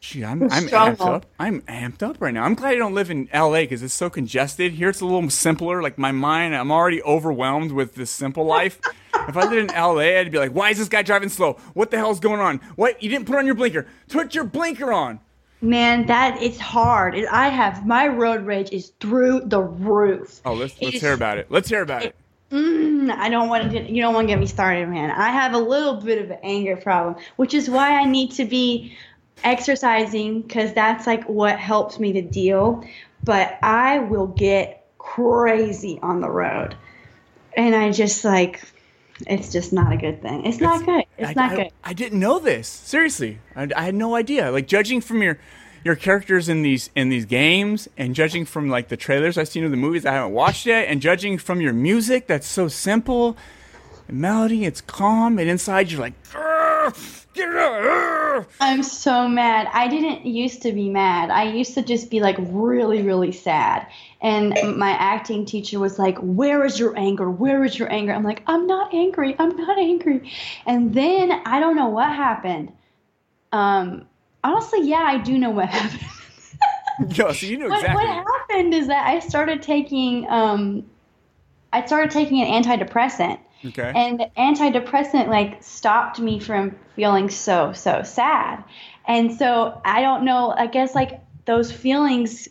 Gee, 0.00 0.24
I'm, 0.24 0.44
I'm 0.44 0.68
amped 0.68 1.00
up. 1.00 1.26
I'm 1.38 1.62
amped 1.62 2.02
up 2.02 2.16
right 2.20 2.32
now. 2.32 2.44
I'm 2.44 2.54
glad 2.54 2.74
I 2.74 2.76
don't 2.76 2.94
live 2.94 3.10
in 3.10 3.28
LA 3.34 3.60
because 3.60 3.82
it's 3.82 3.94
so 3.94 4.08
congested. 4.08 4.72
Here 4.72 4.88
it's 4.88 5.00
a 5.00 5.04
little 5.04 5.28
simpler. 5.30 5.82
Like 5.82 5.98
my 5.98 6.12
mind, 6.12 6.54
I'm 6.54 6.70
already 6.70 7.02
overwhelmed 7.02 7.72
with 7.72 7.96
this 7.96 8.10
simple 8.10 8.44
life. 8.44 8.80
if 9.28 9.36
I 9.36 9.48
lived 9.48 9.70
in 9.70 9.76
LA, 9.76 10.18
I'd 10.18 10.30
be 10.30 10.38
like, 10.38 10.52
why 10.52 10.70
is 10.70 10.78
this 10.78 10.88
guy 10.88 11.02
driving 11.02 11.28
slow? 11.28 11.54
What 11.74 11.90
the 11.90 11.96
hell's 11.96 12.20
going 12.20 12.40
on? 12.40 12.58
What? 12.76 13.02
You 13.02 13.10
didn't 13.10 13.26
put 13.26 13.36
on 13.36 13.46
your 13.46 13.54
blinker. 13.56 13.86
Put 14.08 14.34
your 14.34 14.44
blinker 14.44 14.92
on. 14.92 15.20
Man, 15.62 16.06
that 16.06 16.42
it's 16.42 16.58
hard. 16.58 17.14
It- 17.14 17.28
I 17.30 17.48
have 17.48 17.86
my 17.86 18.08
road 18.08 18.46
rage 18.46 18.70
is 18.70 18.92
through 19.00 19.42
the 19.44 19.60
roof. 19.60 20.40
Oh, 20.44 20.54
let's 20.54 20.74
let's 20.80 20.96
It's- 20.96 21.02
hear 21.02 21.12
about 21.12 21.38
it. 21.38 21.46
Let's 21.50 21.68
hear 21.68 21.82
about 21.82 22.04
it. 22.04 22.14
Mm, 22.50 23.10
I 23.10 23.28
don't 23.28 23.48
want 23.48 23.70
to. 23.70 23.92
You 23.92 24.02
don't 24.02 24.14
want 24.14 24.26
to 24.26 24.32
get 24.32 24.40
me 24.40 24.46
started, 24.46 24.88
man. 24.88 25.10
I 25.10 25.30
have 25.30 25.54
a 25.54 25.58
little 25.58 25.94
bit 25.94 26.18
of 26.22 26.30
an 26.30 26.38
anger 26.42 26.76
problem, 26.76 27.16
which 27.36 27.54
is 27.54 27.70
why 27.70 27.96
I 27.96 28.04
need 28.06 28.32
to 28.32 28.44
be 28.44 28.96
exercising 29.44 30.42
because 30.42 30.72
that's 30.72 31.06
like 31.06 31.24
what 31.28 31.58
helps 31.58 32.00
me 32.00 32.12
to 32.14 32.22
deal. 32.22 32.84
But 33.22 33.56
I 33.62 33.98
will 34.00 34.26
get 34.26 34.84
crazy 34.98 36.00
on 36.02 36.20
the 36.20 36.30
road, 36.30 36.74
and 37.56 37.74
I 37.74 37.92
just 37.92 38.24
like, 38.24 38.62
it's 39.26 39.52
just 39.52 39.72
not 39.72 39.92
a 39.92 39.96
good 39.96 40.22
thing. 40.22 40.44
It's 40.46 40.60
not 40.60 40.84
good. 40.84 41.04
It's 41.18 41.30
I, 41.30 41.32
not 41.34 41.52
I- 41.52 41.56
good. 41.56 41.72
I 41.84 41.92
didn't 41.92 42.18
know 42.20 42.38
this. 42.38 42.68
Seriously, 42.68 43.38
I, 43.54 43.68
I 43.76 43.82
had 43.82 43.94
no 43.94 44.14
idea. 44.14 44.50
Like 44.50 44.66
judging 44.66 45.00
from 45.00 45.22
your 45.22 45.38
your 45.84 45.96
characters 45.96 46.48
in 46.48 46.62
these 46.62 46.90
in 46.94 47.08
these 47.08 47.24
games, 47.24 47.88
and 47.96 48.14
judging 48.14 48.44
from 48.44 48.68
like 48.68 48.88
the 48.88 48.96
trailers 48.96 49.38
I've 49.38 49.48
seen 49.48 49.64
of 49.64 49.70
the 49.70 49.76
movies 49.76 50.04
I 50.04 50.12
haven't 50.12 50.32
watched 50.32 50.66
yet, 50.66 50.88
and 50.88 51.00
judging 51.00 51.38
from 51.38 51.60
your 51.60 51.72
music 51.72 52.26
that's 52.26 52.46
so 52.46 52.68
simple, 52.68 53.36
and 54.08 54.20
melody, 54.20 54.64
it's 54.64 54.80
calm, 54.80 55.38
and 55.38 55.48
inside 55.48 55.90
you're 55.90 56.00
like, 56.00 56.22
"Grr, 56.24 57.24
get 57.34 57.48
it 57.48 57.56
out, 57.56 57.82
grr." 57.82 58.46
I'm 58.60 58.82
so 58.82 59.28
mad. 59.28 59.68
I 59.72 59.88
didn't 59.88 60.24
used 60.26 60.62
to 60.62 60.72
be 60.72 60.88
mad. 60.88 61.30
I 61.30 61.44
used 61.52 61.74
to 61.74 61.82
just 61.82 62.10
be 62.10 62.20
like 62.20 62.36
really, 62.38 63.02
really 63.02 63.32
sad. 63.32 63.86
And 64.22 64.54
my 64.76 64.90
acting 64.90 65.46
teacher 65.46 65.78
was 65.78 65.98
like, 65.98 66.18
Where 66.18 66.64
is 66.64 66.78
your 66.78 66.96
anger? 66.98 67.30
Where 67.30 67.64
is 67.64 67.78
your 67.78 67.90
anger? 67.90 68.12
I'm 68.12 68.24
like, 68.24 68.42
I'm 68.46 68.66
not 68.66 68.92
angry. 68.92 69.34
I'm 69.38 69.56
not 69.56 69.78
angry. 69.78 70.30
And 70.66 70.92
then 70.92 71.32
I 71.46 71.58
don't 71.58 71.76
know 71.76 71.88
what 71.88 72.08
happened. 72.08 72.72
Um, 73.52 74.06
honestly, 74.44 74.82
yeah, 74.82 75.02
I 75.02 75.18
do 75.18 75.38
know 75.38 75.50
what 75.50 75.68
happened. 75.70 77.16
Yo, 77.16 77.32
so 77.32 77.46
you 77.46 77.56
know 77.56 77.68
what, 77.68 77.80
exactly. 77.80 78.04
what 78.04 78.26
happened 78.26 78.74
is 78.74 78.88
that 78.88 79.06
I 79.06 79.20
started 79.20 79.62
taking 79.62 80.28
um, 80.28 80.84
I 81.72 81.86
started 81.86 82.10
taking 82.10 82.42
an 82.42 82.62
antidepressant. 82.62 83.38
Okay. 83.64 83.92
And 83.94 84.20
the 84.20 84.30
antidepressant 84.36 85.28
like 85.28 85.62
stopped 85.62 86.18
me 86.18 86.38
from 86.40 86.76
feeling 86.96 87.30
so 87.30 87.72
so 87.72 88.02
sad. 88.02 88.62
And 89.06 89.34
so 89.34 89.80
I 89.84 90.02
don't 90.02 90.24
know, 90.24 90.54
I 90.56 90.66
guess 90.66 90.94
like 90.94 91.20
those 91.46 91.72
feelings 91.72 92.48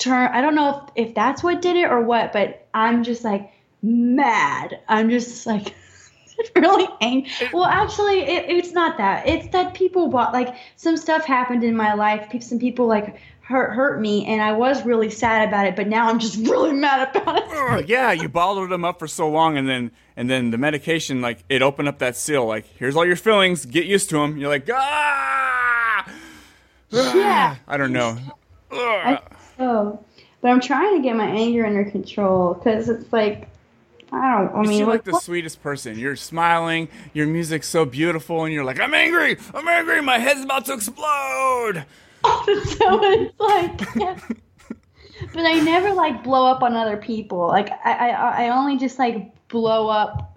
turn 0.00 0.30
I 0.32 0.40
don't 0.40 0.54
know 0.54 0.88
if, 0.96 1.08
if 1.08 1.14
that's 1.14 1.42
what 1.42 1.62
did 1.62 1.76
it 1.76 1.90
or 1.90 2.02
what, 2.02 2.32
but 2.32 2.66
I'm 2.74 3.04
just 3.04 3.22
like 3.22 3.52
mad. 3.82 4.80
I'm 4.88 5.10
just 5.10 5.46
like 5.46 5.74
really 6.56 6.88
angry. 7.00 7.30
Well, 7.52 7.64
actually, 7.64 8.20
it, 8.20 8.48
it's 8.48 8.72
not 8.72 8.96
that. 8.98 9.28
It's 9.28 9.48
that 9.48 9.74
people 9.74 10.08
bought 10.08 10.32
like 10.32 10.56
some 10.76 10.96
stuff 10.96 11.24
happened 11.24 11.64
in 11.64 11.76
my 11.76 11.94
life. 11.94 12.28
Some 12.42 12.58
people 12.58 12.86
like 12.86 13.20
hurt 13.40 13.72
hurt 13.72 14.00
me, 14.00 14.26
and 14.26 14.40
I 14.40 14.52
was 14.52 14.84
really 14.84 15.10
sad 15.10 15.48
about 15.48 15.66
it. 15.66 15.76
But 15.76 15.88
now 15.88 16.08
I'm 16.08 16.18
just 16.18 16.36
really 16.48 16.72
mad 16.72 17.14
about 17.14 17.78
it. 17.80 17.88
Yeah, 17.88 18.12
you 18.12 18.28
bottled 18.28 18.70
them 18.70 18.84
up 18.84 18.98
for 18.98 19.08
so 19.08 19.28
long, 19.28 19.56
and 19.56 19.68
then 19.68 19.90
and 20.16 20.30
then 20.30 20.50
the 20.50 20.58
medication 20.58 21.20
like 21.20 21.44
it 21.48 21.62
opened 21.62 21.88
up 21.88 21.98
that 21.98 22.16
seal. 22.16 22.46
Like, 22.46 22.66
here's 22.76 22.96
all 22.96 23.06
your 23.06 23.16
feelings. 23.16 23.66
Get 23.66 23.86
used 23.86 24.08
to 24.10 24.16
them. 24.16 24.38
You're 24.38 24.48
like, 24.48 24.68
ah. 24.72 26.10
Yeah. 26.90 27.56
I 27.68 27.76
don't 27.76 27.92
know. 27.92 28.18
I, 28.72 29.20
oh, 29.60 30.04
but 30.40 30.50
I'm 30.50 30.60
trying 30.60 30.96
to 30.96 31.02
get 31.02 31.16
my 31.16 31.26
anger 31.26 31.66
under 31.66 31.84
control 31.84 32.54
because 32.54 32.88
it's 32.88 33.12
like 33.12 33.48
I 34.12 34.38
don't. 34.38 34.54
I 34.54 34.62
mean, 34.62 34.78
seem 34.78 34.86
like 34.86 35.06
what- 35.06 35.14
the 35.14 35.20
sweetest 35.20 35.62
person. 35.62 35.98
You're 35.98 36.16
smiling. 36.16 36.88
Your 37.12 37.26
music's 37.26 37.68
so 37.68 37.84
beautiful, 37.84 38.44
and 38.44 38.52
you're 38.52 38.64
like, 38.64 38.80
I'm 38.80 38.94
angry. 38.94 39.36
I'm 39.54 39.68
angry. 39.68 40.00
My 40.02 40.18
head's 40.18 40.42
about 40.42 40.64
to 40.66 40.72
explode. 40.72 41.84
so 42.24 43.00
it's 43.04 43.38
like. 43.38 43.78
but 45.34 45.46
I 45.46 45.60
never 45.60 45.92
like 45.92 46.24
blow 46.24 46.46
up 46.46 46.62
on 46.62 46.74
other 46.74 46.96
people. 46.96 47.46
Like 47.46 47.70
I, 47.84 48.10
I, 48.10 48.46
I 48.46 48.58
only 48.58 48.78
just 48.78 48.98
like 48.98 49.32
blow 49.48 49.88
up 49.88 50.36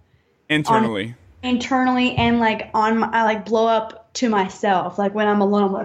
Internally. 0.50 1.16
Internally 1.44 2.16
and 2.16 2.40
like 2.40 2.70
on 2.74 3.00
my, 3.00 3.10
I 3.12 3.24
like 3.24 3.46
blow 3.46 3.68
up 3.68 4.12
to 4.14 4.30
myself. 4.30 4.98
Like 4.98 5.14
when 5.14 5.28
I'm 5.28 5.42
alone, 5.42 5.76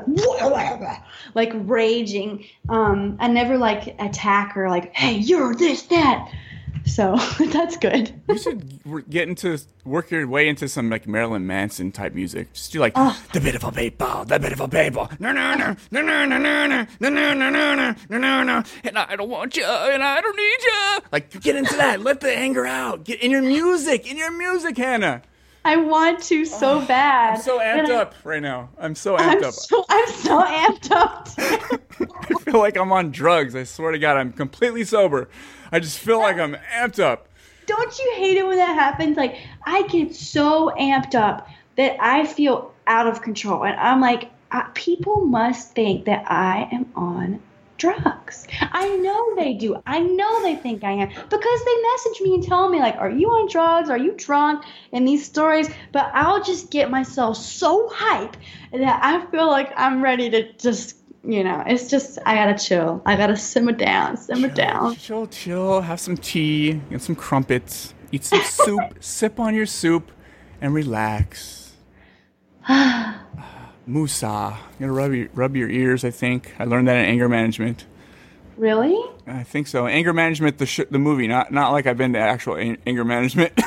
I'm 0.41 0.51
like 0.53 1.01
like 1.35 1.53
raging. 1.55 2.45
Um, 2.69 3.17
I 3.21 3.29
never 3.29 3.59
like 3.59 3.97
attack 4.01 4.57
or 4.57 4.69
like, 4.71 4.95
hey, 4.95 5.17
you're 5.17 5.55
this 5.55 5.83
that. 5.85 6.33
So 6.87 7.17
that's 7.53 7.77
good. 7.77 8.19
you 8.29 8.39
should 8.39 9.11
get 9.11 9.29
into 9.29 9.59
work 9.85 10.11
your 10.11 10.27
way 10.27 10.49
into 10.49 10.69
some 10.69 10.89
like 10.89 11.07
Marilyn 11.07 11.47
Manson 11.47 11.93
type 11.93 12.15
music. 12.15 12.53
Just 12.55 12.73
do 12.73 12.79
like 12.81 12.93
Oh. 12.97 13.21
the 13.33 13.41
bit 13.41 13.55
of 13.55 13.65
a 13.65 13.73
people, 13.73 14.25
the 14.25 14.39
bit 14.39 14.53
of 14.53 14.61
a 14.61 14.69
people. 14.69 15.11
No, 15.19 15.33
no, 15.33 15.55
no, 15.55 15.77
no, 15.91 16.01
no, 16.03 16.25
no, 16.25 16.39
no, 16.39 16.67
no, 16.67 16.87
no, 17.01 17.09
no, 17.11 17.35
no, 17.35 17.35
no, 17.35 17.51
no, 17.51 17.95
no, 18.09 18.19
no, 18.19 18.43
no. 18.43 18.63
And 18.85 18.99
I 18.99 19.17
don't 19.17 19.29
want 19.29 19.57
you, 19.57 19.65
and 19.65 20.03
I 20.03 20.21
don't 20.21 20.37
need 20.37 20.63
you. 20.63 21.01
Like 21.13 21.41
get 21.41 21.57
into 21.57 21.77
that. 21.77 22.01
Let 22.01 22.21
the 22.21 22.33
anger 22.35 22.65
out. 22.67 23.05
Get 23.05 23.21
in 23.23 23.31
your 23.31 23.43
music. 23.43 24.11
In 24.11 24.17
your 24.17 24.31
music, 24.31 24.77
Hannah. 24.79 25.23
I 25.65 25.77
want 25.77 26.23
to 26.25 26.45
so 26.45 26.81
bad. 26.87 27.37
I'm 27.37 27.43
so 27.43 27.59
amped 27.59 27.91
I- 27.91 27.95
up 27.97 28.15
right 28.25 28.41
now. 28.43 28.71
I'm 28.79 28.95
so 28.95 29.17
amped 29.17 29.37
I'm 29.39 29.45
up. 29.45 29.53
so 29.55 29.85
I'm 29.89 30.09
so 30.09 30.43
amped 30.43 30.91
up. 30.91 31.29
I 31.39 32.35
feel 32.43 32.59
like 32.59 32.77
I'm 32.77 32.93
on 32.93 33.11
drugs. 33.11 33.55
I 33.55 33.65
swear 33.65 33.93
to 33.93 33.99
God, 33.99 34.17
I'm 34.17 34.33
completely 34.33 34.85
sober. 34.85 35.29
I 35.73 35.81
just 35.81 35.99
feel 35.99 36.19
like 36.21 36.39
I'm 36.39 36.57
amped 36.73 37.03
up. 37.03 37.29
Don't 37.67 37.99
you 37.99 38.13
hate 38.17 38.39
it 38.39 38.47
when 38.47 38.57
that 38.57 38.75
happens? 38.75 39.17
Like 39.17 39.37
I 39.67 39.83
get 39.89 40.15
so 40.15 40.71
amped 40.79 41.15
up 41.15 41.49
that 41.77 41.97
I 42.01 42.25
feel 42.27 42.73
out 42.87 43.07
of 43.07 43.21
control, 43.21 43.65
and 43.65 43.79
I'm 43.79 44.01
like, 44.01 44.31
uh, 44.51 44.63
people 44.75 45.27
must 45.27 45.75
think 45.75 46.07
that 46.07 46.25
I 46.31 46.69
am 46.73 46.91
on 46.97 47.41
drugs. 47.79 48.47
I 48.61 48.97
know 48.97 49.35
they 49.37 49.55
do. 49.55 49.81
I 49.87 50.01
know 50.01 50.43
they 50.43 50.57
think 50.57 50.85
I 50.85 50.91
am 50.91 51.09
because 51.09 51.65
they 51.65 51.83
message 51.93 52.21
me 52.21 52.35
and 52.35 52.43
tell 52.43 52.69
me 52.69 52.81
like, 52.81 52.97
"Are 52.97 53.11
you 53.11 53.29
on 53.29 53.49
drugs? 53.49 53.89
Are 53.89 53.97
you 53.97 54.13
drunk?" 54.17 54.65
in 54.93 55.05
these 55.05 55.25
stories. 55.25 55.71
But 55.93 56.11
I'll 56.13 56.43
just 56.43 56.71
get 56.71 56.91
myself 56.91 57.37
so 57.37 57.89
hype 57.89 58.37
that 58.73 59.01
I 59.03 59.25
feel 59.31 59.47
like 59.47 59.73
I'm 59.77 60.03
ready 60.03 60.29
to 60.31 60.53
just, 60.55 60.97
you 61.25 61.43
know, 61.43 61.63
it's 61.67 61.89
just 61.89 62.19
I 62.27 62.35
gotta 62.35 62.59
chill. 62.59 63.01
I 63.07 63.17
gotta 63.17 63.37
simmer 63.37 63.73
down, 63.73 64.17
simmer 64.17 64.49
down. 64.49 64.97
Chill, 64.97 65.27
chill. 65.29 65.81
Have 65.81 66.01
some 66.01 66.17
tea. 66.17 66.81
Get 66.91 67.01
some 67.01 67.15
crumpets. 67.15 67.95
Eat 68.13 68.25
some 68.25 68.43
soup. 68.43 68.81
Sip 69.01 69.39
on 69.41 69.55
your 69.55 69.67
soup, 69.67 70.11
and 70.61 70.75
relax. 70.75 71.73
Musa. 73.89 74.57
You 74.79 74.87
gotta 74.87 74.93
rub 74.93 75.13
your 75.13 75.29
rub 75.35 75.57
your 75.57 75.69
ears. 75.71 76.05
I 76.05 76.11
think 76.11 76.55
I 76.59 76.65
learned 76.65 76.89
that 76.89 76.97
in 76.97 77.05
anger 77.07 77.29
management. 77.29 77.87
Really? 78.57 79.01
I 79.27 79.45
think 79.45 79.67
so. 79.69 79.87
Anger 79.87 80.13
management, 80.13 80.59
the 80.59 80.67
sh- 80.67 80.81
the 80.91 80.99
movie, 80.99 81.27
not 81.29 81.53
not 81.53 81.71
like 81.73 81.87
I've 81.87 81.97
been 81.97 82.13
to 82.15 82.19
actual 82.19 82.55
an- 82.57 82.79
anger 82.87 83.05
management. 83.05 83.53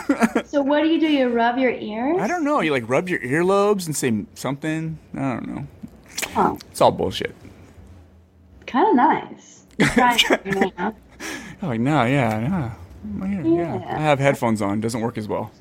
So 0.46 0.62
what 0.62 0.82
do 0.84 0.90
you 0.90 1.00
do? 1.00 1.08
You 1.08 1.30
rub 1.30 1.58
your 1.58 1.72
ears? 1.72 2.18
I 2.20 2.28
don't 2.28 2.44
know. 2.44 2.60
You 2.60 2.72
like 2.72 2.88
rub 2.90 3.08
your 3.08 3.20
earlobes 3.20 3.86
and 3.86 3.96
say 3.96 4.26
something. 4.36 5.00
I 5.14 5.18
don't 5.20 5.48
know. 5.48 5.68
Oh, 6.36 6.60
It's 6.70 6.82
all 6.82 6.92
bullshit. 6.92 7.34
kind 8.68 8.90
of 8.90 8.96
nice. 8.96 9.66
Oh, 11.64 11.68
like 11.68 11.80
no, 11.80 12.04
yeah, 12.04 12.40
yeah, 12.40 12.74
yeah. 13.30 13.44
Yeah. 13.44 13.86
I 13.88 14.00
have 14.02 14.20
headphones 14.20 14.62
on. 14.62 14.82
Doesn't 14.82 15.00
work 15.02 15.18
as 15.18 15.28
well. 15.28 15.52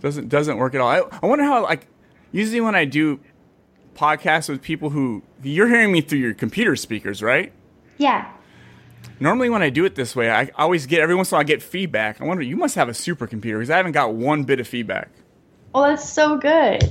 doesn't 0.00 0.28
doesn't 0.28 0.56
work 0.58 0.74
at 0.74 0.80
all. 0.80 0.88
I, 0.88 1.02
I 1.22 1.26
wonder 1.26 1.44
how 1.44 1.62
like 1.64 1.86
usually 2.30 2.60
when 2.60 2.74
I 2.74 2.84
do 2.84 3.18
podcasts 3.98 4.48
with 4.48 4.62
people 4.62 4.90
who 4.90 5.22
you're 5.42 5.68
hearing 5.68 5.90
me 5.92 6.00
through 6.00 6.20
your 6.20 6.34
computer 6.34 6.76
speakers, 6.76 7.22
right? 7.22 7.52
Yeah. 7.98 8.30
Normally 9.20 9.50
when 9.50 9.62
I 9.62 9.70
do 9.70 9.84
it 9.84 9.96
this 9.96 10.14
way, 10.14 10.30
I 10.30 10.50
always 10.56 10.86
get 10.86 11.00
every 11.00 11.14
once 11.14 11.30
in 11.30 11.34
a 11.34 11.36
while 11.36 11.40
I 11.40 11.44
get 11.44 11.62
feedback. 11.62 12.20
I 12.20 12.24
wonder 12.24 12.42
you 12.42 12.56
must 12.56 12.76
have 12.76 12.88
a 12.88 12.92
supercomputer 12.92 13.54
because 13.58 13.70
I 13.70 13.76
haven't 13.76 13.92
got 13.92 14.14
one 14.14 14.44
bit 14.44 14.60
of 14.60 14.68
feedback. 14.68 15.10
Oh, 15.74 15.82
that's 15.82 16.08
so 16.08 16.36
good. 16.38 16.82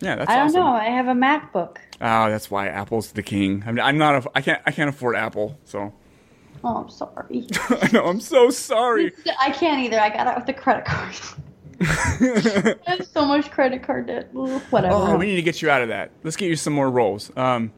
Yeah, 0.00 0.16
that's 0.16 0.30
I 0.30 0.36
don't 0.36 0.46
awesome. 0.48 0.60
know. 0.60 0.66
I 0.68 0.84
have 0.84 1.08
a 1.08 1.12
MacBook. 1.12 1.76
Oh, 2.00 2.30
that's 2.30 2.50
why 2.50 2.68
Apple's 2.68 3.12
the 3.12 3.22
king. 3.22 3.62
I'm, 3.66 3.78
I'm 3.80 3.98
not. 3.98 4.26
A, 4.26 4.30
I 4.34 4.40
can't. 4.40 4.62
I 4.66 4.70
can't 4.70 4.88
afford 4.88 5.16
Apple. 5.16 5.58
So 5.64 5.92
Oh, 6.62 6.76
I'm 6.76 6.90
sorry. 6.90 7.46
I 7.82 7.90
know. 7.92 8.06
I'm 8.06 8.20
so 8.20 8.50
sorry. 8.50 9.12
I 9.40 9.50
can't 9.50 9.80
either. 9.82 9.98
I 10.00 10.10
got 10.10 10.26
it 10.26 10.38
with 10.40 10.48
a 10.56 10.58
credit 10.58 10.84
card. 10.84 11.14
I 11.82 12.76
have 12.86 13.06
so 13.06 13.24
much 13.24 13.50
credit 13.50 13.82
card 13.82 14.06
debt. 14.06 14.30
Ugh, 14.36 14.60
Whatever. 14.70 14.94
Oh, 14.94 15.16
we 15.16 15.26
need 15.26 15.36
to 15.36 15.42
get 15.42 15.62
you 15.62 15.70
out 15.70 15.82
of 15.82 15.88
that. 15.88 16.10
Let's 16.22 16.36
get 16.36 16.48
you 16.48 16.56
some 16.56 16.72
more 16.72 16.90
roles. 16.90 17.34
Um, 17.36 17.72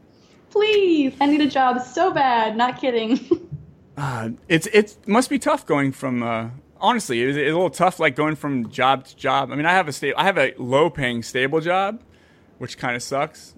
Please, 0.51 1.15
I 1.21 1.25
need 1.25 1.41
a 1.41 1.49
job 1.49 1.81
so 1.81 2.11
bad. 2.11 2.57
Not 2.57 2.79
kidding. 2.79 3.19
uh, 3.97 4.29
it's 4.47 4.67
it 4.67 4.97
must 5.07 5.29
be 5.29 5.39
tough 5.39 5.65
going 5.65 5.91
from. 5.91 6.21
Uh, 6.21 6.49
honestly, 6.79 7.21
it's, 7.21 7.37
it's 7.37 7.49
a 7.49 7.53
little 7.53 7.69
tough, 7.69 7.99
like 7.99 8.15
going 8.15 8.35
from 8.35 8.69
job 8.69 9.05
to 9.05 9.15
job. 9.15 9.51
I 9.51 9.55
mean, 9.55 9.65
I 9.65 9.71
have 9.71 9.87
a 9.87 9.93
sta- 9.93 10.13
I 10.15 10.25
have 10.25 10.37
a 10.37 10.53
low 10.57 10.89
paying 10.89 11.23
stable 11.23 11.61
job, 11.61 12.03
which 12.57 12.77
kind 12.77 12.95
of 12.95 13.01
sucks. 13.01 13.55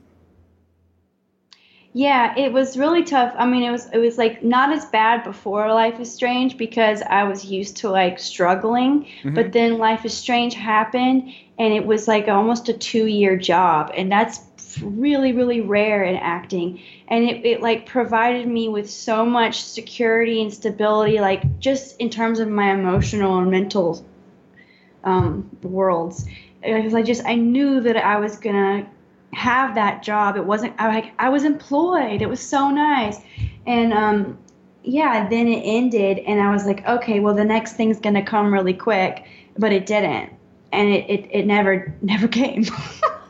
Yeah, 1.97 2.37
it 2.37 2.51
was 2.51 2.75
really 2.75 3.05
tough. 3.05 3.33
I 3.37 3.45
mean, 3.45 3.63
it 3.63 3.71
was 3.71 3.87
it 3.93 3.99
was 3.99 4.17
like 4.17 4.43
not 4.43 4.73
as 4.73 4.83
bad 4.83 5.23
before 5.23 5.73
Life 5.73 5.97
is 5.97 6.13
Strange 6.13 6.57
because 6.57 7.01
I 7.01 7.23
was 7.23 7.45
used 7.45 7.77
to 7.77 7.89
like 7.89 8.19
struggling, 8.19 9.07
but 9.33 9.53
then 9.53 9.77
Life 9.77 10.03
is 10.03 10.13
Strange 10.13 10.55
happened 10.55 11.31
and 11.57 11.73
it 11.73 11.85
was 11.85 12.05
like 12.05 12.27
almost 12.27 12.67
a 12.67 12.73
2-year 12.73 13.37
job 13.37 13.93
and 13.95 14.11
that's 14.11 14.41
really 14.81 15.31
really 15.31 15.61
rare 15.61 16.03
in 16.03 16.17
acting. 16.17 16.81
And 17.07 17.23
it, 17.23 17.45
it 17.45 17.61
like 17.61 17.85
provided 17.85 18.45
me 18.45 18.67
with 18.67 18.89
so 18.89 19.25
much 19.25 19.63
security 19.63 20.41
and 20.41 20.53
stability 20.53 21.21
like 21.21 21.59
just 21.59 21.97
in 22.01 22.09
terms 22.09 22.41
of 22.41 22.49
my 22.49 22.73
emotional 22.73 23.37
and 23.37 23.49
mental 23.49 24.05
um, 25.05 25.49
worlds. 25.63 26.25
Because 26.61 26.93
I 26.93 27.03
just 27.03 27.23
I 27.25 27.35
knew 27.35 27.79
that 27.79 27.95
I 27.95 28.19
was 28.19 28.35
gonna 28.35 28.85
have 29.35 29.75
that 29.75 30.01
job. 30.01 30.37
It 30.37 30.45
wasn't 30.45 30.73
I 30.79 30.87
like 30.87 31.13
I 31.19 31.29
was 31.29 31.43
employed. 31.43 32.21
It 32.21 32.29
was 32.29 32.39
so 32.39 32.69
nice, 32.69 33.19
and 33.67 33.93
um, 33.93 34.37
yeah. 34.83 35.27
Then 35.27 35.47
it 35.47 35.61
ended, 35.61 36.19
and 36.19 36.41
I 36.41 36.51
was 36.51 36.65
like, 36.65 36.87
okay, 36.87 37.19
well 37.19 37.35
the 37.35 37.45
next 37.45 37.73
thing's 37.73 37.99
gonna 37.99 38.23
come 38.23 38.53
really 38.53 38.73
quick, 38.73 39.25
but 39.57 39.71
it 39.71 39.85
didn't, 39.85 40.31
and 40.71 40.89
it 40.89 41.09
it, 41.09 41.29
it 41.31 41.45
never 41.45 41.93
never 42.01 42.27
came. 42.27 42.63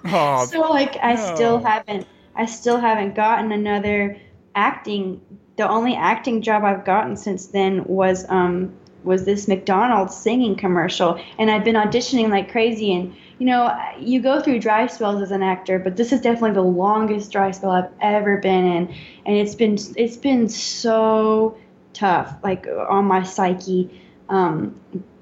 Oh, 0.06 0.46
so 0.52 0.62
like 0.62 0.96
I 1.02 1.16
still 1.16 1.60
haven't 1.60 2.08
I 2.36 2.46
still 2.46 2.80
haven't 2.80 3.16
gotten 3.16 3.52
another 3.52 4.18
acting. 4.54 5.22
The 5.58 5.68
only 5.68 5.96
acting 5.96 6.42
job 6.42 6.64
I've 6.64 6.86
gotten 6.86 7.16
since 7.16 7.48
then 7.48 7.84
was 7.86 8.26
um 8.30 8.74
was 9.04 9.26
this 9.26 9.48
McDonald's 9.48 10.16
singing 10.16 10.56
commercial, 10.56 11.20
and 11.40 11.50
I've 11.50 11.64
been 11.64 11.76
auditioning 11.76 12.30
like 12.30 12.52
crazy. 12.52 12.94
And 12.94 13.16
you 13.38 13.46
know, 13.46 13.78
you 14.00 14.22
go 14.22 14.42
through 14.42 14.60
dry 14.60 14.88
spells 14.88 15.22
as 15.22 15.32
an 15.32 15.44
actor, 15.44 15.78
but 15.80 15.98
this 15.98 16.12
is 16.14 16.22
definitely 16.22 16.54
the 16.54 16.62
longest 16.62 17.32
dry 17.32 17.52
spell 17.52 17.72
I've 17.72 17.92
ever 18.02 18.38
been 18.38 18.66
in, 18.66 18.96
and 19.26 19.36
it's 19.36 19.56
been 19.56 19.78
it's 19.96 20.18
been 20.18 20.48
so 20.50 21.58
tough, 21.94 22.36
like 22.44 22.66
on 22.68 23.06
my 23.06 23.24
psyche. 23.24 24.02
Um, 24.30 24.80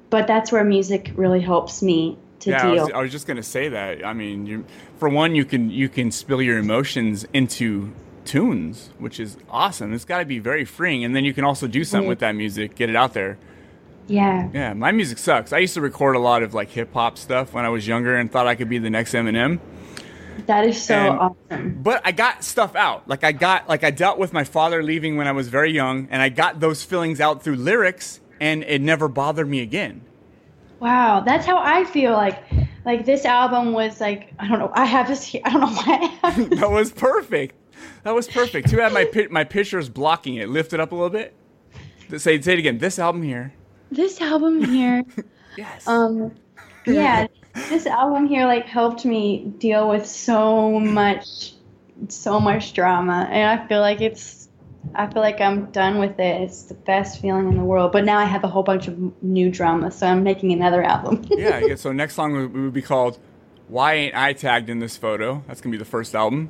but 0.09 0.27
that's 0.27 0.51
where 0.51 0.63
music 0.63 1.11
really 1.15 1.41
helps 1.41 1.81
me 1.81 2.17
to 2.41 2.51
yeah, 2.51 2.67
I 2.67 2.73
deal. 2.73 2.83
was, 2.85 2.93
I 2.93 3.01
was 3.01 3.11
just 3.11 3.25
gonna 3.25 3.43
say 3.43 3.69
that. 3.69 4.05
I 4.05 4.13
mean, 4.13 4.45
you, 4.45 4.65
for 4.97 5.09
one, 5.09 5.33
you 5.35 5.45
can 5.45 5.69
you 5.71 5.89
can 5.89 6.11
spill 6.11 6.41
your 6.41 6.59
emotions 6.59 7.25
into 7.33 7.91
tunes, 8.25 8.91
which 8.99 9.19
is 9.19 9.37
awesome. 9.49 9.93
It's 9.93 10.05
got 10.05 10.19
to 10.19 10.25
be 10.25 10.39
very 10.39 10.65
freeing, 10.65 11.03
and 11.03 11.15
then 11.15 11.25
you 11.25 11.33
can 11.33 11.43
also 11.43 11.67
do 11.67 11.83
something 11.83 12.05
Mhm. 12.05 12.09
with 12.09 12.19
that 12.19 12.35
music, 12.35 12.75
get 12.75 12.89
it 12.89 12.95
out 12.95 13.13
there. 13.13 13.37
Yeah. 14.07 14.49
Yeah, 14.53 14.73
my 14.73 14.91
music 14.91 15.17
sucks. 15.17 15.53
I 15.53 15.59
used 15.59 15.73
to 15.75 15.81
record 15.81 16.15
a 16.15 16.19
lot 16.19 16.43
of 16.43 16.53
like 16.53 16.69
hip 16.69 16.93
hop 16.93 17.17
stuff 17.17 17.53
when 17.53 17.65
I 17.65 17.69
was 17.69 17.87
younger 17.87 18.15
and 18.15 18.31
thought 18.31 18.47
I 18.47 18.55
could 18.55 18.69
be 18.69 18.77
the 18.77 18.89
next 18.89 19.13
Eminem. 19.13 19.59
That 20.47 20.65
is 20.65 20.81
so 20.81 20.95
And- 20.95 21.19
awesome. 21.19 21.79
But 21.83 22.01
I 22.03 22.11
got 22.11 22.43
stuff 22.43 22.75
out. 22.75 23.07
Like 23.07 23.23
I 23.23 23.31
got 23.31 23.69
like 23.69 23.83
I 23.83 23.91
dealt 23.91 24.17
with 24.17 24.33
my 24.33 24.43
father 24.43 24.81
leaving 24.83 25.15
when 25.17 25.27
I 25.27 25.31
was 25.31 25.47
very 25.47 25.71
young, 25.71 26.07
and 26.11 26.21
I 26.21 26.29
got 26.29 26.59
those 26.59 26.83
feelings 26.83 27.21
out 27.21 27.43
through 27.43 27.55
lyrics, 27.57 28.19
and 28.41 28.63
it 28.63 28.81
never 28.81 29.07
bothered 29.07 29.47
me 29.47 29.61
again. 29.61 30.01
Wow, 30.79 31.21
that's 31.21 31.45
how 31.45 31.59
I 31.59 31.85
feel. 31.85 32.11
Like, 32.13 32.43
like 32.83 33.05
this 33.05 33.25
album 33.25 33.71
was 33.73 34.01
like 34.01 34.33
I 34.39 34.47
don't 34.47 34.59
know. 34.59 34.71
I 34.73 34.85
have 34.85 35.07
this 35.07 35.23
here. 35.23 35.41
I 35.45 35.51
don't 35.51 35.61
know 35.61 35.67
why. 35.67 36.17
I 36.23 36.29
have 36.31 36.49
this. 36.49 36.59
that 36.61 36.71
was 36.71 36.91
perfect. 36.91 37.55
That 38.03 38.15
was 38.15 38.27
perfect. 38.27 38.69
Too 38.69 38.77
bad 38.77 38.91
my 38.91 39.07
my 39.29 39.43
picture 39.43 39.77
is 39.79 39.87
blocking 39.87 40.35
it. 40.35 40.49
Lift 40.49 40.73
it 40.73 40.79
up 40.79 40.91
a 40.91 40.95
little 40.95 41.09
bit. 41.09 41.33
Say 42.17 42.41
say 42.41 42.53
it 42.53 42.59
again. 42.59 42.79
This 42.79 42.97
album 42.99 43.21
here. 43.23 43.53
This 43.93 44.21
album 44.21 44.63
here. 44.63 45.03
Yes. 45.55 45.87
Um, 45.87 46.33
yeah, 46.87 47.27
this 47.69 47.85
album 47.85 48.25
here 48.25 48.47
like 48.47 48.65
helped 48.65 49.05
me 49.05 49.53
deal 49.59 49.87
with 49.87 50.07
so 50.07 50.79
much, 50.79 51.53
so 52.09 52.39
much 52.39 52.73
drama, 52.73 53.27
and 53.29 53.59
I 53.59 53.67
feel 53.67 53.79
like 53.79 54.01
it's. 54.01 54.49
I 54.95 55.05
feel 55.05 55.21
like 55.21 55.39
I'm 55.39 55.65
done 55.67 55.99
with 55.99 56.19
it. 56.19 56.41
It's 56.41 56.63
the 56.63 56.73
best 56.73 57.21
feeling 57.21 57.47
in 57.49 57.55
the 57.55 57.63
world. 57.63 57.91
But 57.91 58.03
now 58.03 58.17
I 58.17 58.25
have 58.25 58.43
a 58.43 58.47
whole 58.47 58.63
bunch 58.63 58.87
of 58.87 58.97
new 59.23 59.51
drama, 59.51 59.91
so 59.91 60.07
I'm 60.07 60.23
making 60.23 60.51
another 60.51 60.81
album. 60.81 61.23
yeah, 61.29 61.59
yeah. 61.59 61.75
So 61.75 61.91
next 61.91 62.15
song 62.15 62.33
would, 62.33 62.51
would 62.51 62.73
be 62.73 62.81
called 62.81 63.19
"Why 63.67 63.93
Ain't 63.93 64.15
I 64.15 64.33
Tagged 64.33 64.71
in 64.71 64.79
This 64.79 64.97
Photo." 64.97 65.43
That's 65.45 65.61
gonna 65.61 65.71
be 65.71 65.77
the 65.77 65.85
first 65.85 66.15
album. 66.15 66.49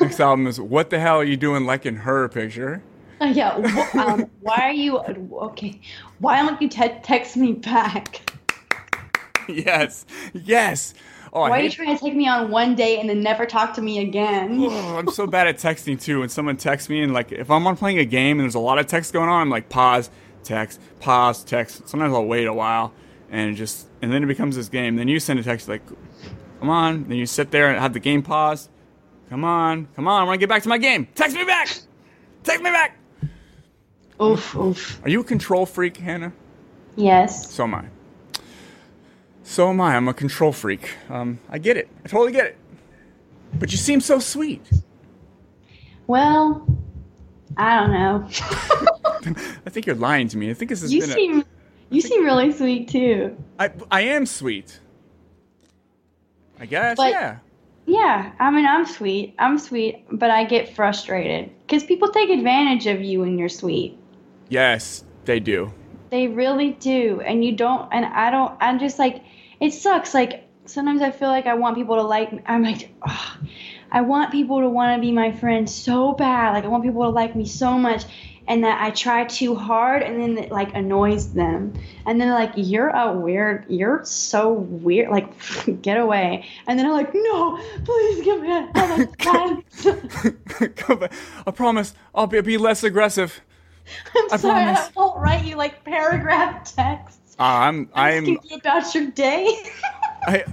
Next 0.00 0.20
album 0.20 0.46
is 0.46 0.60
"What 0.60 0.90
the 0.90 1.00
Hell 1.00 1.16
Are 1.16 1.24
You 1.24 1.36
Doing 1.36 1.66
Liking 1.66 1.96
Her 1.96 2.28
Picture." 2.28 2.80
yeah. 3.20 3.60
wh- 3.60 3.94
um, 3.96 4.30
why 4.40 4.56
are 4.60 4.72
you 4.72 4.98
okay? 4.98 5.80
Why 6.20 6.42
don't 6.42 6.60
you 6.60 6.68
te- 6.68 7.00
text 7.02 7.36
me 7.36 7.52
back? 7.54 8.30
yes, 9.48 10.06
yes. 10.32 10.94
Oh, 11.32 11.42
Why 11.42 11.60
are 11.60 11.62
you 11.62 11.70
trying 11.70 11.96
to 11.96 12.02
take 12.02 12.14
me 12.14 12.28
on 12.28 12.50
one 12.50 12.74
date 12.74 12.98
and 12.98 13.08
then 13.08 13.22
never 13.22 13.46
talk 13.46 13.74
to 13.74 13.82
me 13.82 14.00
again? 14.00 14.58
oh, 14.60 14.98
I'm 14.98 15.08
so 15.10 15.26
bad 15.26 15.46
at 15.46 15.56
texting 15.56 16.00
too. 16.00 16.20
When 16.20 16.28
someone 16.28 16.56
texts 16.56 16.88
me 16.88 17.02
and 17.02 17.12
like 17.12 17.32
if 17.32 17.50
I'm 17.50 17.66
on 17.66 17.76
playing 17.76 17.98
a 17.98 18.04
game 18.04 18.38
and 18.38 18.44
there's 18.44 18.54
a 18.54 18.60
lot 18.60 18.78
of 18.78 18.86
text 18.86 19.12
going 19.12 19.28
on, 19.28 19.40
I'm 19.40 19.50
like 19.50 19.68
pause, 19.68 20.10
text, 20.42 20.80
pause, 20.98 21.44
text. 21.44 21.88
Sometimes 21.88 22.12
I'll 22.12 22.26
wait 22.26 22.46
a 22.46 22.52
while 22.52 22.92
and 23.30 23.56
just 23.56 23.86
and 24.02 24.12
then 24.12 24.22
it 24.22 24.26
becomes 24.26 24.56
this 24.56 24.68
game. 24.68 24.96
Then 24.96 25.08
you 25.08 25.20
send 25.20 25.38
a 25.38 25.42
text 25.42 25.68
like, 25.68 25.82
"Come 26.58 26.68
on." 26.68 27.08
Then 27.08 27.16
you 27.16 27.26
sit 27.26 27.50
there 27.52 27.68
and 27.70 27.78
have 27.78 27.92
the 27.92 28.00
game 28.00 28.22
pause. 28.22 28.68
Come 29.28 29.44
on, 29.44 29.86
come 29.94 30.08
on. 30.08 30.22
I 30.22 30.24
want 30.24 30.34
to 30.34 30.40
get 30.40 30.48
back 30.48 30.64
to 30.64 30.68
my 30.68 30.78
game. 30.78 31.06
Text 31.14 31.36
me 31.36 31.44
back. 31.44 31.68
Text 32.42 32.62
me 32.62 32.70
back. 32.70 32.99
Oof, 34.22 34.54
oof. 34.56 35.04
Are 35.04 35.08
you 35.08 35.20
a 35.20 35.24
control 35.24 35.66
freak, 35.66 35.96
Hannah? 35.96 36.32
Yes. 36.96 37.50
So 37.50 37.64
am 37.64 37.74
I. 37.74 37.84
So 39.42 39.70
am 39.70 39.80
I. 39.80 39.96
I'm 39.96 40.08
a 40.08 40.14
control 40.14 40.52
freak. 40.52 40.94
Um, 41.08 41.38
I 41.48 41.58
get 41.58 41.76
it. 41.76 41.88
I 42.04 42.08
totally 42.08 42.32
get 42.32 42.46
it. 42.46 42.56
But 43.54 43.72
you 43.72 43.78
seem 43.78 44.00
so 44.00 44.18
sweet. 44.18 44.62
Well, 46.06 46.66
I 47.56 47.80
don't 47.80 47.92
know. 47.92 48.28
I 49.66 49.70
think 49.70 49.86
you're 49.86 49.96
lying 49.96 50.28
to 50.28 50.36
me. 50.36 50.50
I 50.50 50.54
think 50.54 50.68
this 50.68 50.82
has 50.82 50.92
you 50.92 51.00
been. 51.00 51.10
seem 51.10 51.44
you 51.90 52.00
seem 52.00 52.24
really 52.24 52.52
sweet 52.52 52.88
too. 52.88 53.36
I 53.58 53.70
I 53.90 54.02
am 54.02 54.26
sweet. 54.26 54.80
I 56.58 56.66
guess. 56.66 56.96
But- 56.96 57.10
yeah. 57.10 57.38
Yeah, 57.86 58.30
I 58.38 58.50
mean, 58.52 58.66
I'm 58.66 58.86
sweet. 58.86 59.34
I'm 59.38 59.58
sweet, 59.58 60.04
but 60.12 60.30
I 60.30 60.44
get 60.44 60.76
frustrated 60.76 61.50
because 61.62 61.82
people 61.82 62.08
take 62.10 62.30
advantage 62.30 62.86
of 62.86 63.00
you 63.00 63.18
when 63.20 63.36
you're 63.36 63.48
sweet. 63.48 63.98
Yes, 64.50 65.04
they 65.26 65.38
do. 65.40 65.72
They 66.10 66.26
really 66.26 66.72
do. 66.72 67.22
And 67.24 67.42
you 67.44 67.52
don't, 67.52 67.88
and 67.92 68.04
I 68.04 68.30
don't, 68.30 68.52
I'm 68.60 68.80
just 68.80 68.98
like, 68.98 69.22
it 69.60 69.72
sucks. 69.72 70.12
Like, 70.12 70.48
sometimes 70.66 71.02
I 71.02 71.12
feel 71.12 71.28
like 71.28 71.46
I 71.46 71.54
want 71.54 71.76
people 71.76 71.94
to 71.96 72.02
like 72.02 72.32
me. 72.32 72.42
I'm 72.44 72.64
like, 72.64 72.92
oh, 73.06 73.36
I 73.92 74.00
want 74.00 74.32
people 74.32 74.60
to 74.60 74.68
want 74.68 74.96
to 74.96 75.00
be 75.00 75.12
my 75.12 75.30
friend 75.30 75.70
so 75.70 76.12
bad. 76.12 76.52
Like, 76.52 76.64
I 76.64 76.66
want 76.66 76.82
people 76.82 77.02
to 77.02 77.10
like 77.10 77.36
me 77.36 77.46
so 77.46 77.78
much. 77.78 78.04
And 78.48 78.64
that 78.64 78.82
I 78.82 78.90
try 78.90 79.26
too 79.26 79.54
hard 79.54 80.02
and 80.02 80.20
then 80.20 80.36
it 80.36 80.50
like 80.50 80.74
annoys 80.74 81.32
them. 81.32 81.72
And 82.04 82.20
then 82.20 82.26
they're 82.26 82.34
like, 82.36 82.54
you're 82.56 82.88
a 82.88 83.12
weird, 83.12 83.66
you're 83.68 84.04
so 84.04 84.52
weird. 84.52 85.10
Like, 85.10 85.32
get 85.82 85.96
away. 85.96 86.48
And 86.66 86.76
then 86.76 86.86
I'm 86.86 86.92
like, 86.92 87.14
no, 87.14 87.62
please 87.84 88.24
give 88.24 88.42
me 88.42 88.50
another 88.50 89.06
chance. 89.20 89.86
I 91.46 91.50
promise 91.52 91.94
I'll 92.12 92.26
be, 92.26 92.40
be 92.40 92.58
less 92.58 92.82
aggressive. 92.82 93.40
I'm 94.16 94.28
I 94.30 94.36
sorry, 94.36 94.64
I 94.64 94.74
promise. 94.74 94.94
won't 94.94 95.20
write 95.20 95.44
you 95.44 95.56
like 95.56 95.84
paragraph 95.84 96.74
texts. 96.74 97.36
Uh, 97.38 97.42
I'm 97.44 97.88
I'm 97.94 98.36
Asking 98.36 98.38
you 98.44 98.56
about 98.56 98.94
your 98.94 99.06
day. 99.10 99.56
I, 100.26 100.44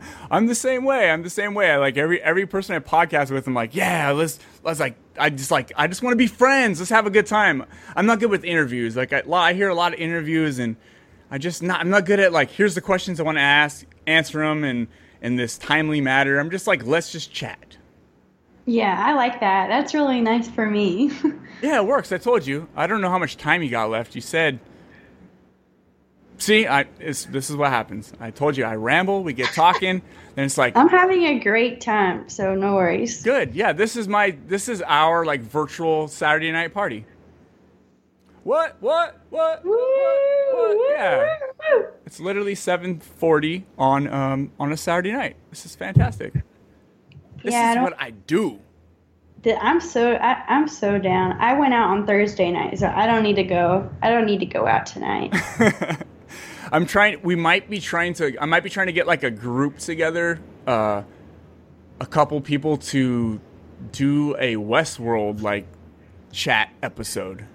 I'm 0.30 0.46
the 0.46 0.54
same 0.54 0.84
way. 0.84 1.10
I'm 1.10 1.22
the 1.22 1.30
same 1.30 1.54
way. 1.54 1.70
I 1.70 1.76
like 1.76 1.96
every 1.96 2.22
every 2.22 2.46
person 2.46 2.74
I 2.74 2.78
podcast 2.78 3.30
with. 3.30 3.46
I'm 3.46 3.54
like, 3.54 3.74
yeah, 3.74 4.10
let's 4.12 4.38
let's 4.62 4.80
like. 4.80 4.96
I 5.18 5.28
just 5.30 5.50
like 5.50 5.72
I 5.76 5.86
just 5.86 6.02
want 6.02 6.12
to 6.12 6.16
be 6.16 6.26
friends. 6.26 6.78
Let's 6.80 6.90
have 6.90 7.06
a 7.06 7.10
good 7.10 7.26
time. 7.26 7.64
I'm 7.94 8.06
not 8.06 8.20
good 8.20 8.30
with 8.30 8.44
interviews. 8.44 8.96
Like 8.96 9.12
I, 9.12 9.22
I 9.30 9.52
hear 9.52 9.68
a 9.68 9.74
lot 9.74 9.92
of 9.92 10.00
interviews, 10.00 10.58
and 10.58 10.76
I 11.30 11.38
just 11.38 11.62
not. 11.62 11.80
I'm 11.80 11.90
not 11.90 12.06
good 12.06 12.20
at 12.20 12.32
like. 12.32 12.50
Here's 12.50 12.74
the 12.74 12.80
questions 12.80 13.20
I 13.20 13.22
want 13.24 13.36
to 13.38 13.42
ask, 13.42 13.84
answer 14.06 14.38
them, 14.38 14.64
and 14.64 14.88
in 15.20 15.36
this 15.36 15.58
timely 15.58 16.00
matter. 16.00 16.38
I'm 16.38 16.50
just 16.50 16.66
like, 16.66 16.86
let's 16.86 17.12
just 17.12 17.32
chat. 17.32 17.76
Yeah, 18.70 19.02
I 19.04 19.14
like 19.14 19.40
that. 19.40 19.68
That's 19.68 19.94
really 19.94 20.20
nice 20.20 20.48
for 20.48 20.66
me. 20.66 21.10
Yeah, 21.62 21.76
it 21.76 21.86
works. 21.86 22.10
I 22.10 22.16
told 22.16 22.46
you. 22.46 22.68
I 22.74 22.86
don't 22.86 23.02
know 23.02 23.10
how 23.10 23.18
much 23.18 23.36
time 23.36 23.62
you 23.62 23.68
got 23.68 23.90
left. 23.90 24.14
You 24.14 24.22
said. 24.22 24.60
See, 26.38 26.66
I 26.66 26.84
this 26.98 27.50
is 27.50 27.54
what 27.54 27.68
happens. 27.68 28.14
I 28.18 28.30
told 28.30 28.56
you 28.56 28.64
I 28.64 28.76
ramble. 28.76 29.22
We 29.22 29.34
get 29.34 29.52
talking, 29.52 30.00
then 30.36 30.46
it's 30.46 30.56
like 30.56 30.74
I'm 30.74 30.88
having 30.88 31.24
a 31.24 31.38
great 31.38 31.82
time, 31.82 32.30
so 32.30 32.54
no 32.54 32.76
worries. 32.76 33.22
Good. 33.22 33.54
Yeah, 33.54 33.74
this 33.74 33.94
is 33.94 34.08
my 34.08 34.38
this 34.46 34.70
is 34.70 34.80
our 34.86 35.26
like 35.26 35.42
virtual 35.42 36.08
Saturday 36.08 36.50
night 36.50 36.72
party. 36.72 37.04
What? 38.42 38.78
What? 38.80 39.20
What? 39.28 39.62
What? 39.62 39.76
what? 40.54 40.90
Yeah. 40.92 41.36
It's 42.06 42.20
literally 42.20 42.54
7:40 42.54 43.64
on 43.76 44.10
um 44.10 44.52
on 44.58 44.72
a 44.72 44.78
Saturday 44.78 45.12
night. 45.12 45.36
This 45.50 45.66
is 45.66 45.76
fantastic. 45.76 46.32
This 47.42 47.52
Yeah, 47.54 47.60
I 47.60 47.68
is 47.70 47.74
don't- 47.76 47.84
what 47.84 47.96
I 48.00 48.10
do. 48.10 48.58
I'm 49.58 49.80
so 49.80 50.12
I, 50.16 50.42
I'm 50.48 50.68
so 50.68 50.98
down. 50.98 51.32
I 51.40 51.54
went 51.58 51.72
out 51.72 51.88
on 51.88 52.06
Thursday 52.06 52.50
night, 52.50 52.78
so 52.78 52.86
I 52.94 53.06
don't 53.06 53.22
need 53.22 53.36
to 53.36 53.42
go. 53.42 53.88
I 54.02 54.10
don't 54.10 54.26
need 54.26 54.40
to 54.40 54.46
go 54.46 54.66
out 54.66 54.84
tonight. 54.84 55.34
I'm 56.72 56.84
trying 56.84 57.22
we 57.22 57.36
might 57.36 57.70
be 57.70 57.80
trying 57.80 58.12
to 58.14 58.36
I 58.38 58.44
might 58.44 58.62
be 58.62 58.68
trying 58.68 58.88
to 58.88 58.92
get 58.92 59.06
like 59.06 59.22
a 59.22 59.30
group 59.30 59.78
together 59.78 60.40
uh 60.66 61.02
a 62.00 62.06
couple 62.06 62.38
people 62.42 62.76
to 62.76 63.40
do 63.92 64.36
a 64.38 64.56
Westworld 64.56 65.40
like 65.40 65.66
chat 66.32 66.70
episode. 66.82 67.46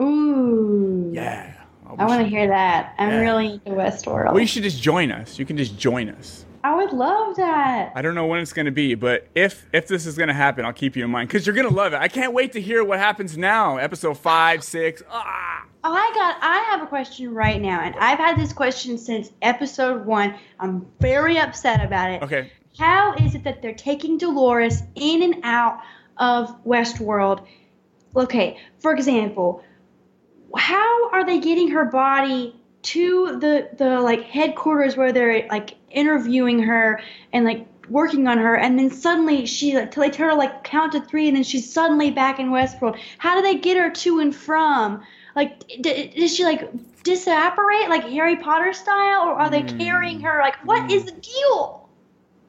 Ooh. 0.00 1.10
Yeah. 1.12 1.52
I 1.98 2.06
want 2.06 2.22
to 2.22 2.28
hear 2.28 2.48
that. 2.48 2.94
I'm 2.98 3.10
Yeah. 3.10 3.20
really 3.20 3.46
into 3.54 3.70
Westworld. 3.72 4.32
Well, 4.32 4.40
you 4.40 4.46
should 4.46 4.62
just 4.62 4.80
join 4.82 5.10
us. 5.12 5.38
You 5.38 5.44
can 5.44 5.56
just 5.58 5.76
join 5.78 6.08
us. 6.08 6.44
I 6.62 6.74
would 6.76 6.92
love 6.92 7.36
that. 7.36 7.92
I 7.94 8.02
don't 8.02 8.14
know 8.14 8.26
when 8.26 8.40
it's 8.40 8.52
going 8.52 8.66
to 8.66 8.72
be, 8.72 8.94
but 8.94 9.26
if 9.34 9.66
if 9.72 9.86
this 9.88 10.04
is 10.06 10.16
going 10.16 10.28
to 10.28 10.34
happen, 10.34 10.64
I'll 10.64 10.72
keep 10.72 10.94
you 10.96 11.04
in 11.04 11.10
mind 11.10 11.28
because 11.28 11.46
you're 11.46 11.54
going 11.54 11.68
to 11.68 11.74
love 11.74 11.94
it. 11.94 11.96
I 11.96 12.08
can't 12.08 12.32
wait 12.34 12.52
to 12.52 12.60
hear 12.60 12.84
what 12.84 12.98
happens 12.98 13.38
now. 13.38 13.78
Episode 13.78 14.18
five, 14.18 14.62
six. 14.62 15.02
Ah, 15.10 15.64
I 15.82 16.12
got. 16.14 16.36
I 16.42 16.58
have 16.70 16.82
a 16.82 16.86
question 16.86 17.32
right 17.32 17.60
now, 17.60 17.80
and 17.80 17.94
I've 17.96 18.18
had 18.18 18.38
this 18.38 18.52
question 18.52 18.98
since 18.98 19.30
episode 19.40 20.04
one. 20.04 20.34
I'm 20.58 20.86
very 21.00 21.38
upset 21.38 21.82
about 21.84 22.10
it. 22.10 22.22
okay. 22.22 22.52
How 22.78 23.14
is 23.14 23.34
it 23.34 23.44
that 23.44 23.62
they're 23.62 23.74
taking 23.74 24.16
Dolores 24.18 24.82
in 24.94 25.22
and 25.22 25.36
out 25.42 25.80
of 26.18 26.62
Westworld? 26.64 27.46
Okay, 28.14 28.58
for 28.80 28.92
example, 28.92 29.62
how 30.56 31.10
are 31.10 31.24
they 31.24 31.40
getting 31.40 31.70
her 31.70 31.86
body 31.86 32.54
to 32.82 33.38
the 33.40 33.70
the 33.76 34.00
like 34.00 34.22
headquarters 34.22 34.96
where 34.96 35.12
they're 35.12 35.46
like 35.48 35.74
interviewing 35.90 36.62
her 36.62 37.00
and 37.32 37.44
like 37.44 37.66
working 37.88 38.28
on 38.28 38.38
her 38.38 38.56
and 38.56 38.78
then 38.78 38.88
suddenly 38.88 39.44
she 39.44 39.74
like 39.74 39.90
till 39.90 40.02
they 40.02 40.10
tell 40.10 40.28
her 40.28 40.34
like 40.34 40.62
count 40.62 40.92
to 40.92 41.00
three 41.00 41.26
and 41.26 41.36
then 41.36 41.42
she's 41.42 41.70
suddenly 41.70 42.10
back 42.10 42.38
in 42.38 42.50
Westworld. 42.50 42.98
How 43.18 43.34
do 43.34 43.42
they 43.42 43.56
get 43.56 43.76
her 43.76 43.90
to 43.90 44.20
and 44.20 44.34
from? 44.34 45.02
Like, 45.36 45.66
d- 45.80 46.12
does 46.16 46.34
she 46.34 46.44
like 46.44 46.68
disapparate 47.02 47.88
like 47.88 48.04
Harry 48.04 48.36
Potter 48.36 48.72
style, 48.72 49.28
or 49.28 49.34
are 49.34 49.50
they 49.50 49.62
carrying 49.62 50.20
her? 50.20 50.40
Like, 50.40 50.56
what 50.66 50.90
is 50.90 51.04
the 51.04 51.12
deal? 51.12 51.88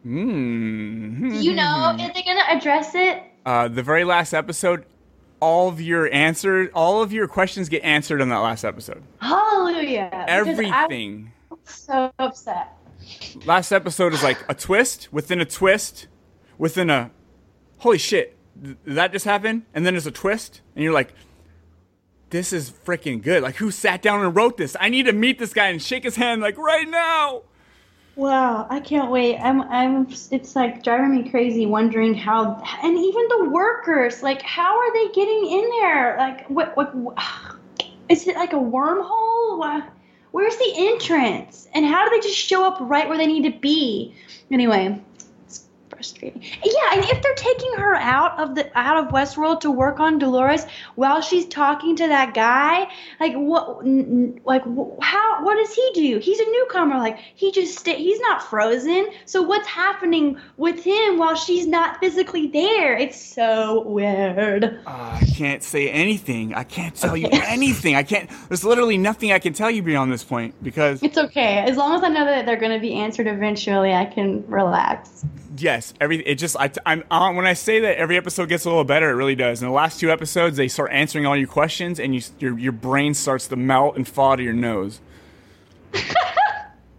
Hmm. 0.04 1.32
You 1.34 1.54
know? 1.54 1.96
Is 2.00 2.14
they 2.14 2.24
gonna 2.24 2.44
address 2.50 2.96
it? 2.96 3.24
Uh, 3.46 3.68
the 3.68 3.84
very 3.84 4.04
last 4.04 4.34
episode, 4.34 4.86
all 5.40 5.68
of 5.68 5.80
your 5.80 6.12
answers, 6.12 6.70
all 6.74 7.02
of 7.02 7.14
your 7.14 7.28
questions 7.28 7.70
get 7.70 7.84
answered 7.84 8.22
on 8.22 8.30
that 8.30 8.40
last 8.40 8.64
episode. 8.64 9.04
Hallelujah! 9.20 10.26
Everything. 10.28 11.32
So 11.66 12.12
upset. 12.20 12.74
Last 13.46 13.72
episode 13.72 14.14
is 14.14 14.24
like 14.24 14.38
a 14.50 14.54
twist 14.54 15.10
within 15.12 15.42
a 15.42 15.46
twist 15.46 16.08
within 16.58 16.90
a. 16.90 17.12
Holy 17.78 17.98
shit! 17.98 18.38
Th- 18.64 18.78
that 18.86 19.12
just 19.12 19.26
happened? 19.26 19.64
And 19.74 19.86
then 19.86 19.94
there's 19.94 20.08
a 20.08 20.12
twist, 20.12 20.62
and 20.76 20.84
you're 20.84 20.94
like, 20.94 21.14
"This 22.30 22.54
is 22.54 22.70
freaking 22.70 23.22
good!" 23.22 23.42
Like, 23.44 23.56
who 23.56 23.72
sat 23.72 24.02
down 24.02 24.24
and 24.24 24.36
wrote 24.36 24.58
this? 24.58 24.76
I 24.80 24.90
need 24.90 25.08
to 25.08 25.14
meet 25.14 25.40
this 25.40 25.54
guy 25.54 25.68
and 25.68 25.82
shake 25.82 26.04
his 26.04 26.16
hand 26.16 26.42
like 26.42 26.58
right 26.58 26.88
now. 26.88 27.44
Wow, 28.16 28.68
I 28.70 28.82
can't 28.82 29.10
wait. 29.10 29.38
I'm, 29.38 29.62
I'm. 29.62 30.08
It's 30.32 30.56
like 30.56 30.84
driving 30.84 31.12
me 31.12 31.30
crazy, 31.30 31.66
wondering 31.66 32.14
how, 32.14 32.62
and 32.84 32.98
even 32.98 33.28
the 33.30 33.50
workers, 33.50 34.22
like, 34.22 34.42
how 34.42 34.78
are 34.78 34.94
they 34.94 35.14
getting 35.14 35.50
in 35.50 35.70
there? 35.80 36.18
Like, 36.18 36.50
what, 36.50 36.76
what, 36.76 36.94
is 38.10 38.28
it 38.28 38.36
like 38.36 38.54
a 38.54 38.58
wormhole? 38.58 39.92
Where's 40.32 40.58
the 40.58 40.74
entrance? 40.76 41.68
And 41.74 41.86
how 41.86 42.08
do 42.08 42.16
they 42.16 42.28
just 42.28 42.38
show 42.38 42.66
up 42.66 42.78
right 42.80 43.08
where 43.08 43.18
they 43.18 43.28
need 43.28 43.52
to 43.52 43.60
be? 43.60 44.14
Anyway, 44.50 45.00
frustrating. 46.02 46.42
Yeah, 46.42 46.94
and 46.94 47.04
if 47.06 47.22
they're 47.22 47.36
taking 47.36 47.74
her 47.78 47.96
out 47.96 48.40
of 48.40 48.56
the 48.56 48.76
out 48.78 48.98
of 49.06 49.12
Westworld 49.12 49.62
to 49.62 49.72
work 49.72 50.00
on 50.00 50.18
Dolores 50.18 50.66
while 50.96 51.22
she's 51.22 51.46
talking 51.46 51.96
to 51.98 52.08
that 52.08 52.34
guy, 52.34 52.88
like 53.20 53.34
what? 53.36 53.86
Like 54.46 54.64
how? 55.02 55.44
What 55.46 55.56
does 55.56 55.74
he 55.74 55.92
do? 55.94 56.18
He's 56.20 56.40
a 56.40 56.46
newcomer. 56.46 56.98
Like 56.98 57.20
he 57.36 57.52
just 57.52 57.78
stay, 57.78 57.98
he's 57.98 58.20
not 58.20 58.42
frozen. 58.42 59.10
So 59.26 59.44
what's 59.44 59.68
happening 59.68 60.40
with 60.58 60.84
him 60.84 61.18
while 61.20 61.36
she's 61.36 61.68
not 61.68 62.00
physically 62.00 62.48
there? 62.48 62.98
It's 62.98 63.22
so 63.22 63.82
weird. 63.88 64.64
Uh, 64.64 65.20
I 65.22 65.26
can't 65.36 65.62
say 65.62 65.90
anything. 65.90 66.56
I 66.56 66.64
can't 66.64 66.96
tell 66.96 67.16
you 67.16 67.30
anything. 67.32 67.96
I 67.96 68.04
can't. 68.04 68.30
There's 68.48 68.64
literally 68.64 68.98
nothing 68.98 69.32
I 69.32 69.40
can 69.40 69.54
tell 69.54 69.70
you 69.70 69.84
beyond 69.84 70.12
this 70.12 70.24
point 70.24 70.56
because 70.64 71.04
It's 71.04 71.18
okay 71.18 71.60
as 71.60 71.78
long 71.78 71.96
as 71.96 72.04
I 72.04 72.10
know 72.10 72.26
that 72.26 72.46
they're 72.48 72.58
going 72.60 72.72
to 72.74 72.80
be 72.80 72.94
answered 72.96 73.28
eventually. 73.28 73.94
I 73.94 74.06
can 74.06 74.44
relax. 74.48 75.24
yes, 75.58 75.91
every 76.00 76.26
it 76.26 76.36
just 76.36 76.56
I 76.58 76.72
I'm 76.86 77.04
uh, 77.12 77.32
when 77.34 77.46
I 77.46 77.54
say 77.54 77.80
that 77.82 77.98
every 77.98 78.18
episode 78.18 78.50
gets 78.50 78.66
a 78.66 78.70
little 78.70 78.84
better, 78.84 79.10
it 79.10 79.16
really 79.16 79.36
does. 79.36 79.62
In 79.62 79.68
the 79.68 79.74
last 79.74 80.00
two 80.00 80.12
episodes, 80.12 80.58
they 80.58 80.68
start 80.68 80.92
answering 80.92 81.26
all 81.26 81.36
your 81.36 81.48
questions, 81.48 82.00
and 82.00 82.16
you 82.16 82.22
your 82.40 82.58
your 82.58 82.72
brain 82.72 83.14
starts 83.14 83.48
to 83.48 83.56
melt 83.56 83.96
and 83.98 84.08
fall 84.08 84.38
to 84.38 84.44
your 84.44 84.54
nose. 84.54 85.02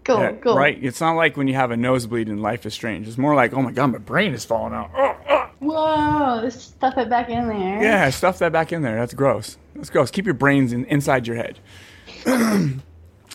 Cool, 0.05 0.19
Yeah, 0.19 0.33
cool. 0.33 0.57
Right? 0.57 0.79
It's 0.83 1.01
not 1.01 1.13
like 1.13 1.37
when 1.37 1.47
you 1.47 1.55
have 1.55 1.71
a 1.71 1.77
nosebleed 1.77 2.29
in 2.29 2.43
Life 2.43 2.67
is 2.67 2.75
Strange. 2.75 3.07
It's 3.07 3.19
more 3.19 3.37
like, 3.37 3.53
oh 3.53 3.63
my 3.63 3.71
god, 3.71 3.93
my 3.93 3.99
brain 3.99 4.35
is 4.35 4.45
falling 4.45 4.75
out. 4.75 4.91
Oh, 4.97 5.17
oh. 5.29 5.51
Whoa, 5.61 6.49
stuff 6.49 6.99
it 6.99 7.09
back 7.09 7.29
in 7.29 7.47
there. 7.47 7.83
Yeah, 7.83 8.11
stuff 8.11 8.41
that 8.41 8.51
back 8.51 8.73
in 8.73 8.83
there. 8.83 8.97
That's 8.97 9.15
gross. 9.15 9.59
That's 9.77 9.91
gross. 9.91 10.11
Keep 10.11 10.25
your 10.25 10.35
brains 10.35 10.73
in, 10.73 10.87
inside 10.87 11.29
your 11.29 11.37
head. 11.37 11.61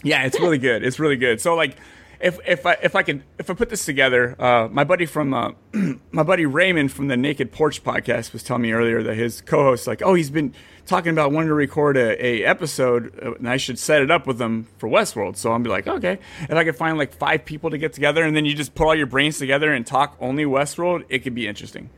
yeah, 0.03 0.23
it's 0.25 0.37
really 0.41 0.57
good. 0.57 0.83
It's 0.83 0.99
really 0.99 1.15
good. 1.15 1.39
So 1.39 1.55
like, 1.55 1.77
if 2.19 2.39
if 2.47 2.65
I 2.65 2.73
if 2.81 2.95
I 2.95 3.03
can 3.03 3.23
if 3.37 3.49
I 3.49 3.53
put 3.53 3.69
this 3.69 3.85
together, 3.85 4.35
uh, 4.41 4.67
my 4.69 4.83
buddy 4.83 5.05
from 5.05 5.33
uh, 5.33 5.51
my 6.11 6.23
buddy 6.23 6.45
Raymond 6.45 6.91
from 6.91 7.07
the 7.07 7.17
Naked 7.17 7.51
Porch 7.51 7.83
podcast 7.83 8.33
was 8.33 8.43
telling 8.43 8.63
me 8.63 8.71
earlier 8.71 9.03
that 9.03 9.15
his 9.15 9.41
co-host 9.41 9.87
like, 9.87 10.01
oh, 10.01 10.13
he's 10.13 10.29
been 10.29 10.53
talking 10.85 11.11
about 11.11 11.31
wanting 11.31 11.49
to 11.49 11.53
record 11.53 11.97
a, 11.97 12.25
a 12.25 12.43
episode, 12.45 13.13
uh, 13.23 13.33
and 13.33 13.49
I 13.49 13.57
should 13.57 13.77
set 13.77 14.01
it 14.01 14.09
up 14.09 14.25
with 14.25 14.37
them 14.37 14.67
for 14.77 14.89
Westworld. 14.89 15.35
So 15.37 15.51
I'm 15.51 15.63
be 15.63 15.69
like, 15.69 15.87
okay, 15.87 16.19
if 16.41 16.51
I 16.53 16.63
could 16.63 16.75
find 16.75 16.97
like 16.97 17.13
five 17.13 17.45
people 17.45 17.69
to 17.69 17.77
get 17.77 17.93
together, 17.93 18.23
and 18.23 18.35
then 18.35 18.45
you 18.45 18.53
just 18.53 18.73
put 18.75 18.87
all 18.87 18.95
your 18.95 19.07
brains 19.07 19.37
together 19.37 19.71
and 19.73 19.85
talk 19.85 20.15
only 20.19 20.45
Westworld, 20.45 21.05
it 21.09 21.19
could 21.19 21.35
be 21.35 21.47
interesting 21.47 21.89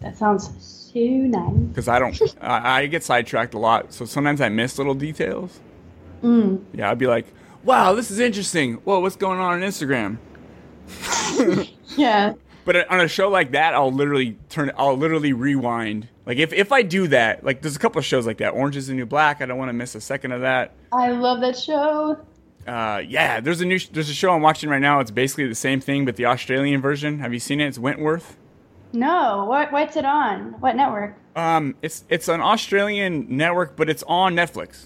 That 0.00 0.16
sounds 0.16 0.48
so 0.92 0.98
nice. 1.00 1.52
because 1.68 1.88
I 1.88 1.98
don't. 1.98 2.20
I, 2.40 2.80
I 2.80 2.86
get 2.86 3.04
sidetracked 3.04 3.54
a 3.54 3.58
lot, 3.58 3.92
so 3.92 4.04
sometimes 4.04 4.40
I 4.40 4.48
miss 4.48 4.78
little 4.78 4.94
details. 4.94 5.60
Mm. 6.22 6.64
Yeah, 6.72 6.90
I'd 6.90 6.98
be 6.98 7.06
like, 7.06 7.26
"Wow, 7.64 7.94
this 7.94 8.10
is 8.10 8.18
interesting. 8.18 8.74
Whoa, 8.74 9.00
what's 9.00 9.16
going 9.16 9.38
on 9.38 9.54
on 9.54 9.60
Instagram?" 9.60 10.18
Yeah. 11.96 12.34
But 12.64 12.90
on 12.90 13.00
a 13.00 13.08
show 13.08 13.28
like 13.28 13.52
that, 13.52 13.74
I'll 13.74 13.90
literally 13.90 14.36
turn. 14.50 14.70
I'll 14.76 14.96
literally 14.96 15.32
rewind. 15.32 16.08
Like 16.26 16.38
if 16.38 16.52
if 16.52 16.70
I 16.70 16.82
do 16.82 17.08
that, 17.08 17.42
like 17.42 17.62
there's 17.62 17.76
a 17.76 17.78
couple 17.78 17.98
of 17.98 18.04
shows 18.04 18.26
like 18.26 18.38
that. 18.38 18.50
Orange 18.50 18.76
is 18.76 18.88
the 18.88 18.94
New 18.94 19.06
Black. 19.06 19.40
I 19.40 19.46
don't 19.46 19.56
want 19.56 19.70
to 19.70 19.72
miss 19.72 19.94
a 19.94 20.00
second 20.00 20.32
of 20.32 20.42
that. 20.42 20.74
I 20.92 21.10
love 21.10 21.40
that 21.40 21.58
show. 21.58 22.18
Uh, 22.66 23.02
yeah, 23.08 23.40
there's 23.40 23.62
a 23.62 23.64
new 23.64 23.78
there's 23.92 24.10
a 24.10 24.14
show 24.14 24.32
I'm 24.32 24.42
watching 24.42 24.68
right 24.68 24.82
now. 24.82 25.00
It's 25.00 25.10
basically 25.10 25.48
the 25.48 25.54
same 25.54 25.80
thing, 25.80 26.04
but 26.04 26.16
the 26.16 26.26
Australian 26.26 26.82
version. 26.82 27.20
Have 27.20 27.32
you 27.32 27.40
seen 27.40 27.60
it? 27.60 27.68
It's 27.68 27.78
Wentworth. 27.78 28.36
No, 28.92 29.46
what 29.46 29.72
what's 29.72 29.96
it 29.96 30.04
on? 30.04 30.60
What 30.60 30.76
network? 30.76 31.16
Um, 31.34 31.74
it's 31.80 32.04
it's 32.10 32.28
an 32.28 32.42
Australian 32.42 33.34
network, 33.34 33.76
but 33.76 33.88
it's 33.88 34.02
on 34.06 34.34
Netflix. 34.34 34.84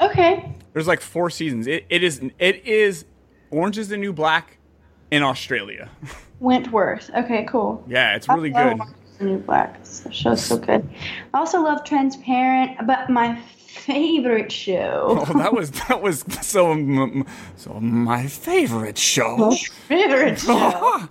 Okay. 0.00 0.54
There's 0.78 0.86
like 0.86 1.00
four 1.00 1.28
seasons. 1.28 1.66
It 1.66 1.86
it 1.90 2.04
is 2.04 2.20
it 2.38 2.64
is 2.64 3.04
Orange 3.50 3.78
is 3.78 3.88
the 3.88 3.96
New 3.96 4.12
Black 4.12 4.58
in 5.10 5.24
Australia. 5.24 5.90
Wentworth. 6.38 7.10
Okay, 7.16 7.44
cool. 7.50 7.82
yeah, 7.88 8.14
it's 8.14 8.28
really 8.28 8.54
I 8.54 8.62
good. 8.68 8.78
love 8.78 8.94
The 9.18 9.24
New 9.24 9.38
Black. 9.38 9.80
This 9.82 10.06
show's 10.12 10.44
so 10.44 10.56
good. 10.56 10.88
I 11.34 11.38
also 11.40 11.60
love 11.62 11.82
Transparent, 11.82 12.86
but 12.86 13.10
my 13.10 13.40
favorite 13.56 14.52
show. 14.52 15.16
Oh, 15.28 15.38
that 15.38 15.52
was 15.52 15.72
that 15.88 16.00
was 16.00 16.24
so 16.42 16.76
so 17.56 17.80
my 17.80 18.28
favorite 18.28 18.98
show. 18.98 19.36
My 19.36 19.56
favorite 19.88 20.38
show. 20.46 21.08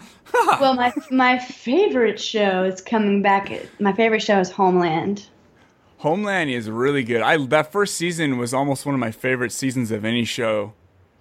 well, 0.62 0.76
my 0.76 0.94
my 1.12 1.40
favorite 1.40 2.22
show 2.22 2.64
is 2.64 2.80
coming 2.80 3.22
back. 3.22 3.52
My 3.82 3.92
favorite 3.92 4.22
show 4.24 4.40
is 4.40 4.50
Homeland. 4.50 5.28
Homeland 5.98 6.50
is 6.50 6.70
really 6.70 7.04
good. 7.04 7.22
I 7.22 7.38
that 7.48 7.72
first 7.72 7.96
season 7.96 8.38
was 8.38 8.54
almost 8.54 8.86
one 8.86 8.94
of 8.94 9.00
my 9.00 9.12
favorite 9.12 9.52
seasons 9.52 9.92
of 9.92 10.06
any 10.06 10.26
show. 10.26 10.74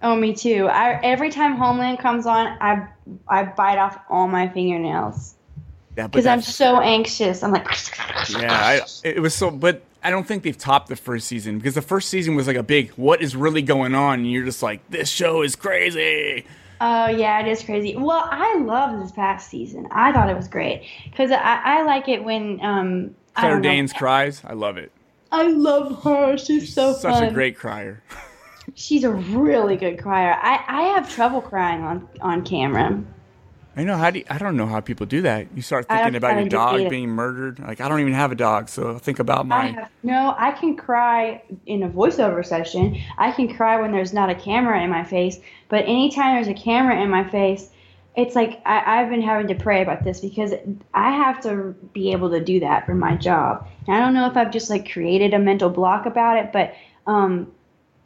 Oh, 0.03 0.15
me 0.15 0.35
too. 0.35 0.69
I 0.69 1.01
every 1.03 1.31
time 1.31 1.57
Homeland 1.57 1.99
comes 1.99 2.27
on, 2.27 2.47
I 2.61 2.87
I 3.27 3.45
bite 3.45 3.79
off 3.79 3.99
all 4.11 4.29
my 4.29 4.49
fingernails 4.49 5.35
Yeah, 5.97 6.07
because 6.07 6.27
I'm 6.27 6.43
so 6.43 6.81
anxious. 6.81 7.43
I'm 7.43 7.53
like, 7.53 7.67
yeah, 8.31 8.53
I, 8.53 8.81
it 9.03 9.21
was 9.21 9.35
so. 9.35 9.51
But 9.51 9.83
I 10.03 10.11
don't 10.11 10.27
think 10.27 10.43
they've 10.43 10.57
topped 10.57 10.89
the 10.89 10.97
first 10.97 11.27
season 11.27 11.59
because 11.59 11.75
the 11.75 11.83
first 11.83 12.11
season 12.11 12.35
was 12.37 12.47
like 12.47 12.57
a 12.57 12.63
big 12.63 12.91
what 12.93 13.23
is 13.23 13.35
really 13.35 13.63
going 13.63 13.95
on, 13.95 14.21
and 14.21 14.31
you're 14.31 14.45
just 14.45 14.63
like 14.63 14.89
this 14.91 15.09
show 15.09 15.43
is 15.43 15.57
crazy. 15.57 16.45
Oh 16.81 17.07
yeah, 17.07 17.41
it 17.41 17.49
is 17.49 17.63
crazy. 17.63 17.97
Well, 17.97 18.29
I 18.31 18.59
love 18.59 19.01
this 19.01 19.11
past 19.13 19.49
season. 19.49 19.89
I 19.91 20.13
thought 20.13 20.29
it 20.29 20.37
was 20.37 20.49
great 20.49 20.87
because 21.05 21.31
I, 21.31 21.61
I 21.65 21.83
like 21.85 22.09
it 22.09 22.23
when 22.23 22.61
um. 22.63 23.15
I 23.37 23.41
Claire 23.41 23.53
don't 23.55 23.63
know. 23.63 23.69
Danes 23.71 23.93
cries. 23.93 24.43
I 24.45 24.55
love 24.55 24.77
it. 24.79 24.93
I 25.33 25.49
love 25.49 26.03
her. 26.05 26.39
She's 26.39 26.73
so 26.73 26.93
Such 26.95 27.15
fun. 27.15 27.25
a 27.25 27.33
great 27.33 27.57
crier. 27.57 28.03
She's 28.75 29.05
a 29.05 29.11
really 29.13 29.77
good 29.77 29.99
crier. 29.99 30.33
I, 30.41 30.65
I 30.67 30.83
have 30.95 31.09
trouble 31.13 31.41
crying 31.41 31.83
on 31.83 32.09
on 32.21 32.45
camera. 32.45 33.03
I 33.79 33.85
know 33.85 33.97
how 33.99 34.11
do 34.11 34.21
you, 34.21 34.25
I 34.31 34.39
don't 34.39 34.57
know 34.57 34.67
how 34.67 34.81
people 34.81 35.05
do 35.05 35.21
that. 35.23 35.49
You 35.55 35.61
start 35.61 35.87
thinking 35.87 36.15
about 36.15 36.29
your 36.29 36.37
how 36.37 36.45
to 36.73 36.79
do 36.79 36.85
dog 36.85 36.91
being 36.91 37.11
murdered. 37.11 37.59
Like 37.61 37.81
I 37.81 37.89
don't 37.89 38.01
even 38.01 38.15
have 38.15 38.33
a 38.33 38.35
dog, 38.35 38.69
so 38.71 38.97
think 38.99 39.19
about 39.19 39.41
I 39.41 39.43
mine. 39.49 39.75
have 39.75 39.91
no. 40.03 40.35
I 40.39 40.53
can 40.53 40.77
cry 40.77 41.43
in 41.67 41.83
a 41.83 41.89
voiceover 41.89 42.45
session. 42.45 42.99
I 43.19 43.33
can 43.33 43.55
cry 43.55 43.79
when 43.81 43.93
there's 43.93 44.15
not 44.15 44.31
a 44.31 44.35
camera 44.35 44.83
in 44.83 44.89
my 44.91 45.05
face. 45.05 45.39
But 45.69 45.85
anytime 45.85 46.37
there's 46.37 46.49
a 46.49 46.55
camera 46.61 47.01
in 47.03 47.11
my 47.11 47.29
face, 47.29 47.69
it's 48.17 48.35
like 48.35 48.61
I, 48.65 49.01
I've 49.01 49.11
been 49.11 49.23
having 49.23 49.49
to 49.49 49.55
pray 49.55 49.83
about 49.83 50.03
this 50.03 50.21
because 50.21 50.55
I 50.95 51.13
have 51.13 51.41
to 51.43 51.75
be 51.93 52.13
able 52.13 52.31
to 52.31 52.43
do 52.43 52.61
that 52.61 52.87
for 52.87 52.95
my 52.95 53.15
job. 53.15 53.69
And 53.87 53.95
I 53.95 54.01
don't 54.01 54.15
know 54.15 54.27
if 54.27 54.37
I've 54.37 54.51
just 54.51 54.71
like 54.71 54.91
created 54.91 55.35
a 55.35 55.39
mental 55.39 55.69
block 55.69 56.07
about 56.07 56.39
it, 56.39 56.53
but 56.53 56.75
um, 57.07 57.53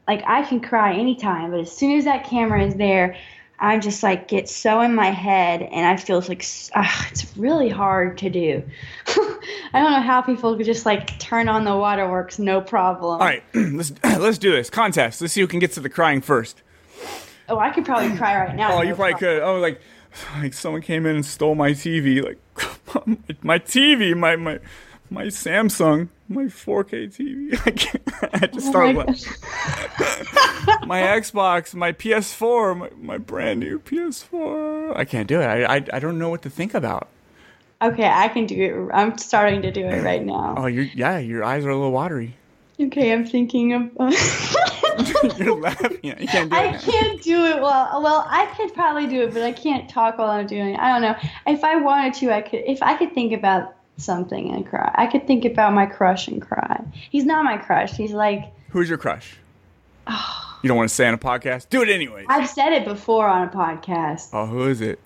like 0.09 0.23
I 0.27 0.43
can 0.43 0.61
cry 0.61 0.95
anytime. 0.95 1.53
But 1.53 1.61
as 1.61 1.70
soon 1.70 1.97
as 1.97 2.05
that 2.05 2.24
camera 2.24 2.65
is 2.65 2.74
there, 2.74 3.16
I 3.61 3.78
just 3.78 4.03
like 4.03 4.27
get 4.27 4.49
so 4.49 4.81
in 4.81 4.95
my 4.95 5.11
head, 5.11 5.62
and 5.62 5.87
I 5.87 5.97
feel 5.97 6.20
like 6.27 6.45
uh, 6.74 7.05
it's 7.11 7.37
really 7.37 7.69
hard 7.69 8.19
to 8.19 8.31
do. 8.31 8.65
I 9.07 9.81
don't 9.81 9.93
know 9.93 10.01
how 10.01 10.23
people 10.23 10.57
could 10.57 10.66
just 10.66 10.87
like 10.87 11.19
turn 11.19 11.49
on 11.49 11.65
the 11.65 11.77
waterworks, 11.77 12.39
no 12.39 12.62
problem. 12.62 13.20
All 13.20 13.27
right, 13.27 13.45
let's 13.55 13.93
let's 14.05 14.39
do 14.39 14.51
this 14.51 14.70
contest. 14.70 15.20
Let's 15.20 15.35
see 15.35 15.43
who 15.43 15.47
can 15.47 15.61
get 15.61 15.73
to 15.73 15.81
the 15.81 15.91
crying 15.91 16.23
first. 16.23 16.62
Oh, 17.51 17.59
I 17.59 17.70
could 17.70 17.85
probably 17.85 18.16
cry 18.16 18.47
right 18.47 18.57
now. 18.57 18.73
Oh, 18.73 18.77
no 18.77 18.82
you 18.82 18.95
probably 18.95 19.12
problem. 19.12 19.41
could. 19.41 19.43
Oh, 19.43 19.59
like 19.59 19.81
like 20.39 20.55
someone 20.55 20.82
came 20.82 21.07
in 21.07 21.16
and 21.16 21.27
stole 21.27 21.55
my 21.55 21.70
TV. 21.70 22.23
Like 22.23 22.39
my 23.43 23.59
TV, 23.59 24.16
my 24.16 24.37
my 24.37 24.59
my 25.12 25.24
Samsung, 25.24 26.09
my 26.28 26.45
4K 26.45 27.09
TV. 27.09 27.53
I, 27.66 27.70
can't, 27.73 28.35
I 28.35 28.47
just 28.47 28.73
Oh 28.74 28.93
my 28.93 29.05
my 30.87 31.01
Xbox, 31.03 31.74
my 31.74 31.93
PS4, 31.93 32.77
my, 32.77 32.91
my 32.97 33.19
brand 33.19 33.61
new 33.61 33.81
PS4. 33.81 34.97
I 34.97 35.05
can't 35.05 35.27
do 35.27 35.41
it. 35.41 35.47
I, 35.47 35.77
I 35.77 35.85
I 35.93 35.99
don't 35.99 36.19
know 36.19 36.28
what 36.28 36.43
to 36.43 36.51
think 36.51 36.74
about. 36.74 37.09
Okay, 37.82 38.07
I 38.07 38.28
can 38.28 38.47
do 38.47 38.89
it. 38.91 38.95
I'm 38.95 39.16
starting 39.16 39.62
to 39.62 39.70
do 39.73 39.87
it 39.87 40.03
right 40.03 40.23
now. 40.23 40.55
Oh, 40.59 40.66
you 40.66 40.82
yeah, 40.95 41.19
your 41.19 41.43
eyes 41.43 41.65
are 41.65 41.70
a 41.70 41.74
little 41.74 41.93
watery. 41.93 42.37
Okay, 42.81 43.12
I'm 43.12 43.27
thinking 43.27 43.73
of. 43.74 43.90
Uh, 43.98 44.11
You're 45.39 45.61
laughing. 45.61 45.98
You 46.02 46.15
can't 46.15 46.51
do 46.51 46.57
I 46.57 46.74
it. 46.74 46.81
can't 46.81 47.23
do 47.23 47.44
it 47.44 47.61
well. 47.61 48.02
Well, 48.02 48.24
I 48.28 48.47
could 48.57 48.73
probably 48.74 49.07
do 49.07 49.23
it, 49.23 49.35
but 49.35 49.43
I 49.43 49.52
can't 49.52 49.89
talk 49.89 50.19
while 50.19 50.31
I'm 50.31 50.47
doing 50.47 50.74
it. 50.74 50.81
I 50.81 50.89
don't 50.89 51.02
know. 51.02 51.16
If 51.47 51.62
I 51.62 51.77
wanted 51.77 52.15
to, 52.15 52.32
I 52.35 52.40
could. 52.43 52.62
If 52.66 52.82
I 52.82 52.97
could 52.97 53.12
think 53.15 53.32
about 53.32 53.74
something 53.98 54.51
and 54.55 54.66
cry, 54.66 54.90
I 54.94 55.07
could 55.07 55.27
think 55.27 55.44
about 55.44 55.74
my 55.74 55.85
crush 55.86 56.27
and 56.28 56.40
cry. 56.40 56.82
He's 57.11 57.24
not 57.27 57.44
my 57.44 57.59
crush. 57.59 57.93
He's 57.97 58.12
like 58.12 58.52
Who's 58.70 58.89
your 58.89 58.98
crush? 58.98 59.36
You 60.62 60.69
don't 60.69 60.77
want 60.77 60.90
to 60.90 60.94
say 60.94 61.09
on 61.09 61.15
a 61.15 61.19
podcast? 61.19 61.70
Do 61.70 61.81
it 61.81 61.89
anyway. 61.89 62.27
I've 62.28 62.47
said 62.47 62.74
it 62.74 62.85
before 62.85 63.27
on 63.27 63.48
a 63.48 63.51
podcast. 63.51 64.28
Oh, 64.35 64.44
who 64.44 64.66
is 64.69 64.82
it? 64.82 64.98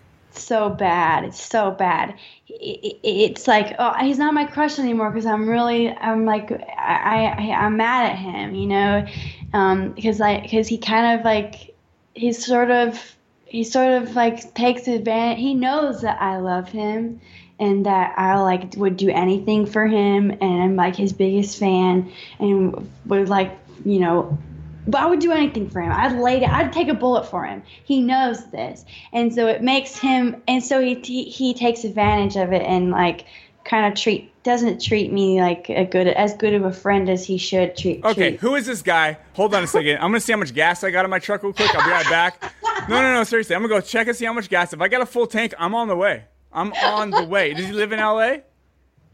So 0.43 0.69
bad. 0.71 1.25
It's 1.25 1.43
so 1.43 1.71
bad. 1.71 2.15
It's 2.49 3.47
like, 3.47 3.75
oh, 3.79 3.95
he's 4.01 4.19
not 4.19 4.35
my 4.35 4.45
crush 4.45 4.79
anymore 4.79 5.11
because 5.11 5.27
I'm 5.27 5.49
really, 5.49 5.91
I'm 5.91 6.25
like, 6.25 6.51
I, 6.53 7.35
I, 7.39 7.53
I'm 7.53 7.77
mad 7.77 8.13
at 8.13 8.19
him, 8.19 8.55
you 8.55 8.67
know, 8.67 9.07
um, 9.53 9.93
because 9.93 10.21
like, 10.21 10.43
because 10.43 10.69
he 10.69 10.79
kind 10.79 11.19
of 11.19 11.25
like, 11.25 11.75
he's 12.15 12.45
sort 12.45 12.71
of, 12.71 13.17
he 13.47 13.65
sort 13.65 14.03
of 14.03 14.15
like 14.15 14.55
takes 14.55 14.89
advantage. 14.89 15.39
He 15.39 15.55
knows 15.55 16.03
that 16.03 16.21
I 16.21 16.39
love 16.39 16.69
him 16.69 17.21
and 17.59 17.87
that 17.87 18.15
I 18.19 18.41
like 18.41 18.75
would 18.77 18.97
do 18.97 19.11
anything 19.11 19.67
for 19.67 19.87
him 19.87 20.31
and 20.31 20.63
I'm 20.63 20.77
like 20.77 20.97
his 20.97 21.13
biggest 21.13 21.59
fan 21.59 22.13
and 22.39 22.91
would 23.07 23.29
like, 23.29 23.57
you 23.85 24.01
know, 24.01 24.39
but 24.87 25.01
I 25.01 25.07
would 25.07 25.21
do 25.21 25.33
anything 25.33 25.69
for 25.69 25.81
him. 25.81 25.93
I'd 25.93 26.19
lay 26.19 26.41
down. 26.41 26.51
I'd 26.51 26.73
take 26.73 26.89
a 26.89 26.95
bullet 26.95 27.27
for 27.27 27.45
him. 27.45 27.63
He 27.85 28.01
knows 28.01 28.51
this, 28.51 28.85
and 29.13 29.35
so 29.35 29.47
it 29.47 29.63
makes 29.63 29.97
him. 29.97 30.43
And 30.49 30.63
so 30.63 30.81
he 30.81 30.95
he, 30.95 31.25
he 31.25 31.55
takes 31.55 31.85
advantage 31.85 32.37
of 32.37 32.53
it 32.53 32.63
and 32.63 32.91
like 32.91 33.27
kind 33.65 33.91
of 33.91 33.99
treat 33.99 34.31
doesn't 34.45 34.81
treat 34.81 35.11
me 35.11 35.41
like 35.41 35.71
a 35.71 35.87
good 35.87 36.07
as 36.07 36.35
good 36.35 36.53
of 36.53 36.65
a 36.65 36.73
friend 36.73 37.09
as 37.09 37.25
he 37.25 37.39
should 37.39 37.77
treat. 37.77 38.05
Okay, 38.05 38.31
treat. 38.31 38.41
who 38.41 38.55
is 38.55 38.67
this 38.67 38.83
guy? 38.83 39.17
Hold 39.35 39.55
on 39.55 39.65
a 39.65 39.67
second. 39.67 39.97
I'm 39.97 40.11
gonna 40.11 40.21
see 40.21 40.33
how 40.33 40.39
much 40.39 40.55
gas 40.55 40.85
I 40.85 40.91
got 40.91 41.05
in 41.05 41.11
my 41.11 41.19
truck 41.19 41.43
real 41.43 41.53
quick. 41.53 41.75
I'll 41.75 41.85
be 41.85 41.91
right 41.91 42.09
back. 42.11 42.43
No, 42.89 43.01
no, 43.01 43.15
no, 43.15 43.25
seriously. 43.25 43.57
I'm 43.57 43.63
gonna 43.63 43.75
go 43.75 43.81
check 43.81 44.07
and 44.07 44.17
see 44.17 44.27
how 44.27 44.35
much 44.35 44.51
gas. 44.51 44.75
If 44.75 44.81
I 44.83 44.89
got 44.89 45.01
a 45.01 45.07
full 45.07 45.27
tank, 45.27 45.55
I'm 45.59 45.75
on 45.75 45.89
the 45.89 45.97
way. 45.97 46.25
I'm 46.53 46.73
on 46.75 47.11
the 47.11 47.25
way. 47.25 47.55
Does 47.55 47.67
he 47.67 47.73
live 47.73 47.93
in 47.93 47.99
LA? 47.99 48.37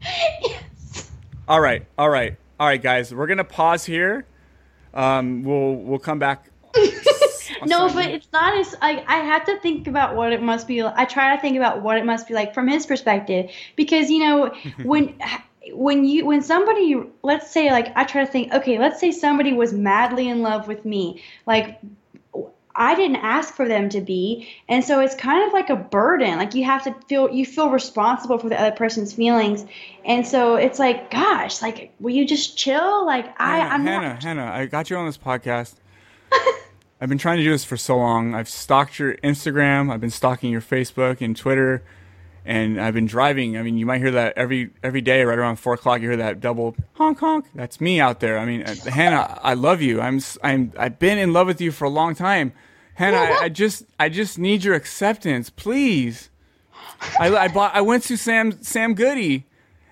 Yes. 0.41 1.11
All 1.47 1.61
right, 1.61 1.85
all 1.97 2.09
right, 2.09 2.35
all 2.59 2.67
right, 2.67 2.81
guys. 2.81 3.13
We're 3.13 3.27
gonna 3.27 3.43
pause 3.43 3.85
here. 3.85 4.25
Um, 4.93 5.43
we'll 5.43 5.75
we'll 5.75 5.99
come 5.99 6.19
back. 6.19 6.49
No, 7.65 7.93
but 7.93 8.09
it's 8.09 8.27
not 8.33 8.57
as 8.57 8.75
like 8.81 9.03
I 9.07 9.17
have 9.17 9.45
to 9.45 9.59
think 9.59 9.87
about 9.87 10.15
what 10.15 10.33
it 10.33 10.41
must 10.41 10.67
be. 10.67 10.81
I 10.81 11.05
try 11.05 11.35
to 11.35 11.41
think 11.41 11.57
about 11.57 11.81
what 11.81 11.97
it 11.97 12.05
must 12.05 12.27
be 12.27 12.33
like 12.33 12.53
from 12.53 12.67
his 12.67 12.85
perspective 12.85 13.51
because 13.75 14.09
you 14.09 14.19
know 14.19 14.53
when 14.83 15.15
when 15.73 16.05
you 16.05 16.25
when 16.25 16.41
somebody 16.41 16.95
let's 17.23 17.51
say 17.51 17.71
like 17.71 17.91
I 17.95 18.03
try 18.03 18.25
to 18.25 18.31
think 18.31 18.53
okay 18.53 18.79
let's 18.79 18.99
say 18.99 19.11
somebody 19.11 19.53
was 19.53 19.73
madly 19.73 20.27
in 20.27 20.41
love 20.41 20.67
with 20.67 20.85
me 20.85 21.21
like 21.45 21.79
I 22.81 22.95
didn't 22.95 23.17
ask 23.17 23.53
for 23.53 23.67
them 23.67 23.89
to 23.89 24.01
be 24.01 24.49
and 24.67 24.83
so 24.83 24.99
it's 24.99 25.13
kind 25.13 25.45
of 25.45 25.53
like 25.53 25.69
a 25.69 25.75
burden 25.75 26.37
like 26.37 26.55
you 26.55 26.65
have 26.65 26.83
to 26.85 26.95
feel 27.07 27.29
you 27.29 27.45
feel 27.45 27.69
responsible 27.69 28.39
for 28.39 28.49
the 28.49 28.59
other 28.59 28.75
person's 28.75 29.13
feelings 29.13 29.65
and 30.03 30.25
so 30.25 30.55
it's 30.55 30.79
like 30.79 31.11
gosh 31.11 31.61
like 31.61 31.93
will 31.99 32.13
you 32.13 32.25
just 32.25 32.57
chill 32.57 33.05
like 33.05 33.25
I 33.39 33.57
Hannah, 33.57 33.69
I'm 33.69 33.85
Hannah, 33.85 34.07
not 34.07 34.23
Hannah, 34.23 34.51
I 34.51 34.65
got 34.65 34.89
you 34.89 34.97
on 34.97 35.05
this 35.05 35.17
podcast. 35.17 35.75
I've 37.01 37.09
been 37.09 37.17
trying 37.17 37.37
to 37.37 37.43
do 37.43 37.49
this 37.49 37.65
for 37.65 37.77
so 37.77 37.97
long. 37.97 38.35
I've 38.35 38.47
stalked 38.47 38.99
your 38.99 39.15
Instagram. 39.17 39.91
I've 39.91 39.99
been 39.99 40.11
stalking 40.11 40.51
your 40.51 40.61
Facebook 40.61 41.19
and 41.19 41.35
Twitter, 41.35 41.83
and 42.45 42.79
I've 42.79 42.93
been 42.93 43.07
driving. 43.07 43.57
I 43.57 43.63
mean, 43.63 43.79
you 43.79 43.87
might 43.87 44.01
hear 44.01 44.11
that 44.11 44.37
every 44.37 44.69
every 44.83 45.01
day, 45.01 45.23
right 45.23 45.37
around 45.37 45.55
four 45.55 45.73
o'clock. 45.73 46.01
You 46.01 46.09
hear 46.09 46.17
that 46.17 46.39
double 46.39 46.75
honk 46.93 47.19
honk. 47.19 47.47
That's 47.55 47.81
me 47.81 47.99
out 47.99 48.19
there. 48.19 48.37
I 48.37 48.45
mean, 48.45 48.61
uh, 48.61 48.75
Hannah, 48.87 49.39
I 49.41 49.55
love 49.55 49.81
you. 49.81 49.99
I'm 49.99 50.19
I'm 50.43 50.73
I've 50.77 50.99
been 50.99 51.17
in 51.17 51.33
love 51.33 51.47
with 51.47 51.59
you 51.59 51.71
for 51.71 51.85
a 51.85 51.89
long 51.89 52.13
time. 52.13 52.53
Hannah, 53.01 53.17
I, 53.17 53.43
I 53.45 53.49
just 53.63 53.83
I 53.99 54.09
just 54.09 54.37
need 54.37 54.63
your 54.63 54.75
acceptance, 54.75 55.49
please. 55.49 56.29
I, 57.19 57.35
I 57.35 57.47
bought 57.47 57.73
I 57.73 57.81
went 57.81 58.03
to 58.03 58.17
Sam 58.17 58.61
Sam 58.61 58.93
Goody, 58.93 59.47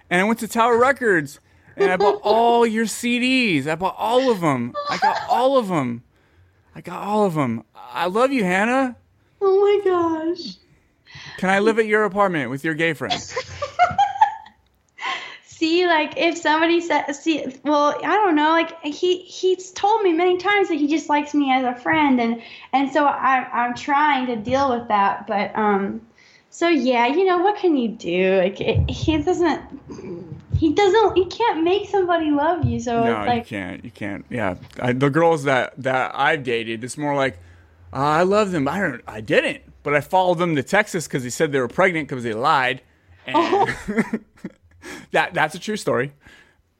and 0.10 0.22
I 0.22 0.23
went 0.23 0.40
to 0.40 0.48
Tower 0.48 0.77
Records, 0.77 1.40
and 1.76 1.91
I 1.91 1.98
bought 1.98 2.22
all 2.23 2.68
your 2.68 2.86
CDs. 2.86 3.65
I 3.65 3.76
bought 3.76 3.95
all 3.98 4.30
of 4.31 4.41
them. 4.41 4.73
I 4.90 4.98
got 4.98 5.18
all 5.27 5.57
of 5.57 5.69
them. 5.69 6.03
I 6.76 6.81
got 6.81 7.02
all 7.02 7.26
of 7.26 7.34
them. 7.34 7.64
I 7.76 8.06
love 8.06 8.31
you, 8.31 8.44
Hannah. 8.44 8.95
oh 9.41 9.60
my 9.60 9.90
gosh 9.90 10.57
Can 11.38 11.49
I 11.49 11.57
live 11.60 11.80
at 11.80 11.88
your 11.88 12.03
apartment 12.03 12.52
with 12.52 12.64
your 12.64 12.76
gay 12.76 12.94
friends? 12.94 13.36
see 15.60 15.86
like 15.86 16.14
if 16.15 16.38
somebody 16.38 16.80
said 16.80 17.11
see 17.11 17.45
well 17.65 17.94
i 17.98 18.15
don't 18.15 18.36
know 18.36 18.52
like 18.52 18.81
he 18.81 19.18
he's 19.23 19.72
told 19.72 20.02
me 20.02 20.14
many 20.14 20.38
times 20.38 20.69
that 20.69 20.76
he 20.76 20.88
just 20.88 21.10
likes 21.10 21.34
me 21.34 21.52
as 21.52 21.65
a 21.65 21.76
friend 21.81 22.22
and 22.22 22.41
and 22.72 22.90
so 22.91 23.06
i 23.06 23.45
i'm 23.52 23.76
trying 23.76 24.26
to 24.26 24.38
deal 24.38 24.69
with 24.77 24.88
that 24.88 25.27
but 25.27 25.53
um 25.57 25.99
so 26.49 26.69
yeah 26.69 27.07
you 27.07 27.26
know 27.26 27.40
what 27.40 27.57
can 27.57 27.76
you 27.76 27.90
do 27.90 28.38
like 28.38 28.61
it, 28.61 28.90
he 28.90 29.18
doesn't 29.18 29.61
he 30.56 30.73
doesn't 30.73 31.18
he 31.18 31.26
can't 31.26 31.61
make 31.61 31.90
somebody 31.90 32.31
love 32.31 32.64
you 32.64 32.80
so 32.80 33.03
no, 33.03 33.19
it's 33.19 33.27
like 33.27 33.52
you 33.52 33.57
can't. 33.57 33.84
You 33.86 33.91
can't. 33.91 34.26
Yeah, 34.30 34.56
I, 34.81 34.94
the 34.94 35.10
girls 35.10 35.44
that 35.44 35.73
that 35.81 36.11
I've 36.14 36.44
dated, 36.44 36.84
it's 36.84 36.98
more 36.98 37.15
like 37.15 37.38
uh, 37.94 37.98
I 37.98 38.23
love 38.23 38.52
them. 38.52 38.68
I 38.68 38.80
don't. 38.80 39.02
I 39.07 39.22
didn't, 39.22 39.61
but 39.84 39.95
I 39.95 40.02
followed 40.02 40.38
them 40.38 40.57
to 40.57 40.64
Texas 40.64 41.07
because 41.07 41.23
he 41.23 41.30
said 41.30 41.53
they 41.53 41.61
were 41.61 41.69
pregnant 41.69 42.10
because 42.10 42.26
they 42.26 42.34
lied. 42.34 42.81
And 43.26 43.38
Oh. 43.38 43.68
that 45.11 45.34
that's 45.34 45.56
a 45.56 45.60
true 45.60 45.77
story. 45.77 46.14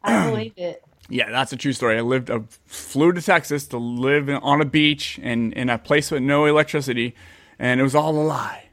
i 0.04 0.30
believe 0.30 0.54
it 0.58 0.84
Yeah, 1.12 1.32
that's 1.32 1.52
a 1.52 1.58
true 1.58 1.74
story. 1.74 1.98
I 1.98 2.02
lived, 2.02 2.30
I 2.30 2.42
flew 2.68 3.12
to 3.14 3.20
Texas 3.20 3.66
to 3.70 3.80
live 3.80 4.30
in, 4.30 4.36
on 4.36 4.62
a 4.62 4.66
beach 4.66 5.20
and 5.24 5.52
in 5.54 5.68
a 5.68 5.80
place 5.80 6.12
with 6.12 6.22
no 6.22 6.46
electricity, 6.46 7.16
and 7.58 7.80
it 7.80 7.84
was 7.84 7.96
all 7.96 8.12
a 8.16 8.22
lie. 8.22 8.66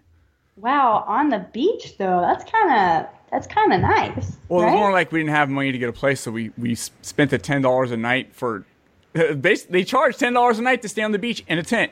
wow 0.57 1.03
on 1.07 1.31
the 1.31 1.39
beach 1.55 1.97
though 1.97 2.20
that's 2.20 2.44
kind 2.51 2.70
of 2.70 3.07
that's 3.31 3.47
kind 3.47 3.73
of 3.73 3.81
nice 3.81 4.36
Well, 4.51 4.61
it 4.61 4.65
right? 4.65 4.73
was 4.73 4.78
more 4.78 4.93
like 4.93 5.12
we 5.12 5.20
didn't 5.20 5.31
have 5.35 5.48
money 5.48 5.73
to 5.73 5.78
get 5.78 5.89
a 5.89 5.94
place, 5.94 6.20
so 6.20 6.31
we 6.31 6.51
we 6.59 6.74
spent 6.74 7.31
the 7.31 7.39
ten 7.39 7.62
dollars 7.62 7.90
a 7.90 7.97
night 7.97 8.35
for. 8.35 8.66
Basically, 9.15 9.81
they 9.81 9.85
charged 9.85 10.19
ten 10.19 10.35
dollars 10.35 10.59
a 10.59 10.62
night 10.62 10.82
to 10.82 10.90
stay 10.90 11.03
on 11.03 11.12
the 11.12 11.19
beach 11.19 11.43
in 11.48 11.57
a 11.59 11.62
tent. 11.62 11.90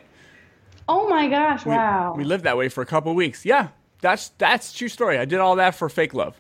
oh 0.89 1.09
my 1.09 1.27
gosh 1.27 1.65
We, 1.65 1.71
wow 1.73 2.13
we 2.19 2.25
lived 2.25 2.45
that 2.45 2.59
way 2.59 2.69
for 2.69 2.83
a 2.83 2.87
couple 2.87 3.11
of 3.11 3.17
weeks. 3.17 3.47
Yeah, 3.47 3.69
that's 4.03 4.29
that's 4.37 4.75
a 4.75 4.77
true 4.77 4.89
story. 4.89 5.17
I 5.19 5.25
did 5.25 5.39
all 5.41 5.57
that 5.57 5.75
for 5.75 5.89
fake 5.89 6.13
love. 6.13 6.39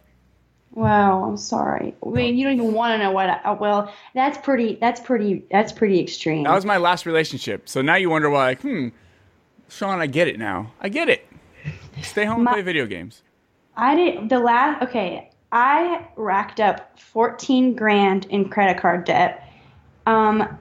Wow, 0.74 1.22
I'm 1.22 1.36
sorry. 1.36 1.94
I 2.04 2.08
mean, 2.08 2.36
you 2.36 2.44
don't 2.44 2.54
even 2.54 2.72
want 2.72 2.94
to 2.94 2.98
know 2.98 3.12
what. 3.12 3.28
I, 3.28 3.52
well, 3.52 3.92
that's 4.12 4.38
pretty. 4.38 4.76
That's 4.80 5.00
pretty. 5.00 5.44
That's 5.50 5.72
pretty 5.72 6.00
extreme. 6.00 6.44
That 6.44 6.54
was 6.54 6.64
my 6.64 6.78
last 6.78 7.06
relationship. 7.06 7.68
So 7.68 7.80
now 7.80 7.94
you 7.94 8.10
wonder 8.10 8.28
why, 8.28 8.46
like, 8.46 8.62
hmm, 8.62 8.88
Sean, 9.68 10.00
I 10.00 10.06
get 10.06 10.26
it 10.26 10.36
now. 10.36 10.72
I 10.80 10.88
get 10.88 11.08
it. 11.08 11.26
Stay 12.02 12.24
home 12.24 12.40
and 12.40 12.48
play 12.48 12.62
video 12.62 12.86
games. 12.86 13.22
I 13.76 13.94
did 13.94 14.28
the 14.28 14.40
last. 14.40 14.82
Okay, 14.82 15.30
I 15.52 16.08
racked 16.16 16.58
up 16.58 16.98
14 16.98 17.76
grand 17.76 18.26
in 18.26 18.48
credit 18.48 18.80
card 18.80 19.04
debt. 19.04 19.48
Um, 20.06 20.58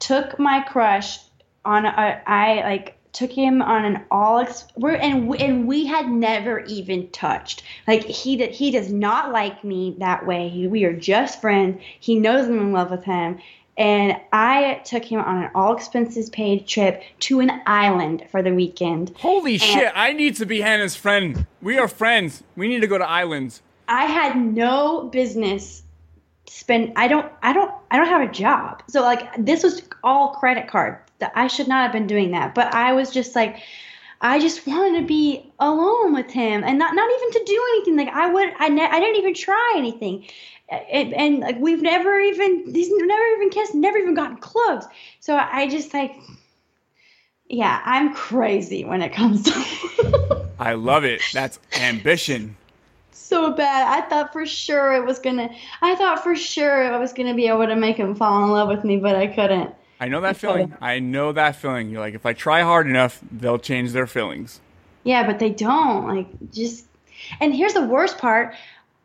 took 0.00 0.36
my 0.40 0.60
crush 0.62 1.20
on 1.64 1.86
a. 1.86 2.22
I 2.26 2.62
like 2.64 2.98
took 3.12 3.30
him 3.30 3.60
on 3.60 3.84
an 3.84 4.02
all 4.10 4.38
ex- 4.38 4.66
we're, 4.76 4.94
and 4.94 5.34
and 5.36 5.66
we 5.66 5.86
had 5.86 6.08
never 6.08 6.60
even 6.60 7.08
touched. 7.10 7.62
Like 7.86 8.04
he 8.04 8.36
did, 8.36 8.50
he 8.50 8.70
does 8.70 8.92
not 8.92 9.32
like 9.32 9.62
me 9.62 9.96
that 9.98 10.26
way. 10.26 10.48
He, 10.48 10.66
we 10.66 10.84
are 10.84 10.92
just 10.92 11.40
friends. 11.40 11.80
He 12.00 12.18
knows 12.18 12.48
I'm 12.48 12.58
in 12.58 12.72
love 12.72 12.90
with 12.90 13.04
him. 13.04 13.38
And 13.78 14.20
I 14.34 14.82
took 14.84 15.02
him 15.02 15.20
on 15.20 15.44
an 15.44 15.50
all 15.54 15.74
expenses 15.74 16.28
paid 16.28 16.66
trip 16.66 17.02
to 17.20 17.40
an 17.40 17.62
island 17.66 18.24
for 18.30 18.42
the 18.42 18.52
weekend. 18.52 19.12
Holy 19.16 19.56
shit! 19.56 19.90
I 19.94 20.12
need 20.12 20.36
to 20.36 20.46
be 20.46 20.60
Hannah's 20.60 20.94
friend. 20.94 21.46
We 21.62 21.78
are 21.78 21.88
friends. 21.88 22.42
We 22.54 22.68
need 22.68 22.80
to 22.80 22.86
go 22.86 22.98
to 22.98 23.08
islands. 23.08 23.62
I 23.88 24.04
had 24.04 24.36
no 24.36 25.08
business 25.08 25.82
spend 26.52 26.92
I 26.96 27.08
don't 27.08 27.32
I 27.42 27.52
don't 27.52 27.72
I 27.90 27.96
don't 27.96 28.08
have 28.08 28.28
a 28.28 28.32
job. 28.32 28.82
So 28.88 29.00
like 29.00 29.28
this 29.38 29.62
was 29.62 29.82
all 30.04 30.34
credit 30.34 30.68
card. 30.68 30.98
That 31.22 31.32
I 31.36 31.46
should 31.46 31.68
not 31.68 31.84
have 31.84 31.92
been 31.92 32.08
doing 32.08 32.32
that. 32.32 32.52
But 32.54 32.74
I 32.74 32.92
was 32.92 33.10
just 33.12 33.36
like 33.36 33.62
I 34.20 34.40
just 34.40 34.66
wanted 34.66 35.00
to 35.00 35.06
be 35.06 35.52
alone 35.60 36.12
with 36.12 36.30
him 36.30 36.64
and 36.64 36.78
not 36.78 36.94
not 36.94 37.10
even 37.10 37.30
to 37.32 37.44
do 37.44 37.62
anything. 37.74 37.96
Like 37.96 38.14
I 38.14 38.26
would 38.26 38.52
I 38.58 38.68
ne- 38.68 38.88
I 38.88 38.98
didn't 38.98 39.16
even 39.16 39.34
try 39.34 39.74
anything. 39.76 40.26
And, 40.68 41.12
and 41.14 41.40
like 41.40 41.58
we've 41.60 41.82
never 41.82 42.18
even 42.18 42.74
he's 42.74 42.90
never 42.90 43.24
even 43.36 43.50
kissed, 43.50 43.74
never 43.74 43.98
even 43.98 44.14
gotten 44.14 44.36
close. 44.38 44.84
So 45.20 45.36
I 45.36 45.68
just 45.68 45.94
like 45.94 46.16
yeah, 47.48 47.82
I'm 47.84 48.14
crazy 48.14 48.84
when 48.84 49.00
it 49.00 49.12
comes 49.12 49.44
to 49.44 50.48
I 50.58 50.74
love 50.74 51.04
it. 51.04 51.20
That's 51.32 51.60
ambition. 51.74 52.56
so 53.12 53.52
bad. 53.52 53.86
I 53.88 54.08
thought 54.08 54.32
for 54.32 54.46
sure 54.46 54.94
it 54.94 55.04
was 55.04 55.18
gonna. 55.18 55.50
I 55.82 55.94
thought 55.94 56.22
for 56.22 56.34
sure 56.34 56.92
I 56.92 56.98
was 56.98 57.12
gonna 57.12 57.34
be 57.34 57.46
able 57.46 57.66
to 57.66 57.76
make 57.76 57.96
him 57.96 58.14
fall 58.14 58.44
in 58.44 58.50
love 58.50 58.68
with 58.68 58.84
me, 58.84 58.96
but 58.96 59.14
I 59.16 59.26
couldn't. 59.26 59.74
I 60.02 60.08
know 60.08 60.20
that 60.20 60.36
feeling. 60.36 60.74
I 60.80 60.98
know 60.98 61.30
that 61.32 61.56
feeling. 61.56 61.88
You're 61.88 62.00
like, 62.00 62.14
if 62.14 62.26
I 62.26 62.32
try 62.32 62.62
hard 62.62 62.86
enough, 62.88 63.20
they'll 63.30 63.58
change 63.58 63.92
their 63.92 64.08
feelings. 64.08 64.60
Yeah, 65.04 65.24
but 65.24 65.38
they 65.38 65.50
don't. 65.50 66.08
Like 66.08 66.26
just. 66.50 66.86
And 67.40 67.54
here's 67.54 67.74
the 67.74 67.84
worst 67.84 68.18
part. 68.18 68.54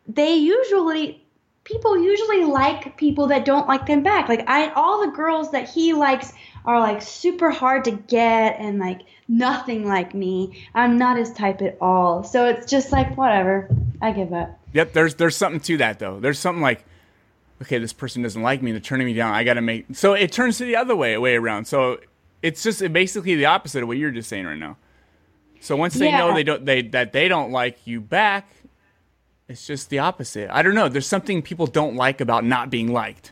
They 0.07 0.33
usually. 0.35 1.23
People 1.63 2.01
usually 2.01 2.45
like 2.45 2.95
people 2.95 3.27
that 3.27 3.43
don't 3.43 3.67
like 3.67 3.85
them 3.85 4.01
back. 4.01 4.29
Like 4.29 4.47
I, 4.47 4.69
all 4.69 5.05
the 5.05 5.11
girls 5.11 5.51
that 5.51 5.69
he 5.69 5.91
likes 5.91 6.31
are 6.65 6.79
like 6.79 7.01
super 7.01 7.51
hard 7.51 7.83
to 7.83 7.91
get 7.91 8.57
and 8.57 8.79
like 8.79 9.01
nothing 9.27 9.85
like 9.85 10.15
me. 10.15 10.65
I'm 10.73 10.97
not 10.97 11.17
his 11.17 11.33
type 11.33 11.61
at 11.61 11.77
all. 11.81 12.23
So 12.23 12.47
it's 12.47 12.71
just 12.71 12.93
like 12.93 13.17
whatever. 13.17 13.69
I 14.01 14.13
give 14.13 14.31
up. 14.31 14.57
Yep, 14.73 14.93
there's 14.93 15.15
there's 15.15 15.35
something 15.35 15.59
to 15.59 15.77
that 15.77 15.99
though. 15.99 16.21
There's 16.21 16.39
something 16.39 16.61
like, 16.61 16.85
okay, 17.61 17.79
this 17.79 17.93
person 17.93 18.21
doesn't 18.21 18.41
like 18.41 18.61
me. 18.61 18.71
They're 18.71 18.79
turning 18.79 19.07
me 19.07 19.13
down. 19.13 19.33
I 19.33 19.43
got 19.43 19.55
to 19.55 19.61
make. 19.61 19.85
So 19.93 20.13
it 20.13 20.31
turns 20.31 20.57
to 20.59 20.65
the 20.65 20.75
other 20.75 20.95
way, 20.95 21.17
way 21.17 21.35
around. 21.35 21.65
So 21.65 21.99
it's 22.41 22.63
just 22.63 22.81
basically 22.93 23.35
the 23.35 23.45
opposite 23.45 23.83
of 23.83 23.87
what 23.87 23.97
you're 23.97 24.11
just 24.11 24.29
saying 24.29 24.45
right 24.45 24.57
now. 24.57 24.77
So 25.59 25.75
once 25.75 25.95
they 25.95 26.11
know 26.11 26.33
they 26.33 26.43
don't 26.43 26.65
they 26.65 26.83
that 26.83 27.13
they 27.13 27.27
don't 27.27 27.51
like 27.51 27.85
you 27.85 27.99
back, 27.99 28.47
it's 29.47 29.65
just 29.65 29.89
the 29.89 29.99
opposite. 29.99 30.49
I 30.51 30.61
don't 30.61 30.75
know. 30.75 30.87
There's 30.87 31.07
something 31.07 31.41
people 31.41 31.67
don't 31.67 31.95
like 31.95 32.21
about 32.21 32.45
not 32.45 32.69
being 32.69 32.91
liked. 32.93 33.31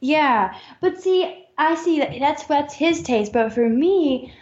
Yeah, 0.00 0.54
but 0.80 1.00
see, 1.00 1.46
I 1.56 1.74
see 1.76 2.00
that 2.00 2.18
that's 2.20 2.44
that's 2.44 2.74
his 2.74 3.02
taste, 3.02 3.32
but 3.32 3.52
for 3.52 3.68
me, 3.68 4.34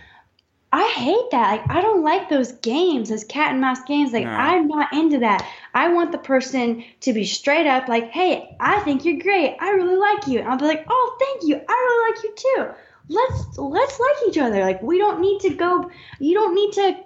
I 0.72 0.88
hate 0.88 1.30
that. 1.30 1.50
Like 1.52 1.70
I 1.70 1.80
don't 1.80 2.02
like 2.02 2.28
those 2.28 2.52
games, 2.52 3.10
those 3.10 3.24
cat 3.24 3.52
and 3.52 3.60
mouse 3.60 3.82
games. 3.86 4.12
Like 4.12 4.24
No. 4.24 4.30
I'm 4.30 4.66
not 4.66 4.92
into 4.92 5.18
that. 5.20 5.46
I 5.74 5.88
want 5.88 6.12
the 6.12 6.18
person 6.18 6.84
to 7.00 7.12
be 7.12 7.24
straight 7.24 7.66
up 7.66 7.88
like, 7.88 8.10
"Hey, 8.10 8.56
I 8.60 8.80
think 8.80 9.04
you're 9.04 9.20
great. 9.20 9.56
I 9.60 9.70
really 9.70 9.96
like 9.96 10.26
you." 10.26 10.40
And 10.40 10.48
I'll 10.48 10.58
be 10.58 10.66
like, 10.66 10.84
"Oh, 10.88 11.16
thank 11.18 11.48
you. 11.48 11.60
I 11.68 11.72
really 11.72 12.12
like 12.12 12.24
you 12.24 12.34
too. 12.36 12.74
Let's 13.08 13.58
let's 13.58 14.00
like 14.00 14.28
each 14.28 14.38
other. 14.38 14.60
Like 14.60 14.82
we 14.82 14.98
don't 14.98 15.20
need 15.20 15.40
to 15.40 15.50
go 15.50 15.90
you 16.18 16.34
don't 16.34 16.54
need 16.54 16.72
to 16.74 16.96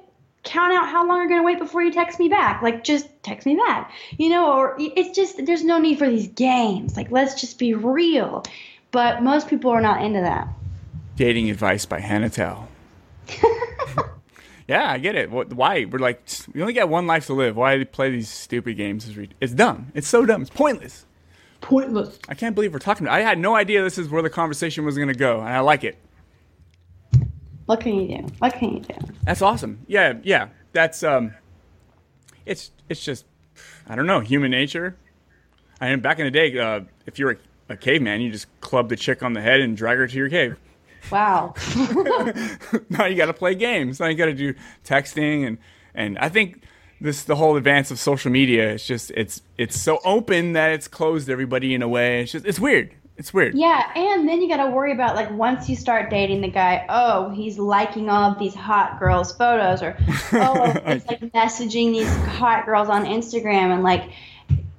count 0.46 0.72
out 0.72 0.88
how 0.88 1.06
long 1.06 1.18
you're 1.18 1.28
going 1.28 1.40
to 1.40 1.44
wait 1.44 1.58
before 1.58 1.82
you 1.82 1.92
text 1.92 2.18
me 2.18 2.28
back. 2.28 2.62
Like 2.62 2.84
just 2.84 3.08
text 3.22 3.46
me 3.46 3.56
back. 3.56 3.92
You 4.16 4.30
know, 4.30 4.52
or 4.52 4.76
it's 4.78 5.14
just 5.14 5.44
there's 5.44 5.64
no 5.64 5.78
need 5.78 5.98
for 5.98 6.08
these 6.08 6.28
games. 6.28 6.96
Like 6.96 7.10
let's 7.10 7.40
just 7.40 7.58
be 7.58 7.74
real. 7.74 8.44
But 8.92 9.22
most 9.22 9.48
people 9.48 9.70
are 9.70 9.80
not 9.80 10.02
into 10.02 10.20
that. 10.20 10.48
Dating 11.16 11.50
advice 11.50 11.84
by 11.84 12.00
Hannah 12.00 12.30
Telle. 12.30 12.68
yeah, 14.68 14.90
I 14.90 14.98
get 14.98 15.14
it. 15.14 15.30
What, 15.30 15.52
why? 15.52 15.84
We're 15.84 15.98
like, 15.98 16.22
we 16.52 16.60
only 16.60 16.72
got 16.72 16.88
one 16.88 17.06
life 17.06 17.26
to 17.26 17.34
live. 17.34 17.56
Why 17.56 17.84
play 17.84 18.10
these 18.10 18.28
stupid 18.28 18.76
games? 18.76 19.06
It's, 19.06 19.16
re- 19.16 19.30
it's 19.40 19.52
dumb. 19.52 19.92
It's 19.94 20.08
so 20.08 20.26
dumb. 20.26 20.42
It's 20.42 20.50
pointless. 20.50 21.06
Pointless. 21.60 22.18
I 22.28 22.34
can't 22.34 22.54
believe 22.54 22.72
we're 22.72 22.78
talking. 22.80 23.08
I 23.08 23.20
had 23.20 23.38
no 23.38 23.54
idea 23.54 23.82
this 23.82 23.98
is 23.98 24.08
where 24.08 24.22
the 24.22 24.30
conversation 24.30 24.84
was 24.84 24.96
going 24.96 25.08
to 25.08 25.14
go, 25.14 25.40
and 25.40 25.48
I 25.48 25.60
like 25.60 25.84
it. 25.84 25.98
What 27.66 27.80
can 27.80 27.94
you 27.94 28.18
do? 28.18 28.26
What 28.38 28.54
can 28.54 28.74
you 28.74 28.80
do? 28.80 28.94
That's 29.24 29.42
awesome. 29.42 29.80
Yeah, 29.88 30.14
yeah. 30.22 30.48
That's 30.72 31.02
um, 31.02 31.34
it's 32.44 32.70
it's 32.88 33.04
just 33.04 33.24
I 33.88 33.96
don't 33.96 34.06
know 34.06 34.20
human 34.20 34.50
nature. 34.50 34.96
I 35.80 35.90
mean, 35.90 36.00
back 36.00 36.18
in 36.18 36.24
the 36.24 36.30
day, 36.30 36.56
uh, 36.58 36.82
if 37.06 37.18
you're 37.18 37.32
a, 37.32 37.36
a 37.70 37.76
caveman, 37.76 38.20
you 38.20 38.30
just 38.30 38.46
club 38.60 38.88
the 38.88 38.96
chick 38.96 39.22
on 39.22 39.32
the 39.32 39.40
head 39.40 39.60
and 39.60 39.76
drag 39.76 39.98
her 39.98 40.06
to 40.06 40.16
your 40.16 40.28
cave. 40.28 40.56
Wow. 41.10 41.54
now 42.88 43.06
you 43.06 43.16
got 43.16 43.26
to 43.26 43.34
play 43.34 43.54
games. 43.54 44.00
Now 44.00 44.06
you 44.06 44.16
got 44.16 44.26
to 44.26 44.34
do 44.34 44.54
texting 44.84 45.46
and 45.46 45.58
and 45.94 46.18
I 46.18 46.28
think 46.28 46.62
this 47.00 47.24
the 47.24 47.36
whole 47.36 47.56
advance 47.56 47.90
of 47.90 47.98
social 47.98 48.30
media. 48.30 48.72
It's 48.72 48.86
just 48.86 49.10
it's 49.12 49.42
it's 49.58 49.78
so 49.78 49.98
open 50.04 50.52
that 50.52 50.72
it's 50.72 50.88
closed 50.88 51.28
everybody 51.28 51.74
in 51.74 51.82
a 51.82 51.88
way. 51.88 52.22
It's 52.22 52.32
just 52.32 52.46
it's 52.46 52.60
weird. 52.60 52.94
It's 53.18 53.32
weird. 53.32 53.54
Yeah, 53.54 53.90
and 53.96 54.28
then 54.28 54.42
you 54.42 54.48
got 54.48 54.62
to 54.62 54.70
worry 54.70 54.92
about 54.92 55.14
like 55.14 55.30
once 55.30 55.70
you 55.70 55.76
start 55.76 56.10
dating 56.10 56.42
the 56.42 56.50
guy, 56.50 56.84
oh, 56.90 57.30
he's 57.30 57.58
liking 57.58 58.10
all 58.10 58.32
of 58.32 58.38
these 58.38 58.54
hot 58.54 58.98
girls' 58.98 59.34
photos, 59.34 59.82
or 59.82 59.96
oh, 60.32 60.72
he's 60.92 61.06
like 61.06 61.20
messaging 61.32 61.92
these 61.92 62.14
hot 62.26 62.66
girls 62.66 62.90
on 62.90 63.04
Instagram, 63.04 63.72
and 63.72 63.82
like 63.82 64.10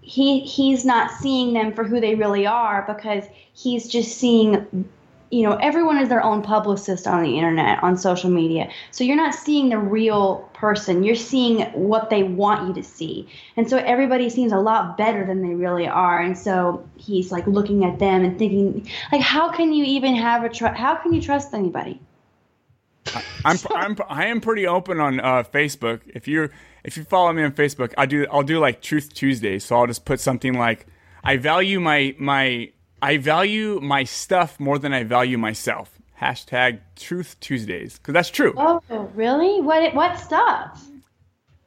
he 0.02 0.42
he's 0.42 0.86
not 0.86 1.12
seeing 1.12 1.54
them 1.54 1.74
for 1.74 1.84
who 1.84 2.00
they 2.00 2.14
really 2.14 2.46
are 2.46 2.84
because 2.88 3.24
he's 3.54 3.88
just 3.88 4.18
seeing 4.18 4.88
you 5.30 5.44
know 5.44 5.56
everyone 5.58 5.98
is 5.98 6.10
their 6.10 6.24
own 6.24 6.42
publicist 6.42 7.08
on 7.08 7.24
the 7.24 7.38
internet 7.38 7.82
on 7.84 7.98
social 7.98 8.30
media. 8.30 8.70
So 8.92 9.04
you're 9.04 9.16
not 9.16 9.34
seeing 9.34 9.70
the 9.70 9.78
real 9.78 10.50
person. 10.54 11.04
You're 11.04 11.16
seeing 11.16 11.62
what 11.74 12.10
they 12.10 12.24
want 12.24 12.68
you 12.68 12.74
to 12.82 12.84
see. 12.84 13.28
And 13.56 13.70
so 13.70 13.78
everybody 13.78 14.30
seems 14.30 14.52
a 14.52 14.60
lot 14.60 14.98
better 14.98 15.26
than 15.26 15.42
they 15.42 15.56
really 15.56 15.88
are. 15.88 16.20
And 16.20 16.38
so 16.38 16.88
he's 16.96 17.32
like 17.32 17.46
looking 17.48 17.86
at 17.86 18.00
them 18.00 18.24
and 18.24 18.38
thinking 18.40 18.90
like 19.12 19.22
how 19.22 19.52
can 19.52 19.74
you 19.74 19.84
even 19.84 20.16
have 20.16 20.44
a 20.44 20.50
tr- 20.50 20.68
how 20.68 20.96
can 20.96 21.14
you 21.14 21.22
trust 21.22 21.54
anybody? 21.54 22.00
I'm, 23.46 23.58
I'm 23.72 23.98
I 24.10 24.26
am 24.26 24.42
pretty 24.42 24.68
open 24.68 25.00
on 25.00 25.20
uh, 25.20 25.44
Facebook. 25.44 26.02
If 26.08 26.28
you 26.28 26.50
if 26.84 26.98
you 26.98 27.04
follow 27.04 27.32
me 27.34 27.44
on 27.44 27.52
Facebook, 27.52 27.94
I 27.98 28.06
do 28.06 28.26
I'll 28.32 28.44
do 28.44 28.60
like 28.60 28.82
Truth 28.82 29.14
Tuesdays. 29.14 29.66
So 29.66 29.78
I'll 29.78 29.88
just 29.88 30.06
put 30.06 30.20
something 30.20 30.54
like 30.54 30.88
I 31.24 31.38
value 31.38 31.80
my 31.80 32.16
my 32.18 32.72
I 33.02 33.18
value 33.18 33.80
my 33.82 34.04
stuff 34.04 34.60
more 34.60 34.80
than 34.80 34.94
I 34.94 35.04
value 35.04 35.38
myself. 35.38 35.92
Hashtag 36.20 36.80
Truth 36.96 37.40
Tuesdays 37.40 37.98
because 37.98 38.14
that's 38.14 38.30
true. 38.30 38.54
Oh, 38.58 38.82
really? 39.14 39.62
What 39.62 39.94
what 39.94 40.18
stuff? 40.20 40.84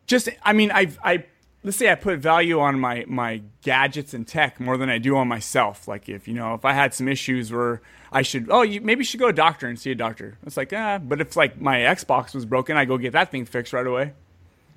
Just 0.07 0.29
I 0.43 0.53
mean 0.53 0.73
I 0.73 0.89
I 1.05 1.25
let's 1.63 1.77
say 1.77 1.91
I 1.91 1.95
put 1.95 2.19
value 2.19 2.59
on 2.59 2.81
my 2.81 3.05
my 3.07 3.43
gadgets 3.63 4.13
and 4.13 4.27
tech 4.27 4.59
more 4.59 4.77
than 4.77 4.91
I 4.91 4.99
do 4.99 5.17
on 5.17 5.29
myself. 5.29 5.87
Like 5.87 6.09
if 6.09 6.27
you 6.27 6.35
know 6.35 6.55
if 6.55 6.65
I 6.65 6.73
had 6.73 6.95
some 6.95 7.07
issues 7.07 7.53
where 7.53 7.81
I 8.11 8.23
should 8.23 8.49
oh 8.51 8.63
you 8.63 8.81
maybe 8.81 9.01
you 9.01 9.05
should 9.05 9.21
go 9.21 9.27
to 9.27 9.31
a 9.31 9.33
doctor 9.33 9.69
and 9.69 9.79
see 9.79 9.93
a 9.93 9.95
doctor. 9.95 10.37
It's 10.45 10.57
like 10.57 10.73
ah, 10.73 10.99
but 10.99 11.21
if 11.21 11.37
like 11.37 11.61
my 11.61 11.79
Xbox 11.79 12.35
was 12.35 12.45
broken, 12.45 12.77
I 12.77 12.87
go 12.87 12.99
get 12.99 13.13
that 13.13 13.31
thing 13.31 13.45
fixed 13.45 13.73
right 13.73 13.87
away. 13.87 14.15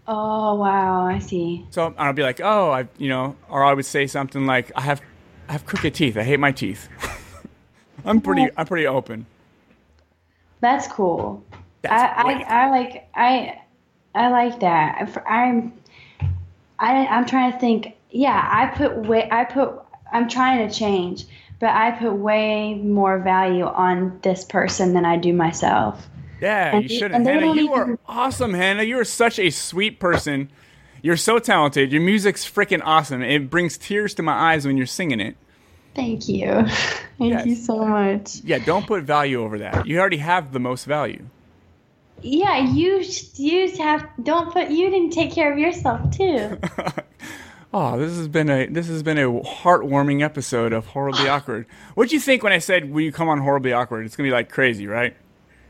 Oh 0.07 0.55
wow, 0.55 1.07
I 1.07 1.17
see. 1.17 1.65
So 1.71 1.95
I'll 1.97 2.13
be 2.13 2.21
like 2.23 2.41
oh 2.41 2.69
I 2.69 2.87
you 2.99 3.09
know 3.09 3.37
or 3.49 3.63
I 3.63 3.73
would 3.73 3.85
say 3.85 4.05
something 4.05 4.45
like 4.45 4.71
I 4.75 4.81
have 4.81 5.01
I 5.49 5.51
have 5.53 5.65
crooked 5.65 5.93
teeth. 5.93 6.17
I 6.17 6.23
hate 6.23 6.39
my 6.39 6.51
teeth. 6.51 6.89
I'm 8.05 8.21
pretty 8.21 8.49
I'm 8.57 8.65
pretty 8.65 8.87
open. 8.87 9.25
That's 10.61 10.87
cool. 10.87 11.43
That's 11.81 11.93
I, 11.93 12.23
great. 12.23 12.45
I 12.47 12.65
I 12.65 12.69
like 12.69 13.09
I 13.15 13.61
I 14.15 14.29
like 14.29 14.59
that. 14.61 15.21
I'm 15.27 15.73
I 16.79 17.05
I'm 17.07 17.25
trying 17.25 17.51
to 17.51 17.59
think. 17.59 17.95
Yeah, 18.11 18.47
I 18.51 18.67
put 18.75 18.95
way 19.07 19.27
I 19.31 19.43
put 19.45 19.73
I'm 20.11 20.29
trying 20.29 20.67
to 20.67 20.73
change, 20.73 21.25
but 21.59 21.69
I 21.69 21.91
put 21.91 22.13
way 22.13 22.75
more 22.75 23.19
value 23.19 23.65
on 23.65 24.19
this 24.21 24.45
person 24.45 24.93
than 24.93 25.05
I 25.05 25.17
do 25.17 25.33
myself. 25.33 26.07
Yeah, 26.41 26.75
And 26.75 26.83
you 26.83 26.89
should 26.89 27.11
have. 27.11 27.19
and 27.19 27.25
they 27.25 27.33
Hannah, 27.33 27.55
you 27.55 27.73
are 27.73 27.97
awesome, 28.05 28.53
Hannah. 28.53 28.83
You 28.83 28.99
are 28.99 29.05
such 29.05 29.39
a 29.39 29.49
sweet 29.49 29.99
person. 29.99 30.49
You're 31.03 31.17
so 31.17 31.37
talented. 31.37 31.91
Your 31.91 32.01
music's 32.01 32.49
freaking 32.49 32.81
awesome. 32.83 33.21
It 33.21 33.49
brings 33.51 33.77
tears 33.77 34.15
to 34.15 34.23
my 34.23 34.33
eyes 34.33 34.65
when 34.65 34.77
you're 34.77 34.85
singing 34.87 35.19
it. 35.19 35.35
Thank 35.95 36.27
you. 36.27 36.47
Thank 37.19 37.33
Yes. 37.33 37.45
you 37.45 37.55
so 37.55 37.85
much. 37.85 38.37
Yeah, 38.43 38.57
don't 38.59 38.87
put 38.87 39.03
value 39.03 39.43
over 39.43 39.59
that. 39.59 39.85
You 39.85 39.99
already 39.99 40.17
have 40.17 40.51
the 40.51 40.59
most 40.59 40.85
value. 40.85 41.25
Yeah, 42.21 42.71
you 42.71 43.03
you 43.35 43.69
have 43.77 44.07
don't 44.23 44.51
put 44.51 44.69
you 44.69 44.89
didn't 44.89 45.11
take 45.11 45.33
care 45.33 45.51
of 45.51 45.59
yourself 45.59 46.09
too. 46.17 46.57
Oh, 47.75 47.97
this 47.97 48.15
has 48.17 48.27
been 48.27 48.51
a 48.51 48.67
this 48.67 48.87
has 48.87 49.01
been 49.01 49.17
a 49.17 49.27
heartwarming 49.41 50.21
episode 50.21 50.73
of 50.73 50.85
Horribly 50.85 51.27
Awkward. 51.27 51.65
What'd 51.95 52.11
you 52.11 52.19
think 52.19 52.43
when 52.43 52.53
I 52.53 52.59
said 52.59 52.91
will 52.91 53.01
you 53.01 53.11
come 53.11 53.29
on 53.29 53.39
Horribly 53.39 53.73
Awkward? 53.73 54.05
It's 54.05 54.15
gonna 54.15 54.27
be 54.27 54.31
like 54.31 54.49
crazy, 54.51 54.85
right? 54.85 55.15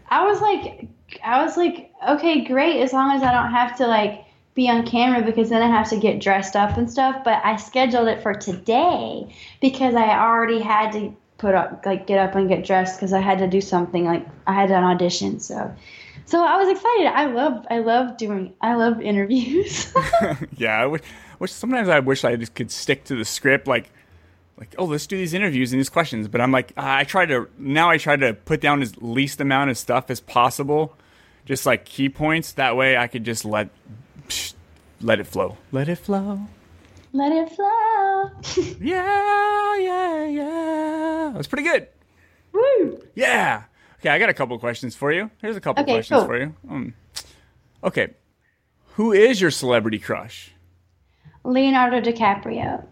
I 0.09 0.25
was 0.25 0.41
like, 0.41 0.89
I 1.23 1.43
was 1.45 1.55
like, 1.55 1.93
okay, 2.07 2.43
great, 2.43 2.81
as 2.81 2.91
long 2.91 3.15
as 3.15 3.23
I 3.23 3.31
don't 3.31 3.51
have 3.51 3.77
to 3.77 3.87
like 3.87 4.25
be 4.53 4.69
on 4.69 4.85
camera 4.85 5.21
because 5.21 5.49
then 5.49 5.61
I 5.61 5.67
have 5.67 5.89
to 5.89 5.97
get 5.97 6.19
dressed 6.19 6.55
up 6.55 6.77
and 6.77 6.89
stuff. 6.89 7.23
But 7.23 7.41
I 7.43 7.55
scheduled 7.55 8.07
it 8.07 8.21
for 8.21 8.33
today 8.33 9.33
because 9.61 9.95
I 9.95 10.19
already 10.19 10.59
had 10.59 10.91
to 10.93 11.15
put 11.37 11.55
up, 11.55 11.85
like, 11.85 12.07
get 12.07 12.19
up 12.19 12.35
and 12.35 12.47
get 12.47 12.65
dressed 12.65 12.97
because 12.97 13.13
I 13.13 13.19
had 13.19 13.39
to 13.39 13.47
do 13.47 13.61
something. 13.61 14.05
Like, 14.05 14.25
I 14.47 14.53
had 14.53 14.71
an 14.71 14.83
audition, 14.83 15.39
so. 15.39 15.73
So 16.25 16.43
I 16.43 16.57
was 16.57 16.69
excited. 16.69 17.07
I 17.07 17.25
love, 17.25 17.65
I 17.69 17.79
love 17.79 18.17
doing, 18.17 18.53
I 18.61 18.75
love 18.75 19.01
interviews. 19.01 19.93
yeah, 20.57 20.79
I 20.79 20.85
wish, 20.85 21.01
wish 21.39 21.51
sometimes 21.51 21.89
I 21.89 21.99
wish 21.99 22.23
I 22.23 22.35
just 22.35 22.55
could 22.55 22.71
stick 22.71 23.03
to 23.05 23.15
the 23.15 23.25
script, 23.25 23.67
like, 23.67 23.91
like 24.57 24.75
oh, 24.77 24.85
let's 24.85 25.07
do 25.07 25.17
these 25.17 25.33
interviews 25.33 25.73
and 25.73 25.79
these 25.79 25.89
questions. 25.89 26.27
But 26.27 26.39
I'm 26.39 26.51
like, 26.51 26.71
I 26.77 27.03
try 27.03 27.25
to 27.25 27.49
now. 27.57 27.89
I 27.89 27.97
try 27.97 28.15
to 28.15 28.33
put 28.33 28.61
down 28.61 28.81
as 28.81 28.95
least 28.97 29.41
amount 29.41 29.71
of 29.71 29.77
stuff 29.77 30.09
as 30.09 30.19
possible, 30.19 30.95
just 31.45 31.65
like 31.65 31.85
key 31.85 32.07
points. 32.07 32.53
That 32.53 32.77
way, 32.77 32.95
I 32.95 33.07
could 33.07 33.23
just 33.23 33.45
let 33.45 33.69
psh, 34.27 34.53
let 35.01 35.19
it 35.19 35.27
flow. 35.27 35.57
Let 35.71 35.89
it 35.89 35.97
flow. 35.97 36.39
Let 37.11 37.31
it 37.31 37.51
flow. 37.51 38.29
Yeah, 38.81 39.77
yeah, 39.77 40.25
yeah. 40.25 41.31
That's 41.33 41.47
pretty 41.47 41.63
good. 41.63 41.87
Woo! 42.51 43.01
Yeah. 43.15 43.63
Okay, 43.99 44.09
I 44.09 44.19
got 44.19 44.29
a 44.29 44.33
couple 44.33 44.57
questions 44.59 44.95
for 44.95 45.11
you. 45.11 45.29
Here's 45.41 45.55
a 45.55 45.61
couple 45.61 45.83
Okay, 45.83 45.93
questions 45.93 46.19
cool. 46.19 46.27
for 46.27 46.37
you. 46.39 46.55
Um, 46.69 46.93
okay, 47.83 48.09
who 48.95 49.11
is 49.11 49.39
your 49.41 49.51
celebrity 49.51 49.99
crush? 49.99 50.51
Leonardo 51.43 51.99
DiCaprio. 52.01 52.85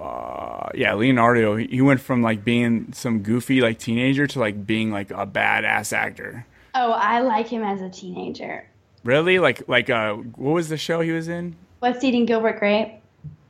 uh, 0.00 0.68
yeah, 0.74 0.94
Leonardo. 0.94 1.56
He 1.56 1.66
he 1.66 1.80
went 1.82 2.00
from 2.00 2.22
like 2.22 2.44
being 2.44 2.92
some 2.92 3.22
goofy 3.22 3.60
like 3.60 3.78
teenager 3.78 4.26
to 4.26 4.38
like 4.38 4.66
being 4.66 4.90
like 4.90 5.10
a 5.10 5.26
badass 5.26 5.92
actor. 5.92 6.46
Oh, 6.74 6.92
I 6.92 7.20
like 7.20 7.48
him 7.48 7.62
as 7.62 7.80
a 7.80 7.88
teenager. 7.88 8.66
Really? 9.06 9.38
Like 9.38 9.68
like 9.68 9.88
uh, 9.88 10.14
what 10.14 10.52
was 10.52 10.68
the 10.68 10.76
show 10.76 11.00
he 11.00 11.12
was 11.12 11.28
in? 11.28 11.54
What's 11.78 12.02
eating 12.02 12.26
Gilbert 12.26 12.58
Grape? 12.58 13.00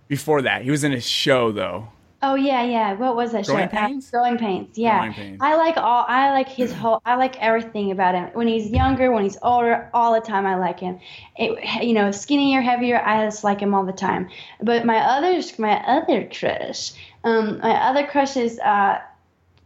Before 0.09 0.43
that, 0.43 0.63
he 0.63 0.71
was 0.71 0.85
in 0.85 0.93
a 0.93 1.01
show 1.01 1.51
though. 1.51 1.89
Oh 2.23 2.35
yeah, 2.35 2.63
yeah. 2.63 2.93
What 2.95 3.17
was 3.17 3.33
that 3.33 3.47
Growing 3.47 3.69
show? 3.71 3.77
Uh, 3.77 3.87
Pains? 3.87 4.11
Growing 4.11 4.37
Pains. 4.37 4.77
Yeah. 4.77 4.99
Growing 4.99 5.15
Pains. 5.15 5.39
I 5.41 5.57
like 5.57 5.77
all. 5.77 6.05
I 6.09 6.33
like 6.33 6.49
his 6.49 6.73
whole. 6.81 7.01
I 7.07 7.15
like 7.17 7.41
everything 7.43 7.91
about 7.91 8.15
him. 8.15 8.31
When 8.35 8.49
he's 8.49 8.71
younger, 8.71 9.13
when 9.13 9.25
he's 9.25 9.39
older, 9.43 9.89
all 9.95 10.13
the 10.13 10.21
time 10.21 10.45
I 10.47 10.57
like 10.57 10.79
him. 10.81 11.01
It, 11.37 11.85
you 11.85 11.95
know, 11.95 12.11
skinnier, 12.11 12.61
heavier. 12.61 13.01
I 13.05 13.25
just 13.25 13.43
like 13.43 13.61
him 13.61 13.75
all 13.75 13.85
the 13.85 13.93
time. 13.93 14.29
But 14.63 14.85
my 14.85 14.99
other, 14.99 15.41
my 15.59 15.77
other 15.87 16.29
crush, 16.29 16.93
um, 17.25 17.59
my 17.59 17.75
other 17.75 18.07
crush 18.07 18.37
is 18.37 18.59
uh, 18.61 18.99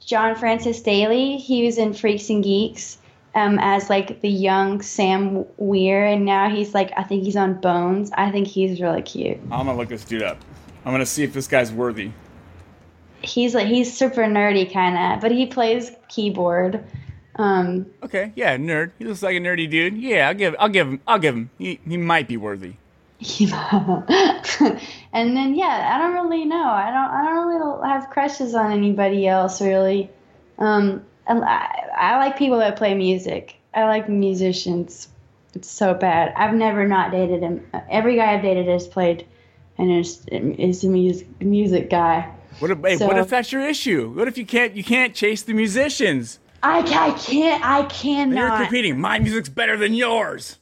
John 0.05 0.37
Francis 0.37 0.81
Daly. 0.83 1.37
He 1.37 1.65
was 1.67 1.79
in 1.79 1.95
Freaks 1.95 2.31
and 2.31 2.45
Geeks. 2.45 2.99
Um, 3.35 3.59
as 3.61 3.89
like 3.89 4.21
the 4.23 4.29
young 4.29 4.83
Sam 4.83 5.45
Weir, 5.57 6.05
and 6.05 6.25
now 6.25 6.51
he's 6.51 6.75
like 6.75 6.93
I 6.97 7.05
think 7.05 7.23
he's 7.23 7.37
on 7.37 7.61
Bones. 7.61 8.11
I 8.15 8.31
think 8.33 8.49
he's 8.49 8.81
really 8.81 9.03
cute. 9.03 9.39
I'm 9.53 9.67
gonna 9.67 9.77
look 9.77 9.89
this 9.89 10.05
dude 10.05 10.23
up. 10.23 10.39
I'm 10.85 10.93
gonna 10.93 11.07
see 11.07 11.23
if 11.23 11.33
this 11.33 11.47
guy's 11.47 11.71
worthy. 11.73 12.11
he's 13.23 13.55
like 13.55 13.67
he's 13.69 13.97
super 13.97 14.23
nerdy 14.23 14.73
kind 14.73 14.97
of 14.97 15.21
but 15.21 15.31
he 15.31 15.45
plays 15.47 15.93
keyboard 16.09 16.83
um 17.37 17.87
Okay, 18.03 18.33
yeah, 18.35 18.57
nerd. 18.57 18.91
He 18.99 19.05
looks 19.05 19.23
like 19.23 19.37
a 19.37 19.41
nerdy 19.41 19.71
dude. 19.71 19.97
Yeah, 19.97 20.29
I'll 20.29 20.35
give. 20.35 20.57
I'll 20.59 20.69
give 20.69 20.89
him. 20.89 21.01
I'll 21.07 21.19
give 21.21 21.35
him. 21.37 21.51
He 21.59 21.79
he 21.87 21.97
might 21.97 22.27
be 22.27 22.37
worthy. 22.37 22.75
and 25.13 25.37
then 25.37 25.55
yeah 25.55 25.93
i 25.95 25.99
don't 25.99 26.15
really 26.15 26.47
know 26.47 26.65
i 26.65 26.87
don't 26.91 27.11
i 27.11 27.23
don't 27.23 27.49
really 27.49 27.87
have 27.87 28.09
crushes 28.09 28.55
on 28.55 28.73
anybody 28.73 29.27
else 29.29 29.61
really 29.61 30.09
um 30.59 31.05
Um, 31.31 31.45
I, 31.45 31.87
I 31.97 32.17
like 32.19 32.37
people 32.37 32.59
that 32.59 32.77
play 32.77 32.93
music 32.95 33.55
i 33.73 33.85
like 33.85 34.09
musicians 34.09 35.09
it's 35.55 35.71
so 35.71 35.95
bad 35.95 36.33
i've 36.37 36.55
never 36.55 36.87
not 36.89 37.13
dated 37.13 37.41
him 37.43 37.65
every 37.89 38.17
guy 38.17 38.35
i've 38.35 38.43
dated 38.43 38.67
has 38.67 38.89
played 38.89 39.25
and 39.79 39.93
is 39.93 40.27
is 40.33 40.83
a 40.85 40.89
music 40.89 41.41
music 41.41 41.89
guy 41.89 42.29
What 42.59 42.73
if? 42.73 42.79
Hey, 42.85 43.07
what 43.07 43.17
if 43.17 43.29
that's 43.31 43.53
your 43.53 43.63
issue? 43.63 44.13
What 44.13 44.27
if 44.29 44.37
you 44.37 44.45
can't? 44.45 44.75
You 44.75 44.83
can't 44.85 45.15
chase 45.15 45.43
the 45.43 45.55
musicians. 45.55 46.39
I, 46.63 46.81
I 46.81 47.13
can't 47.13 47.65
I 47.65 47.85
cannot. 47.85 48.37
You're 48.37 48.57
competing. 48.67 49.01
My 49.01 49.19
music's 49.19 49.49
better 49.49 49.77
than 49.79 49.95
yours. 49.95 50.59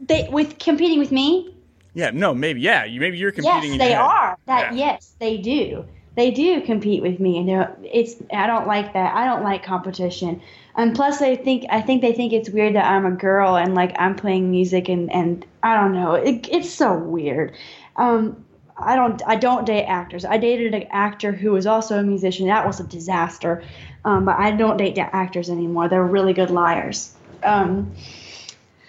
they 0.00 0.28
with 0.30 0.58
competing 0.58 0.98
with 1.00 1.10
me 1.12 1.54
Yeah, 1.94 2.10
no, 2.14 2.32
maybe. 2.34 2.60
Yeah, 2.60 2.84
you 2.84 3.00
maybe 3.00 3.18
you're 3.18 3.32
competing. 3.32 3.72
Yes, 3.72 3.78
they 3.78 3.94
are. 3.94 4.38
That 4.46 4.72
Yeah. 4.72 4.92
yes, 4.92 5.14
they 5.18 5.36
do. 5.38 5.84
They 6.16 6.30
do 6.30 6.60
compete 6.60 7.02
with 7.02 7.18
me, 7.18 7.38
and 7.38 7.68
it's. 7.82 8.16
I 8.32 8.46
don't 8.46 8.66
like 8.68 8.92
that. 8.92 9.14
I 9.16 9.24
don't 9.24 9.42
like 9.42 9.64
competition. 9.64 10.40
And 10.76 10.94
plus, 10.94 11.20
I 11.20 11.34
think 11.34 11.66
I 11.70 11.80
think 11.80 12.02
they 12.02 12.12
think 12.12 12.32
it's 12.32 12.48
weird 12.50 12.74
that 12.76 12.84
I'm 12.84 13.04
a 13.04 13.10
girl 13.10 13.56
and 13.56 13.74
like 13.74 13.94
I'm 13.98 14.14
playing 14.14 14.50
music, 14.50 14.88
and 14.88 15.12
and 15.12 15.44
I 15.64 15.74
don't 15.80 15.92
know. 15.92 16.14
It, 16.14 16.48
it's 16.50 16.70
so 16.70 16.96
weird. 16.96 17.56
Um, 17.96 18.44
I 18.76 18.94
don't. 18.94 19.22
I 19.26 19.34
don't 19.34 19.66
date 19.66 19.86
actors. 19.86 20.24
I 20.24 20.36
dated 20.38 20.72
an 20.74 20.84
actor 20.92 21.32
who 21.32 21.50
was 21.50 21.66
also 21.66 21.98
a 21.98 22.02
musician. 22.04 22.46
That 22.46 22.64
was 22.64 22.78
a 22.78 22.84
disaster. 22.84 23.64
Um, 24.04 24.24
but 24.24 24.38
I 24.38 24.52
don't 24.52 24.76
date 24.76 24.96
actors 24.98 25.50
anymore. 25.50 25.88
They're 25.88 26.04
really 26.04 26.32
good 26.32 26.50
liars. 26.50 27.14
Um, 27.42 27.92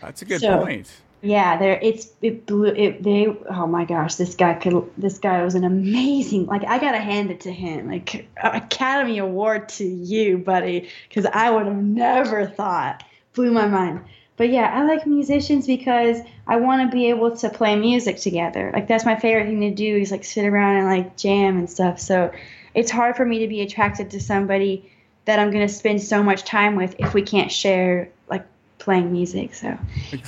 That's 0.02 0.22
a 0.22 0.26
good 0.26 0.41
So- 0.41 0.60
point. 0.64 0.91
Yeah, 1.21 1.57
there 1.57 1.79
it's 1.81 2.09
it 2.21 2.45
blew 2.45 2.65
it 2.65 3.01
they 3.01 3.27
oh 3.27 3.67
my 3.67 3.85
gosh, 3.85 4.15
this 4.15 4.35
guy 4.35 4.53
could 4.53 4.89
this 4.97 5.17
guy 5.17 5.43
was 5.43 5.55
an 5.55 5.63
amazing 5.63 6.45
like 6.45 6.63
I 6.65 6.77
gotta 6.77 6.99
hand 6.99 7.31
it 7.31 7.41
to 7.41 7.51
him. 7.51 7.89
Like 7.89 8.27
Academy 8.37 9.17
Award 9.17 9.69
to 9.69 9.85
you, 9.85 10.37
buddy, 10.37 10.89
because 11.07 11.25
I 11.25 11.49
would 11.49 11.65
have 11.65 11.75
never 11.75 12.45
thought. 12.45 13.03
Blew 13.33 13.51
my 13.51 13.67
mind. 13.67 14.01
But 14.37 14.49
yeah, 14.49 14.69
I 14.73 14.85
like 14.85 15.07
musicians 15.07 15.65
because 15.65 16.19
I 16.45 16.57
want 16.57 16.89
to 16.89 16.95
be 16.95 17.09
able 17.09 17.35
to 17.37 17.49
play 17.49 17.75
music 17.75 18.17
together. 18.17 18.71
Like 18.73 18.87
that's 18.87 19.05
my 19.05 19.15
favorite 19.15 19.45
thing 19.45 19.61
to 19.61 19.71
do 19.71 19.97
is 19.97 20.11
like 20.11 20.25
sit 20.25 20.45
around 20.45 20.77
and 20.77 20.85
like 20.85 21.17
jam 21.17 21.57
and 21.57 21.69
stuff. 21.69 21.99
So 21.99 22.31
it's 22.73 22.91
hard 22.91 23.15
for 23.15 23.25
me 23.25 23.39
to 23.39 23.47
be 23.47 23.61
attracted 23.61 24.11
to 24.11 24.19
somebody 24.19 24.91
that 25.23 25.39
I'm 25.39 25.51
gonna 25.51 25.69
spend 25.69 26.01
so 26.03 26.21
much 26.21 26.43
time 26.43 26.75
with 26.75 26.95
if 26.99 27.13
we 27.13 27.21
can't 27.21 27.51
share 27.51 28.09
like 28.29 28.45
playing 28.77 29.11
music. 29.11 29.53
So 29.56 29.77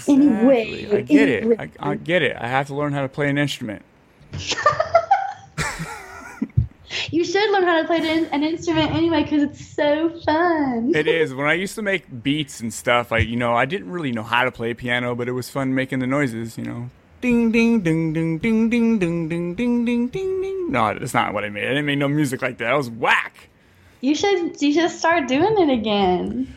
Anyway, 0.08 0.88
I 0.92 1.02
get 1.02 1.30
it. 1.30 1.60
I, 1.60 1.70
I 1.80 1.96
get 1.96 2.22
it. 2.22 2.36
I 2.40 2.48
have 2.48 2.68
to 2.68 2.76
learn 2.76 2.94
how 2.94 3.02
to 3.02 3.10
play 3.10 3.30
an 3.30 3.38
instrument. 3.38 3.84
You 7.12 7.24
should 7.24 7.52
learn 7.52 7.64
how 7.64 7.82
to 7.82 7.88
play 7.88 7.98
an 7.98 8.26
an 8.32 8.44
instrument 8.44 8.94
anyway 8.94 9.24
because 9.24 9.44
it's 9.44 9.66
so 9.66 10.10
fun. 10.26 10.94
It 10.96 11.08
is. 11.08 11.34
When 11.34 11.48
I 11.48 11.54
used 11.54 11.76
to 11.76 11.82
make 11.82 12.24
beats 12.24 12.60
and 12.60 12.74
stuff, 12.74 13.12
I 13.12 13.20
you 13.20 13.36
know 13.36 13.54
I 13.54 13.66
didn't 13.66 13.92
really 13.92 14.12
know 14.12 14.24
how 14.24 14.44
to 14.44 14.52
play 14.52 14.74
piano, 14.74 15.16
but 15.16 15.28
it 15.28 15.34
was 15.34 15.50
fun 15.50 15.74
making 15.74 16.00
the 16.00 16.08
noises. 16.08 16.58
You 16.58 16.66
know, 16.66 16.90
ding 17.22 17.52
ding 17.52 17.82
ding 17.82 18.14
ding 18.14 18.40
ding 18.40 18.70
ding 18.70 19.00
ding 19.00 19.30
ding 19.30 19.56
ding 19.56 19.86
ding 19.86 20.08
ding 20.08 20.42
ding. 20.42 20.72
No, 20.72 20.94
that's 20.98 21.14
not 21.14 21.34
what 21.34 21.44
I 21.44 21.50
made. 21.50 21.66
I 21.66 21.70
didn't 21.70 21.86
make 21.86 21.98
no 21.98 22.08
music 22.08 22.42
like 22.42 22.58
that. 22.58 22.72
I 22.72 22.76
was 22.76 22.90
whack. 22.90 23.50
You 24.02 24.14
should 24.14 24.62
you 24.62 24.74
should 24.74 24.92
start 24.92 25.28
doing 25.28 25.58
it 25.58 25.70
again. 25.72 26.54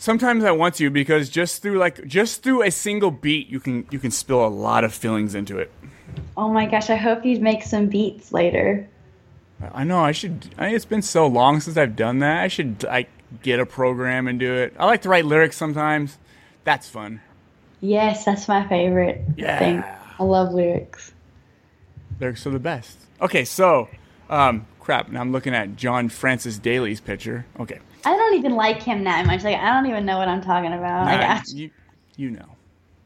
Sometimes 0.00 0.44
I 0.44 0.50
want 0.50 0.76
to 0.76 0.88
because 0.88 1.28
just 1.28 1.60
through 1.60 1.76
like 1.78 2.06
just 2.06 2.42
through 2.42 2.62
a 2.62 2.70
single 2.70 3.10
beat, 3.10 3.48
you 3.48 3.60
can 3.60 3.86
you 3.90 3.98
can 3.98 4.10
spill 4.10 4.46
a 4.46 4.48
lot 4.48 4.82
of 4.82 4.94
feelings 4.94 5.34
into 5.34 5.58
it. 5.58 5.70
Oh 6.38 6.48
my 6.48 6.64
gosh, 6.64 6.88
I 6.88 6.96
hope 6.96 7.22
you 7.22 7.38
make 7.38 7.62
some 7.62 7.86
beats 7.88 8.32
later. 8.32 8.88
I 9.74 9.84
know 9.84 10.00
I 10.00 10.12
should. 10.12 10.54
I, 10.56 10.68
it's 10.68 10.86
been 10.86 11.02
so 11.02 11.26
long 11.26 11.60
since 11.60 11.76
I've 11.76 11.96
done 11.96 12.20
that. 12.20 12.40
I 12.40 12.48
should 12.48 12.82
like 12.84 13.10
get 13.42 13.60
a 13.60 13.66
program 13.66 14.26
and 14.26 14.40
do 14.40 14.54
it. 14.54 14.74
I 14.78 14.86
like 14.86 15.02
to 15.02 15.10
write 15.10 15.26
lyrics 15.26 15.58
sometimes. 15.58 16.16
That's 16.64 16.88
fun. 16.88 17.20
Yes, 17.82 18.24
that's 18.24 18.48
my 18.48 18.66
favorite 18.68 19.20
Yeah. 19.36 19.58
thing. 19.58 19.84
I 20.18 20.22
love 20.24 20.54
lyrics. 20.54 21.12
Lyrics 22.18 22.46
are 22.46 22.50
the 22.50 22.58
best. 22.58 22.96
Okay, 23.20 23.44
so 23.44 23.90
um, 24.30 24.66
crap. 24.80 25.10
Now 25.10 25.20
I'm 25.20 25.30
looking 25.30 25.54
at 25.54 25.76
John 25.76 26.08
Francis 26.08 26.58
Daly's 26.58 27.00
picture. 27.00 27.44
Okay, 27.58 27.80
I 28.04 28.16
don't 28.16 28.34
even 28.38 28.54
like 28.54 28.82
him 28.82 29.04
that 29.04 29.26
much. 29.26 29.44
Like 29.44 29.56
I 29.56 29.74
don't 29.74 29.86
even 29.86 30.06
know 30.06 30.18
what 30.18 30.28
I'm 30.28 30.42
talking 30.42 30.72
about. 30.72 31.06
Like, 31.06 31.20
Nah, 31.20 31.34
I, 31.34 31.42
you 31.46 31.70
you 32.16 32.30
know. 32.30 32.48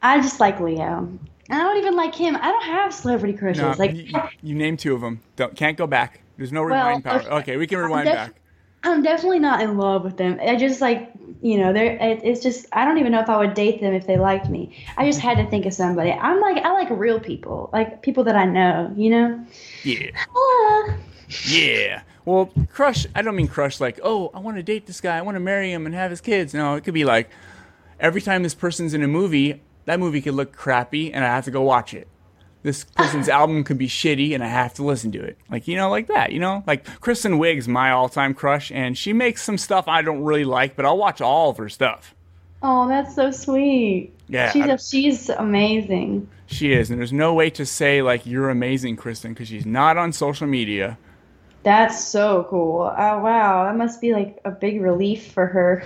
I 0.01 0.21
just 0.21 0.39
like 0.39 0.59
Leo. 0.59 1.09
I 1.49 1.57
don't 1.59 1.77
even 1.77 1.95
like 1.95 2.15
him. 2.15 2.35
I 2.35 2.51
don't 2.51 2.63
have 2.65 2.93
celebrity 2.93 3.37
crushes. 3.37 3.61
No, 3.61 3.75
like 3.77 3.93
you, 3.93 4.21
you 4.41 4.55
name 4.55 4.77
two 4.77 4.95
of 4.95 5.01
them. 5.01 5.21
Don't 5.35 5.55
can't 5.55 5.77
go 5.77 5.85
back. 5.87 6.21
There's 6.37 6.51
no 6.51 6.63
Well, 6.63 6.87
rewind 6.87 7.03
power. 7.03 7.19
okay. 7.19 7.29
Okay, 7.29 7.57
we 7.57 7.67
can 7.67 7.79
I'm 7.79 7.85
rewind 7.85 8.05
def- 8.05 8.15
back. 8.15 8.35
I'm 8.83 9.01
definitely 9.01 9.39
not 9.39 9.61
in 9.61 9.77
love 9.77 10.03
with 10.03 10.17
them. 10.17 10.39
I 10.41 10.55
just 10.55 10.81
like 10.81 11.11
you 11.41 11.57
know, 11.57 11.73
they're 11.73 11.95
it, 11.97 12.21
it's 12.23 12.41
just 12.41 12.65
I 12.71 12.85
don't 12.85 12.97
even 12.97 13.11
know 13.11 13.19
if 13.19 13.29
I 13.29 13.37
would 13.37 13.53
date 13.53 13.81
them 13.81 13.93
if 13.93 14.07
they 14.07 14.17
liked 14.17 14.49
me. 14.49 14.75
I 14.97 15.05
just 15.05 15.19
had 15.19 15.37
to 15.37 15.45
think 15.47 15.65
of 15.65 15.73
somebody. 15.73 16.11
I'm 16.11 16.39
like 16.39 16.63
I 16.63 16.71
like 16.71 16.89
real 16.91 17.19
people, 17.19 17.69
like 17.73 18.01
people 18.01 18.23
that 18.25 18.35
I 18.35 18.45
know. 18.45 18.93
You 18.95 19.09
know. 19.09 19.45
Yeah. 19.83 20.11
Ah. 20.35 20.97
Yeah. 21.45 22.01
Well, 22.25 22.51
crush. 22.73 23.05
I 23.15 23.21
don't 23.21 23.35
mean 23.35 23.47
crush 23.47 23.79
like, 23.79 23.99
oh, 24.03 24.31
I 24.33 24.39
want 24.39 24.57
to 24.57 24.63
date 24.63 24.87
this 24.87 24.99
guy. 24.99 25.17
I 25.17 25.21
want 25.21 25.35
to 25.35 25.39
marry 25.39 25.71
him 25.71 25.85
and 25.85 25.93
have 25.95 26.09
his 26.11 26.21
kids. 26.21 26.53
No, 26.53 26.75
it 26.75 26.83
could 26.83 26.93
be 26.93 27.05
like, 27.05 27.29
every 27.99 28.21
time 28.21 28.43
this 28.43 28.55
person's 28.55 28.93
in 28.93 29.03
a 29.03 29.07
movie, 29.07 29.61
that 29.85 29.99
movie 29.99 30.21
could 30.21 30.33
look 30.33 30.51
crappy, 30.51 31.13
and 31.13 31.23
I 31.23 31.27
have 31.27 31.45
to 31.45 31.51
go 31.51 31.61
watch 31.61 31.93
it. 31.93 32.07
This 32.63 32.83
person's 32.83 33.29
album 33.39 33.63
could 33.63 33.77
be 33.77 33.87
shitty, 33.87 34.33
and 34.33 34.43
I 34.43 34.47
have 34.47 34.73
to 34.75 34.83
listen 34.83 35.11
to 35.11 35.21
it. 35.23 35.37
Like 35.51 35.67
you 35.67 35.75
know, 35.75 35.89
like 35.91 36.07
that. 36.07 36.31
You 36.31 36.39
know, 36.39 36.63
like 36.65 36.99
Kristen 36.99 37.33
Wiig's 37.37 37.67
my 37.67 37.91
all-time 37.91 38.33
crush, 38.33 38.71
and 38.71 38.97
she 38.97 39.13
makes 39.13 39.43
some 39.43 39.57
stuff 39.59 39.87
I 39.87 40.01
don't 40.01 40.23
really 40.23 40.45
like, 40.45 40.75
but 40.75 40.83
I'll 40.85 40.97
watch 40.97 41.21
all 41.21 41.51
of 41.51 41.57
her 41.57 41.69
stuff. 41.69 42.15
Oh, 42.63 42.87
that's 42.87 43.13
so 43.13 43.29
sweet. 43.29 44.11
Yeah, 44.27 44.51
She's 44.51 44.63
I- 44.65 44.75
she's 44.77 45.29
amazing. 45.29 46.27
She 46.47 46.73
is, 46.73 46.89
and 46.89 46.99
there's 46.99 47.13
no 47.13 47.33
way 47.35 47.51
to 47.51 47.65
say 47.65 48.01
like 48.01 48.25
you're 48.25 48.49
amazing, 48.49 48.95
Kristen, 48.95 49.33
because 49.33 49.47
she's 49.47 49.65
not 49.67 49.97
on 49.97 50.11
social 50.11 50.47
media. 50.47 50.97
That's 51.65 52.07
so 52.07 52.45
cool. 52.47 52.81
Oh 52.83 53.19
wow, 53.19 53.65
that 53.65 53.75
must 53.75 53.99
be 53.99 54.13
like 54.13 54.39
a 54.45 54.51
big 54.51 54.81
relief 54.81 55.31
for 55.31 55.47
her. 55.47 55.83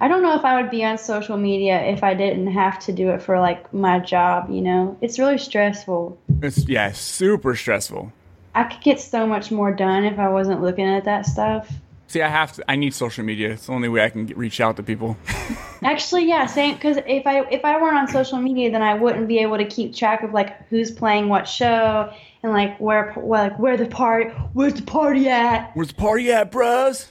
I 0.00 0.08
don't 0.08 0.22
know 0.22 0.34
if 0.34 0.42
I 0.42 0.60
would 0.60 0.70
be 0.70 0.82
on 0.84 0.96
social 0.96 1.36
media 1.36 1.78
if 1.82 2.02
I 2.02 2.14
didn't 2.14 2.46
have 2.46 2.78
to 2.86 2.92
do 2.92 3.10
it 3.10 3.20
for 3.20 3.38
like 3.38 3.74
my 3.74 3.98
job, 3.98 4.48
you 4.48 4.62
know. 4.62 4.96
It's 5.02 5.18
really 5.18 5.36
stressful. 5.36 6.18
It's 6.40 6.66
yeah, 6.66 6.92
super 6.92 7.54
stressful. 7.54 8.10
I 8.54 8.64
could 8.64 8.80
get 8.80 9.00
so 9.00 9.26
much 9.26 9.50
more 9.50 9.70
done 9.70 10.04
if 10.04 10.18
I 10.18 10.30
wasn't 10.30 10.62
looking 10.62 10.86
at 10.86 11.04
that 11.04 11.26
stuff. 11.26 11.70
See, 12.06 12.22
I 12.22 12.28
have 12.28 12.52
to. 12.54 12.64
I 12.66 12.76
need 12.76 12.94
social 12.94 13.22
media. 13.22 13.50
It's 13.50 13.66
the 13.66 13.72
only 13.72 13.90
way 13.90 14.02
I 14.02 14.08
can 14.08 14.24
get, 14.24 14.38
reach 14.38 14.62
out 14.62 14.76
to 14.76 14.82
people. 14.82 15.18
Actually, 15.84 16.26
yeah, 16.26 16.46
same. 16.46 16.74
Because 16.74 16.96
if 17.06 17.26
I 17.26 17.40
if 17.50 17.66
I 17.66 17.78
weren't 17.80 17.98
on 17.98 18.08
social 18.08 18.38
media, 18.38 18.70
then 18.70 18.82
I 18.82 18.94
wouldn't 18.94 19.28
be 19.28 19.40
able 19.40 19.58
to 19.58 19.66
keep 19.66 19.94
track 19.94 20.22
of 20.22 20.32
like 20.32 20.68
who's 20.68 20.90
playing 20.90 21.28
what 21.28 21.46
show 21.46 22.10
and 22.42 22.52
like 22.52 22.78
where 22.78 23.14
like 23.16 23.58
where 23.58 23.76
the 23.76 23.86
party 23.86 24.30
where's 24.52 24.74
the 24.74 24.82
party 24.82 25.28
at. 25.28 25.70
Where's 25.74 25.88
the 25.88 25.94
party 25.94 26.32
at, 26.32 26.50
bros? 26.50 27.08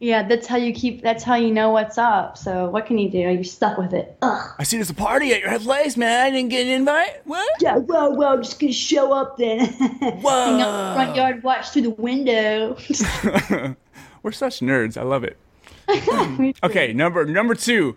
Yeah, 0.00 0.22
that's 0.26 0.46
how 0.46 0.56
you 0.56 0.74
keep. 0.74 1.02
That's 1.02 1.22
how 1.22 1.36
you 1.36 1.50
know 1.50 1.70
what's 1.70 1.96
up. 1.96 2.36
So 2.36 2.68
what 2.68 2.84
can 2.84 2.98
you 2.98 3.08
do? 3.10 3.18
You're 3.18 3.44
stuck 3.44 3.78
with 3.78 3.94
it. 3.94 4.16
Ugh. 4.20 4.50
I 4.58 4.62
see 4.64 4.76
there's 4.76 4.90
a 4.90 4.94
party 4.94 5.32
at 5.32 5.40
your 5.40 5.48
house, 5.48 5.64
place, 5.64 5.96
man. 5.96 6.26
I 6.26 6.30
didn't 6.30 6.50
get 6.50 6.66
an 6.66 6.72
invite. 6.72 7.26
What? 7.26 7.48
Yeah, 7.60 7.76
well, 7.76 8.14
well, 8.14 8.34
I'm 8.34 8.42
just 8.42 8.60
gonna 8.60 8.72
show 8.72 9.12
up 9.12 9.38
then. 9.38 9.66
Whoa. 9.66 10.30
Hang 10.44 10.60
out 10.60 10.94
front 10.94 11.16
yard, 11.16 11.42
watch 11.42 11.70
through 11.70 11.82
the 11.82 11.90
window. 11.90 12.76
We're 14.22 14.32
such 14.32 14.60
nerds. 14.60 14.96
I 14.96 15.02
love 15.02 15.24
it. 15.24 15.38
Okay, 16.62 16.92
number 16.92 17.24
number 17.24 17.54
two. 17.54 17.96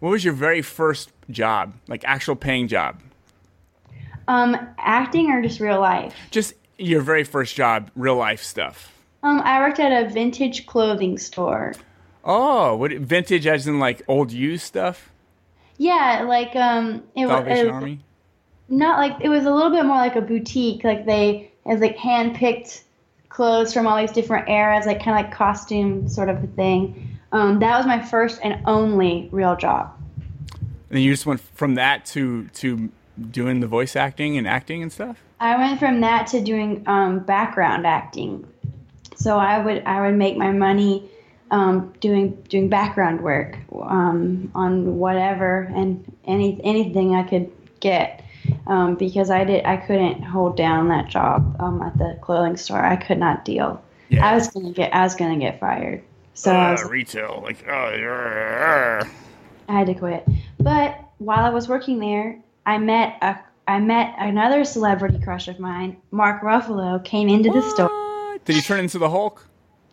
What 0.00 0.10
was 0.10 0.24
your 0.24 0.34
very 0.34 0.62
first 0.62 1.12
job, 1.30 1.74
like 1.88 2.02
actual 2.04 2.36
paying 2.36 2.68
job? 2.68 3.00
Um, 4.28 4.56
acting 4.78 5.30
or 5.30 5.42
just 5.42 5.60
real 5.60 5.80
life? 5.80 6.14
Just 6.30 6.54
your 6.78 7.00
very 7.00 7.24
first 7.24 7.54
job, 7.54 7.90
real 7.96 8.16
life 8.16 8.42
stuff. 8.42 8.92
Um, 9.22 9.40
I 9.40 9.60
worked 9.60 9.80
at 9.80 10.06
a 10.06 10.08
vintage 10.08 10.66
clothing 10.66 11.18
store. 11.18 11.74
Oh, 12.24 12.76
what 12.76 12.92
vintage 12.92 13.46
as 13.46 13.66
in 13.66 13.78
like 13.78 14.02
old 14.08 14.32
used 14.32 14.64
stuff? 14.64 15.10
Yeah, 15.78 16.24
like 16.28 16.56
um, 16.56 17.02
it 17.14 17.26
was 17.26 17.30
Salvation 17.30 17.70
Army. 17.70 18.00
not 18.68 18.98
like 18.98 19.24
it 19.24 19.28
was 19.28 19.44
a 19.44 19.50
little 19.50 19.70
bit 19.70 19.84
more 19.84 19.96
like 19.96 20.16
a 20.16 20.20
boutique. 20.20 20.84
Like 20.84 21.06
they 21.06 21.50
it 21.64 21.72
was 21.72 21.80
like 21.80 21.96
hand 21.96 22.34
picked 22.34 22.84
clothes 23.28 23.72
from 23.72 23.86
all 23.86 23.96
these 23.98 24.12
different 24.12 24.48
eras, 24.48 24.86
like 24.86 25.02
kind 25.02 25.18
of 25.18 25.24
like 25.24 25.32
costume 25.32 26.08
sort 26.08 26.28
of 26.28 26.42
a 26.42 26.46
thing. 26.48 27.18
Um, 27.32 27.58
that 27.58 27.76
was 27.76 27.86
my 27.86 28.00
first 28.00 28.40
and 28.42 28.60
only 28.66 29.28
real 29.32 29.56
job. 29.56 29.92
And 30.90 31.02
you 31.02 31.12
just 31.12 31.26
went 31.26 31.40
from 31.40 31.74
that 31.74 32.06
to 32.06 32.46
to 32.48 32.90
doing 33.30 33.60
the 33.60 33.66
voice 33.66 33.96
acting 33.96 34.36
and 34.36 34.46
acting 34.46 34.82
and 34.82 34.92
stuff. 34.92 35.22
I 35.40 35.56
went 35.56 35.78
from 35.78 36.00
that 36.00 36.26
to 36.28 36.40
doing 36.40 36.82
um, 36.86 37.20
background 37.20 37.86
acting. 37.86 38.46
So 39.16 39.38
I 39.38 39.58
would 39.58 39.82
I 39.84 40.00
would 40.02 40.16
make 40.16 40.36
my 40.36 40.52
money 40.52 41.08
um, 41.50 41.92
doing 42.00 42.32
doing 42.48 42.68
background 42.68 43.20
work 43.20 43.58
um, 43.82 44.50
on 44.54 44.98
whatever 44.98 45.62
and 45.74 46.04
any 46.26 46.60
anything 46.64 47.14
I 47.14 47.22
could 47.22 47.50
get 47.80 48.22
um, 48.66 48.96
because 48.96 49.30
I 49.30 49.44
did 49.44 49.64
I 49.64 49.76
couldn't 49.76 50.22
hold 50.22 50.56
down 50.56 50.88
that 50.88 51.08
job 51.08 51.56
um, 51.60 51.82
at 51.82 51.96
the 51.98 52.18
clothing 52.20 52.56
store. 52.56 52.84
I 52.84 52.96
could 52.96 53.18
not 53.18 53.44
deal. 53.44 53.82
Yeah. 54.08 54.28
I 54.28 54.34
was 54.34 54.48
gonna 54.48 54.72
get 54.72 54.94
I 54.94 55.02
was 55.02 55.14
gonna 55.14 55.38
get 55.38 55.60
fired. 55.60 56.02
So 56.34 56.52
I, 56.52 56.72
was, 56.72 56.84
Uh, 56.84 56.88
retail, 56.88 57.40
like 57.42 57.64
oh, 57.66 57.94
yeah. 57.94 59.08
I 59.68 59.72
had 59.72 59.86
to 59.86 59.94
quit. 59.94 60.28
But 60.58 61.00
while 61.18 61.44
I 61.44 61.48
was 61.48 61.66
working 61.66 61.98
there, 61.98 62.38
I 62.66 62.78
met 62.78 63.16
a 63.22 63.38
I 63.68 63.80
met 63.80 64.14
another 64.18 64.64
celebrity 64.64 65.18
crush 65.18 65.48
of 65.48 65.58
mine. 65.58 65.96
Mark 66.10 66.42
Ruffalo 66.42 67.04
came 67.04 67.28
into 67.28 67.50
the 67.50 67.62
store. 67.62 68.38
Did 68.44 68.56
he 68.56 68.62
turn 68.62 68.80
into 68.80 68.98
the 68.98 69.10
Hulk? 69.10 69.44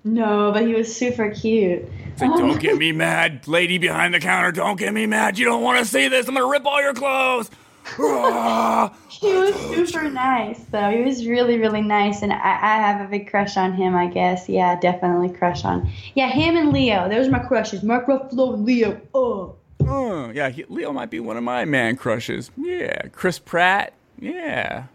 No, 0.03 0.51
but 0.51 0.67
he 0.67 0.75
was 0.75 0.93
super 0.93 1.31
cute. 1.31 1.87
Like, 2.19 2.29
don't 2.31 2.59
get 2.59 2.77
me 2.77 2.91
mad, 2.91 3.47
lady 3.47 3.77
behind 3.77 4.13
the 4.13 4.19
counter. 4.19 4.51
Don't 4.51 4.77
get 4.77 4.93
me 4.93 5.05
mad. 5.05 5.39
You 5.39 5.45
don't 5.45 5.63
want 5.63 5.79
to 5.79 5.85
see 5.85 6.07
this. 6.07 6.27
I'm 6.27 6.35
gonna 6.35 6.45
rip 6.45 6.65
all 6.65 6.81
your 6.81 6.93
clothes. 6.93 7.49
He 9.23 9.33
was 9.33 9.55
super 9.55 10.09
nice, 10.09 10.59
though. 10.71 10.89
He 10.89 11.01
was 11.01 11.25
really, 11.25 11.57
really 11.57 11.81
nice, 11.81 12.23
and 12.23 12.33
I, 12.33 12.35
I 12.35 12.75
have 12.77 12.99
a 12.99 13.09
big 13.09 13.29
crush 13.29 13.55
on 13.55 13.71
him. 13.71 13.95
I 13.95 14.07
guess, 14.07 14.49
yeah, 14.49 14.77
definitely 14.77 15.29
crush 15.29 15.63
on. 15.63 15.89
Yeah, 16.13 16.27
him 16.27 16.57
and 16.57 16.73
Leo. 16.73 17.07
Those 17.07 17.27
are 17.27 17.31
my 17.31 17.39
crushes. 17.39 17.83
Mark 17.83 18.07
Ruffalo 18.07 18.55
and 18.55 18.65
Leo. 18.65 18.99
Oh, 19.13 19.55
Oh, 19.85 20.31
yeah, 20.33 20.49
he, 20.49 20.65
Leo 20.69 20.91
might 20.91 21.09
be 21.09 21.19
one 21.19 21.37
of 21.37 21.43
my 21.43 21.65
man 21.65 21.95
crushes. 21.95 22.51
Yeah, 22.57 23.07
Chris 23.11 23.39
Pratt. 23.39 23.93
Yeah. 24.19 24.85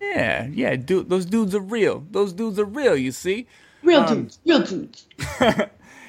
Yeah, 0.00 0.46
yeah, 0.46 0.76
dude, 0.76 1.08
those 1.08 1.26
dudes 1.26 1.54
are 1.54 1.60
real. 1.60 2.04
Those 2.10 2.32
dudes 2.32 2.58
are 2.58 2.64
real, 2.64 2.96
you 2.96 3.12
see? 3.12 3.46
real 3.82 4.00
Um, 4.02 4.14
dudes, 4.14 4.38
real 4.44 4.62
dudes. 4.62 5.06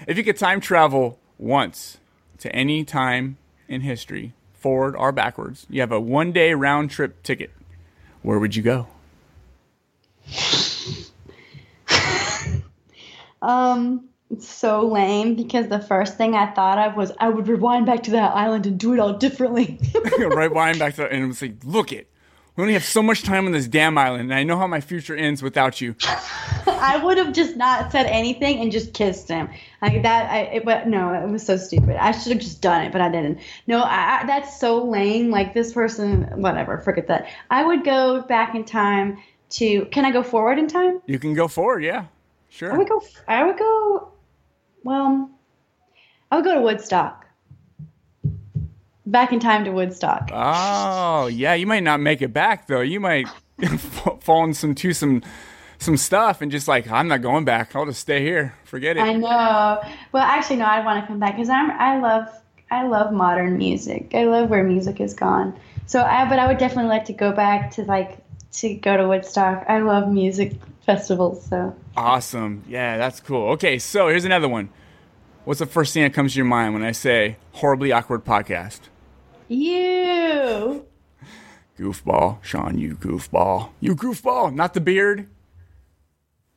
If 0.08 0.18
you 0.18 0.24
could 0.24 0.38
time 0.38 0.62
travel 0.62 1.20
once 1.38 1.98
to 2.38 2.56
any 2.56 2.86
time 2.86 3.38
in 3.68 3.82
history, 3.82 4.32
forward 4.54 4.96
or 4.96 5.12
backwards, 5.12 5.68
you 5.70 5.82
have 5.82 5.92
a 5.92 6.00
one 6.00 6.32
day 6.32 6.54
round 6.54 6.92
trip 6.92 7.22
ticket. 7.24 7.52
Where 8.22 8.40
would 8.40 8.56
you 8.56 8.64
go? 8.64 8.88
Um, 13.40 14.10
so 14.40 14.86
lame 14.86 15.36
because 15.36 15.68
the 15.68 15.80
first 15.80 16.18
thing 16.18 16.36
I 16.36 16.52
thought 16.54 16.78
of 16.78 16.96
was 16.96 17.12
I 17.20 17.30
would 17.30 17.48
rewind 17.48 17.86
back 17.86 18.04
to 18.04 18.12
that 18.12 18.36
island 18.36 18.66
and 18.66 18.80
do 18.80 18.94
it 18.94 19.00
all 19.00 19.14
differently. 19.14 19.80
right 20.20 20.52
wind 20.52 20.80
back 20.80 20.96
to 20.96 21.10
and 21.10 21.24
it 21.24 21.28
was 21.28 21.42
like, 21.42 21.56
look 21.64 21.92
it. 21.92 22.10
We 22.56 22.64
only 22.64 22.74
have 22.74 22.84
so 22.84 23.04
much 23.04 23.22
time 23.22 23.46
on 23.46 23.52
this 23.52 23.68
damn 23.68 24.00
island, 24.00 24.24
and 24.24 24.34
I 24.34 24.42
know 24.42 24.58
how 24.58 24.66
my 24.66 24.82
future 24.82 25.16
ends 25.16 25.44
without 25.44 25.80
you. 25.80 25.96
I 26.68 27.00
would 27.04 27.20
have 27.20 27.32
just 27.32 27.56
not 27.56 27.92
said 27.92 28.08
anything 28.08 28.60
and 28.60 28.72
just 28.72 28.96
kissed 28.96 29.28
him 29.28 29.48
like 29.80 30.02
that. 30.02 30.32
I 30.32 30.40
it, 30.40 30.66
but 30.66 30.88
no, 30.88 31.14
it 31.14 31.30
was 31.30 31.46
so 31.46 31.56
stupid. 31.56 31.98
I 31.98 32.12
should 32.12 32.32
have 32.32 32.42
just 32.42 32.62
done 32.62 32.84
it, 32.84 32.92
but 32.92 33.00
I 33.00 33.10
didn't. 33.10 33.42
No, 33.68 33.82
I, 33.82 34.22
I, 34.22 34.26
that's 34.26 34.60
so 34.60 34.84
lame. 34.84 35.30
Like 35.30 35.54
this 35.54 35.72
person, 35.72 36.24
whatever. 36.42 36.80
Forget 36.80 37.08
that. 37.10 37.28
I 37.52 37.64
would 37.64 37.84
go 37.84 38.24
back 38.24 38.56
in 38.56 38.66
time 38.66 39.20
to. 39.52 39.86
Can 39.86 40.04
I 40.04 40.12
go 40.12 40.24
forward 40.24 40.58
in 40.58 40.68
time? 40.68 41.00
You 41.06 41.20
can 41.20 41.36
go 41.36 41.48
forward, 41.48 41.84
yeah. 41.84 42.06
Sure. 42.50 42.74
I 42.74 42.78
would 42.78 42.90
go. 42.90 43.04
I 43.28 43.46
would 43.46 43.60
go. 43.60 44.12
Well, 44.88 45.30
I 46.32 46.38
would 46.38 46.46
go 46.46 46.56
to 46.56 46.62
Woodstock. 46.62 47.26
Back 49.06 49.34
in 49.34 49.42
time 49.42 49.66
to 49.66 49.72
Woodstock. 49.72 50.30
Oh, 50.32 51.28
yeah. 51.28 51.56
You 51.56 51.68
might 51.68 51.84
not 51.84 52.00
make 52.00 52.22
it 52.22 52.32
back 52.32 52.68
though. 52.68 52.80
You 52.80 53.02
might 53.02 53.28
fall 54.22 54.46
into 54.46 54.56
some, 54.56 54.94
some 54.94 55.24
some 55.78 55.98
stuff 55.98 56.42
and 56.42 56.50
just 56.50 56.70
like 56.70 56.90
I'm 56.90 57.10
not 57.10 57.22
going 57.22 57.44
back. 57.44 57.76
I'll 57.76 57.86
just 57.86 58.00
stay 58.00 58.22
here. 58.22 58.56
Forget 58.64 58.96
it. 58.96 59.02
I 59.02 59.12
know. 59.12 59.82
Well, 60.14 60.24
actually, 60.24 60.56
no. 60.56 60.66
I 60.66 60.86
want 60.86 61.04
to 61.04 61.08
come 61.08 61.20
back 61.20 61.36
because 61.36 61.50
I'm. 61.50 61.70
I 61.70 62.00
love. 62.00 62.30
I 62.72 62.88
love 62.88 63.12
modern 63.12 63.58
music. 63.58 64.12
I 64.14 64.24
love 64.24 64.50
where 64.50 64.64
music 64.64 65.00
has 65.00 65.14
gone. 65.14 65.60
So, 65.86 66.02
I. 66.02 66.30
But 66.30 66.40
I 66.40 66.48
would 66.48 66.60
definitely 66.60 66.90
like 66.90 67.04
to 67.06 67.14
go 67.14 67.34
back 67.34 67.72
to 67.72 67.84
like 67.84 68.20
to 68.54 68.74
go 68.76 68.96
to 68.96 69.06
Woodstock. 69.06 69.66
I 69.68 69.80
love 69.80 70.08
music 70.08 70.54
festivals. 70.88 71.46
So. 71.46 71.76
Awesome. 71.96 72.64
Yeah, 72.68 72.98
that's 72.98 73.20
cool. 73.20 73.50
Okay, 73.52 73.78
so 73.78 74.08
here's 74.08 74.26
another 74.26 74.50
one. 74.50 74.70
What's 75.44 75.60
the 75.60 75.68
first 75.68 75.94
thing 75.94 76.02
that 76.04 76.14
comes 76.14 76.34
to 76.34 76.38
your 76.38 76.46
mind 76.46 76.74
when 76.74 76.84
I 76.84 76.92
say 76.92 77.38
horribly 77.52 77.92
awkward 77.92 78.26
podcast? 78.26 78.80
You. 79.48 80.86
Goofball, 81.78 82.44
Sean, 82.44 82.80
you 82.80 82.96
goofball. 82.96 83.70
You 83.80 83.96
goofball, 83.96 84.54
not 84.54 84.74
the 84.74 84.82
beard. 84.82 85.28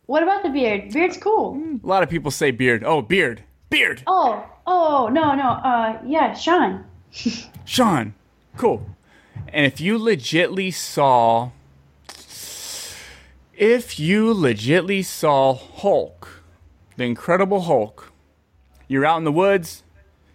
What 0.07 0.23
about 0.23 0.43
the 0.43 0.49
beard? 0.49 0.93
Beard's 0.93 1.19
cool. 1.19 1.63
A 1.85 1.87
lot 1.87 2.03
of 2.03 2.09
people 2.09 2.31
say 2.31 2.51
beard. 2.51 2.83
Oh, 2.83 3.03
beard. 3.03 3.45
Beard. 3.69 4.03
Oh. 4.07 4.45
Oh 4.67 5.09
no 5.13 5.35
no. 5.35 5.51
Uh 5.51 6.01
yeah, 6.05 6.33
Sean. 6.35 6.85
Sean. 7.65 8.15
Cool. 8.57 8.85
And 9.53 9.67
if 9.67 9.81
you 9.81 9.99
legitly 9.99 10.73
saw 10.73 11.51
if 13.61 14.01
you 14.01 14.33
legitly 14.33 15.05
saw 15.05 15.53
Hulk, 15.53 16.43
the 16.97 17.05
Incredible 17.05 17.61
Hulk, 17.61 18.11
you're 18.89 19.05
out 19.05 19.19
in 19.19 19.25
the 19.25 19.31
woods, 19.31 19.83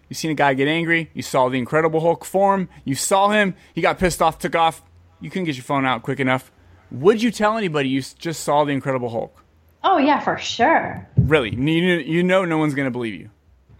you 0.08 0.14
seen 0.14 0.30
a 0.30 0.34
guy 0.34 0.54
get 0.54 0.68
angry, 0.68 1.10
you 1.12 1.22
saw 1.22 1.48
the 1.48 1.58
Incredible 1.58 1.98
Hulk 2.00 2.24
form, 2.24 2.68
you 2.84 2.94
saw 2.94 3.30
him, 3.30 3.56
he 3.74 3.80
got 3.80 3.98
pissed 3.98 4.22
off, 4.22 4.38
took 4.38 4.54
off, 4.54 4.80
you 5.20 5.28
couldn't 5.28 5.46
get 5.46 5.56
your 5.56 5.64
phone 5.64 5.84
out 5.84 6.04
quick 6.04 6.20
enough. 6.20 6.52
Would 6.92 7.20
you 7.20 7.32
tell 7.32 7.58
anybody 7.58 7.88
you 7.88 8.00
just 8.00 8.44
saw 8.44 8.64
the 8.64 8.70
Incredible 8.70 9.08
Hulk? 9.08 9.42
Oh 9.82 9.98
yeah, 9.98 10.20
for 10.20 10.38
sure. 10.38 11.08
Really? 11.16 11.52
You, 11.52 11.96
you 11.98 12.22
know 12.22 12.44
no 12.44 12.58
one's 12.58 12.74
to 12.74 12.90
believe 12.92 13.14
you. 13.14 13.30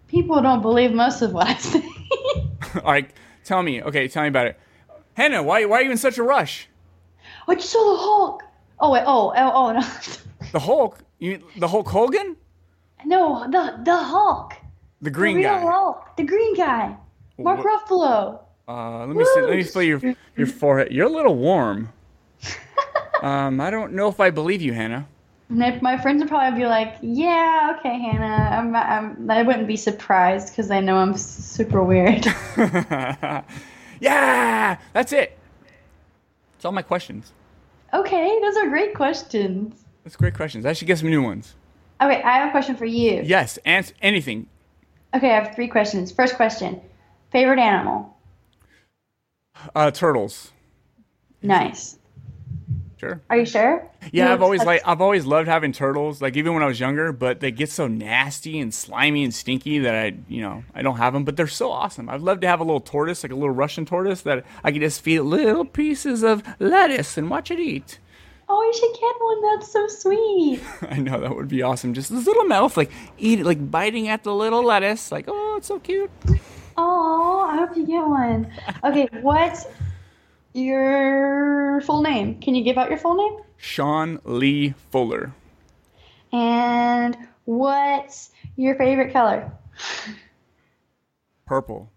People 0.09 0.43
don't 0.43 0.61
believe 0.61 0.91
most 0.91 1.23
of 1.23 1.33
what 1.33 1.47
I 1.47 1.55
say. 1.55 1.85
All 2.75 2.83
right, 2.83 3.09
tell 3.45 3.63
me. 3.63 3.81
Okay, 3.81 4.09
tell 4.09 4.25
me 4.25 4.29
about 4.29 4.49
it. 4.49 4.59
Hannah, 5.15 5.45
why, 5.45 5.65
why 5.67 5.79
are 5.79 5.83
you 5.85 5.93
in 5.93 5.99
such 5.99 6.19
a 6.19 6.25
rush? 6.25 6.69
Oh, 7.47 7.53
I 7.53 7.55
just 7.55 7.71
saw 7.71 7.93
the 7.93 8.03
Hulk. 8.03 8.43
Oh 8.81 8.91
wait. 8.93 9.05
Oh 9.07 9.33
oh 9.37 9.53
oh 9.55 9.73
no. 9.73 9.87
The 10.53 10.61
Hulk? 10.61 10.99
You, 11.19 11.43
the 11.59 11.67
Hulk 11.69 11.89
Hogan? 11.89 12.37
no, 13.05 13.45
the 13.51 13.81
the 13.85 13.97
Hulk. 13.97 14.53
The 15.01 15.05
The 15.05 15.11
green 15.11 15.37
real 15.37 15.51
guy. 15.51 15.61
Hulk. 15.61 16.17
The 16.17 16.25
green 16.25 16.55
guy. 16.55 16.97
Mark 17.39 17.65
Wha- 17.65 17.71
Ruffalo. 17.79 18.41
Uh, 18.69 19.07
let 19.07 19.17
me 19.17 19.25
see. 19.25 19.41
Let 19.43 19.57
me 19.57 19.63
feel 19.65 19.83
your 19.83 20.01
your 20.37 20.47
forehead. 20.47 20.93
You're 20.93 21.07
a 21.07 21.11
little 21.11 21.37
warm. 21.37 21.93
Um, 23.23 23.63
I 23.63 23.71
don't 23.71 23.95
know 23.95 24.09
if 24.09 24.21
I 24.21 24.29
believe 24.29 24.61
you, 24.61 24.75
Hannah. 24.75 25.09
And 25.49 25.81
my 25.81 25.97
friends 25.97 26.21
would 26.21 26.29
probably 26.29 26.61
be 26.61 26.67
like, 26.67 26.97
"Yeah, 27.01 27.75
okay, 27.79 27.99
Hannah." 27.99 28.57
I'm, 28.59 28.77
I'm 28.77 29.31
I 29.31 29.43
wouldn't 29.43 29.67
be 29.67 29.77
surprised 29.79 30.51
because 30.51 30.69
they 30.69 30.83
know 30.83 30.97
I'm 30.99 31.17
super 31.17 31.83
weird. 31.83 32.27
yeah, 34.01 34.79
that's 34.93 35.13
it. 35.13 35.39
That's 36.53 36.65
all 36.67 36.73
my 36.73 36.83
questions. 36.83 37.33
Okay, 38.01 38.39
those 38.43 38.57
are 38.57 38.69
great 38.69 38.95
questions. 38.95 39.85
That's 40.05 40.17
great 40.17 40.35
questions. 40.35 40.65
I 40.67 40.73
should 40.73 40.87
get 40.87 40.99
some 40.99 41.11
new 41.11 41.23
ones. 41.23 41.55
Okay, 42.01 42.23
I 42.23 42.39
have 42.39 42.49
a 42.49 42.51
question 42.51 42.77
for 42.77 42.85
you. 42.85 43.23
Yes, 43.25 43.59
answer 43.65 43.95
anything. 44.03 44.47
Okay, 45.15 45.31
I 45.31 45.41
have 45.43 45.55
three 45.55 45.69
questions. 45.69 46.13
First 46.13 46.37
question: 46.37 46.81
favorite 47.31 47.59
animal? 47.59 48.17
Uh, 49.75 49.91
turtles. 49.91 50.53
Nice. 51.43 51.99
Sure. 52.99 53.21
Are 53.29 53.37
you 53.37 53.45
sure? 53.45 53.87
Yeah, 54.11 54.29
You 54.29 54.33
I've 54.33 54.43
always 54.43 54.65
like 54.65 54.81
I've 54.87 55.03
always 55.03 55.27
loved 55.27 55.49
having 55.49 55.73
turtles. 55.73 56.23
Like 56.23 56.35
even 56.37 56.55
when 56.55 56.63
I 56.63 56.67
was 56.67 56.81
younger, 56.81 57.13
but 57.13 57.41
they 57.41 57.51
get 57.51 57.71
so 57.71 57.87
nasty 57.87 58.59
and 58.59 58.73
slimy 58.73 59.23
and 59.23 59.35
stinky 59.35 59.79
that 59.81 59.95
I, 59.95 60.15
you 60.29 60.41
know, 60.41 60.65
I 60.75 60.81
don't 60.81 60.97
have 60.97 61.13
them. 61.13 61.25
But 61.25 61.37
they're 61.37 61.47
so 61.47 61.71
awesome. 61.71 62.09
I'd 62.09 62.23
love 62.23 62.41
to 62.41 62.47
have 62.47 62.61
a 62.61 62.65
little 62.65 62.81
tortoise, 62.81 63.23
like 63.23 63.33
a 63.33 63.35
little 63.35 63.51
Russian 63.51 63.85
tortoise, 63.85 64.23
that 64.23 64.47
I 64.65 64.73
could 64.73 64.81
just 64.81 65.03
feed 65.03 65.21
little 65.21 65.67
pieces 65.67 66.23
of 66.23 66.43
lettuce 66.59 67.19
and 67.19 67.29
watch 67.29 67.51
it 67.51 67.61
eat. 67.61 67.99
Oh, 68.49 68.63
you 68.63 68.73
should 68.73 69.01
get 69.01 69.15
one. 69.21 69.43
That's 69.43 69.73
so 69.73 69.87
sweet. 69.89 70.63
I 70.91 70.99
know 70.99 71.21
that 71.21 71.37
would 71.37 71.49
be 71.49 71.61
awesome. 71.63 71.93
Just 71.93 72.11
this 72.11 72.27
little 72.27 72.45
mouth, 72.45 72.79
like 72.79 72.91
eat, 73.19 73.45
like 73.45 73.71
biting 73.71 74.09
at 74.09 74.23
the 74.25 74.35
little 74.35 74.63
lettuce. 74.65 75.13
Like 75.13 75.27
oh, 75.29 75.57
it's 75.59 75.67
so 75.69 75.79
cute. 75.81 76.11
Oh, 76.79 77.47
I 77.51 77.57
hope 77.57 77.77
you 77.77 77.87
get 77.87 78.07
one. 78.07 78.51
Okay, 78.85 79.09
what's 79.21 79.67
your 80.57 81.81
full 81.83 82.03
name? 82.03 82.41
Can 82.41 82.55
you 82.55 82.65
give 82.65 82.79
out 82.79 82.89
your 82.89 82.99
full 82.99 83.15
name? 83.15 83.43
Sean 83.57 84.21
Lee 84.25 84.75
Fuller. 84.91 85.33
And 86.33 87.17
what's 87.45 88.31
your 88.57 88.75
favorite 88.77 89.13
color? 89.13 89.51
Purple. 91.47 91.91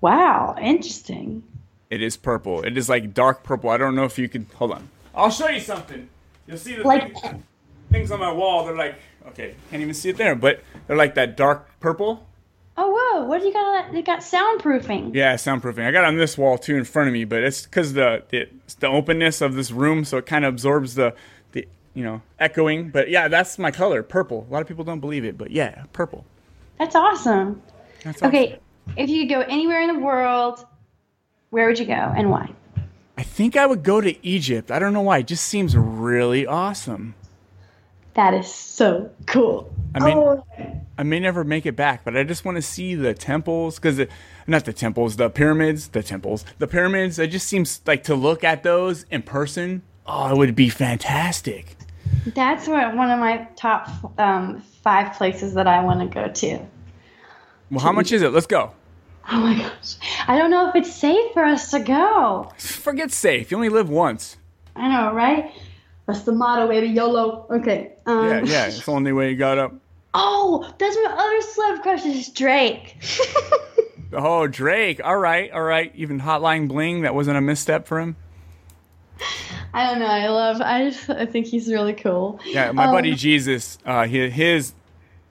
Wow, 0.00 0.56
interesting. 0.60 1.42
It 1.90 2.02
is 2.02 2.16
purple. 2.16 2.62
It 2.62 2.76
is 2.76 2.88
like 2.88 3.14
dark 3.14 3.42
purple. 3.42 3.70
I 3.70 3.76
don't 3.76 3.94
know 3.94 4.04
if 4.04 4.18
you 4.18 4.28
could 4.28 4.46
hold 4.54 4.72
on. 4.72 4.88
I'll 5.14 5.30
show 5.30 5.48
you 5.48 5.60
something. 5.60 6.08
You'll 6.46 6.56
see 6.58 6.74
the 6.74 6.82
Like- 6.82 7.16
things, 7.16 7.42
things 7.90 8.10
on 8.10 8.20
my 8.20 8.32
wall. 8.32 8.64
They're 8.64 8.76
like 8.76 8.96
okay, 9.28 9.54
can't 9.70 9.80
even 9.82 9.94
see 9.94 10.10
it 10.10 10.16
there, 10.18 10.34
but 10.34 10.62
they're 10.86 10.96
like 10.96 11.14
that 11.14 11.36
dark 11.36 11.68
purple. 11.80 12.26
Oh, 12.76 12.90
whoa, 12.90 13.24
what 13.26 13.40
do 13.40 13.46
you 13.46 13.52
got? 13.52 13.64
On 13.64 13.72
that 13.74 13.92
they 13.92 14.02
got 14.02 14.20
soundproofing. 14.20 15.14
Yeah, 15.14 15.34
soundproofing. 15.34 15.86
I 15.86 15.92
got 15.92 16.04
on 16.04 16.16
this 16.16 16.36
wall 16.36 16.58
too 16.58 16.76
in 16.76 16.84
front 16.84 17.08
of 17.08 17.12
me, 17.12 17.24
but 17.24 17.42
it's 17.42 17.62
because 17.62 17.92
the, 17.92 18.24
the 18.30 18.48
it's 18.64 18.74
the 18.74 18.88
openness 18.88 19.40
of 19.40 19.54
this 19.54 19.70
room, 19.70 20.04
so 20.04 20.18
it 20.18 20.26
kind 20.26 20.44
of 20.44 20.54
absorbs 20.54 20.96
the 20.96 21.14
the 21.52 21.68
you 21.94 22.02
know 22.02 22.20
echoing. 22.40 22.90
But 22.90 23.10
yeah, 23.10 23.28
that's 23.28 23.58
my 23.58 23.70
color, 23.70 24.02
purple. 24.02 24.46
A 24.48 24.52
lot 24.52 24.62
of 24.62 24.66
people 24.66 24.82
don't 24.82 25.00
believe 25.00 25.24
it, 25.24 25.38
but 25.38 25.52
yeah, 25.52 25.84
purple. 25.92 26.24
That's 26.78 26.96
awesome. 26.96 27.62
That's 28.02 28.18
awesome. 28.18 28.28
Okay, 28.28 28.58
if 28.96 29.08
you 29.08 29.22
could 29.22 29.32
go 29.32 29.40
anywhere 29.42 29.80
in 29.80 29.94
the 29.94 30.00
world, 30.00 30.66
where 31.50 31.68
would 31.68 31.78
you 31.78 31.86
go 31.86 31.92
and 31.92 32.30
why? 32.30 32.50
I 33.16 33.22
think 33.22 33.56
I 33.56 33.66
would 33.66 33.84
go 33.84 34.00
to 34.00 34.26
Egypt. 34.26 34.72
I 34.72 34.80
don't 34.80 34.92
know 34.92 35.02
why. 35.02 35.18
It 35.18 35.28
just 35.28 35.44
seems 35.44 35.76
really 35.76 36.44
awesome. 36.44 37.14
That 38.14 38.34
is 38.34 38.52
so 38.52 39.10
cool. 39.26 39.72
I 39.94 40.04
mean, 40.04 40.18
oh, 40.18 40.44
I 40.96 41.02
may 41.02 41.18
never 41.18 41.42
make 41.42 41.66
it 41.66 41.74
back, 41.74 42.04
but 42.04 42.16
I 42.16 42.22
just 42.22 42.44
want 42.44 42.56
to 42.56 42.62
see 42.62 42.94
the 42.94 43.14
temples 43.14 43.76
because 43.76 44.00
not 44.46 44.64
the 44.64 44.72
temples, 44.72 45.16
the 45.16 45.28
pyramids, 45.28 45.88
the 45.88 46.02
temples, 46.02 46.44
the 46.58 46.66
pyramids. 46.68 47.18
It 47.18 47.28
just 47.28 47.48
seems 47.48 47.80
like 47.86 48.04
to 48.04 48.14
look 48.14 48.44
at 48.44 48.62
those 48.62 49.04
in 49.10 49.22
person. 49.22 49.82
Oh, 50.06 50.30
it 50.30 50.36
would 50.38 50.54
be 50.54 50.68
fantastic. 50.68 51.76
that's 52.34 52.68
what, 52.68 52.94
one 52.94 53.10
of 53.10 53.18
my 53.18 53.48
top 53.56 53.88
um, 54.20 54.60
five 54.82 55.16
places 55.16 55.54
that 55.54 55.66
I 55.66 55.82
want 55.82 56.00
to 56.00 56.06
go 56.06 56.28
to. 56.28 56.58
Well, 57.70 57.80
how 57.80 57.92
much 57.92 58.12
is 58.12 58.22
it? 58.22 58.32
Let's 58.32 58.46
go. 58.46 58.72
Oh 59.30 59.40
my 59.40 59.58
gosh. 59.58 59.96
I 60.28 60.36
don't 60.36 60.50
know 60.50 60.68
if 60.68 60.76
it's 60.76 60.94
safe 60.94 61.32
for 61.32 61.44
us 61.44 61.70
to 61.70 61.80
go. 61.80 62.52
Forget 62.58 63.10
safe. 63.10 63.50
You 63.50 63.56
only 63.56 63.70
live 63.70 63.88
once. 63.88 64.36
I 64.76 64.88
know, 64.88 65.14
right? 65.14 65.50
That's 66.06 66.22
the 66.22 66.32
motto, 66.32 66.68
baby. 66.68 66.88
YOLO. 66.88 67.46
Okay. 67.50 67.92
Um, 68.06 68.28
Yeah, 68.28 68.42
yeah. 68.44 68.66
It's 68.66 68.84
the 68.84 68.92
only 68.92 69.12
way 69.12 69.30
you 69.30 69.36
got 69.36 69.58
up. 69.58 69.72
Oh, 70.14 70.72
that's 70.78 70.96
my 70.96 71.10
other 71.12 71.40
celeb 71.40 71.82
crush 71.82 72.04
is 72.06 72.28
Drake. 72.30 72.96
Oh, 74.16 74.46
Drake. 74.46 75.00
All 75.02 75.16
right, 75.18 75.50
all 75.50 75.62
right. 75.64 75.90
Even 75.96 76.20
Hotline 76.20 76.68
Bling. 76.68 77.00
That 77.02 77.16
wasn't 77.16 77.36
a 77.36 77.40
misstep 77.40 77.88
for 77.88 77.98
him. 77.98 78.14
I 79.72 79.86
don't 79.90 79.98
know. 79.98 80.06
I 80.06 80.28
love. 80.28 80.60
I 80.60 80.88
just. 80.90 81.10
I 81.10 81.26
think 81.26 81.46
he's 81.46 81.66
really 81.68 81.94
cool. 81.94 82.38
Yeah, 82.46 82.70
my 82.70 82.84
Um, 82.84 82.92
buddy 82.92 83.14
Jesus. 83.16 83.76
Uh, 83.84 84.06
he, 84.06 84.28
his 84.28 84.72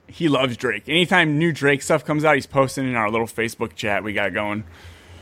he 0.06 0.28
loves 0.28 0.58
Drake. 0.58 0.82
Anytime 0.86 1.38
new 1.38 1.50
Drake 1.50 1.80
stuff 1.80 2.04
comes 2.04 2.26
out, 2.26 2.34
he's 2.34 2.46
posting 2.46 2.86
in 2.86 2.94
our 2.94 3.10
little 3.10 3.26
Facebook 3.26 3.74
chat 3.74 4.04
we 4.04 4.12
got 4.12 4.34
going. 4.34 4.64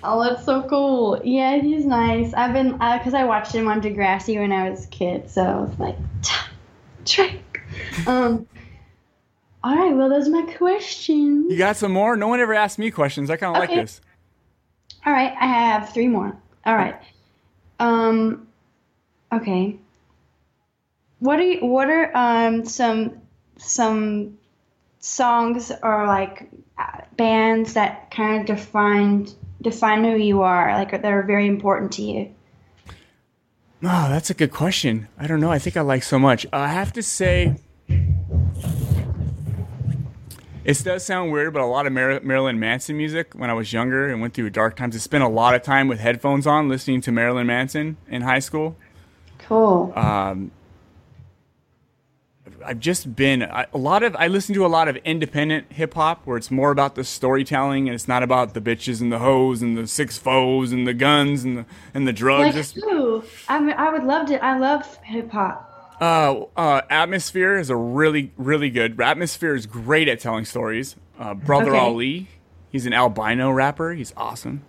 Oh, 0.03 0.25
that's 0.25 0.45
so 0.45 0.63
cool. 0.65 1.21
Yeah, 1.23 1.59
he's 1.59 1.85
nice. 1.87 2.35
I've 2.35 2.53
been 2.53 2.73
because 2.73 3.15
I 3.15 3.23
watched 3.23 3.55
him 3.55 3.69
on 3.69 3.81
Degrassi 3.81 4.41
when 4.41 4.51
I 4.51 4.71
was 4.71 4.87
a 4.87 4.89
kid, 4.89 5.31
so 5.31 5.45
I 5.45 5.61
was 5.61 5.79
like, 5.79 5.97
Drake. 7.05 7.61
um. 8.09 8.49
All 9.65 9.77
right. 9.77 9.95
Well, 9.95 10.09
those 10.09 10.29
are 10.29 10.31
my 10.33 10.53
questions. 10.55 11.51
You 11.51 11.57
got 11.59 11.77
some 11.77 11.93
more? 11.93 12.17
No 12.17 12.29
one 12.29 12.41
ever 12.41 12.55
asked 12.55 12.79
me 12.79 12.91
questions. 12.91 13.31
I 13.31 13.37
kind 13.37 13.57
of 13.57 13.63
Okay. 13.63 13.75
like 13.77 13.85
this. 13.87 14.01
All 15.07 15.13
right, 15.13 15.33
I 15.41 15.47
have 15.47 15.93
three 15.93 16.09
more. 16.09 16.37
All 16.67 16.77
right. 16.77 16.97
Um. 17.81 18.49
Okay. 19.33 19.77
What 21.21 21.39
are 21.39 21.43
you, 21.43 21.65
what 21.67 21.89
are 21.89 22.11
um 22.17 22.65
some 22.65 23.21
some 23.57 24.39
songs 24.99 25.71
or 25.83 26.07
like 26.07 26.49
uh, 26.79 27.01
bands 27.17 27.75
that 27.75 28.11
kind 28.11 28.41
of 28.41 28.47
define 28.57 29.29
define 29.61 30.05
who 30.05 30.17
you 30.17 30.43
are, 30.43 30.73
like 30.75 30.91
that 30.91 31.05
are 31.05 31.23
very 31.23 31.47
important 31.47 31.93
to 31.93 32.03
you? 32.03 32.35
Oh, 33.85 34.09
that's 34.09 34.31
a 34.31 34.35
good 34.35 34.53
question. 34.53 35.09
I 35.19 35.27
don't 35.27 35.41
know. 35.41 35.51
I 35.51 35.59
think 35.59 35.77
I 35.77 35.81
like 35.81 36.05
so 36.05 36.19
much. 36.19 36.47
I 36.53 36.69
have 36.69 36.93
to 36.93 37.03
say, 37.03 37.57
it 40.65 40.83
does 40.85 41.05
sound 41.05 41.33
weird, 41.33 41.53
but 41.53 41.63
a 41.63 41.67
lot 41.67 41.87
of 41.87 41.93
Mar- 41.93 42.21
Marilyn 42.23 42.59
Manson 42.61 42.97
music 42.97 43.33
when 43.35 43.51
I 43.51 43.53
was 43.55 43.73
younger 43.73 44.09
and 44.09 44.21
went 44.21 44.35
through 44.35 44.51
dark 44.51 44.77
times. 44.77 44.95
I 44.95 44.99
spent 44.99 45.25
a 45.25 45.29
lot 45.29 45.55
of 45.55 45.63
time 45.63 45.89
with 45.89 46.01
headphones 46.01 46.47
on 46.47 46.69
listening 46.69 47.01
to 47.03 47.13
Marilyn 47.13 47.47
Manson 47.47 47.97
in 48.09 48.23
high 48.23 48.39
school. 48.39 48.77
Cool. 49.39 49.93
Um, 49.97 50.51
I've 52.65 52.79
just 52.79 53.17
been 53.17 53.43
I- 53.43 53.67
a 53.73 53.79
lot 53.79 54.05
of 54.05 54.15
I 54.17 54.29
listen 54.29 54.55
to 54.55 54.65
a 54.65 54.69
lot 54.69 54.87
of 54.87 54.97
independent 54.99 55.73
hip 55.73 55.95
hop 55.95 56.23
where 56.25 56.37
it's 56.37 56.51
more 56.51 56.71
about 56.71 56.95
the 56.95 57.03
storytelling 57.03 57.89
and 57.89 57.95
it's 57.95 58.07
not 58.07 58.23
about 58.23 58.55
the 58.55 58.61
bitches 58.61 59.01
and 59.01 59.11
the 59.13 59.19
hoes 59.19 59.63
and 59.63 59.77
the 59.77 59.87
six 59.89 60.17
foes 60.17 60.71
and 60.71 60.87
the 60.87 60.95
guns 60.95 61.43
and 61.43 61.59
the 61.59 61.67
and 61.93 62.07
the 62.07 62.13
drugs. 62.13 62.77
like 62.77 62.85
who? 62.85 63.25
I 63.49 63.59
mean, 63.59 63.75
I 63.77 63.91
would 63.91 64.05
love 64.05 64.29
to. 64.29 64.45
I 64.45 64.59
love 64.59 64.97
hip 65.03 65.31
hop. 65.33 65.72
Uh, 66.03 66.47
uh, 66.57 66.81
Atmosphere 66.91 67.57
is 67.57 67.71
a 67.71 67.77
really, 67.77 68.33
really 68.37 68.71
good. 68.71 69.01
Atmosphere 69.01 69.55
is 69.55 69.67
great 69.67 70.09
at 70.09 70.19
telling 70.19 70.45
stories. 70.45 70.97
Uh, 71.17 71.33
Brother 71.33 71.71
Okay. 71.71 71.79
Ali, 71.79 72.29
he's 72.73 72.87
an 72.87 72.93
albino 72.93 73.53
rapper. 73.53 73.93
He's 73.93 74.13
awesome. 74.17 74.65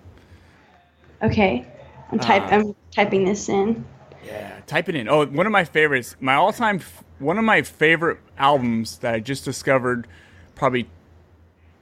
Okay, 1.24 1.66
I'm 2.12 2.20
type. 2.20 2.44
Uh, 2.44 2.56
I'm 2.56 2.76
typing 2.92 3.26
this 3.26 3.50
in. 3.50 3.84
Yeah, 4.24 4.60
type 4.68 4.90
it 4.90 4.96
in. 4.96 5.10
Oh, 5.10 5.26
one 5.26 5.48
of 5.48 5.52
my 5.52 5.64
favorites, 5.64 6.16
my 6.20 6.36
all-time, 6.36 6.76
f- 6.76 7.04
one 7.18 7.40
of 7.40 7.44
my 7.44 7.64
favorite 7.64 8.20
albums 8.38 9.00
that 9.00 9.16
I 9.16 9.20
just 9.20 9.44
discovered, 9.44 10.06
probably 10.54 10.88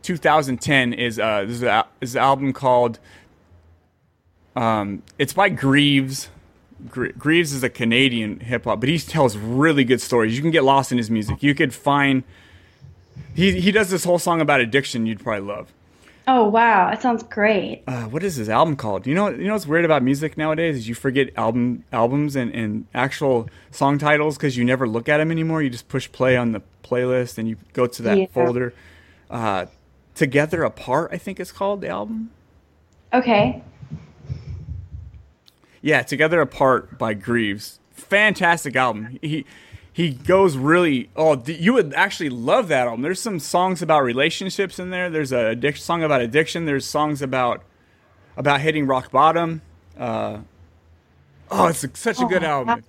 2010 0.04 0.94
is 0.94 1.20
uh, 1.20 1.42
this 1.42 1.58
is, 1.58 1.64
a, 1.64 1.86
is 2.00 2.16
an 2.16 2.22
album 2.22 2.54
called. 2.54 3.00
Um, 4.56 5.04
it's 5.20 5.34
by 5.34 5.50
Grieves. 5.50 6.30
Gre- 6.90 7.12
Grieves 7.18 7.54
is 7.54 7.64
a 7.64 7.70
Canadian 7.70 8.40
hip 8.40 8.64
hop, 8.66 8.80
but 8.80 8.90
he 8.90 8.98
tells 9.00 9.38
really 9.38 9.84
good 9.84 10.02
stories. 10.02 10.36
You 10.36 10.42
can 10.42 10.52
get 10.52 10.64
lost 10.64 10.92
in 10.92 10.98
his 10.98 11.10
music. 11.10 11.42
You 11.44 11.54
could 11.56 11.74
find. 11.74 12.24
He 13.36 13.60
he 13.60 13.72
does 13.72 13.90
this 13.90 14.04
whole 14.04 14.20
song 14.20 14.42
about 14.42 14.62
addiction. 14.62 15.06
You'd 15.06 15.20
probably 15.22 15.48
love. 15.48 15.72
Oh 16.28 16.48
wow, 16.48 16.90
that 16.90 17.02
sounds 17.02 17.24
great. 17.24 17.84
Uh, 17.88 18.04
what 18.04 18.24
is 18.24 18.36
his 18.36 18.48
album 18.48 18.76
called? 18.76 19.08
You 19.08 19.16
know, 19.16 19.30
you 19.30 19.48
know 19.48 19.54
what's 19.54 19.66
weird 19.68 19.86
about 19.86 20.04
music 20.04 20.38
nowadays 20.38 20.78
is 20.78 20.88
you 20.88 20.96
forget 20.96 21.30
album 21.36 21.84
albums 21.92 22.36
and, 22.36 22.54
and 22.54 22.86
actual 22.94 23.50
song 23.72 23.98
titles 23.98 24.38
because 24.38 24.56
you 24.56 24.64
never 24.64 24.88
look 24.88 25.10
at 25.10 25.18
them 25.18 25.32
anymore. 25.32 25.62
You 25.64 25.70
just 25.70 25.90
push 25.90 26.12
play 26.12 26.38
on 26.38 26.52
the 26.52 26.62
playlist 26.84 27.38
and 27.38 27.50
you 27.50 27.58
go 27.74 27.88
to 27.88 28.02
that 28.04 28.18
Yeah. 28.18 28.26
folder. 28.34 28.74
Uh, 29.30 29.66
Together 30.14 30.64
Apart, 30.64 31.10
I 31.14 31.18
think 31.18 31.40
it's 31.40 31.52
called 31.54 31.82
the 31.82 31.88
album. 31.88 32.30
Okay. 33.14 33.64
Yeah, 35.82 36.04
Together 36.04 36.42
Apart 36.42 36.98
by 36.98 37.14
Grieves. 37.14 37.80
Fantastic 37.92 38.76
album. 38.76 39.18
He 39.22 39.46
he 39.94 40.12
goes 40.12 40.56
really 40.56 41.10
oh 41.16 41.42
you 41.46 41.74
would 41.74 41.94
actually 41.94 42.30
love 42.30 42.68
that 42.70 42.88
album. 42.88 43.02
There's 43.02 43.20
some 43.22 43.40
songs 43.40 43.82
about 43.82 44.04
relationships 44.04 44.80
in 44.80 44.90
there. 44.90 45.10
There's 45.10 45.32
a 45.32 45.56
addic- 45.56 45.78
song 45.78 46.04
about 46.04 46.22
addiction. 46.22 46.66
There's 46.66 46.86
songs 46.86 47.22
about 47.22 47.64
about 48.38 48.62
hitting 48.62 48.88
rock 48.88 49.12
bottom. 49.12 49.62
Uh, 49.98 50.40
oh, 51.50 51.68
it's 51.68 51.84
a, 51.84 51.90
such 51.94 52.22
a 52.22 52.26
good 52.26 52.44
Oh, 52.44 52.48
album. 52.48 52.84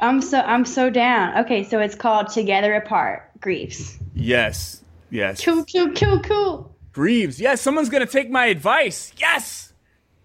I'm 0.00 0.22
so 0.22 0.38
I'm 0.40 0.64
so 0.64 0.88
down. 0.90 1.44
Okay, 1.44 1.64
so 1.64 1.80
it's 1.80 1.94
called 1.94 2.28
Together 2.28 2.74
Apart. 2.74 3.28
Grieves. 3.40 3.98
Yes. 4.14 4.82
Yes. 5.10 5.44
Cool, 5.44 5.64
cool, 5.64 5.92
cool, 5.92 6.20
cool. 6.20 6.74
Grieves. 6.92 7.40
Yes, 7.40 7.60
someone's 7.60 7.88
going 7.88 8.06
to 8.06 8.10
take 8.10 8.30
my 8.30 8.46
advice. 8.46 9.12
Yes. 9.18 9.69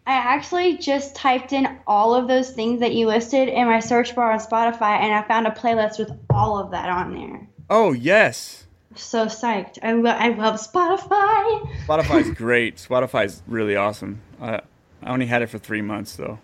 I 0.07 0.13
actually 0.13 0.77
just 0.77 1.15
typed 1.15 1.51
in 1.51 1.67
all 1.87 2.13
of 2.13 2.27
those 2.27 2.51
things 2.51 2.79
that 2.81 2.93
you 2.93 3.07
listed 3.07 3.47
in 3.49 3.65
my 3.67 3.79
search 3.79 4.13
bar 4.15 4.31
on 4.31 4.39
Spotify, 4.39 4.99
and 4.99 5.13
I 5.13 5.23
found 5.27 5.47
a 5.47 5.51
playlist 5.51 5.97
with 5.97 6.11
all 6.29 6.59
of 6.59 6.71
that 6.71 6.89
on 6.89 7.13
there. 7.15 7.47
Oh, 7.69 7.91
yes. 7.91 8.65
So 8.93 9.25
psyched! 9.25 9.79
I 9.83 9.93
lo- 9.93 10.11
I 10.11 10.29
love 10.29 10.55
Spotify. 10.61 11.85
Spotify's 11.85 12.29
great. 12.37 12.77
Spotify's 12.77 13.41
really 13.47 13.75
awesome. 13.75 14.21
I 14.39 14.61
I 15.03 15.09
only 15.11 15.25
had 15.25 15.41
it 15.41 15.47
for 15.49 15.57
3 15.57 15.81
months 15.81 16.15
though. 16.15 16.39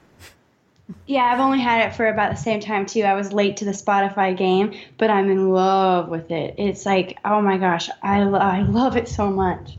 Yeah, 1.05 1.23
I've 1.23 1.39
only 1.39 1.59
had 1.61 1.88
it 1.88 1.95
for 1.95 2.07
about 2.07 2.31
the 2.31 2.38
same 2.38 2.59
time 2.59 2.85
too. 2.85 3.03
I 3.03 3.13
was 3.13 3.31
late 3.31 3.57
to 3.57 3.65
the 3.65 3.71
Spotify 3.71 4.35
game, 4.35 4.73
but 4.97 5.09
I'm 5.09 5.29
in 5.29 5.49
love 5.51 6.09
with 6.09 6.29
it. 6.31 6.55
It's 6.57 6.85
like, 6.85 7.17
oh 7.23 7.41
my 7.41 7.57
gosh, 7.57 7.89
I, 8.03 8.23
lo- 8.23 8.39
I 8.39 8.63
love 8.63 8.97
it 8.97 9.07
so 9.07 9.29
much. 9.29 9.77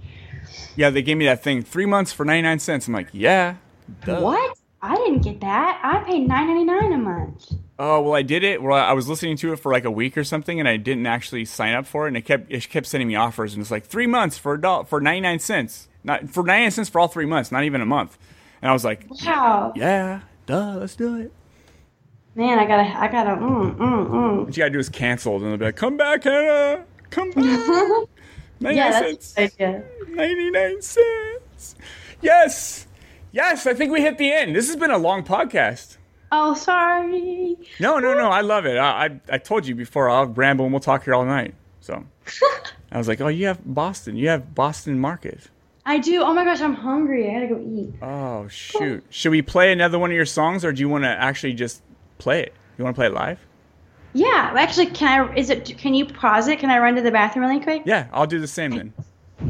Yeah, 0.74 0.88
they 0.88 1.02
gave 1.02 1.18
me 1.18 1.26
that 1.26 1.42
thing. 1.42 1.62
3 1.62 1.84
months 1.84 2.12
for 2.12 2.24
99 2.24 2.58
cents. 2.60 2.86
I'm 2.88 2.94
like, 2.94 3.08
"Yeah." 3.12 3.56
Duh. 4.04 4.20
What? 4.20 4.58
I 4.84 4.96
didn't 4.96 5.20
get 5.20 5.40
that. 5.40 5.80
I 5.84 6.02
paid 6.08 6.26
nine 6.26 6.48
ninety 6.48 6.64
nine 6.64 6.92
a 6.92 6.98
month. 6.98 7.52
Oh 7.78 8.00
well, 8.02 8.14
I 8.14 8.22
did 8.22 8.42
it. 8.42 8.62
Well, 8.62 8.76
I 8.76 8.92
was 8.92 9.08
listening 9.08 9.36
to 9.38 9.52
it 9.52 9.56
for 9.60 9.72
like 9.72 9.84
a 9.84 9.90
week 9.90 10.16
or 10.18 10.24
something, 10.24 10.58
and 10.58 10.68
I 10.68 10.76
didn't 10.76 11.06
actually 11.06 11.44
sign 11.44 11.74
up 11.74 11.86
for 11.86 12.04
it. 12.06 12.08
And 12.08 12.16
it 12.16 12.22
kept 12.22 12.50
it 12.52 12.68
kept 12.68 12.86
sending 12.86 13.06
me 13.08 13.14
offers, 13.14 13.54
and 13.54 13.60
it's 13.60 13.70
like 13.70 13.84
three 13.86 14.06
months 14.08 14.38
for 14.38 14.54
a 14.54 14.60
dollar 14.60 14.84
for 14.84 15.00
ninety 15.00 15.20
nine 15.20 15.38
cents, 15.38 15.88
not 16.04 16.28
for 16.30 16.42
ninety 16.42 16.62
nine 16.64 16.70
cents 16.72 16.88
for 16.88 17.00
all 17.00 17.08
three 17.08 17.26
months, 17.26 17.52
not 17.52 17.64
even 17.64 17.80
a 17.80 17.86
month. 17.86 18.18
And 18.60 18.70
I 18.70 18.72
was 18.72 18.84
like, 18.84 19.06
Wow, 19.24 19.72
yeah, 19.76 20.22
duh, 20.46 20.76
let's 20.78 20.96
do 20.96 21.16
it. 21.16 21.32
man, 22.34 22.58
I 22.58 22.66
gotta, 22.66 22.98
I 23.00 23.08
gotta, 23.08 23.30
mm, 23.40 23.76
mm, 23.76 24.08
mm. 24.10 24.44
What 24.46 24.56
you 24.56 24.62
gotta 24.62 24.70
do 24.70 24.78
is 24.80 24.88
cancel, 24.88 25.36
and 25.36 25.44
they'll 25.46 25.56
be 25.56 25.64
like, 25.66 25.76
come 25.76 25.96
back, 25.96 26.24
Hannah, 26.24 26.84
come 27.10 27.30
back. 27.32 27.68
99 28.60 28.76
yeah, 28.76 28.98
cents, 29.00 29.34
a 29.36 29.48
good 29.48 29.54
idea. 29.60 29.84
ninety 30.08 30.50
nine 30.50 30.82
cents. 30.82 31.74
Yes, 32.20 32.86
yes, 33.32 33.66
I 33.66 33.74
think 33.74 33.92
we 33.92 34.00
hit 34.00 34.18
the 34.18 34.32
end. 34.32 34.54
This 34.54 34.68
has 34.68 34.76
been 34.76 34.90
a 34.90 34.98
long 34.98 35.24
podcast. 35.24 35.96
Oh, 36.30 36.54
sorry. 36.54 37.56
No, 37.78 37.98
no, 37.98 38.14
no. 38.14 38.28
I 38.30 38.40
love 38.40 38.64
it. 38.64 38.78
I, 38.78 39.06
I, 39.06 39.20
I 39.34 39.38
told 39.38 39.66
you 39.66 39.74
before. 39.74 40.08
I'll 40.08 40.26
ramble 40.26 40.64
and 40.64 40.72
we'll 40.72 40.80
talk 40.80 41.04
here 41.04 41.14
all 41.14 41.26
night. 41.26 41.54
So 41.80 42.04
I 42.92 42.98
was 42.98 43.08
like, 43.08 43.20
oh, 43.20 43.28
you 43.28 43.46
have 43.46 43.60
Boston. 43.64 44.16
You 44.16 44.28
have 44.28 44.54
Boston 44.54 44.98
Market. 44.98 45.50
I 45.84 45.98
do. 45.98 46.22
Oh 46.22 46.32
my 46.32 46.44
gosh, 46.44 46.60
I'm 46.60 46.74
hungry. 46.74 47.28
I 47.28 47.34
gotta 47.34 47.48
go 47.48 47.60
eat. 47.60 47.92
Oh 48.00 48.46
shoot. 48.48 49.04
Should 49.10 49.32
we 49.32 49.42
play 49.42 49.72
another 49.72 49.98
one 49.98 50.10
of 50.10 50.14
your 50.14 50.26
songs, 50.26 50.64
or 50.64 50.72
do 50.72 50.80
you 50.80 50.88
want 50.88 51.04
to 51.04 51.08
actually 51.10 51.54
just 51.54 51.82
play 52.18 52.40
it? 52.40 52.54
You 52.78 52.84
want 52.84 52.94
to 52.94 52.98
play 52.98 53.06
it 53.06 53.12
live? 53.12 53.40
Yeah, 54.12 54.52
actually, 54.56 54.86
can 54.86 55.28
I? 55.28 55.34
Is 55.34 55.50
it? 55.50 55.76
Can 55.78 55.94
you 55.94 56.06
pause 56.06 56.46
it? 56.46 56.60
Can 56.60 56.70
I 56.70 56.78
run 56.78 56.94
to 56.94 57.02
the 57.02 57.10
bathroom 57.10 57.46
really 57.46 57.60
quick? 57.60 57.82
Yeah, 57.84 58.06
I'll 58.12 58.28
do 58.28 58.38
the 58.38 58.46
same 58.46 58.70
then. 58.70 58.92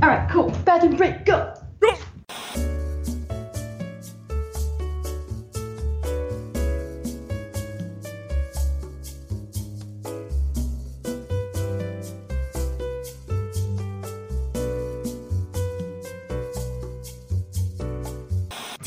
All 0.02 0.08
right, 0.08 0.28
cool. 0.30 0.50
Bathroom 0.64 0.96
break. 0.96 1.26
Go. 1.26 1.54
Go. 1.80 1.98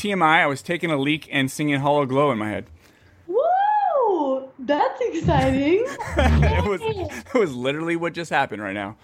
TMI, 0.06 0.42
I 0.42 0.46
was 0.46 0.62
taking 0.62 0.90
a 0.90 0.96
leak 0.96 1.28
and 1.32 1.50
singing 1.50 1.80
Hollow 1.80 2.06
Glow 2.06 2.30
in 2.30 2.38
my 2.38 2.48
head. 2.48 2.66
Woo! 3.26 4.48
That's 4.60 5.00
exciting. 5.00 5.84
it 6.16 6.64
was 6.64 6.80
it 6.80 7.34
was 7.34 7.54
literally 7.54 7.96
what 7.96 8.12
just 8.12 8.30
happened 8.30 8.62
right 8.62 8.72
now. 8.74 8.96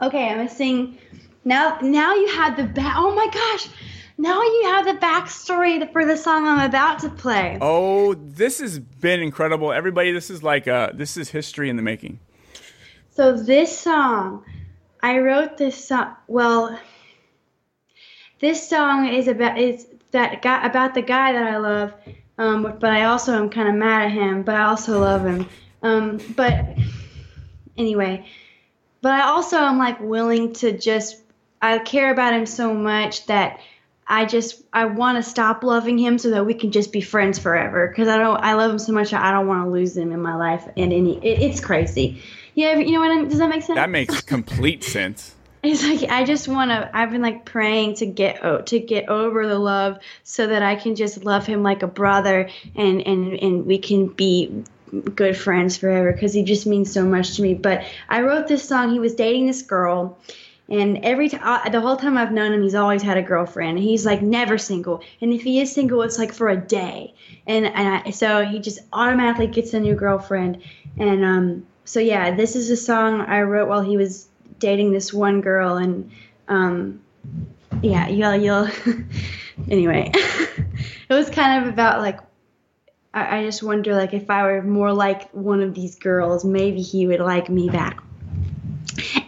Okay, 0.00 0.28
I'm 0.28 0.36
gonna 0.36 0.48
sing. 0.48 0.98
Now, 1.44 1.78
now 1.82 2.14
you 2.14 2.28
have 2.28 2.56
the 2.56 2.64
back. 2.64 2.94
Oh 2.96 3.14
my 3.14 3.26
gosh! 3.32 3.68
Now 4.16 4.40
you 4.40 4.62
have 4.66 4.86
the 4.86 4.94
backstory 5.04 5.90
for 5.92 6.06
the 6.06 6.16
song 6.16 6.46
I'm 6.46 6.68
about 6.68 7.00
to 7.00 7.08
play. 7.08 7.58
Oh, 7.60 8.14
this 8.14 8.60
has 8.60 8.78
been 8.78 9.20
incredible. 9.20 9.72
Everybody, 9.72 10.12
this 10.12 10.30
is 10.30 10.42
like 10.42 10.68
uh 10.68 10.90
this 10.94 11.16
is 11.16 11.30
history 11.30 11.68
in 11.68 11.76
the 11.76 11.82
making. 11.82 12.20
So 13.10 13.36
this 13.36 13.76
song, 13.76 14.44
I 15.02 15.18
wrote 15.18 15.58
this 15.58 15.88
song. 15.88 16.14
Well, 16.28 16.78
this 18.38 18.68
song 18.68 19.08
is 19.08 19.26
about 19.26 19.58
is 19.58 19.86
that 20.12 20.42
guy 20.42 20.64
about 20.64 20.94
the 20.94 21.02
guy 21.02 21.32
that 21.32 21.42
I 21.42 21.56
love, 21.58 21.92
um, 22.38 22.76
but 22.78 22.90
I 22.90 23.04
also 23.04 23.34
am 23.34 23.50
kind 23.50 23.68
of 23.68 23.74
mad 23.74 24.06
at 24.06 24.12
him, 24.12 24.42
but 24.42 24.54
I 24.54 24.64
also 24.64 25.00
love 25.00 25.24
him. 25.24 25.48
Um, 25.82 26.20
but 26.36 26.78
anyway, 27.76 28.26
but 29.00 29.12
I 29.12 29.22
also 29.22 29.56
am 29.56 29.78
like 29.78 30.00
willing 30.00 30.52
to 30.54 30.76
just 30.78 31.16
I 31.60 31.78
care 31.78 32.12
about 32.12 32.34
him 32.34 32.46
so 32.46 32.72
much 32.74 33.26
that 33.26 33.60
I 34.06 34.24
just 34.24 34.62
I 34.72 34.86
want 34.86 35.22
to 35.22 35.28
stop 35.28 35.62
loving 35.62 35.98
him 35.98 36.18
so 36.18 36.30
that 36.30 36.44
we 36.44 36.54
can 36.54 36.70
just 36.72 36.92
be 36.92 37.00
friends 37.00 37.38
forever 37.38 37.88
because 37.88 38.08
I 38.08 38.18
don't 38.18 38.40
I 38.40 38.54
love 38.54 38.70
him 38.70 38.78
so 38.78 38.92
much 38.92 39.10
that 39.10 39.24
I 39.24 39.32
don't 39.32 39.46
want 39.46 39.64
to 39.64 39.70
lose 39.70 39.96
him 39.96 40.12
in 40.12 40.20
my 40.20 40.36
life 40.36 40.68
and 40.76 40.92
any 40.92 41.18
it, 41.18 41.40
it's 41.40 41.60
crazy. 41.60 42.22
Yeah, 42.54 42.76
you 42.78 42.92
know 42.92 43.00
what 43.00 43.10
I 43.10 43.16
mean? 43.16 43.28
Does 43.28 43.38
that 43.38 43.48
make 43.48 43.62
sense? 43.62 43.76
That 43.76 43.90
makes 43.90 44.20
complete 44.20 44.84
sense. 44.84 45.34
It's 45.62 45.84
like 45.84 46.10
I 46.10 46.24
just 46.24 46.48
want 46.48 46.72
to. 46.72 46.90
I've 46.92 47.10
been 47.12 47.22
like 47.22 47.44
praying 47.44 47.94
to 47.96 48.06
get 48.06 48.66
to 48.66 48.78
get 48.80 49.08
over 49.08 49.46
the 49.46 49.58
love, 49.58 49.98
so 50.24 50.48
that 50.48 50.62
I 50.62 50.74
can 50.74 50.96
just 50.96 51.24
love 51.24 51.46
him 51.46 51.62
like 51.62 51.82
a 51.84 51.86
brother, 51.86 52.50
and 52.74 53.00
and 53.06 53.34
and 53.34 53.64
we 53.66 53.78
can 53.78 54.08
be 54.08 54.64
good 55.14 55.36
friends 55.36 55.76
forever. 55.76 56.12
Because 56.12 56.34
he 56.34 56.42
just 56.42 56.66
means 56.66 56.92
so 56.92 57.04
much 57.04 57.36
to 57.36 57.42
me. 57.42 57.54
But 57.54 57.84
I 58.08 58.22
wrote 58.22 58.48
this 58.48 58.66
song. 58.68 58.90
He 58.90 58.98
was 58.98 59.14
dating 59.14 59.46
this 59.46 59.62
girl, 59.62 60.18
And 60.68 60.98
every 61.04 61.28
time, 61.28 61.70
the 61.70 61.80
whole 61.80 61.96
time 61.96 62.16
I've 62.16 62.32
known 62.32 62.52
him, 62.52 62.62
he's 62.62 62.74
always 62.74 63.02
had 63.02 63.18
a 63.18 63.22
girlfriend. 63.22 63.78
He's 63.78 64.06
like 64.06 64.22
never 64.22 64.56
single. 64.56 65.02
And 65.20 65.32
if 65.32 65.42
he 65.42 65.60
is 65.60 65.72
single, 65.72 66.00
it's 66.02 66.18
like 66.18 66.32
for 66.32 66.48
a 66.48 66.56
day. 66.56 67.14
And 67.46 67.66
and 67.66 68.02
I, 68.06 68.10
so 68.10 68.44
he 68.44 68.58
just 68.58 68.78
automatically 68.92 69.48
gets 69.48 69.74
a 69.74 69.80
new 69.80 69.94
girlfriend. 69.94 70.62
And 70.96 71.24
um, 71.24 71.66
so 71.84 72.00
yeah, 72.00 72.34
this 72.34 72.56
is 72.56 72.70
a 72.70 72.76
song 72.76 73.20
I 73.20 73.42
wrote 73.42 73.68
while 73.68 73.82
he 73.82 73.96
was 73.98 74.28
dating 74.62 74.92
this 74.92 75.12
one 75.12 75.42
girl. 75.42 75.76
And 75.76 76.10
um, 76.48 77.02
yeah, 77.82 78.08
you'll 78.08 78.36
you'll. 78.36 78.68
anyway, 79.70 80.10
it 80.14 81.10
was 81.10 81.28
kind 81.28 81.62
of 81.62 81.72
about 81.72 82.00
like 82.00 82.18
I, 83.12 83.38
I 83.38 83.44
just 83.44 83.62
wonder 83.62 83.94
like 83.94 84.14
if 84.14 84.30
I 84.30 84.44
were 84.44 84.62
more 84.62 84.92
like 84.92 85.30
one 85.32 85.60
of 85.60 85.74
these 85.74 85.96
girls, 85.96 86.44
maybe 86.44 86.80
he 86.80 87.06
would 87.06 87.20
like 87.20 87.50
me 87.50 87.68
back. 87.68 88.02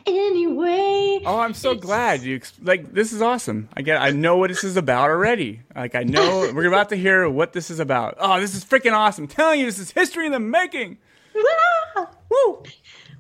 Anyway. 0.07 1.21
Oh, 1.27 1.39
I'm 1.39 1.55
so 1.55 1.75
glad 1.75 2.23
you 2.23 2.41
like 2.63 2.93
this 2.93 3.13
is 3.13 3.21
awesome. 3.21 3.69
I 3.75 3.83
get 3.83 4.01
I 4.01 4.11
know 4.11 4.37
what 4.37 4.51
this 4.51 4.65
is 4.65 4.77
about 4.77 5.11
already. 5.11 5.61
Like 5.75 5.95
I 5.95 6.05
know 6.05 6.51
we're 6.55 6.69
about 6.69 6.91
to 6.91 6.97
hear 6.97 7.29
what 7.29 7.53
this 7.53 7.71
is 7.71 7.81
about. 7.81 8.17
Oh, 8.19 8.41
this 8.41 8.55
is 8.55 8.65
freaking 8.65 8.93
awesome. 8.93 9.25
I'm 9.25 9.29
telling 9.29 9.61
you 9.61 9.67
this 9.67 9.79
is 9.79 9.91
history 9.91 10.27
in 10.27 10.33
the 10.33 10.41
making. 10.41 10.99
Woo! 11.35 12.63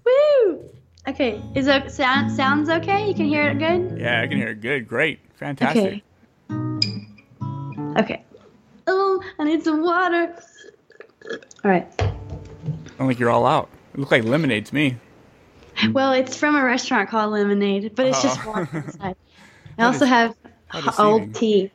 Woo! 0.04 0.70
Okay, 1.06 1.42
is 1.54 1.66
that 1.66 1.92
sound 1.92 2.32
sounds 2.32 2.68
okay? 2.70 3.06
You 3.06 3.14
can 3.14 3.26
hear 3.26 3.48
it 3.48 3.58
good? 3.58 3.98
Yeah, 4.00 4.22
I 4.22 4.26
can 4.26 4.38
hear 4.38 4.48
it 4.48 4.60
good. 4.62 4.88
Great. 4.88 5.20
Fantastic. 5.36 6.02
Okay. 6.50 7.98
Okay. 7.98 8.24
Oh, 8.86 9.22
I 9.38 9.44
need 9.44 9.62
some 9.62 9.82
water. 9.82 10.34
All 11.30 11.70
right. 11.70 11.86
Sound 12.00 13.08
like 13.08 13.18
you're 13.18 13.30
all 13.30 13.46
out. 13.46 13.68
It 13.92 14.00
looked 14.00 14.12
like 14.12 14.24
lemonade 14.24 14.66
to 14.66 14.74
me. 14.74 14.96
Well, 15.92 16.12
it's 16.12 16.36
from 16.36 16.56
a 16.56 16.64
restaurant 16.64 17.10
called 17.10 17.32
Lemonade, 17.32 17.94
but 17.94 18.06
it's 18.06 18.22
just 18.22 18.40
Oh. 18.46 18.50
water 18.50 18.68
inside. 18.86 19.16
I 19.78 19.84
also 19.84 20.00
does- 20.00 20.08
have 20.08 20.36
how 20.68 20.78
h- 20.78 20.84
deceiving. 20.86 21.04
old 21.06 21.34
tea. 21.34 21.70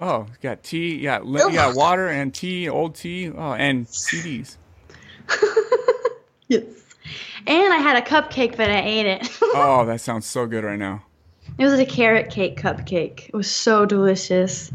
Oh, 0.00 0.20
you 0.28 0.34
got 0.40 0.62
tea, 0.62 1.02
got, 1.02 1.26
li- 1.26 1.42
you 1.42 1.52
got 1.52 1.76
water 1.76 2.08
and 2.08 2.32
tea, 2.34 2.68
old 2.68 2.94
tea, 2.94 3.30
oh, 3.30 3.52
and 3.52 3.86
CDs. 3.86 4.56
Yes. 6.48 6.64
And 7.46 7.72
I 7.72 7.78
had 7.78 7.96
a 7.96 8.02
cupcake, 8.06 8.56
but 8.56 8.70
I 8.70 8.80
ate 8.82 9.06
it. 9.06 9.30
Oh, 9.52 9.84
that 9.86 10.00
sounds 10.00 10.26
so 10.26 10.46
good 10.46 10.62
right 10.62 10.78
now. 10.78 11.02
it 11.58 11.64
was 11.64 11.78
a 11.80 11.84
carrot 11.86 12.30
cake 12.30 12.56
cupcake. 12.60 13.28
It 13.28 13.34
was 13.34 13.50
so 13.50 13.84
delicious. 13.84 14.70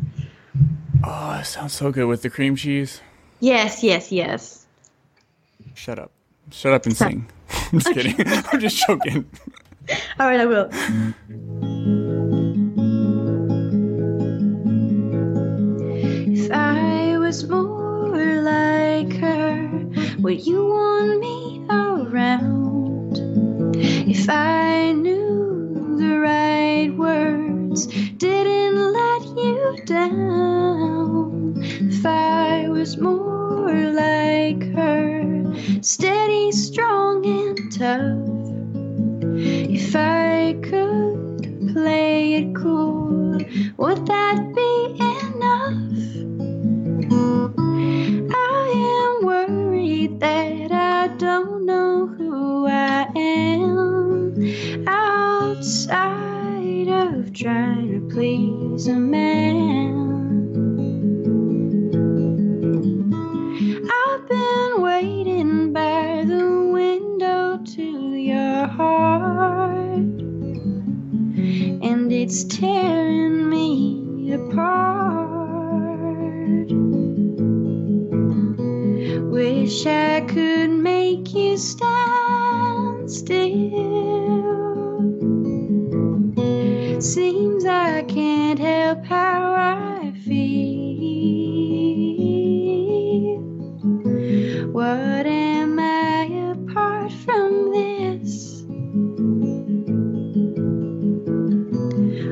Oh, 1.03 1.29
that 1.31 1.47
sounds 1.47 1.71
so 1.73 1.91
good 1.91 2.07
with 2.07 2.21
the 2.23 2.29
cream 2.29 2.55
cheese. 2.57 2.99
Yes, 3.39 3.83
yes, 3.83 4.11
yes. 4.11 4.65
Shut 5.75 5.97
up. 5.97 6.11
Shut 6.51 6.73
up 6.73 6.85
and 6.85 6.95
sing. 6.97 7.29
I'm 7.49 7.79
just 7.79 7.93
kidding. 7.93 8.15
I'm 8.51 8.59
just 8.59 8.85
joking. 8.85 9.25
All 10.19 10.27
right, 10.27 10.39
I 10.41 10.45
will. 10.45 10.69
If 16.37 16.51
I 16.51 17.17
was 17.17 17.47
more 17.47 18.41
like 18.41 19.13
her, 19.17 19.69
would 20.19 20.45
you 20.45 20.65
want 20.67 21.19
me 21.19 21.44
around? 22.15 23.17
If 23.75 24.29
I 24.29 24.93
knew 24.93 25.97
the 25.97 26.19
right 26.19 26.91
words, 26.97 27.87
didn't 27.87 28.93
let 28.93 29.23
you 29.37 29.77
down. 29.85 31.55
If 31.57 32.05
I 32.05 32.69
was 32.69 32.97
more 32.97 33.73
like 33.91 34.63
her, 34.75 35.81
steady, 35.81 36.51
strong, 36.53 37.25
and 37.25 37.57
tough. 37.71 38.45
If 39.37 39.93
I 39.95 40.55
could 40.63 41.73
play 41.73 42.35
it 42.35 42.55
cool, 42.55 43.39
would 43.77 44.07
that 44.07 44.54
outside 55.89 56.87
of 56.87 57.33
trying 57.33 57.91
to 57.91 57.99
please 58.13 58.87
a 58.87 58.95
man. 58.95 59.93
I've 63.91 64.27
been 64.27 64.81
waiting 64.81 65.73
by 65.73 66.23
the 66.25 66.69
window 66.71 67.59
to 67.63 67.83
your 67.83 68.67
heart, 68.67 69.97
and 71.87 72.11
it's 72.11 72.43
tearing 72.45 73.49
me 73.49 74.31
apart. 74.33 75.05
Wish 79.31 79.85
I 79.85 80.21
could 80.21 80.71
make 80.71 81.33
you 81.33 81.57
stand 81.57 83.11
still. 83.11 84.24
Seems 87.05 87.65
I 87.65 88.01
can't 88.01 88.57
help 88.57 89.05
how 89.05 89.53
I 89.53 90.11
feel. 90.25 90.57
What 94.71 95.27
am 95.27 95.77
I 95.79 96.23
apart 96.51 97.11
from 97.11 97.71
this? 97.71 98.63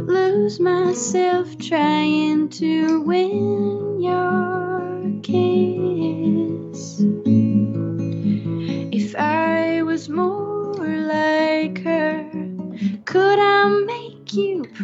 Lose 0.09 0.59
myself 0.59 1.55
trying 1.59 2.49
to 2.49 3.01
win 3.03 4.01
your 4.01 5.21
kiss. 5.21 6.12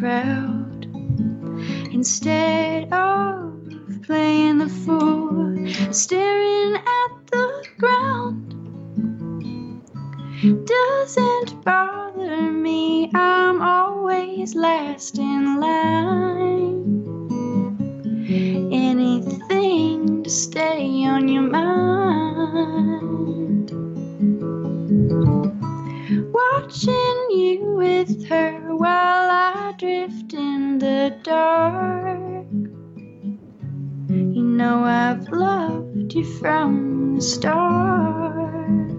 Proud? 0.00 0.86
Instead 1.92 2.90
of 2.90 3.52
playing 4.06 4.56
the 4.56 4.68
fool, 4.68 5.68
staring 5.92 6.74
at 6.76 7.26
the 7.30 7.66
ground. 7.76 8.56
Doesn't 10.66 11.62
bother 11.66 12.50
me, 12.50 13.10
I'm 13.12 13.60
always 13.60 14.54
last 14.54 15.18
in 15.18 15.60
line. 15.60 16.80
Anything 18.72 20.22
to 20.22 20.30
stay 20.30 21.04
on 21.04 21.28
your 21.28 21.42
mind. 21.42 22.40
Watching 26.12 27.26
you 27.30 27.74
with 27.76 28.26
her 28.26 28.74
while 28.74 29.30
I 29.30 29.74
drift 29.78 30.34
in 30.34 30.78
the 30.80 31.16
dark. 31.22 32.46
You 34.08 34.42
know 34.42 34.82
I've 34.82 35.28
loved 35.28 36.12
you 36.12 36.24
from 36.24 37.14
the 37.14 37.22
start. 37.22 38.90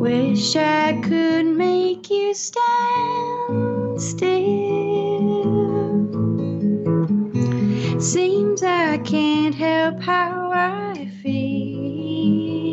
Wish 0.00 0.56
I 0.56 0.98
could 1.02 1.54
make 1.54 2.08
you 2.08 2.32
stand 2.32 4.00
still. 4.00 4.32
Seems 8.00 8.62
I 8.62 8.96
can't 9.04 9.54
help 9.54 10.00
how 10.00 10.50
I 10.50 11.10
feel. 11.22 12.71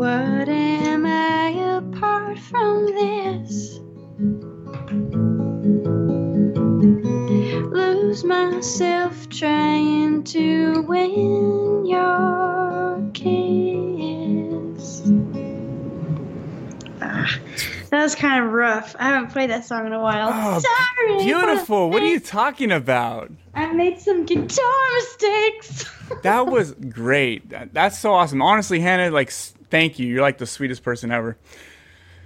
What 0.00 0.48
am 0.48 1.04
I 1.04 1.50
apart 1.76 2.38
from 2.38 2.86
this? 2.86 3.80
Lose 7.70 8.24
myself 8.24 9.28
trying 9.28 10.24
to 10.24 10.80
win 10.88 11.84
your 11.84 13.10
kiss. 13.12 15.02
Ah, 17.02 17.38
that 17.90 18.02
was 18.02 18.14
kind 18.14 18.42
of 18.42 18.52
rough. 18.52 18.96
I 18.98 19.04
haven't 19.08 19.32
played 19.32 19.50
that 19.50 19.66
song 19.66 19.86
in 19.86 19.92
a 19.92 20.00
while. 20.00 20.30
Oh, 20.32 20.60
Sorry. 20.60 21.24
Beautiful. 21.24 21.90
What 21.90 22.02
are 22.02 22.06
you 22.06 22.20
talking 22.20 22.72
about? 22.72 23.30
I 23.52 23.70
made 23.74 24.00
some 24.00 24.24
guitar 24.24 24.94
mistakes. 24.94 25.84
That 26.22 26.46
was 26.46 26.72
great. 26.72 27.50
That's 27.74 27.98
so 27.98 28.14
awesome. 28.14 28.40
Honestly, 28.40 28.80
Hannah, 28.80 29.10
like, 29.10 29.30
thank 29.70 29.98
you. 29.98 30.06
You're 30.06 30.22
like 30.22 30.38
the 30.38 30.46
sweetest 30.46 30.82
person 30.82 31.10
ever. 31.10 31.36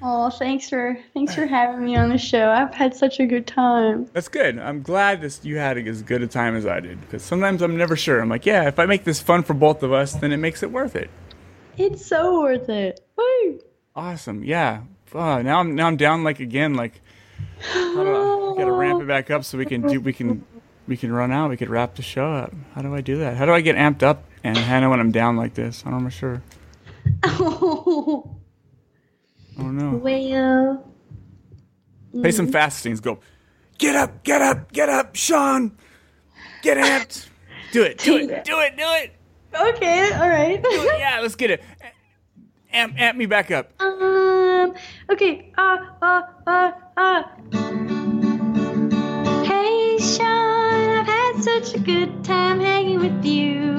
Oh, 0.02 0.28
thanks 0.28 0.68
for 0.68 0.98
thanks 1.14 1.34
for 1.34 1.46
having 1.46 1.84
me 1.84 1.96
on 1.96 2.10
the 2.10 2.18
show. 2.18 2.50
I've 2.50 2.74
had 2.74 2.94
such 2.94 3.20
a 3.20 3.26
good 3.26 3.46
time. 3.46 4.06
That's 4.12 4.28
good. 4.28 4.58
I'm 4.58 4.82
glad 4.82 5.22
this, 5.22 5.44
you 5.44 5.56
had 5.56 5.78
as 5.78 6.02
good 6.02 6.22
a 6.22 6.26
time 6.26 6.56
as 6.56 6.66
I 6.66 6.80
did. 6.80 7.00
Because 7.00 7.22
sometimes 7.22 7.62
I'm 7.62 7.76
never 7.76 7.96
sure. 7.96 8.20
I'm 8.20 8.28
like, 8.28 8.44
yeah, 8.44 8.68
if 8.68 8.78
I 8.78 8.86
make 8.86 9.04
this 9.04 9.20
fun 9.20 9.42
for 9.42 9.54
both 9.54 9.82
of 9.82 9.92
us, 9.92 10.12
then 10.14 10.32
it 10.32 10.36
makes 10.36 10.62
it 10.62 10.70
worth 10.70 10.94
it. 10.94 11.10
It's 11.78 12.04
so 12.04 12.42
worth 12.42 12.68
it. 12.68 13.00
Woo! 13.16 13.60
Awesome. 13.96 14.44
Yeah. 14.44 14.82
Uh, 15.14 15.42
now 15.42 15.60
I'm 15.60 15.74
now 15.74 15.86
I'm 15.86 15.96
down 15.96 16.24
like 16.24 16.40
again 16.40 16.74
like 16.74 17.00
how 17.60 17.94
do 17.94 18.10
I, 18.10 18.52
I 18.52 18.56
gotta 18.58 18.72
ramp 18.72 19.00
it 19.00 19.06
back 19.06 19.30
up 19.30 19.44
so 19.44 19.56
we 19.56 19.64
can 19.64 19.82
do 19.82 20.00
we 20.00 20.12
can 20.12 20.44
we 20.86 20.96
can 20.96 21.12
run 21.12 21.32
out. 21.32 21.50
We 21.50 21.56
could 21.56 21.70
wrap 21.70 21.94
the 21.94 22.02
show 22.02 22.30
up. 22.30 22.52
How 22.74 22.82
do 22.82 22.94
I 22.94 23.00
do 23.00 23.18
that? 23.18 23.36
How 23.36 23.46
do 23.46 23.52
I 23.52 23.60
get 23.60 23.76
amped 23.76 24.02
up 24.02 24.24
and 24.42 24.56
Hannah 24.56 24.90
when 24.90 25.00
I'm 25.00 25.12
down 25.12 25.36
like 25.36 25.54
this? 25.54 25.82
I'm 25.86 26.02
not 26.02 26.12
sure. 26.12 26.42
Oh, 29.56 29.60
I 29.60 29.62
don't 29.62 30.00
well. 30.00 30.84
Play 32.12 32.32
some 32.32 32.50
fast 32.50 32.82
things. 32.82 32.98
Go. 33.00 33.20
Get 33.78 33.94
up, 33.94 34.24
get 34.24 34.42
up, 34.42 34.72
get 34.72 34.88
up, 34.88 35.14
Sean. 35.14 35.76
Get 36.62 36.76
amped. 36.76 37.28
Do 37.72 37.82
it, 37.82 37.98
do 37.98 38.16
it, 38.16 38.44
do 38.44 38.58
it, 38.60 38.76
do 38.76 38.84
it. 38.84 39.12
Okay, 39.54 40.12
all 40.12 40.28
right. 40.28 40.60
Do 40.62 40.68
it. 40.70 40.98
Yeah, 40.98 41.20
let's 41.20 41.36
get 41.36 41.50
it. 41.50 41.62
Amp, 42.72 43.00
amp 43.00 43.16
me 43.16 43.26
back 43.26 43.52
up. 43.52 43.72
Um. 43.80 44.74
Okay. 45.10 45.52
Uh. 45.56 45.78
Uh. 46.02 46.22
Uh. 46.46 46.72
Uh. 46.96 47.22
Hey, 49.44 49.98
Sean. 49.98 50.98
I've 50.98 51.06
had 51.06 51.42
such 51.42 51.74
a 51.74 51.78
good 51.78 52.24
time 52.24 52.58
hanging 52.58 52.98
with 52.98 53.24
you. 53.24 53.76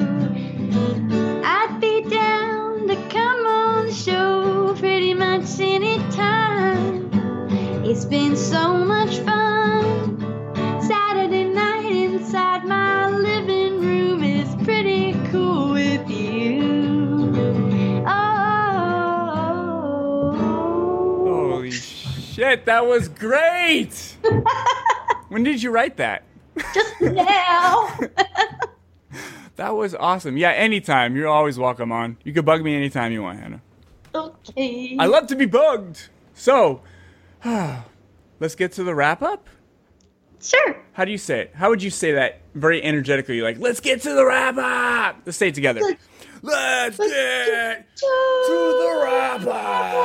I'd 1.43 1.77
be 1.81 2.01
down 2.09 2.54
to 2.95 3.09
come 3.09 3.45
on 3.45 3.87
the 3.87 3.93
show 3.93 4.73
pretty 4.79 5.13
much 5.13 5.59
any 5.59 5.97
time. 6.11 7.09
It's 7.83 8.05
been 8.05 8.37
so 8.37 8.77
much 8.77 9.17
fun. 9.19 10.19
Saturday 10.81 11.43
night 11.43 11.91
inside 11.91 12.65
my 12.65 13.09
living 13.09 13.81
room 13.81 14.23
is 14.23 14.55
pretty 14.63 15.13
cool 15.31 15.73
with 15.73 16.09
you. 16.09 17.33
Oh. 18.07 18.35
Holy 21.27 21.71
shit, 21.71 22.65
that 22.65 22.85
was 22.85 23.09
great. 23.09 24.15
when 25.29 25.43
did 25.43 25.61
you 25.61 25.71
write 25.71 25.97
that? 25.97 26.23
Just 26.73 27.01
now. 27.01 27.99
That 29.55 29.75
was 29.75 29.95
awesome. 29.95 30.37
Yeah, 30.37 30.51
anytime. 30.51 31.15
You're 31.15 31.27
always 31.27 31.57
welcome 31.57 31.91
on. 31.91 32.17
You 32.23 32.33
can 32.33 32.43
bug 32.43 32.63
me 32.63 32.75
anytime 32.75 33.11
you 33.11 33.23
want, 33.23 33.39
Hannah. 33.39 33.61
okay. 34.13 34.97
I 34.99 35.05
love 35.05 35.27
to 35.27 35.35
be 35.35 35.45
bugged. 35.45 36.09
So, 36.33 36.81
let's 38.39 38.55
get 38.55 38.73
to 38.73 38.83
the 38.83 38.93
wrap 38.93 39.21
up. 39.21 39.47
Sure. 40.41 40.77
How 40.93 41.05
do 41.05 41.11
you 41.11 41.17
say 41.17 41.39
it? 41.41 41.51
How 41.55 41.69
would 41.69 41.81
you 41.81 41.89
say 41.89 42.11
that 42.13 42.41
very 42.53 42.83
energetically? 42.83 43.41
Like, 43.41 43.57
let's 43.57 43.79
get 43.79 44.01
to 44.01 44.13
the 44.13 44.25
wrap 44.25 44.57
up. 44.57 45.21
Let's 45.25 45.37
say 45.37 45.47
it 45.47 45.55
together. 45.55 45.79
Let's 46.41 46.97
get 46.97 47.87
to 47.95 48.05
the 48.05 49.01
wrap 49.03 49.41
up. 49.47 49.95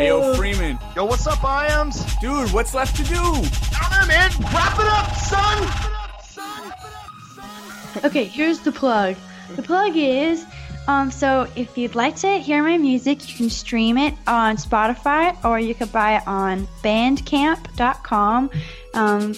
Hey, 0.00 0.06
yo, 0.08 0.34
Freeman. 0.34 0.78
Yo, 0.96 1.04
what's 1.04 1.26
up, 1.26 1.44
Iams? 1.44 2.04
Dude, 2.20 2.50
what's 2.52 2.72
left 2.74 2.96
to 2.96 3.04
do? 3.04 3.14
I 3.20 3.88
don't 3.90 4.00
know, 4.00 4.06
man. 4.08 4.30
Wrap 4.52 4.78
it 4.78 4.86
up, 4.86 5.14
son. 5.16 5.68
Okay, 8.02 8.24
here's 8.24 8.60
the 8.60 8.72
plug. 8.72 9.16
The 9.56 9.62
plug 9.62 9.92
is 9.96 10.44
um 10.86 11.10
so 11.10 11.46
if 11.56 11.78
you'd 11.78 11.94
like 11.94 12.16
to 12.16 12.38
hear 12.38 12.62
my 12.62 12.78
music, 12.78 13.28
you 13.28 13.36
can 13.36 13.50
stream 13.50 13.98
it 13.98 14.14
on 14.26 14.56
Spotify 14.56 15.36
or 15.44 15.58
you 15.58 15.74
could 15.74 15.92
buy 15.92 16.16
it 16.16 16.26
on 16.26 16.66
bandcamp.com. 16.82 18.50
Um 18.94 19.34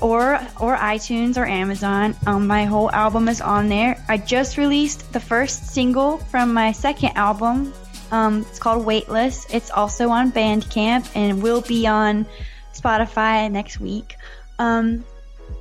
or 0.00 0.34
or 0.60 0.76
iTunes 0.76 1.36
or 1.36 1.46
Amazon. 1.46 2.14
Um, 2.26 2.46
my 2.46 2.64
whole 2.64 2.90
album 2.92 3.28
is 3.28 3.40
on 3.40 3.68
there. 3.68 4.02
I 4.08 4.16
just 4.16 4.56
released 4.56 5.12
the 5.12 5.20
first 5.20 5.68
single 5.68 6.18
from 6.18 6.54
my 6.54 6.72
second 6.72 7.16
album. 7.16 7.72
Um, 8.10 8.46
it's 8.48 8.58
called 8.58 8.86
Weightless. 8.86 9.46
It's 9.52 9.70
also 9.70 10.08
on 10.10 10.32
Bandcamp 10.32 11.10
and 11.14 11.42
will 11.42 11.60
be 11.60 11.86
on 11.86 12.26
Spotify 12.74 13.50
next 13.50 13.80
week. 13.80 14.16
Um, 14.58 15.04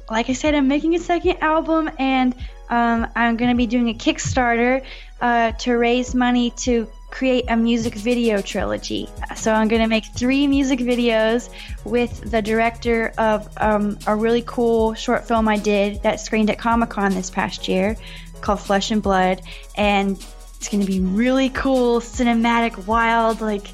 like 0.10 0.30
I 0.30 0.34
said, 0.34 0.56
I'm 0.56 0.68
making 0.68 0.96
a 0.96 1.00
second 1.00 1.38
album, 1.42 1.90
and 2.00 2.36
um, 2.70 3.08
I'm 3.16 3.38
going 3.38 3.52
to 3.52 3.58
be 3.58 3.68
doing 3.68 3.90
a 3.90 3.94
Kickstarter 3.94 4.84
uh, 5.22 5.52
to 5.52 5.74
raise 5.74 6.14
money 6.16 6.52
to 6.52 6.88
create 7.10 7.46
a 7.48 7.56
music 7.56 7.94
video 7.96 8.42
trilogy. 8.42 9.10
So 9.36 9.54
I'm 9.54 9.68
going 9.68 9.82
to 9.82 9.88
make 9.88 10.06
three 10.06 10.46
music 10.46 10.80
videos 10.80 11.50
with 11.86 12.30
the 12.30 12.42
director 12.42 13.14
of 13.18 13.50
um, 13.58 13.98
a 14.06 14.16
really 14.16 14.44
cool 14.46 14.94
short 14.94 15.28
film 15.28 15.48
I 15.48 15.58
did 15.58 16.04
that 16.04 16.20
screened 16.20 16.50
at 16.50 16.60
Comic 16.60 16.90
Con 16.90 17.14
this 17.14 17.30
past 17.30 17.68
year 17.68 17.96
called 18.42 18.60
Flesh 18.60 18.92
and 18.92 19.02
Blood, 19.02 19.42
and 19.76 20.12
it's 20.58 20.70
going 20.70 20.82
to 20.82 20.88
be 20.88 21.00
really 21.00 21.50
cool, 21.50 22.00
cinematic, 22.02 22.86
wild, 22.88 23.42
like 23.42 23.68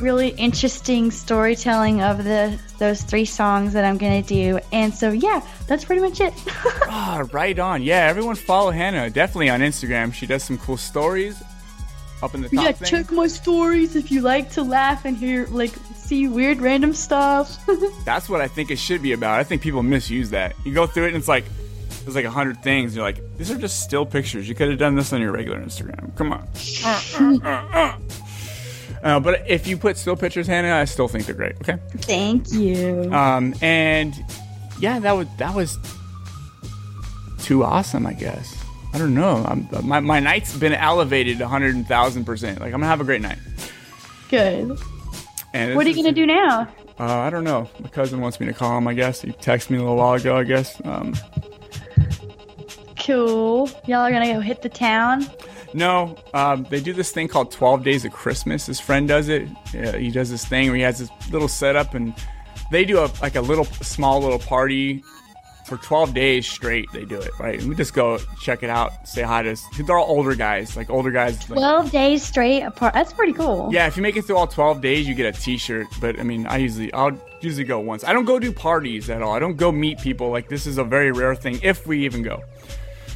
really 0.00 0.28
interesting 0.30 1.10
storytelling 1.10 2.02
of 2.02 2.24
the 2.24 2.58
those 2.78 3.02
three 3.02 3.24
songs 3.24 3.72
that 3.72 3.84
I'm 3.84 3.98
gonna 3.98 4.22
do. 4.22 4.58
And 4.72 4.94
so 4.94 5.10
yeah, 5.10 5.46
that's 5.66 5.84
pretty 5.84 6.00
much 6.00 6.20
it. 6.20 6.34
Ah, 6.92 7.24
right 7.32 7.56
on. 7.58 7.82
Yeah, 7.82 8.06
everyone 8.08 8.34
follow 8.34 8.72
Hannah. 8.72 9.08
Definitely 9.10 9.48
on 9.48 9.60
Instagram. 9.60 10.12
She 10.12 10.26
does 10.26 10.42
some 10.42 10.58
cool 10.58 10.76
stories 10.76 11.40
up 12.22 12.34
in 12.34 12.42
the 12.42 12.48
top 12.48 12.64
yeah, 12.64 12.72
thing. 12.72 12.88
check 12.88 13.12
my 13.12 13.26
stories 13.26 13.96
if 13.96 14.10
you 14.10 14.20
like 14.20 14.50
to 14.50 14.62
laugh 14.62 15.04
and 15.04 15.16
hear 15.16 15.46
like 15.46 15.72
see 15.94 16.28
weird 16.28 16.60
random 16.60 16.92
stuff. 16.92 17.64
That's 18.04 18.28
what 18.28 18.40
I 18.40 18.48
think 18.48 18.70
it 18.70 18.78
should 18.78 19.02
be 19.02 19.12
about. 19.12 19.38
I 19.38 19.44
think 19.44 19.62
people 19.62 19.82
misuse 19.82 20.30
that. 20.30 20.54
You 20.64 20.74
go 20.74 20.86
through 20.86 21.04
it 21.04 21.08
and 21.08 21.16
it's 21.16 21.28
like 21.28 21.44
there's 22.04 22.14
like 22.14 22.24
a 22.24 22.30
hundred 22.30 22.62
things. 22.62 22.94
You're 22.94 23.04
like, 23.04 23.20
these 23.36 23.50
are 23.50 23.58
just 23.58 23.82
still 23.82 24.04
pictures. 24.04 24.48
You 24.48 24.54
could 24.54 24.68
have 24.68 24.78
done 24.78 24.94
this 24.94 25.12
on 25.12 25.20
your 25.20 25.32
regular 25.32 25.60
Instagram. 25.60 26.14
Come 26.16 26.32
on. 26.32 26.48
Uh, 26.84 27.38
uh, 27.44 27.66
uh, 27.72 27.98
uh, 29.02 29.20
but 29.20 29.42
if 29.48 29.66
you 29.66 29.76
put 29.76 29.96
still 29.96 30.16
pictures, 30.16 30.46
Hannah, 30.46 30.74
I 30.74 30.84
still 30.84 31.08
think 31.08 31.26
they're 31.26 31.34
great. 31.34 31.56
Okay. 31.62 31.78
Thank 31.98 32.52
you. 32.52 33.08
Um, 33.12 33.54
and 33.62 34.14
yeah, 34.80 34.98
that 35.00 35.12
was 35.12 35.26
that 35.38 35.54
was 35.54 35.78
too 37.38 37.64
awesome. 37.64 38.06
I 38.06 38.12
guess. 38.14 38.56
I 38.92 38.98
don't 38.98 39.14
know. 39.14 39.44
I'm, 39.46 39.68
my 39.86 40.00
my 40.00 40.20
night's 40.20 40.56
been 40.56 40.72
elevated 40.74 41.40
a 41.40 41.48
hundred 41.48 41.86
thousand 41.86 42.24
percent. 42.24 42.58
Like 42.60 42.74
I'm 42.74 42.80
gonna 42.80 42.86
have 42.86 43.00
a 43.00 43.04
great 43.04 43.20
night. 43.22 43.38
Good. 44.28 44.78
And 45.52 45.74
What 45.76 45.86
are 45.86 45.90
you 45.90 45.96
gonna 45.96 46.12
do 46.12 46.26
now? 46.26 46.68
Uh, 46.98 47.04
I 47.20 47.30
don't 47.30 47.44
know. 47.44 47.68
My 47.80 47.88
cousin 47.88 48.20
wants 48.20 48.38
me 48.40 48.46
to 48.46 48.52
call 48.52 48.76
him. 48.76 48.86
I 48.86 48.94
guess 48.94 49.22
he 49.22 49.32
texted 49.32 49.70
me 49.70 49.78
a 49.78 49.80
little 49.80 49.96
while 49.96 50.14
ago. 50.14 50.36
I 50.36 50.44
guess. 50.44 50.80
Um, 50.84 51.14
Cool. 53.04 53.70
Y'all 53.86 54.00
are 54.00 54.10
gonna 54.12 54.32
go 54.32 54.40
hit 54.40 54.62
the 54.62 54.68
town. 54.68 55.26
No, 55.72 56.16
um, 56.34 56.66
they 56.70 56.80
do 56.80 56.92
this 56.92 57.10
thing 57.12 57.28
called 57.28 57.50
12 57.50 57.84
Days 57.84 58.04
of 58.04 58.12
Christmas. 58.12 58.66
His 58.66 58.80
friend 58.80 59.06
does 59.06 59.28
it. 59.28 59.48
Yeah, 59.72 59.96
he 59.96 60.10
does 60.10 60.30
this 60.30 60.44
thing 60.44 60.68
where 60.68 60.76
he 60.76 60.82
has 60.82 60.98
this 60.98 61.10
little 61.30 61.48
setup, 61.48 61.94
and 61.94 62.14
they 62.70 62.84
do 62.84 62.98
a 62.98 63.10
like 63.22 63.36
a 63.36 63.40
little 63.40 63.64
small 63.64 64.20
little 64.20 64.38
party 64.38 65.02
for 65.66 65.76
12 65.76 66.12
days 66.14 66.48
straight. 66.48 66.86
They 66.92 67.04
do 67.04 67.20
it 67.20 67.30
right. 67.38 67.60
And 67.60 67.68
we 67.68 67.76
just 67.76 67.94
go 67.94 68.18
check 68.42 68.64
it 68.64 68.70
out, 68.70 69.06
say 69.06 69.22
hi 69.22 69.42
to. 69.42 69.56
They're 69.78 69.96
all 69.96 70.10
older 70.10 70.34
guys, 70.34 70.76
like 70.76 70.90
older 70.90 71.12
guys. 71.12 71.48
Like, 71.48 71.58
Twelve 71.58 71.90
days 71.92 72.24
straight 72.24 72.62
apart. 72.62 72.92
That's 72.92 73.12
pretty 73.12 73.32
cool. 73.32 73.68
Yeah, 73.72 73.86
if 73.86 73.96
you 73.96 74.02
make 74.02 74.16
it 74.16 74.22
through 74.22 74.36
all 74.36 74.48
12 74.48 74.80
days, 74.80 75.06
you 75.06 75.14
get 75.14 75.32
a 75.34 75.40
T-shirt. 75.40 75.86
But 76.00 76.18
I 76.18 76.24
mean, 76.24 76.46
I 76.48 76.56
usually 76.56 76.92
I'll 76.92 77.16
usually 77.40 77.64
go 77.64 77.78
once. 77.78 78.02
I 78.02 78.12
don't 78.12 78.24
go 78.24 78.40
do 78.40 78.52
parties 78.52 79.08
at 79.10 79.22
all. 79.22 79.32
I 79.32 79.38
don't 79.38 79.56
go 79.56 79.70
meet 79.70 80.00
people. 80.00 80.30
Like 80.30 80.48
this 80.48 80.66
is 80.66 80.78
a 80.78 80.84
very 80.84 81.12
rare 81.12 81.36
thing, 81.36 81.60
if 81.62 81.86
we 81.86 82.04
even 82.04 82.22
go. 82.22 82.42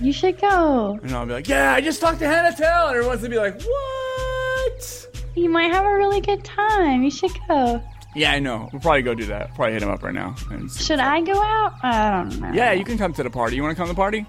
You 0.01 0.13
should 0.13 0.41
go. 0.41 0.99
And 1.03 1.13
I'll 1.13 1.27
be 1.27 1.33
like, 1.33 1.49
yeah, 1.49 1.73
I 1.73 1.81
just 1.81 2.01
talked 2.01 2.19
to 2.21 2.27
Hannah 2.27 2.55
Telle, 2.57 2.89
and 2.89 2.97
everyone's 2.97 3.21
gonna 3.23 3.31
be 3.31 3.39
like, 3.39 3.61
what? 3.63 5.09
You 5.37 5.49
might 5.51 5.73
have 5.73 5.85
a 5.85 5.95
really 5.95 6.21
good 6.21 6.45
time. 6.45 7.03
You 7.03 7.11
should 7.11 7.33
go. 7.49 7.83
Yeah, 8.15 8.33
I 8.33 8.39
know. 8.39 8.69
We'll 8.73 8.81
probably 8.81 9.03
go 9.03 9.15
do 9.15 9.27
that. 9.27 9.55
Probably 9.57 9.73
hit 9.73 9.83
him 9.83 9.89
up 9.91 10.03
right 10.03 10.15
now. 10.15 10.37
And 10.51 10.71
Should 10.71 11.01
I 11.01 11.21
go 11.21 11.33
out? 11.41 11.75
I 11.83 12.11
don't 12.23 12.41
know. 12.41 12.53
Yeah, 12.53 12.73
you 12.73 12.85
can 12.85 12.97
come 12.97 13.13
to 13.15 13.23
the 13.25 13.31
party. 13.31 13.57
You 13.57 13.63
want 13.63 13.73
to 13.73 13.77
come 13.77 13.89
to 13.89 13.93
the 13.93 13.97
party? 13.97 14.25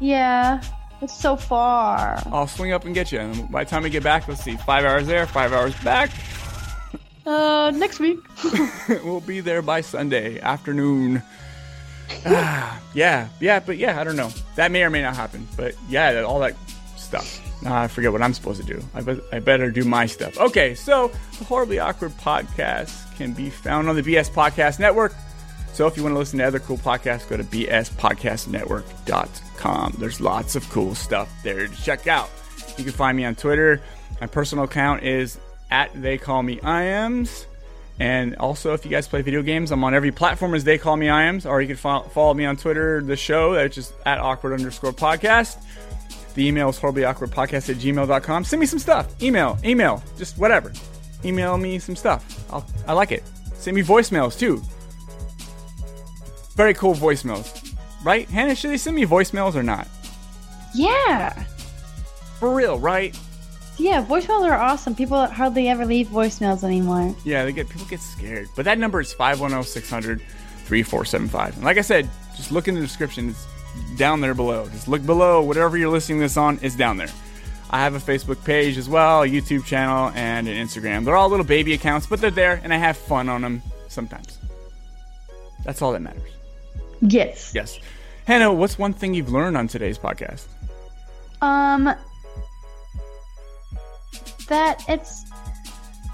Yeah. 0.00 0.62
It's 1.02 1.14
so 1.14 1.36
far. 1.36 2.22
I'll 2.32 2.46
swing 2.46 2.72
up 2.72 2.86
and 2.86 2.94
get 2.94 3.12
you. 3.12 3.20
And 3.20 3.50
by 3.50 3.64
the 3.64 3.70
time 3.70 3.82
we 3.82 3.90
get 3.90 4.02
back, 4.02 4.26
let's 4.26 4.42
see, 4.42 4.56
five 4.56 4.86
hours 4.86 5.06
there, 5.06 5.26
five 5.26 5.52
hours 5.52 5.74
back. 5.84 6.10
Uh, 7.26 7.70
next 7.74 8.00
week. 8.00 8.18
we'll 9.04 9.20
be 9.20 9.40
there 9.40 9.60
by 9.60 9.82
Sunday 9.82 10.40
afternoon. 10.40 11.22
Ah, 12.24 12.80
yeah, 12.94 13.28
yeah, 13.40 13.60
but 13.60 13.76
yeah, 13.78 14.00
I 14.00 14.04
don't 14.04 14.16
know. 14.16 14.30
That 14.56 14.70
may 14.70 14.82
or 14.82 14.90
may 14.90 15.02
not 15.02 15.16
happen. 15.16 15.46
But 15.56 15.74
yeah, 15.88 16.22
all 16.22 16.40
that 16.40 16.54
stuff. 16.96 17.42
I 17.64 17.88
forget 17.88 18.12
what 18.12 18.22
I'm 18.22 18.34
supposed 18.34 18.60
to 18.60 18.66
do. 18.66 18.82
I, 18.94 19.00
be- 19.00 19.20
I 19.32 19.38
better 19.40 19.70
do 19.70 19.84
my 19.84 20.06
stuff. 20.06 20.38
Okay, 20.38 20.74
so 20.74 21.10
the 21.38 21.44
Horribly 21.44 21.78
Awkward 21.78 22.12
podcast 22.12 23.14
can 23.16 23.32
be 23.32 23.50
found 23.50 23.88
on 23.88 23.96
the 23.96 24.02
BS 24.02 24.30
Podcast 24.30 24.78
Network. 24.78 25.14
So 25.72 25.86
if 25.86 25.96
you 25.96 26.02
want 26.02 26.14
to 26.14 26.18
listen 26.18 26.38
to 26.38 26.44
other 26.46 26.58
cool 26.60 26.78
podcasts, 26.78 27.28
go 27.28 27.36
to 27.36 27.44
bspodcastnetwork.com. 27.44 29.94
There's 29.98 30.20
lots 30.20 30.56
of 30.56 30.68
cool 30.70 30.94
stuff 30.94 31.30
there 31.42 31.66
to 31.66 31.82
check 31.82 32.06
out. 32.06 32.30
You 32.78 32.84
can 32.84 32.92
find 32.92 33.16
me 33.16 33.24
on 33.24 33.34
Twitter. 33.34 33.80
My 34.20 34.26
personal 34.26 34.64
account 34.64 35.02
is 35.02 35.38
at 35.70 35.90
They 36.00 36.18
Call 36.18 36.42
Me 36.42 36.60
Iams. 36.62 37.46
And 37.98 38.36
also, 38.36 38.74
if 38.74 38.84
you 38.84 38.90
guys 38.90 39.08
play 39.08 39.22
video 39.22 39.42
games, 39.42 39.72
I'm 39.72 39.82
on 39.82 39.94
every 39.94 40.12
platform 40.12 40.54
as 40.54 40.64
They 40.64 40.76
Call 40.76 40.96
Me 40.96 41.08
Iams. 41.08 41.46
Or 41.46 41.62
you 41.62 41.68
can 41.68 41.76
fo- 41.76 42.02
follow 42.02 42.34
me 42.34 42.44
on 42.44 42.56
Twitter, 42.56 43.00
the 43.02 43.16
show, 43.16 43.54
that's 43.54 43.74
just 43.74 43.94
at 44.04 44.18
awkward 44.18 44.52
underscore 44.52 44.92
podcast. 44.92 45.62
The 46.34 46.46
email 46.46 46.68
is 46.68 46.78
horribly 46.78 47.04
awkward 47.04 47.30
podcast 47.30 47.70
at 47.70 47.76
gmail.com. 47.76 48.44
Send 48.44 48.60
me 48.60 48.66
some 48.66 48.78
stuff. 48.78 49.22
Email, 49.22 49.58
email, 49.64 50.02
just 50.18 50.36
whatever. 50.36 50.72
Email 51.24 51.56
me 51.56 51.78
some 51.78 51.96
stuff. 51.96 52.44
I'll, 52.52 52.66
I 52.86 52.92
like 52.92 53.12
it. 53.12 53.22
Send 53.54 53.74
me 53.74 53.82
voicemails 53.82 54.38
too. 54.38 54.62
Very 56.54 56.74
cool 56.74 56.94
voicemails. 56.94 57.74
Right? 58.04 58.28
Hannah, 58.28 58.54
should 58.54 58.70
they 58.70 58.76
send 58.76 58.96
me 58.96 59.06
voicemails 59.06 59.54
or 59.54 59.62
not? 59.62 59.88
Yeah. 60.74 61.32
For 62.38 62.54
real, 62.54 62.78
right? 62.78 63.18
Yeah, 63.78 64.04
voicemails 64.04 64.42
are 64.44 64.54
awesome. 64.54 64.94
People 64.94 65.26
hardly 65.26 65.68
ever 65.68 65.84
leave 65.84 66.08
voicemails 66.08 66.64
anymore. 66.64 67.14
Yeah, 67.24 67.44
they 67.44 67.52
get 67.52 67.68
people 67.68 67.86
get 67.86 68.00
scared. 68.00 68.48
But 68.56 68.64
that 68.64 68.78
number 68.78 69.00
is 69.00 69.14
510-600 69.14 70.20
3475. 70.66 71.56
And 71.56 71.64
like 71.64 71.78
I 71.78 71.82
said, 71.82 72.08
just 72.36 72.50
look 72.50 72.68
in 72.68 72.74
the 72.74 72.80
description. 72.80 73.30
It's 73.30 73.46
down 73.96 74.20
there 74.20 74.34
below. 74.34 74.68
Just 74.68 74.88
look 74.88 75.04
below. 75.04 75.42
Whatever 75.42 75.76
you're 75.76 75.90
listening 75.90 76.18
to 76.18 76.24
this 76.24 76.36
on 76.36 76.58
is 76.58 76.74
down 76.74 76.96
there. 76.96 77.08
I 77.70 77.80
have 77.80 77.94
a 77.94 77.98
Facebook 77.98 78.42
page 78.44 78.76
as 78.78 78.88
well, 78.88 79.22
a 79.22 79.26
YouTube 79.26 79.64
channel, 79.64 80.12
and 80.14 80.48
an 80.48 80.54
Instagram. 80.54 81.04
They're 81.04 81.16
all 81.16 81.28
little 81.28 81.44
baby 81.44 81.74
accounts, 81.74 82.06
but 82.06 82.20
they're 82.20 82.30
there, 82.30 82.60
and 82.62 82.72
I 82.72 82.76
have 82.76 82.96
fun 82.96 83.28
on 83.28 83.42
them 83.42 83.60
sometimes. 83.88 84.38
That's 85.64 85.82
all 85.82 85.92
that 85.92 86.00
matters. 86.00 86.30
Yes. 87.00 87.52
Yes. 87.54 87.78
Hannah, 88.24 88.52
what's 88.52 88.78
one 88.78 88.92
thing 88.92 89.14
you've 89.14 89.32
learned 89.32 89.56
on 89.56 89.66
today's 89.68 89.98
podcast? 89.98 90.46
Um, 91.42 91.92
that 94.46 94.84
it's 94.88 95.24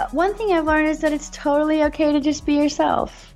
uh, 0.00 0.09
one 0.12 0.34
thing 0.34 0.52
I've 0.52 0.66
learned 0.66 0.88
is 0.88 1.00
that 1.00 1.12
it's 1.12 1.30
totally 1.30 1.84
okay 1.84 2.12
to 2.12 2.20
just 2.20 2.46
be 2.46 2.54
yourself. 2.54 3.34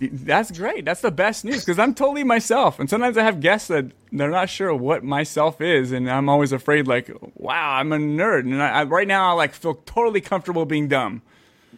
That's 0.00 0.50
great. 0.50 0.86
That's 0.86 1.02
the 1.02 1.10
best 1.10 1.44
news 1.44 1.62
because 1.62 1.78
I'm 1.78 1.94
totally 1.94 2.24
myself. 2.24 2.80
And 2.80 2.88
sometimes 2.88 3.18
I 3.18 3.22
have 3.22 3.40
guests 3.40 3.68
that 3.68 3.84
they're 4.10 4.30
not 4.30 4.48
sure 4.48 4.74
what 4.74 5.04
myself 5.04 5.60
is, 5.60 5.92
and 5.92 6.10
I'm 6.10 6.28
always 6.30 6.52
afraid, 6.52 6.88
like, 6.88 7.10
wow, 7.34 7.74
I'm 7.74 7.92
a 7.92 7.98
nerd. 7.98 8.40
And 8.40 8.62
I, 8.62 8.68
I, 8.70 8.84
right 8.84 9.06
now, 9.06 9.30
I 9.30 9.32
like 9.32 9.52
feel 9.52 9.74
totally 9.74 10.22
comfortable 10.22 10.64
being 10.64 10.88
dumb. 10.88 11.20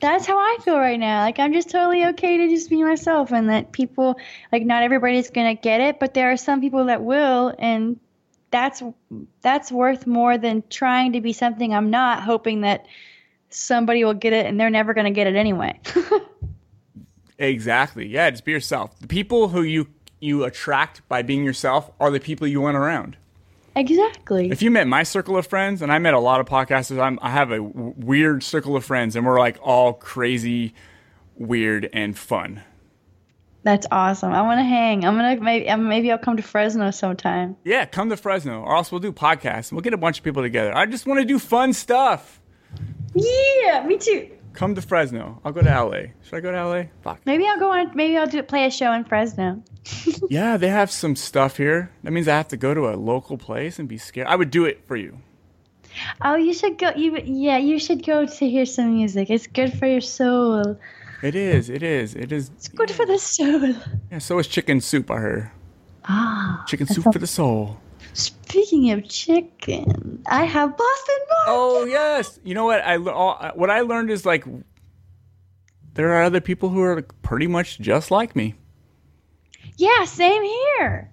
That's 0.00 0.24
how 0.24 0.38
I 0.38 0.58
feel 0.64 0.78
right 0.78 0.98
now. 0.98 1.20
Like 1.20 1.38
I'm 1.38 1.52
just 1.52 1.70
totally 1.70 2.04
okay 2.06 2.38
to 2.38 2.48
just 2.48 2.70
be 2.70 2.82
myself, 2.82 3.32
and 3.32 3.48
that 3.50 3.72
people, 3.72 4.16
like, 4.52 4.64
not 4.64 4.84
everybody's 4.84 5.30
gonna 5.30 5.54
get 5.54 5.80
it, 5.80 5.98
but 5.98 6.14
there 6.14 6.30
are 6.30 6.36
some 6.36 6.60
people 6.60 6.86
that 6.86 7.02
will, 7.02 7.52
and 7.58 7.98
that's 8.52 8.82
that's 9.40 9.72
worth 9.72 10.06
more 10.06 10.38
than 10.38 10.62
trying 10.70 11.12
to 11.14 11.20
be 11.20 11.32
something 11.32 11.74
I'm 11.74 11.90
not, 11.90 12.22
hoping 12.22 12.60
that 12.60 12.86
somebody 13.50 14.04
will 14.04 14.14
get 14.14 14.32
it, 14.32 14.46
and 14.46 14.60
they're 14.60 14.70
never 14.70 14.94
gonna 14.94 15.10
get 15.10 15.26
it 15.26 15.34
anyway. 15.34 15.80
Exactly. 17.42 18.06
Yeah, 18.06 18.30
just 18.30 18.44
be 18.44 18.52
yourself. 18.52 18.98
The 19.00 19.08
people 19.08 19.48
who 19.48 19.62
you 19.62 19.88
you 20.20 20.44
attract 20.44 21.06
by 21.08 21.22
being 21.22 21.42
yourself 21.44 21.90
are 21.98 22.10
the 22.10 22.20
people 22.20 22.46
you 22.46 22.60
want 22.60 22.76
around. 22.76 23.16
Exactly. 23.74 24.50
If 24.50 24.62
you 24.62 24.70
met 24.70 24.86
my 24.86 25.02
circle 25.02 25.36
of 25.36 25.46
friends, 25.46 25.82
and 25.82 25.90
I 25.90 25.98
met 25.98 26.14
a 26.14 26.20
lot 26.20 26.40
of 26.40 26.46
podcasters, 26.46 27.00
I'm, 27.00 27.18
I 27.22 27.30
have 27.30 27.50
a 27.50 27.56
w- 27.56 27.94
weird 27.96 28.44
circle 28.44 28.76
of 28.76 28.84
friends, 28.84 29.16
and 29.16 29.26
we're 29.26 29.40
like 29.40 29.58
all 29.62 29.94
crazy, 29.94 30.74
weird, 31.36 31.88
and 31.92 32.16
fun. 32.16 32.62
That's 33.64 33.86
awesome. 33.90 34.32
I 34.32 34.42
want 34.42 34.58
to 34.58 34.64
hang. 34.64 35.04
I'm 35.04 35.16
gonna 35.16 35.40
maybe 35.40 35.74
maybe 35.76 36.10
I'll 36.10 36.18
come 36.18 36.36
to 36.36 36.42
Fresno 36.42 36.90
sometime. 36.90 37.56
Yeah, 37.64 37.84
come 37.84 38.10
to 38.10 38.16
Fresno, 38.16 38.60
or 38.60 38.74
else 38.74 38.90
we'll 38.90 39.00
do 39.00 39.12
podcasts. 39.12 39.70
We'll 39.70 39.82
get 39.82 39.94
a 39.94 39.98
bunch 39.98 40.18
of 40.18 40.24
people 40.24 40.42
together. 40.42 40.76
I 40.76 40.86
just 40.86 41.06
want 41.06 41.20
to 41.20 41.26
do 41.26 41.38
fun 41.38 41.72
stuff. 41.72 42.40
Yeah, 43.14 43.84
me 43.86 43.98
too. 43.98 44.30
Come 44.52 44.74
to 44.74 44.82
Fresno. 44.82 45.40
I'll 45.44 45.52
go 45.52 45.62
to 45.62 45.68
LA. 45.68 46.12
Should 46.22 46.34
I 46.34 46.40
go 46.40 46.50
to 46.50 46.66
LA? 46.66 46.84
Fuck. 47.02 47.20
Maybe 47.24 47.46
I'll 47.46 47.58
go 47.58 47.70
on. 47.70 47.92
Maybe 47.94 48.16
I'll 48.18 48.26
do 48.26 48.42
play 48.42 48.66
a 48.66 48.70
show 48.70 48.92
in 48.92 49.04
Fresno. 49.04 49.62
yeah, 50.28 50.56
they 50.56 50.68
have 50.68 50.90
some 50.90 51.16
stuff 51.16 51.56
here. 51.56 51.90
That 52.02 52.10
means 52.10 52.28
I 52.28 52.36
have 52.36 52.48
to 52.48 52.56
go 52.56 52.74
to 52.74 52.88
a 52.88 52.96
local 52.96 53.38
place 53.38 53.78
and 53.78 53.88
be 53.88 53.98
scared. 53.98 54.26
I 54.26 54.36
would 54.36 54.50
do 54.50 54.64
it 54.64 54.86
for 54.86 54.96
you. 54.96 55.18
Oh, 56.20 56.36
you 56.36 56.54
should 56.54 56.78
go. 56.78 56.90
You 56.96 57.18
yeah, 57.24 57.58
you 57.58 57.78
should 57.78 58.04
go 58.04 58.26
to 58.26 58.48
hear 58.48 58.66
some 58.66 58.94
music. 58.94 59.30
It's 59.30 59.46
good 59.46 59.78
for 59.78 59.86
your 59.86 60.00
soul. 60.00 60.78
It 61.22 61.34
is. 61.36 61.70
It 61.70 61.82
is. 61.82 62.14
It 62.14 62.32
is. 62.32 62.50
It's 62.56 62.68
good 62.68 62.90
for 62.90 63.06
the 63.06 63.18
soul. 63.18 63.74
Yeah. 64.10 64.18
So 64.18 64.38
is 64.38 64.46
chicken 64.46 64.80
soup. 64.80 65.10
I 65.10 65.18
heard. 65.18 65.50
Ah. 66.04 66.64
Chicken 66.66 66.86
soup 66.86 67.12
for 67.12 67.18
the 67.18 67.26
soul. 67.26 67.78
Speaking 68.12 68.90
of 68.90 69.08
chicken, 69.08 70.22
I 70.26 70.44
have 70.44 70.76
Boston 70.76 71.16
Market. 71.30 71.52
Oh 71.52 71.84
yes. 71.84 72.40
You 72.42 72.54
know 72.54 72.64
what 72.64 72.84
I 72.84 72.96
all, 72.96 73.52
what 73.54 73.70
I 73.70 73.80
learned 73.80 74.10
is 74.10 74.26
like 74.26 74.44
there 75.94 76.12
are 76.12 76.22
other 76.22 76.40
people 76.40 76.70
who 76.70 76.82
are 76.82 77.02
pretty 77.22 77.46
much 77.46 77.78
just 77.78 78.10
like 78.10 78.34
me. 78.34 78.54
Yeah, 79.76 80.04
same 80.04 80.42
here. 80.42 81.10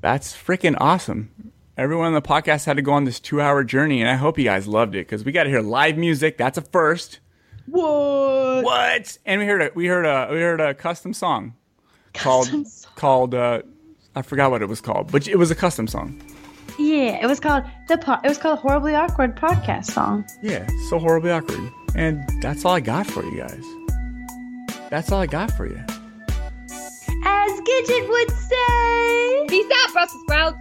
That's 0.00 0.34
freaking 0.34 0.76
awesome. 0.78 1.52
Everyone 1.76 2.08
on 2.08 2.14
the 2.14 2.22
podcast 2.22 2.64
had 2.64 2.76
to 2.76 2.82
go 2.82 2.92
on 2.92 3.04
this 3.04 3.20
two-hour 3.20 3.64
journey, 3.64 4.00
and 4.00 4.08
I 4.08 4.14
hope 4.14 4.38
you 4.38 4.44
guys 4.44 4.66
loved 4.66 4.94
it 4.94 5.06
because 5.06 5.24
we 5.24 5.32
got 5.32 5.44
to 5.44 5.50
hear 5.50 5.60
live 5.60 5.96
music. 5.96 6.38
That's 6.38 6.56
a 6.58 6.62
first. 6.62 7.20
What? 7.66 8.64
What? 8.64 9.18
And 9.26 9.40
we 9.40 9.46
heard 9.46 9.62
a 9.62 9.70
we 9.74 9.86
heard 9.86 10.06
a 10.06 10.28
we 10.32 10.40
heard 10.40 10.60
a 10.60 10.74
custom 10.74 11.12
song 11.12 11.54
called 12.14 12.46
song. 12.46 12.66
called 12.96 13.34
uh, 13.34 13.62
I 14.14 14.22
forgot 14.22 14.50
what 14.50 14.62
it 14.62 14.68
was 14.68 14.80
called, 14.80 15.10
but 15.12 15.26
it 15.28 15.36
was 15.36 15.50
a 15.50 15.54
custom 15.54 15.86
song. 15.86 16.20
Yeah, 16.78 17.22
it 17.22 17.26
was 17.26 17.40
called 17.40 17.64
the 17.88 17.98
po- 17.98 18.18
it 18.22 18.28
was 18.28 18.38
called 18.38 18.58
horribly 18.58 18.94
awkward 18.94 19.36
podcast 19.36 19.86
song. 19.86 20.24
Yeah, 20.42 20.66
so 20.90 20.98
horribly 20.98 21.30
awkward. 21.30 21.70
And 21.94 22.22
that's 22.42 22.64
all 22.64 22.72
I 22.72 22.80
got 22.80 23.06
for 23.06 23.24
you 23.24 23.38
guys. 23.38 23.64
That's 24.90 25.10
all 25.10 25.20
I 25.20 25.26
got 25.26 25.50
for 25.52 25.66
you. 25.66 25.82
As 27.24 27.60
Gidget 27.60 28.08
would 28.08 28.30
say. 28.30 29.46
Peace 29.48 29.72
out, 29.84 29.92
Brussels 29.92 30.22
sprouts. 30.22 30.58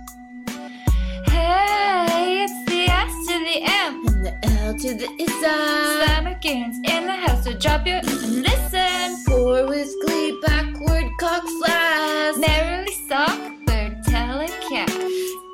Hey, 1.29 2.43
it's 2.45 2.64
the 2.85 2.91
S 2.91 3.27
to 3.27 3.39
the 3.39 3.61
M 3.63 4.07
and 4.07 4.25
the 4.25 4.45
L 4.61 4.73
to 4.73 4.93
the 4.93 5.09
Isa. 5.19 6.05
Slammer 6.05 6.37
Gaines 6.41 6.77
in 6.87 7.05
the 7.05 7.13
house, 7.13 7.43
so 7.43 7.53
drop 7.53 7.85
your 7.87 7.97
and 7.97 8.43
listen. 8.43 9.17
Four 9.25 9.67
with 9.67 9.91
glee, 10.05 10.37
backward 10.45 11.05
cock 11.19 11.43
flash. 11.59 12.35
Merrily 12.37 12.93
sock, 13.07 13.39
bird 13.65 13.97
telecast. 14.05 14.99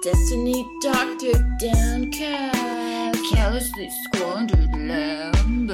Destiny 0.03 0.67
doctor 0.81 1.33
downcast. 1.59 3.33
Carelessly 3.33 3.89
squandered 4.03 4.73
lamb. 4.73 5.69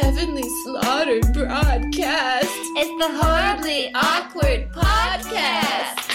Heavenly 0.00 0.48
slaughtered 0.64 1.32
broadcast. 1.32 2.48
It's 2.76 3.04
the 3.04 3.10
horribly 3.20 3.90
awkward 3.94 4.72
podcast. 4.72 6.09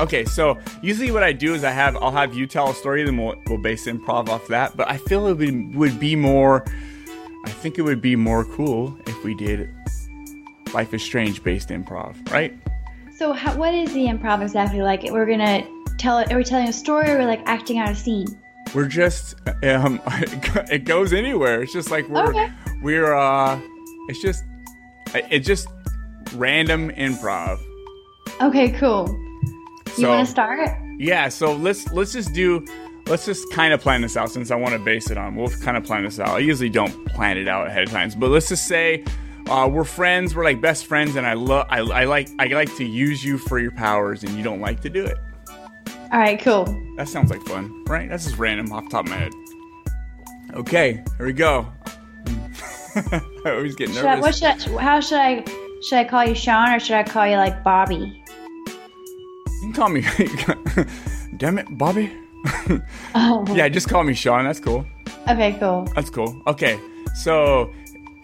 Okay, 0.00 0.24
so 0.24 0.58
usually 0.82 1.10
what 1.10 1.22
I 1.22 1.32
do 1.32 1.54
is 1.54 1.64
I 1.64 1.70
have 1.70 1.96
I'll 1.96 2.10
have 2.12 2.34
you 2.34 2.46
tell 2.46 2.70
a 2.70 2.74
story, 2.74 3.04
then 3.04 3.16
we'll, 3.16 3.34
we'll 3.46 3.58
base 3.58 3.86
improv 3.86 4.28
off 4.28 4.46
that. 4.48 4.76
But 4.76 4.88
I 4.90 4.96
feel 4.96 5.26
it 5.28 5.34
would, 5.38 5.74
would 5.74 6.00
be 6.00 6.16
more. 6.16 6.64
I 7.46 7.50
think 7.50 7.78
it 7.78 7.82
would 7.82 8.00
be 8.00 8.16
more 8.16 8.44
cool 8.44 8.96
if 9.06 9.22
we 9.24 9.34
did 9.34 9.68
Life 10.72 10.94
is 10.94 11.02
Strange 11.02 11.42
based 11.44 11.68
improv, 11.68 12.30
right? 12.32 12.54
So, 13.16 13.32
how, 13.32 13.56
what 13.56 13.74
is 13.74 13.92
the 13.92 14.06
improv 14.06 14.42
exactly 14.42 14.82
like? 14.82 15.02
We're 15.04 15.26
gonna 15.26 15.62
tell 15.98 16.18
it. 16.18 16.32
Are 16.32 16.36
we 16.38 16.44
telling 16.44 16.68
a 16.68 16.72
story, 16.72 17.10
or 17.10 17.18
we're 17.18 17.26
like 17.26 17.42
acting 17.46 17.78
out 17.78 17.90
a 17.90 17.94
scene? 17.94 18.26
We're 18.74 18.88
just 18.88 19.36
um, 19.62 20.00
it 20.70 20.84
goes 20.84 21.12
anywhere. 21.12 21.62
It's 21.62 21.72
just 21.72 21.90
like 21.90 22.08
we're 22.08 22.28
Okay. 22.30 22.50
we're 22.82 23.14
uh, 23.14 23.60
it's 24.08 24.20
just 24.20 24.42
it's 25.14 25.46
just 25.46 25.68
random 26.34 26.90
improv. 26.92 27.60
Okay, 28.40 28.70
cool. 28.72 29.06
You 29.96 30.04
So- 30.04 30.08
want 30.08 30.26
to 30.26 30.30
start? 30.30 30.70
Yeah, 30.98 31.28
so 31.28 31.54
let's 31.54 31.90
let's 31.92 32.12
just 32.12 32.32
do 32.32 32.64
let's 33.06 33.26
just 33.26 33.50
kind 33.52 33.72
of 33.74 33.80
plan 33.80 34.00
this 34.00 34.16
out 34.16 34.30
since 34.30 34.50
I 34.50 34.56
want 34.56 34.72
to 34.74 34.78
base 34.78 35.10
it 35.10 35.18
on. 35.18 35.34
We'll 35.36 35.48
kind 35.50 35.76
of 35.76 35.84
plan 35.84 36.04
this 36.04 36.18
out. 36.20 36.28
I 36.28 36.38
usually 36.38 36.70
don't 36.70 37.04
plan 37.06 37.36
it 37.36 37.48
out 37.48 37.66
ahead 37.66 37.82
of 37.84 37.90
times, 37.90 38.14
but 38.14 38.30
let's 38.30 38.48
just 38.48 38.66
say 38.66 39.04
uh, 39.48 39.68
we're 39.70 39.84
friends, 39.84 40.34
we're 40.34 40.44
like 40.44 40.60
best 40.60 40.86
friends, 40.86 41.16
and 41.16 41.26
I 41.26 41.34
love 41.34 41.66
I, 41.68 41.80
I 41.80 42.04
like 42.04 42.28
I 42.38 42.46
like 42.46 42.74
to 42.76 42.84
use 42.84 43.24
you 43.24 43.38
for 43.38 43.58
your 43.58 43.72
powers, 43.72 44.22
and 44.22 44.32
you 44.36 44.42
don't 44.42 44.60
like 44.60 44.80
to 44.82 44.88
do 44.90 45.04
it. 45.04 45.16
All 46.12 46.20
right, 46.20 46.40
cool. 46.40 46.64
That 46.96 47.08
sounds 47.08 47.30
like 47.30 47.42
fun, 47.42 47.84
right? 47.86 48.08
That's 48.08 48.24
just 48.24 48.38
random 48.38 48.72
off 48.72 48.84
the 48.84 48.90
top 48.90 49.04
of 49.06 49.10
my 49.10 49.16
head. 49.16 49.32
Okay, 50.54 51.02
here 51.18 51.26
we 51.26 51.32
go. 51.32 51.66
I 52.96 53.20
always 53.46 53.74
get 53.74 53.88
Should 53.90 54.04
I, 54.04 54.14
nervous. 54.20 54.40
what 54.40 54.56
should 54.60 54.76
I, 54.78 54.80
how 54.82 55.00
should 55.00 55.18
I 55.18 55.44
should 55.88 55.98
I 55.98 56.04
call 56.04 56.24
you 56.24 56.34
Sean 56.34 56.72
or 56.72 56.78
should 56.78 56.94
I 56.96 57.02
call 57.02 57.26
you 57.26 57.36
like 57.36 57.64
Bobby? 57.64 58.22
You 59.64 59.72
can 59.72 59.80
call 59.80 59.88
me. 59.88 60.02
Damn 61.38 61.58
it, 61.58 61.66
Bobby. 61.78 62.12
Oh. 63.14 63.44
yeah, 63.54 63.68
just 63.70 63.88
call 63.88 64.02
me 64.04 64.12
Sean. 64.12 64.44
That's 64.44 64.60
cool. 64.60 64.84
Okay, 65.28 65.56
cool. 65.58 65.84
That's 65.94 66.10
cool. 66.10 66.38
Okay, 66.46 66.78
so 67.14 67.72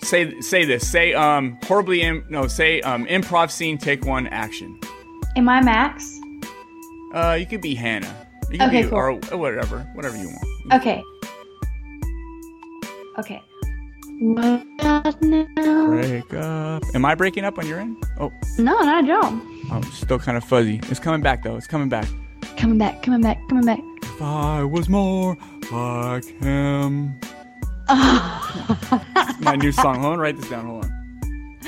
say 0.02 0.38
say 0.42 0.64
this. 0.66 0.86
Say 0.86 1.14
um 1.14 1.56
horribly 1.64 2.02
Im- 2.02 2.24
no. 2.28 2.46
Say 2.46 2.82
um 2.82 3.06
improv 3.06 3.50
scene. 3.50 3.78
Take 3.78 4.04
one. 4.04 4.26
Action. 4.26 4.78
Am 5.36 5.48
I 5.48 5.62
Max? 5.62 6.18
Uh, 7.14 7.36
you 7.40 7.46
could 7.46 7.62
be 7.62 7.74
Hannah. 7.74 8.14
You 8.50 8.58
could 8.58 8.68
Okay, 8.68 8.82
be, 8.82 8.88
cool. 8.90 8.98
Or 8.98 9.14
whatever, 9.38 9.80
whatever 9.94 10.16
you 10.18 10.28
want. 10.28 10.74
Okay. 10.74 11.02
Okay. 13.18 13.40
Break 15.88 16.34
up. 16.34 16.82
Am 16.94 17.04
I 17.06 17.14
breaking 17.14 17.44
up 17.44 17.58
on 17.58 17.66
your 17.66 17.78
end? 17.80 17.96
Oh, 18.18 18.30
No, 18.58 18.78
not 18.80 19.04
at 19.08 19.10
all. 19.24 19.40
Oh, 19.72 19.78
it's 19.78 19.98
still 19.98 20.18
kind 20.18 20.36
of 20.36 20.42
fuzzy. 20.42 20.80
It's 20.88 20.98
coming 20.98 21.20
back 21.20 21.44
though. 21.44 21.54
It's 21.56 21.68
coming 21.68 21.88
back. 21.88 22.08
Coming 22.56 22.78
back, 22.78 23.02
coming 23.02 23.20
back, 23.20 23.38
coming 23.48 23.64
back. 23.64 23.78
If 24.02 24.22
I 24.22 24.64
was 24.64 24.88
more 24.88 25.36
like 25.70 26.24
him. 26.24 27.20
My 27.88 29.56
new 29.56 29.72
song. 29.72 30.00
Hold 30.00 30.14
on, 30.14 30.18
write 30.18 30.36
this 30.36 30.50
down. 30.50 30.66
Hold 30.66 30.84
on. 30.84 30.90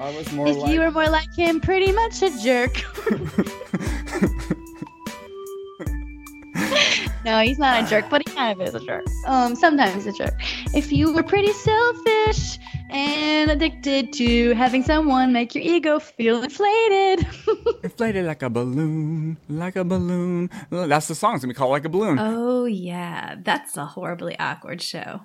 I 0.00 0.16
was 0.16 0.32
more 0.32 0.48
if 0.48 0.56
like. 0.56 0.72
you 0.72 0.80
were 0.80 0.90
more 0.90 1.08
like 1.08 1.32
him, 1.36 1.60
pretty 1.60 1.92
much 1.92 2.20
a 2.22 2.30
jerk. 2.42 2.82
no, 7.24 7.40
he's 7.40 7.58
not 7.58 7.84
a 7.84 7.88
jerk, 7.88 8.06
but 8.10 8.22
he 8.26 8.34
kind 8.34 8.60
of 8.60 8.68
is 8.68 8.74
a 8.74 8.80
jerk. 8.80 9.04
Um, 9.26 9.54
sometimes 9.54 10.06
a 10.06 10.12
jerk. 10.12 10.34
If 10.74 10.90
you 10.90 11.14
were 11.14 11.22
pretty 11.22 11.52
selfish 11.52 12.58
and 12.94 13.50
addicted 13.50 14.12
to 14.14 14.54
having 14.54 14.84
someone 14.84 15.32
make 15.32 15.54
your 15.54 15.64
ego 15.64 15.98
feel 15.98 16.42
inflated. 16.42 17.26
Inflated 17.82 18.24
like 18.24 18.42
a 18.42 18.48
balloon, 18.48 19.36
like 19.48 19.76
a 19.76 19.84
balloon. 19.84 20.48
That's 20.70 21.08
the 21.08 21.14
song. 21.14 21.34
It's 21.34 21.44
gonna 21.44 21.52
be 21.52 21.56
called 21.58 21.72
like 21.72 21.84
a 21.84 21.88
balloon. 21.88 22.18
Oh, 22.20 22.64
yeah. 22.64 23.34
That's 23.42 23.76
a 23.76 23.84
horribly 23.84 24.38
awkward 24.38 24.80
show. 24.80 25.22